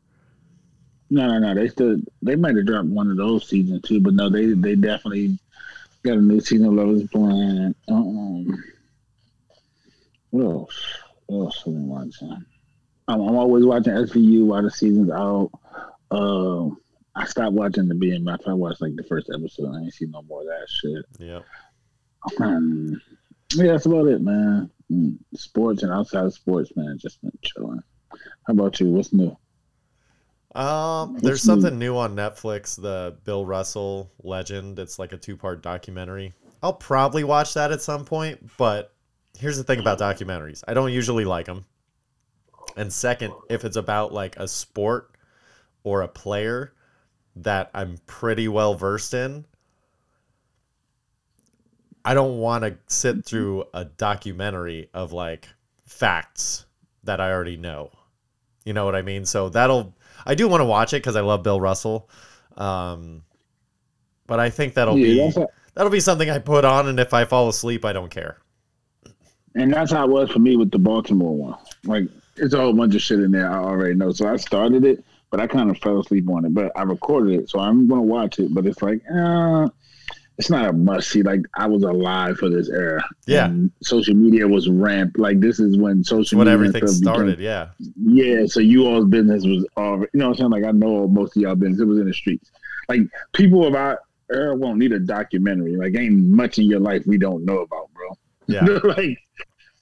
No, 1.11 1.27
no, 1.27 1.39
no. 1.39 1.55
They 1.55 1.69
still 1.69 1.97
they 2.23 2.37
might 2.37 2.57
have 2.57 2.67
dropped 2.67 2.89
one 2.89 3.11
of 3.11 3.17
those 3.17 3.49
seasons 3.49 3.83
too, 3.83 4.01
but 4.01 4.15
no, 4.15 4.29
they 4.29 4.47
they 4.47 4.77
definitely 4.77 5.39
got 6.03 6.19
a 6.19 6.21
new 6.21 6.41
season 6.41 6.67
of 6.67 6.75
Love 6.75 6.91
Is 6.91 7.05
Blind. 7.05 7.75
Um, 7.89 8.65
what 10.31 10.45
else? 10.45 10.99
What 11.27 11.45
else 11.47 11.57
have 11.65 11.75
been 11.75 11.89
watching? 11.89 12.45
I'm, 13.09 13.21
I'm 13.21 13.37
always 13.37 13.65
watching 13.65 13.93
SVU 13.93 14.47
while 14.47 14.63
the 14.63 14.71
season's 14.71 15.11
out. 15.11 15.51
Um, 16.13 16.79
I 17.15 17.27
stopped 17.27 17.53
watching 17.53 17.89
the 17.89 17.95
BMF. 17.95 18.49
I 18.49 18.53
watched 18.53 18.81
like 18.81 18.95
the 18.95 19.03
first 19.03 19.31
episode. 19.35 19.75
I 19.75 19.81
ain't 19.81 19.95
seen 19.95 20.13
no 20.13 20.23
more 20.23 20.43
of 20.43 20.47
that 20.47 20.69
shit. 20.69 21.05
Yep. 21.19 21.45
Um, 22.41 23.01
yeah, 23.55 23.73
that's 23.73 23.87
about 23.87 24.07
it, 24.07 24.21
man. 24.21 24.71
Mm, 24.91 25.19
Sports 25.35 25.83
and 25.83 25.93
outside 25.93 26.25
of 26.25 26.35
sports, 26.35 26.71
man, 26.77 26.99
just 26.99 27.21
been 27.21 27.33
chilling. 27.43 27.83
How 28.47 28.53
about 28.53 28.79
you? 28.81 28.87
What's 28.87 29.13
new? 29.13 29.37
Um, 30.55 31.19
there's 31.19 31.43
something 31.43 31.79
new 31.79 31.97
on 31.97 32.17
Netflix, 32.17 32.81
the 32.81 33.17
Bill 33.25 33.47
Russell 33.47 34.11
Legend. 34.23 34.79
It's 34.79 34.99
like 34.99 35.13
a 35.13 35.17
two-part 35.17 35.63
documentary. 35.63 36.33
I'll 36.63 36.73
probably 36.73 37.25
watch 37.25 37.55
that 37.55 37.73
at 37.73 37.81
some 37.81 38.05
point, 38.05 38.51
but 38.57 38.93
here's 39.39 39.57
the 39.57 39.65
thing 39.65 39.79
about 39.79 39.99
documentaries. 39.99 40.63
I 40.67 40.75
don't 40.75 40.93
usually 40.93 41.25
like 41.25 41.47
them. 41.47 41.65
And 42.77 42.93
second, 42.93 43.33
if 43.49 43.65
it's 43.65 43.77
about 43.77 44.13
like 44.13 44.37
a 44.37 44.49
sport 44.49 45.17
or 45.85 46.03
a 46.03 46.09
player 46.09 46.75
that 47.37 47.71
I'm 47.73 47.99
pretty 48.07 48.49
well 48.49 48.75
versed 48.75 49.15
in, 49.15 49.45
I 52.05 52.15
don't 52.15 52.39
want 52.39 52.65
to 52.65 52.77
sit 52.87 53.25
through 53.25 53.65
a 53.73 53.85
documentary 53.85 54.89
of 54.93 55.13
like 55.13 55.49
facts 55.87 56.67
that 57.05 57.21
I 57.21 57.31
already 57.31 57.57
know. 57.57 57.91
You 58.65 58.73
know 58.73 58.85
what 58.85 58.97
I 58.97 59.03
mean? 59.03 59.25
So 59.25 59.49
that'll 59.49 59.95
I 60.27 60.35
do 60.35 60.49
want 60.49 60.61
to 60.61 60.65
watch 60.67 60.93
it 60.93 60.99
because 61.03 61.17
I 61.17 61.21
love 61.21 61.43
Bill 61.43 61.61
Russell. 61.61 62.09
Um, 62.57 63.25
but 64.27 64.41
I 64.41 64.51
think 64.51 64.75
that'll 64.75 64.97
Yeah, 64.97 65.31
be 65.31 65.37
that'll 65.75 65.91
be 65.91 66.01
something 66.01 66.31
I 66.31 66.39
put 66.39 66.65
on, 66.65 66.89
and 66.89 66.99
if 67.01 67.13
I 67.15 67.25
fall 67.25 67.49
asleep, 67.49 67.85
I 67.85 67.93
don't 67.93 68.11
care. 68.11 68.39
And 69.55 69.73
that's 69.73 69.93
how 69.93 70.05
it 70.05 70.11
was 70.11 70.31
for 70.31 70.39
me 70.39 70.57
with 70.57 70.71
the 70.71 70.79
Baltimore 70.79 71.35
one. 71.37 71.59
Like 71.85 72.05
it's 72.37 72.55
a 72.55 72.59
whole 72.61 72.73
bunch 72.73 72.95
of 72.95 73.03
shit 73.03 73.21
in 73.21 73.33
there 73.33 73.51
I 73.51 73.57
already 73.59 73.95
know. 73.95 74.13
So 74.13 74.29
I 74.29 74.37
started 74.37 74.85
it, 74.85 75.05
but 75.31 75.41
I 75.41 75.47
kind 75.47 75.71
of 75.71 75.79
fell 75.79 76.01
asleep 76.01 76.29
on 76.31 76.45
it. 76.45 76.55
But 76.55 76.73
I 76.77 76.83
recorded 76.83 77.41
it, 77.41 77.51
so 77.51 77.59
I'm 77.59 77.89
gonna 77.89 78.03
watch 78.03 78.39
it. 78.39 78.55
But 78.55 78.67
it's 78.67 78.81
like, 78.83 79.03
uh, 79.13 79.69
it's 80.41 80.49
not 80.49 80.71
a 80.71 80.73
must 80.73 81.11
see. 81.11 81.23
Like 81.23 81.43
I 81.55 81.67
was 81.67 81.83
alive 81.83 82.39
for 82.39 82.49
this 82.49 82.71
era. 82.71 83.05
Yeah. 83.27 83.45
And 83.45 83.71
social 83.83 84.15
media 84.15 84.49
was 84.49 84.71
ramped. 84.71 85.19
Like 85.19 85.39
this 85.39 85.61
is 85.61 85.77
when 85.77 86.03
social 86.03 86.39
When 86.39 86.47
media 86.47 86.55
everything 86.55 86.87
stuff 86.89 87.01
became- 87.01 87.15
started, 87.15 87.41
yeah, 87.41 87.69
yeah, 88.03 88.47
so 88.47 88.61
you 88.61 88.87
all's 88.87 89.05
business 89.05 89.45
was 89.45 89.67
already, 89.77 90.11
you 90.15 90.21
know 90.21 90.29
what 90.29 90.41
I'm 90.41 90.51
saying? 90.51 90.51
Like 90.51 90.65
I 90.65 90.71
know 90.73 91.07
most 91.09 91.37
of 91.37 91.43
y'all 91.43 91.55
business. 91.57 91.81
It 91.81 91.85
was 91.85 91.99
in 91.99 92.07
the 92.07 92.15
streets. 92.15 92.51
Like 92.89 93.03
people 93.35 93.67
of 93.67 93.75
our 93.75 94.01
era 94.33 94.57
won't 94.57 94.79
need 94.79 94.93
a 94.93 94.99
documentary. 94.99 95.77
Like 95.77 95.95
ain't 95.95 96.15
much 96.15 96.59
in 96.59 96.65
your 96.65 96.81
life 96.81 97.03
we 97.07 97.19
don't 97.19 97.45
know 97.45 97.59
about, 97.59 97.91
bro. 97.93 98.09
yeah. 98.47 98.65
like, 98.85 99.19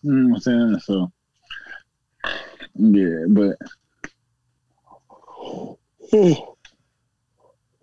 you 0.02 0.12
know 0.12 0.28
what 0.30 0.34
I'm 0.34 0.40
saying? 0.40 0.80
So, 0.80 1.12
yeah, 2.74 3.26
but. 3.28 3.56
All 6.10 6.57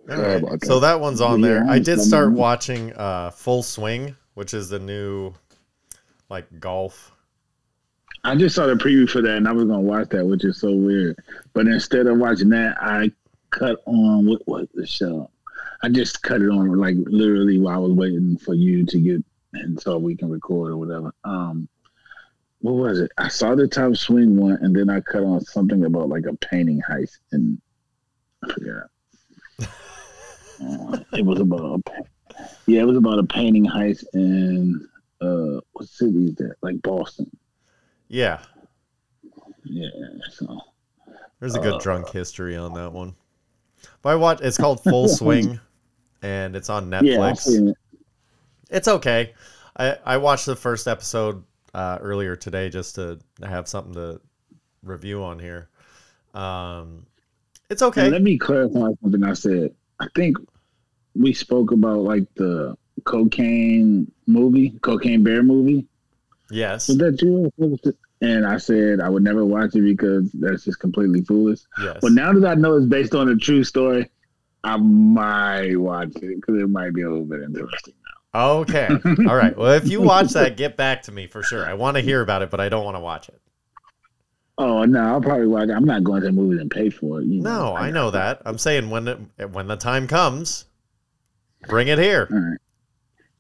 right. 0.08 0.42
that. 0.42 0.66
So 0.66 0.80
that 0.80 1.00
one's 1.00 1.22
on 1.22 1.42
there. 1.42 1.66
I 1.68 1.80
did 1.80 2.00
start 2.00 2.32
watching 2.32 2.94
uh, 2.94 3.32
Full 3.32 3.64
Swing, 3.64 4.16
which 4.34 4.54
is 4.54 4.70
the 4.70 4.80
new 4.80 5.34
like 6.30 6.60
golf. 6.60 7.12
I 8.24 8.36
just 8.36 8.56
saw 8.56 8.66
the 8.66 8.74
preview 8.74 9.08
for 9.08 9.22
that 9.22 9.38
and 9.38 9.48
I 9.48 9.52
was 9.52 9.66
gonna 9.66 9.82
watch 9.82 10.10
that, 10.10 10.26
which 10.26 10.44
is 10.46 10.60
so 10.60 10.74
weird. 10.74 11.18
But 11.54 11.68
instead 11.68 12.08
of 12.08 12.18
watching 12.18 12.50
that, 12.50 12.76
I 12.82 13.12
cut 13.52 13.78
on 13.86 14.26
what 14.26 14.48
was 14.48 14.68
the 14.74 14.86
show? 14.88 15.30
I 15.84 15.90
just 15.90 16.24
cut 16.24 16.42
it 16.42 16.50
on 16.50 16.76
like 16.80 16.96
literally 17.06 17.60
while 17.60 17.76
I 17.76 17.80
was 17.80 17.94
waiting 17.94 18.38
for 18.38 18.56
you 18.56 18.86
to 18.86 19.00
get 19.00 19.24
and 19.54 19.80
so 19.80 19.98
we 19.98 20.16
can 20.16 20.30
record 20.30 20.72
or 20.72 20.78
whatever. 20.78 21.14
Um 21.24 21.70
what 22.62 22.74
was 22.74 23.00
it? 23.00 23.12
I 23.20 23.28
saw 23.28 23.54
the 23.54 23.68
top 23.68 23.96
swing 23.96 24.38
one 24.38 24.58
and 24.62 24.76
then 24.76 24.90
I 24.90 25.02
cut 25.02 25.24
on 25.24 25.42
something 25.42 25.86
about 25.86 26.10
like 26.10 26.26
a 26.26 26.34
painting 26.38 26.82
heist 26.90 27.20
and 27.32 27.62
I 28.44 28.52
forgot. 28.54 28.88
Uh, 30.62 31.00
it 31.14 31.26
was 31.26 31.40
about 31.40 31.82
a 31.88 32.04
yeah, 32.68 32.82
it 32.82 32.86
was 32.88 32.98
about 32.98 33.20
a 33.20 33.24
painting 33.24 33.66
heist 33.66 34.04
in 34.14 34.88
uh 35.22 35.60
what 35.74 35.88
city 35.88 36.26
is 36.26 36.36
that? 36.36 36.56
Like 36.62 36.82
Boston. 36.82 37.30
Yeah, 38.08 38.40
Yeah, 39.64 39.90
so 40.32 40.60
there's 41.40 41.56
a 41.56 41.60
good 41.60 41.76
Uh, 41.76 41.80
drunk 41.80 42.10
history 42.10 42.56
on 42.56 42.74
that 42.74 42.92
one. 42.94 43.16
But 44.02 44.10
I 44.10 44.16
watch. 44.16 44.42
It's 44.42 44.58
called 44.58 44.82
Full 44.84 45.08
Swing, 45.08 45.60
and 46.22 46.56
it's 46.56 46.70
on 46.70 46.92
yeah, 46.92 47.02
Netflix. 47.02 47.40
seen 47.40 47.70
it. 47.70 47.78
it's 48.70 48.88
okay. 48.88 49.34
I 49.78 49.98
I 50.06 50.18
watched 50.18 50.46
the 50.46 50.56
first 50.56 50.88
episode 50.88 51.44
uh, 51.74 51.98
earlier 52.02 52.36
today 52.36 52.70
just 52.70 52.96
to 52.96 53.20
have 53.44 53.68
something 53.68 53.94
to 53.96 54.22
review 54.84 55.24
on 55.24 55.40
here. 55.40 55.70
Um, 56.34 57.06
it's 57.70 57.82
okay. 57.82 58.10
Let 58.10 58.22
me 58.22 58.38
clarify 58.38 58.90
something 59.02 59.24
I 59.24 59.34
said. 59.34 59.74
I 60.00 60.08
think 60.16 60.38
we 61.16 61.34
spoke 61.34 61.72
about 61.72 62.00
like 62.00 62.26
the 62.36 62.76
cocaine 63.04 64.12
movie, 64.28 64.72
cocaine 64.82 65.24
bear 65.24 65.44
movie. 65.44 65.88
yes, 66.52 66.88
Was 66.88 66.98
that 66.98 67.22
you? 67.22 67.52
And 68.22 68.46
I 68.48 68.58
said 68.58 69.02
I 69.02 69.10
would 69.10 69.24
never 69.24 69.44
watch 69.46 69.76
it 69.76 69.82
because 69.82 70.32
that's 70.34 70.64
just 70.66 70.80
completely 70.80 71.22
foolish. 71.22 71.60
yes. 71.82 71.98
But 72.02 72.14
now 72.14 72.34
that 72.34 72.48
I 72.48 72.56
know 72.56 72.76
it's 72.78 72.86
based 72.86 73.14
on 73.14 73.30
a 73.30 73.36
true 73.36 73.64
story, 73.64 74.10
I 74.64 74.78
might 74.78 75.76
watch 75.78 76.16
it 76.16 76.36
because 76.42 76.62
it 76.62 76.70
might 76.70 76.94
be 76.94 77.04
a 77.04 77.10
little 77.10 77.26
bit 77.26 77.42
interesting. 77.44 77.94
now. 78.34 78.50
Okay. 78.62 78.88
All 79.30 79.36
right. 79.36 79.56
Well, 79.56 79.74
if 79.74 79.88
you 79.88 80.02
watch 80.02 80.30
that, 80.32 80.58
get 80.58 80.76
back 80.76 81.04
to 81.04 81.12
me 81.12 81.28
for 81.28 81.44
sure. 81.44 81.66
I 81.66 81.74
want 81.76 81.96
to 81.98 82.02
hear 82.02 82.22
about 82.22 82.42
it, 82.42 82.50
but 82.50 82.60
I 82.60 82.70
don't 82.70 82.84
want 82.84 82.96
to 82.96 83.02
watch 83.02 83.30
it. 83.30 83.40
Oh 84.58 84.86
no, 84.86 85.02
I'll 85.02 85.22
probably 85.22 85.48
watch. 85.48 85.70
I'm 85.70 85.86
not 85.86 86.04
going 86.04 86.22
to 86.22 86.28
the 86.28 86.32
movies 86.32 86.62
and 86.62 86.72
pay 86.72 86.90
for 86.90 87.22
it. 87.22 87.26
You 87.26 87.42
No, 87.42 87.76
I 87.76 87.92
know 87.92 88.12
that. 88.12 88.42
I'm 88.46 88.58
saying 88.58 88.90
when 88.90 89.08
it, 89.08 89.52
when 89.52 89.68
the 89.68 89.76
time 89.76 90.08
comes, 90.08 90.66
bring 91.68 91.90
it 91.90 92.00
here. 92.00 92.28
All 92.32 92.40
right. 92.40 92.60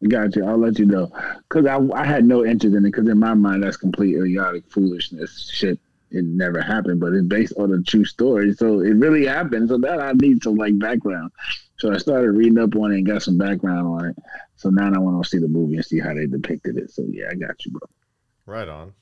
Got 0.09 0.35
you. 0.35 0.45
I'll 0.45 0.57
let 0.57 0.77
you 0.77 0.85
know. 0.85 1.09
Because 1.47 1.65
I, 1.65 1.77
I 1.97 2.05
had 2.05 2.25
no 2.25 2.45
interest 2.45 2.75
in 2.75 2.85
it. 2.85 2.91
Because 2.91 3.07
in 3.07 3.17
my 3.17 3.33
mind, 3.33 3.63
that's 3.63 3.77
complete 3.77 4.17
idiotic 4.17 4.69
foolishness 4.69 5.49
shit. 5.51 5.79
it 6.11 6.25
never 6.25 6.61
happened, 6.61 6.99
but 6.99 7.13
it's 7.13 7.25
based 7.25 7.53
on 7.57 7.71
a 7.73 7.81
true 7.81 8.05
story. 8.05 8.53
So 8.53 8.81
it 8.81 8.91
really 8.91 9.25
happened. 9.25 9.69
So 9.69 9.77
that 9.79 10.01
I 10.01 10.11
need 10.13 10.43
some 10.43 10.55
like 10.55 10.77
background. 10.77 11.31
So 11.77 11.93
I 11.93 11.97
started 11.97 12.31
reading 12.31 12.59
up 12.59 12.75
on 12.75 12.91
it 12.91 12.97
and 12.97 13.05
got 13.07 13.23
some 13.23 13.37
background 13.37 13.87
on 13.87 14.05
it. 14.09 14.17
So 14.57 14.69
now 14.69 14.93
I 14.93 14.99
want 14.99 15.23
to 15.23 15.29
see 15.29 15.39
the 15.39 15.47
movie 15.47 15.75
and 15.75 15.85
see 15.85 15.99
how 15.99 16.13
they 16.13 16.25
depicted 16.25 16.77
it. 16.77 16.91
So 16.91 17.03
yeah, 17.09 17.27
I 17.31 17.35
got 17.35 17.65
you, 17.65 17.71
bro. 17.71 17.87
Right 18.45 18.67
on. 18.67 18.93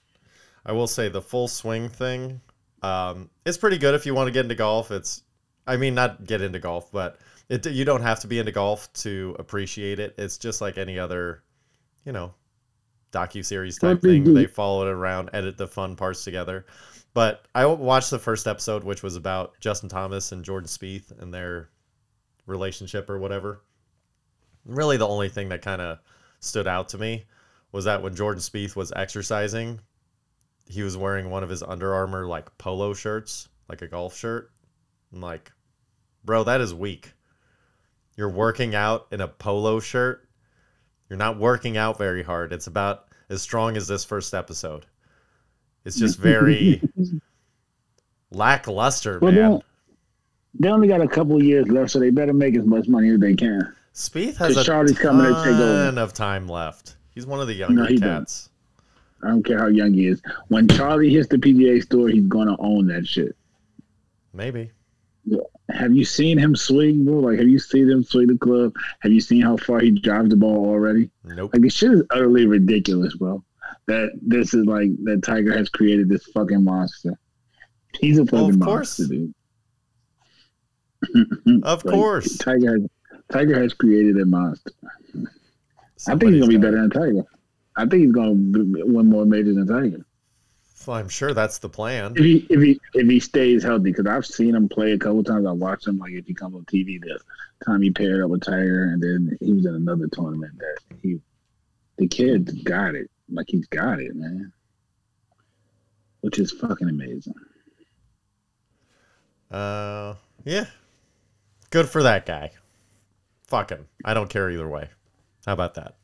I 0.66 0.72
will 0.72 0.88
say 0.88 1.10
the 1.10 1.22
full 1.22 1.48
swing 1.48 1.90
thing 1.90 2.42
um, 2.82 3.30
is 3.46 3.58
pretty 3.58 3.78
good 3.78 3.96
if 3.96 4.06
you 4.06 4.14
want 4.14 4.28
to 4.28 4.32
get 4.32 4.46
into 4.46 4.56
golf. 4.56 4.92
It's, 4.92 5.24
I 5.68 5.78
mean, 5.78 5.96
not 5.96 6.26
get 6.26 6.42
into 6.42 6.60
golf, 6.60 6.92
but 6.92 7.20
it 7.50 7.66
you 7.66 7.86
don't 7.86 8.02
have 8.02 8.22
to 8.22 8.28
be 8.28 8.40
into 8.40 8.52
golf 8.52 8.92
to 8.94 9.36
appreciate 9.40 10.00
it. 10.00 10.16
It's 10.18 10.38
just 10.38 10.62
like 10.62 10.78
any 10.78 10.98
other, 10.98 11.44
you 12.06 12.12
know, 12.12 12.34
docu 13.12 13.46
series 13.46 13.78
type 13.78 14.02
thing. 14.02 14.34
They 14.34 14.46
follow 14.46 14.88
it 14.88 14.92
around, 14.92 15.30
edit 15.34 15.58
the 15.58 15.68
fun 15.68 15.96
parts 15.96 16.24
together. 16.24 16.66
But 17.14 17.46
I 17.54 17.66
watched 17.66 18.10
the 18.10 18.20
first 18.20 18.48
episode, 18.48 18.84
which 18.84 19.04
was 19.04 19.16
about 19.16 19.54
Justin 19.60 19.88
Thomas 19.88 20.32
and 20.32 20.44
Jordan 20.44 20.68
Spieth 20.68 21.22
and 21.22 21.32
their 21.34 21.70
relationship 22.48 23.10
or 23.10 23.20
whatever. 23.20 23.62
Really, 24.66 24.98
the 24.98 25.08
only 25.08 25.30
thing 25.30 25.50
that 25.50 25.62
kind 25.62 25.82
of 25.82 26.00
stood 26.40 26.68
out 26.68 26.90
to 26.90 26.98
me 26.98 27.26
was 27.72 27.86
that 27.86 28.02
when 28.02 28.16
Jordan 28.16 28.42
Spieth 28.42 28.76
was 28.76 28.92
exercising, 28.96 29.80
he 30.74 30.82
was 30.84 30.98
wearing 30.98 31.30
one 31.30 31.44
of 31.44 31.50
his 31.50 31.62
Under 31.64 31.94
Armour 31.94 32.26
like 32.26 32.58
polo 32.58 32.94
shirts, 32.94 33.48
like 33.70 33.82
a 33.82 33.88
golf 33.88 34.18
shirt. 34.18 34.52
I'm 35.14 35.22
like, 35.22 35.52
bro, 36.26 36.44
that 36.46 36.62
is 36.62 36.74
weak. 36.74 37.14
You're 38.18 38.30
working 38.30 38.74
out 38.76 39.08
in 39.12 39.22
a 39.22 39.28
polo 39.28 39.80
shirt. 39.80 40.28
You're 41.10 41.18
not 41.18 41.38
working 41.38 41.78
out 41.78 41.98
very 41.98 42.24
hard. 42.24 42.52
It's 42.54 42.68
about 42.68 43.06
as 43.30 43.42
strong 43.42 43.78
as 43.78 43.88
this 43.88 44.04
first 44.04 44.34
episode. 44.34 44.86
It's 45.86 45.98
just 46.00 46.18
very 46.18 46.82
lackluster, 48.32 49.20
Well, 49.20 49.32
man. 49.32 49.62
they, 50.60 50.70
only 50.70 50.88
got 50.88 51.02
a 51.02 51.08
couple 51.08 51.42
years 51.44 51.68
left, 51.68 51.92
so 51.92 52.00
they 52.00 52.10
better 52.10 52.34
make 52.34 52.56
as 52.56 52.66
much 52.66 52.88
money 52.88 53.10
as 53.10 53.20
they 53.20 53.36
can. 53.36 53.74
Spieth 53.94 54.38
has 54.38 54.58
a 54.58 54.64
Charlie's 54.64 54.98
coming 54.98 55.26
to 55.26 55.34
take 55.44 55.48
over. 55.54 55.86
ton 55.86 55.98
of 55.98 56.14
time 56.14 56.48
left. 56.48 56.96
He's 57.12 57.28
one 57.28 57.40
of 57.42 57.48
the 57.48 57.54
younger 57.54 57.86
cats. 57.88 58.00
don't. 58.00 58.53
I 59.24 59.30
don't 59.30 59.44
care 59.44 59.60
how 59.60 59.68
young 59.68 59.94
he 59.94 60.08
is. 60.08 60.22
When 60.50 60.68
Charlie 60.68 61.10
hits 61.12 61.28
the 61.30 61.38
PGA 61.38 61.82
store, 61.84 62.10
he's 62.10 62.28
gonna 62.28 62.56
own 62.60 62.88
that 62.88 63.08
shit. 63.08 63.36
Maybe. 64.34 64.72
Have 65.70 65.96
you 65.96 66.04
seen 66.04 66.38
him 66.38 66.56
swing, 66.56 67.06
bro? 67.06 67.20
Like, 67.20 67.40
have 67.40 67.48
you 67.48 67.60
seen 67.60 67.90
him 67.90 68.04
swing 68.04 68.28
the 68.28 68.38
club? 68.38 68.74
Have 69.00 69.12
you 69.14 69.22
seen 69.22 69.42
how 69.42 69.56
far 69.58 69.80
he 69.80 69.92
drives 69.92 70.30
the 70.30 70.36
ball 70.36 70.66
already? 70.68 71.10
Nope. 71.24 71.52
Like, 71.54 71.62
this 71.62 71.74
shit 71.74 71.94
is 71.94 72.04
utterly 72.10 72.46
ridiculous, 72.46 73.16
bro. 73.16 73.44
That 73.88 74.12
this 74.22 74.54
is 74.54 74.66
like 74.66 74.90
that 75.06 75.24
Tiger 75.24 75.58
has 75.58 75.70
created 75.70 76.10
this 76.10 76.26
fucking 76.28 76.64
monster. 76.64 77.18
He's 78.00 78.18
a 78.18 78.26
fucking 78.26 78.40
Well, 78.40 78.50
of 78.50 78.58
monster, 78.60 79.06
dude. 79.08 79.34
Of 81.64 81.84
Like, 81.86 81.94
course. 81.96 82.38
Tiger 82.38 82.80
has 82.80 82.88
Tiger 83.32 83.62
has 83.62 83.74
created 83.74 84.18
a 84.20 84.26
monster. 84.26 84.72
I 86.08 86.16
think 86.18 86.34
he's 86.34 86.42
gonna 86.42 86.48
be 86.48 86.58
better 86.58 86.82
than 86.82 86.90
Tiger. 86.90 87.24
I 87.76 87.82
think 87.86 88.04
he's 88.04 88.12
gonna 88.12 88.36
b- 88.36 88.84
win 88.84 89.08
more 89.08 89.26
majors 89.26 89.56
than 89.56 89.68
Tiger 89.68 90.06
Well, 90.86 90.98
I'm 90.98 91.10
sure 91.10 91.34
that's 91.34 91.58
the 91.58 91.70
plan. 91.70 92.14
if 92.16 92.24
he 92.24 92.46
if 92.50 92.62
he 92.62 92.80
if 92.94 93.10
he 93.10 93.20
stays 93.20 93.64
healthy. 93.64 93.92
Because 93.92 94.06
I've 94.08 94.26
seen 94.26 94.56
him 94.56 94.70
play 94.70 94.92
a 94.92 94.98
couple 94.98 95.24
times. 95.24 95.46
I 95.46 95.52
watched 95.52 95.88
him 95.88 95.98
like 95.98 96.12
if 96.14 96.26
he 96.28 96.34
comes 96.34 96.56
on 96.56 96.66
TV. 96.66 97.00
The 97.02 97.20
time 97.66 97.82
he 97.82 97.90
paired 97.92 98.22
up 98.24 98.30
with 98.30 98.42
Tiger, 98.44 98.84
and 98.92 99.02
then 99.02 99.38
he 99.40 99.54
was 99.54 99.66
in 99.66 99.76
another 99.76 100.08
tournament 100.12 100.54
that 100.60 100.78
he 101.02 101.20
the 101.98 102.08
kid 102.08 102.64
got 102.66 102.96
it. 102.96 103.10
Like 103.32 103.48
he's 103.50 103.68
got 103.68 104.00
it, 104.00 104.16
man. 104.16 104.52
Which 106.22 106.40
is 106.40 106.52
fucking 106.52 106.90
amazing. 106.90 107.34
Uh, 109.52 110.16
yeah. 110.46 110.66
Good 111.70 111.88
for 111.90 112.04
that 112.04 112.26
guy. 112.26 112.52
Fuck 113.48 113.70
him. 113.72 113.88
I 114.06 114.14
don't 114.14 114.30
care 114.30 114.50
either 114.50 114.68
way. 114.68 114.90
How 115.46 115.54
about 115.54 115.76
that? 115.76 115.96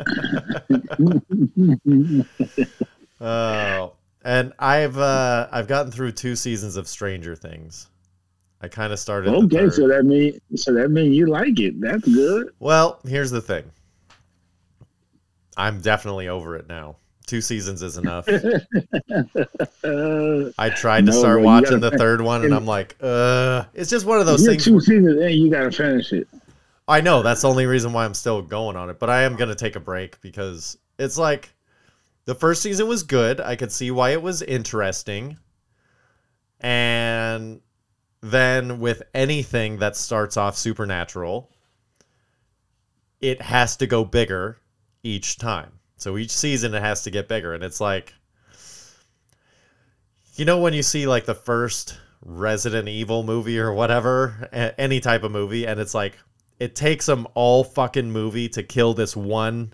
Oh, 3.22 3.92
and 4.24 4.54
I've 4.58 4.96
uh 4.96 5.46
I've 5.52 5.68
gotten 5.68 5.92
through 5.92 6.12
two 6.12 6.34
seasons 6.36 6.76
of 6.76 6.88
Stranger 6.88 7.36
Things. 7.36 7.88
I 8.62 8.68
kind 8.68 8.94
of 8.94 8.98
started. 8.98 9.34
Okay, 9.34 9.68
so 9.68 9.86
that 9.88 10.04
mean 10.04 10.40
so 10.56 10.72
that 10.72 10.90
mean 10.90 11.12
you 11.12 11.26
like 11.26 11.60
it. 11.60 11.78
That's 11.80 12.02
good. 12.04 12.48
Well, 12.60 12.98
here's 13.06 13.30
the 13.30 13.42
thing. 13.42 13.64
I'm 15.56 15.80
definitely 15.82 16.28
over 16.28 16.56
it 16.56 16.66
now. 16.68 16.96
Two 17.26 17.40
seasons 17.42 17.82
is 17.82 17.96
enough. 17.98 18.26
I 18.28 18.60
tried 20.70 21.04
to 21.06 21.12
No, 21.12 21.18
start 21.18 21.42
watching 21.42 21.80
the 21.80 21.90
third 21.92 22.20
one, 22.22 22.44
and 22.44 22.54
I'm 22.54 22.66
like, 22.66 22.96
uh, 23.00 23.64
it's 23.74 23.90
just 23.90 24.04
one 24.06 24.18
of 24.18 24.26
those 24.26 24.42
you're 24.42 24.52
things. 24.52 24.64
two 24.64 24.80
seasons 24.80 25.20
in, 25.20 25.30
you 25.32 25.50
gotta 25.50 25.70
finish 25.70 26.12
it. 26.12 26.26
I 26.90 27.00
know 27.00 27.22
that's 27.22 27.42
the 27.42 27.48
only 27.48 27.66
reason 27.66 27.92
why 27.92 28.04
I'm 28.04 28.14
still 28.14 28.42
going 28.42 28.76
on 28.76 28.90
it, 28.90 28.98
but 28.98 29.08
I 29.08 29.22
am 29.22 29.36
gonna 29.36 29.54
take 29.54 29.76
a 29.76 29.80
break 29.80 30.20
because 30.20 30.76
it's 30.98 31.16
like 31.16 31.54
the 32.24 32.34
first 32.34 32.62
season 32.62 32.88
was 32.88 33.04
good. 33.04 33.40
I 33.40 33.54
could 33.54 33.70
see 33.70 33.92
why 33.92 34.10
it 34.10 34.20
was 34.20 34.42
interesting, 34.42 35.38
and 36.58 37.60
then 38.20 38.80
with 38.80 39.04
anything 39.14 39.78
that 39.78 39.96
starts 39.96 40.36
off 40.36 40.56
supernatural, 40.56 41.48
it 43.20 43.40
has 43.40 43.76
to 43.76 43.86
go 43.86 44.04
bigger 44.04 44.58
each 45.04 45.38
time. 45.38 45.70
So 45.96 46.18
each 46.18 46.32
season 46.32 46.74
it 46.74 46.82
has 46.82 47.04
to 47.04 47.10
get 47.12 47.28
bigger, 47.28 47.54
and 47.54 47.62
it's 47.62 47.80
like, 47.80 48.12
you 50.34 50.44
know, 50.44 50.58
when 50.58 50.74
you 50.74 50.82
see 50.82 51.06
like 51.06 51.24
the 51.24 51.36
first 51.36 51.98
Resident 52.20 52.88
Evil 52.88 53.22
movie 53.22 53.60
or 53.60 53.72
whatever, 53.72 54.48
any 54.76 54.98
type 54.98 55.22
of 55.22 55.30
movie, 55.30 55.68
and 55.68 55.78
it's 55.78 55.94
like 55.94 56.18
it 56.60 56.76
takes 56.76 57.06
them 57.06 57.26
all 57.34 57.64
fucking 57.64 58.12
movie 58.12 58.48
to 58.50 58.62
kill 58.62 58.92
this 58.92 59.16
one 59.16 59.72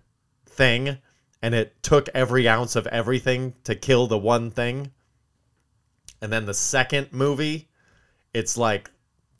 thing, 0.48 0.96
and 1.42 1.54
it 1.54 1.82
took 1.82 2.08
every 2.14 2.48
ounce 2.48 2.76
of 2.76 2.86
everything 2.86 3.54
to 3.64 3.74
kill 3.74 4.06
the 4.06 4.16
one 4.16 4.52
thing. 4.52 4.92
And 6.22 6.32
then 6.32 6.46
the 6.46 6.54
second 6.54 7.08
movie, 7.12 7.68
it's 8.32 8.56
like 8.56 8.88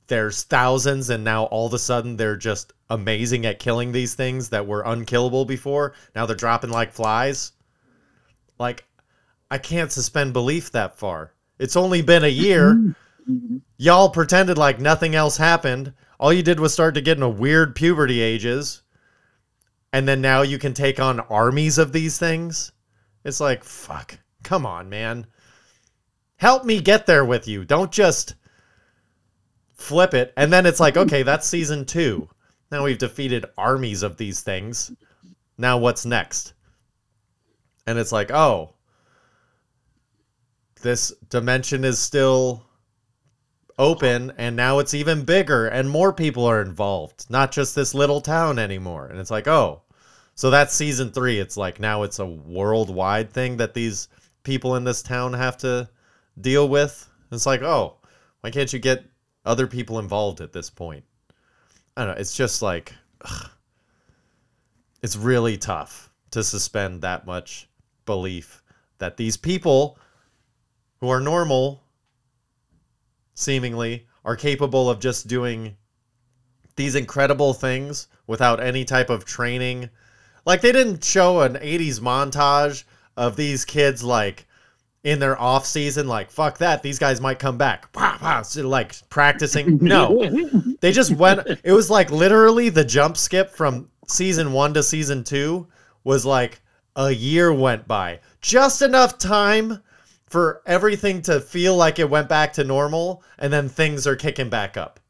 there's 0.09 0.43
thousands, 0.43 1.09
and 1.09 1.23
now 1.23 1.45
all 1.45 1.69
of 1.69 1.73
a 1.73 1.79
sudden 1.79 2.17
they're 2.17 2.37
just 2.37 2.73
amazing 2.91 3.47
at 3.47 3.61
killing 3.61 3.93
these 3.93 4.15
things 4.15 4.49
that 4.49 4.67
were 4.67 4.83
unkillable 4.85 5.45
before. 5.45 5.95
Now 6.17 6.27
they're 6.27 6.37
dropping 6.37 6.71
like 6.71 6.93
flies. 6.93 7.53
Like, 8.59 8.85
I 9.53 9.59
can't 9.59 9.93
suspend 9.93 10.33
belief 10.33 10.73
that 10.73 10.99
far. 10.99 11.33
It's 11.61 11.77
only 11.77 12.03
been 12.03 12.25
a 12.25 12.29
year. 12.29 12.95
Y'all 13.79 14.11
pretended 14.11 14.59
like 14.59 14.81
nothing 14.81 15.15
else 15.15 15.37
happened. 15.37 15.93
All 16.19 16.33
you 16.33 16.43
did 16.43 16.61
was 16.61 16.73
start 16.73 16.95
to 16.95 17.01
get 17.01 17.19
into 17.19 17.29
weird 17.29 17.75
puberty 17.75 18.21
ages. 18.21 18.83
And 19.93 20.07
then 20.07 20.21
now 20.21 20.43
you 20.43 20.59
can 20.59 20.75
take 20.75 21.01
on 21.01 21.21
armies 21.21 21.79
of 21.79 21.93
these 21.93 22.19
things. 22.19 22.73
It's 23.25 23.41
like, 23.41 23.65
fuck. 23.65 24.19
Come 24.43 24.67
on, 24.67 24.89
man. 24.89 25.27
Help 26.37 26.65
me 26.65 26.81
get 26.81 27.07
there 27.07 27.25
with 27.25 27.49
you. 27.49 27.65
Don't 27.65 27.91
just 27.91 28.35
flip 29.75 30.15
it. 30.15 30.33
And 30.37 30.53
then 30.53 30.67
it's 30.67 30.81
like, 30.81 30.97
okay, 30.97 31.23
that's 31.23 31.47
season 31.47 31.85
two. 31.85 32.29
Now 32.71 32.85
we've 32.85 32.99
defeated 32.99 33.47
armies 33.57 34.03
of 34.03 34.17
these 34.17 34.41
things. 34.41 34.93
Now 35.57 35.79
what's 35.79 36.05
next? 36.05 36.55
And 37.87 37.99
it's 37.99 38.13
like, 38.13 38.31
oh, 38.31 38.75
this 40.83 41.13
dimension 41.31 41.85
is 41.85 41.99
still 41.99 42.66
open 43.79 44.33
and 44.39 44.57
now 44.57 44.79
it's 44.79 44.95
even 44.95 45.25
bigger 45.25 45.67
and 45.67 45.89
more 45.91 46.13
people 46.13 46.45
are 46.47 46.63
involved 46.63 47.27
not 47.29 47.53
just 47.53 47.75
this 47.75 47.95
little 47.95 48.21
town 48.21 48.59
anymore. 48.59 49.07
And 49.07 49.19
it's 49.19 49.31
like 49.31 49.47
oh 49.47 49.83
so 50.35 50.51
that's 50.51 50.75
season 50.75 51.11
three. 51.11 51.39
It's 51.39 51.57
like 51.57 51.81
now 51.81 52.03
it's 52.03 52.19
a 52.19 52.27
worldwide 52.27 53.31
thing 53.31 53.57
that 53.57 53.75
these 53.75 54.09
people 54.43 54.77
in 54.77 54.85
this 54.85 55.03
town 55.03 55.33
have 55.33 55.57
to 55.59 55.89
deal 56.41 56.69
with. 56.69 57.09
It's 57.31 57.47
like 57.47 57.63
oh 57.63 57.97
why 58.41 58.51
can't 58.51 58.73
you 58.73 58.79
get 58.79 59.05
other 59.45 59.67
people 59.67 59.99
involved 59.99 60.41
at 60.41 60.53
this 60.53 60.71
point? 60.71 61.05
I 61.97 62.05
don't 62.05 62.15
know. 62.15 62.21
It's 62.21 62.37
just 62.37 62.63
like 62.63 62.95
ugh. 63.23 63.51
it's 65.03 65.17
really 65.17 65.59
tough 65.59 66.11
to 66.31 66.43
suspend 66.43 67.03
that 67.03 67.27
much 67.27 67.69
belief 68.07 68.63
that 68.99 69.17
these 69.17 69.37
people 69.37 69.99
who 71.01 71.09
are 71.09 71.21
normal 71.21 71.83
seemingly 73.37 74.07
are 74.25 74.35
capable 74.35 74.91
of 74.91 74.99
just 74.99 75.29
doing 75.29 75.77
these 76.75 76.97
incredible 76.97 77.55
things 77.55 78.09
without 78.27 78.61
any 78.61 78.85
type 78.85 79.09
of 79.09 79.25
training. 79.25 79.89
Like 80.45 80.61
they 80.61 80.73
didn't 80.73 81.05
show 81.05 81.43
an 81.43 81.55
80s 81.55 82.01
montage 82.01 82.85
of 83.17 83.37
these 83.37 83.65
kids 83.65 84.03
like 84.03 84.47
in 85.05 85.21
their 85.21 85.41
off 85.41 85.65
season 85.65 86.09
like 86.09 86.31
fuck 86.33 86.59
that 86.59 86.83
these 86.83 86.99
guys 86.99 87.21
might 87.21 87.39
come 87.39 87.57
back. 87.57 87.93
Pah, 87.93 88.19
pah, 88.19 88.43
so, 88.43 88.69
like 88.69 88.97
practicing. 89.09 89.79
No. 89.83 90.29
They 90.81 90.91
just 90.91 91.13
went 91.13 91.47
it 91.63 91.73
was 91.73 91.91
like 91.91 92.11
literally 92.11 92.69
the 92.71 92.85
jump 92.85 93.17
skip 93.17 93.51
from 93.51 93.89
season 94.09 94.53
1 94.53 94.75
to 94.75 94.83
season 94.83 95.23
2 95.23 95.67
was 96.05 96.27
like 96.27 96.61
a 96.97 97.11
year 97.11 97.53
went 97.53 97.87
by. 97.87 98.21
Just 98.41 98.83
enough 98.83 99.19
time 99.19 99.83
for 100.27 100.63
everything 100.67 101.23
to 101.23 101.41
feel 101.41 101.77
like 101.77 101.99
it 101.99 102.11
went 102.11 102.29
back 102.29 102.53
to 102.55 102.65
normal 102.65 103.23
and 103.39 103.53
then 103.53 103.69
things 103.69 104.07
are 104.07 104.17
kicking 104.17 104.51
back 104.51 104.77
up. 104.77 105.01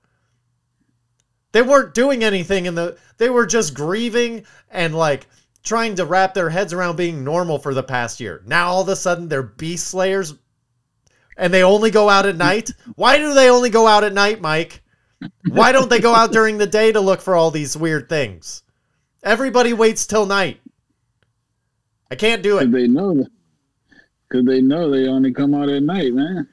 They 1.52 1.62
weren't 1.62 1.94
doing 1.94 2.22
anything 2.22 2.66
in 2.66 2.74
the 2.74 2.98
they 3.16 3.30
were 3.30 3.46
just 3.46 3.74
grieving 3.74 4.44
and 4.70 4.94
like 4.94 5.26
trying 5.62 5.94
to 5.96 6.04
wrap 6.04 6.34
their 6.34 6.50
heads 6.50 6.72
around 6.72 6.96
being 6.96 7.24
normal 7.24 7.58
for 7.58 7.72
the 7.72 7.82
past 7.82 8.20
year. 8.20 8.42
Now 8.46 8.68
all 8.68 8.82
of 8.82 8.88
a 8.88 8.96
sudden 8.96 9.28
they're 9.28 9.42
beast 9.42 9.88
slayers 9.88 10.34
and 11.36 11.52
they 11.52 11.62
only 11.62 11.90
go 11.90 12.08
out 12.08 12.26
at 12.26 12.36
night? 12.36 12.70
Why 12.94 13.18
do 13.18 13.34
they 13.34 13.50
only 13.50 13.70
go 13.70 13.86
out 13.86 14.04
at 14.04 14.12
night, 14.12 14.40
Mike? 14.40 14.82
Why 15.48 15.72
don't 15.72 15.90
they 15.90 16.00
go 16.00 16.14
out 16.14 16.32
during 16.32 16.58
the 16.58 16.66
day 16.66 16.92
to 16.92 17.00
look 17.00 17.20
for 17.20 17.34
all 17.34 17.50
these 17.50 17.76
weird 17.76 18.08
things? 18.08 18.62
Everybody 19.22 19.72
waits 19.72 20.06
till 20.06 20.26
night. 20.26 20.60
I 22.10 22.14
can't 22.14 22.42
do 22.42 22.58
it. 22.58 22.70
they 22.70 22.86
know 22.86 23.14
that. 23.14 23.30
Cause 24.32 24.44
they 24.44 24.60
know 24.60 24.90
they 24.90 25.06
only 25.06 25.32
come 25.32 25.54
out 25.54 25.68
at 25.68 25.82
night, 25.82 26.12
man. 26.12 26.48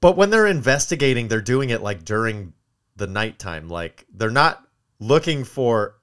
But 0.00 0.16
when 0.16 0.30
they're 0.30 0.46
investigating, 0.46 1.28
they're 1.28 1.40
doing 1.40 1.70
it 1.70 1.82
like 1.82 2.04
during 2.04 2.52
the 2.96 3.06
nighttime. 3.06 3.68
Like 3.68 4.06
they're 4.12 4.30
not 4.30 4.66
looking 4.98 5.44
for 5.44 5.96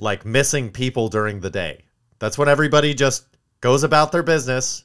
like 0.00 0.24
missing 0.24 0.70
people 0.70 1.08
during 1.08 1.40
the 1.40 1.50
day. 1.50 1.84
That's 2.18 2.36
when 2.36 2.48
everybody 2.48 2.94
just 2.94 3.26
goes 3.60 3.84
about 3.84 4.12
their 4.12 4.22
business. 4.22 4.84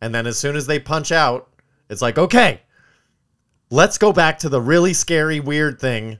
And 0.00 0.14
then 0.14 0.26
as 0.26 0.38
soon 0.38 0.56
as 0.56 0.66
they 0.66 0.78
punch 0.78 1.10
out, 1.10 1.48
it's 1.88 2.02
like, 2.02 2.18
okay, 2.18 2.60
let's 3.70 3.98
go 3.98 4.12
back 4.12 4.38
to 4.40 4.48
the 4.48 4.60
really 4.60 4.92
scary, 4.92 5.40
weird 5.40 5.80
thing. 5.80 6.18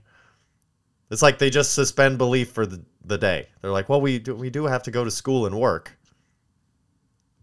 It's 1.11 1.23
like 1.23 1.39
they 1.39 1.51
just 1.51 1.75
suspend 1.75 2.19
belief 2.19 2.51
for 2.51 2.67
the, 2.67 2.83
the 3.05 3.19
day. 3.19 3.49
They're 3.61 3.71
like, 3.71 3.89
well, 3.89 4.01
we 4.01 4.19
do, 4.19 4.35
we 4.35 4.51
do 4.51 4.67
have 4.67 4.83
to 4.85 4.91
go 4.91 5.05
to 5.05 5.11
school 5.11 5.47
and 5.47 5.59
work. 5.59 5.96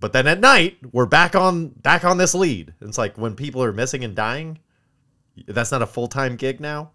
But 0.04 0.12
then 0.12 0.28
at 0.28 0.42
night, 0.42 0.80
we're 0.92 1.06
back 1.06 1.34
on 1.34 1.70
back 1.70 2.04
on 2.04 2.18
this 2.18 2.36
lead. 2.36 2.74
It's 2.82 2.98
like 2.98 3.18
when 3.18 3.36
people 3.36 3.64
are 3.64 3.72
missing 3.72 4.04
and 4.04 4.14
dying, 4.14 4.60
that's 5.48 5.72
not 5.72 5.82
a 5.82 5.88
full-time 5.88 6.36
gig 6.36 6.60
now. 6.60 6.92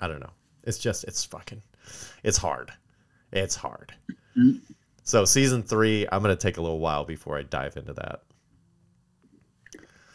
I 0.00 0.08
don't 0.08 0.20
know. 0.20 0.30
It's 0.64 0.78
just 0.78 1.04
it's 1.04 1.26
fucking 1.26 1.60
it's 2.24 2.38
hard. 2.38 2.72
It's 3.32 3.54
hard. 3.54 3.92
Mm-hmm. 4.34 4.60
So 5.02 5.26
season 5.26 5.62
3, 5.62 6.06
I'm 6.10 6.22
going 6.22 6.34
to 6.34 6.40
take 6.40 6.56
a 6.56 6.62
little 6.62 6.78
while 6.78 7.04
before 7.04 7.36
I 7.36 7.42
dive 7.42 7.76
into 7.76 7.92
that. 7.92 8.22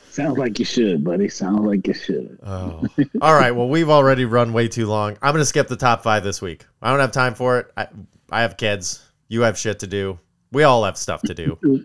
Sounds 0.10 0.40
like 0.40 0.58
you 0.58 0.66
should, 0.66 1.04
buddy. 1.04 1.30
Sounds 1.30 1.64
like 1.64 1.86
you 1.86 1.94
should. 1.94 2.40
Oh. 2.42 2.84
All 3.22 3.36
right. 3.36 3.52
Well, 3.52 3.70
we've 3.70 3.92
already 3.92 4.26
run 4.26 4.54
way 4.54 4.68
too 4.68 4.88
long. 4.88 5.20
I'm 5.22 5.34
going 5.34 5.44
to 5.44 5.46
skip 5.46 5.68
the 5.68 5.76
top 5.76 6.02
five 6.02 6.24
this 6.24 6.42
week. 6.42 6.66
I 6.82 6.90
don't 6.90 7.00
have 7.00 7.12
time 7.12 7.36
for 7.36 7.60
it. 7.60 7.72
I, 7.78 7.90
I 8.32 8.42
have 8.42 8.58
kids. 8.58 9.08
You 9.28 9.42
have 9.42 9.56
shit 9.56 9.78
to 9.82 9.88
do. 9.88 10.18
We 10.54 10.64
all 10.64 10.84
have 10.86 10.98
stuff 10.98 11.22
to 11.24 11.34
do. 11.34 11.58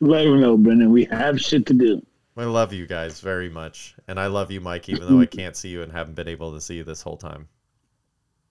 Let 0.00 0.24
them 0.24 0.40
know, 0.40 0.56
Brendan. 0.56 0.90
We 0.92 1.04
have 1.06 1.40
shit 1.40 1.66
to 1.66 1.74
do. 1.74 2.00
I 2.36 2.44
love 2.44 2.72
you 2.72 2.86
guys 2.86 3.20
very 3.20 3.48
much. 3.48 3.94
And 4.06 4.18
I 4.20 4.26
love 4.26 4.50
you, 4.50 4.60
Mike, 4.60 4.88
even 4.88 5.06
though 5.08 5.20
I 5.20 5.26
can't 5.26 5.56
see 5.56 5.68
you 5.70 5.82
and 5.82 5.90
haven't 5.92 6.14
been 6.14 6.28
able 6.28 6.52
to 6.52 6.60
see 6.60 6.76
you 6.76 6.84
this 6.84 7.02
whole 7.02 7.16
time. 7.16 7.48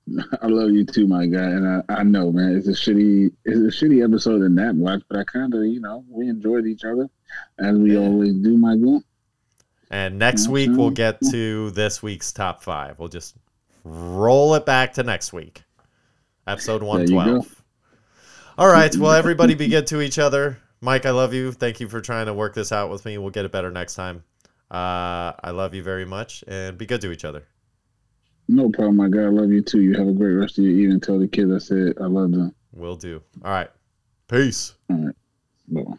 I 0.42 0.48
love 0.48 0.72
you 0.72 0.86
too, 0.86 1.08
my 1.08 1.26
guy. 1.26 1.44
And 1.44 1.68
I, 1.68 1.82
I 1.94 2.04
know, 2.04 2.32
man, 2.32 2.56
it's 2.58 2.68
a 2.68 2.72
shitty, 2.72 3.32
it's 3.46 3.60
a 3.60 3.86
shitty 3.86 4.04
episode 4.04 4.42
in 4.42 4.56
that 4.56 4.76
watch, 4.76 5.02
but 5.10 5.20
I 5.20 5.24
kind 5.24 5.54
of, 5.54 5.64
you 5.66 5.80
know, 5.80 6.04
we 6.10 6.28
enjoyed 6.30 6.66
each 6.66 6.84
other 6.84 7.08
as 7.60 7.78
we 7.78 7.94
Yeah. 7.94 8.00
always 8.06 8.34
do, 8.36 8.58
my 8.58 8.76
guy. 8.76 9.00
And 9.90 10.20
next 10.20 10.48
Yeah, 10.48 10.52
week, 10.54 10.72
we'll 10.74 10.92
get 10.92 11.22
to 11.32 11.72
this 11.72 12.04
week's 12.04 12.34
top 12.34 12.62
five. 12.62 13.00
We'll 13.00 13.08
just 13.08 13.36
roll 13.86 14.54
it 14.56 14.66
back 14.66 14.94
to 14.94 15.04
next 15.04 15.32
week. 15.32 15.64
Episode 16.48 16.80
There 16.80 17.02
you 17.02 17.08
go. 17.08 17.16
112. 17.16 17.64
All 18.58 18.68
right. 18.68 18.96
Well, 18.96 19.12
everybody 19.12 19.54
be 19.54 19.68
good 19.68 19.88
to 19.88 20.02
each 20.02 20.18
other. 20.18 20.58
Mike, 20.82 21.06
I 21.06 21.12
love 21.12 21.34
you. 21.34 21.52
Thank 21.52 21.80
you 21.80 21.88
for 21.88 22.02
trying 22.02 22.28
to 22.28 22.34
work 22.34 22.54
this 22.54 22.72
out 22.72 22.90
with 22.90 23.06
me. 23.06 23.18
We'll 23.18 23.32
get 23.32 23.46
it 23.46 23.52
better 23.52 23.72
next 23.72 23.96
time. 23.96 24.24
Uh, 24.70 25.34
I 25.44 25.52
love 25.52 25.74
you 25.74 25.84
very 25.84 26.06
much 26.06 26.44
and 26.48 26.78
be 26.78 26.86
good 26.86 27.02
to 27.02 27.12
each 27.12 27.26
other. 27.26 27.44
No 28.48 28.70
problem, 28.70 28.96
my 28.98 29.10
guy. 29.10 29.24
I 29.24 29.30
love 29.30 29.52
you 29.52 29.62
too. 29.62 29.82
You 29.82 29.94
have 29.96 30.08
a 30.08 30.14
great 30.14 30.34
rest 30.34 30.58
of 30.58 30.64
your 30.64 30.74
evening. 30.74 31.00
Tell 31.00 31.20
the 31.20 31.28
kids 31.28 31.52
I 31.52 31.58
said 31.58 31.94
I 32.02 32.06
love 32.06 32.32
them. 32.32 32.54
Will 32.74 32.96
do. 32.96 33.22
All 33.44 33.52
right. 33.52 33.70
Peace. 34.28 34.74
All 34.90 34.98
right. 34.98 35.16
Bye. 35.68 35.98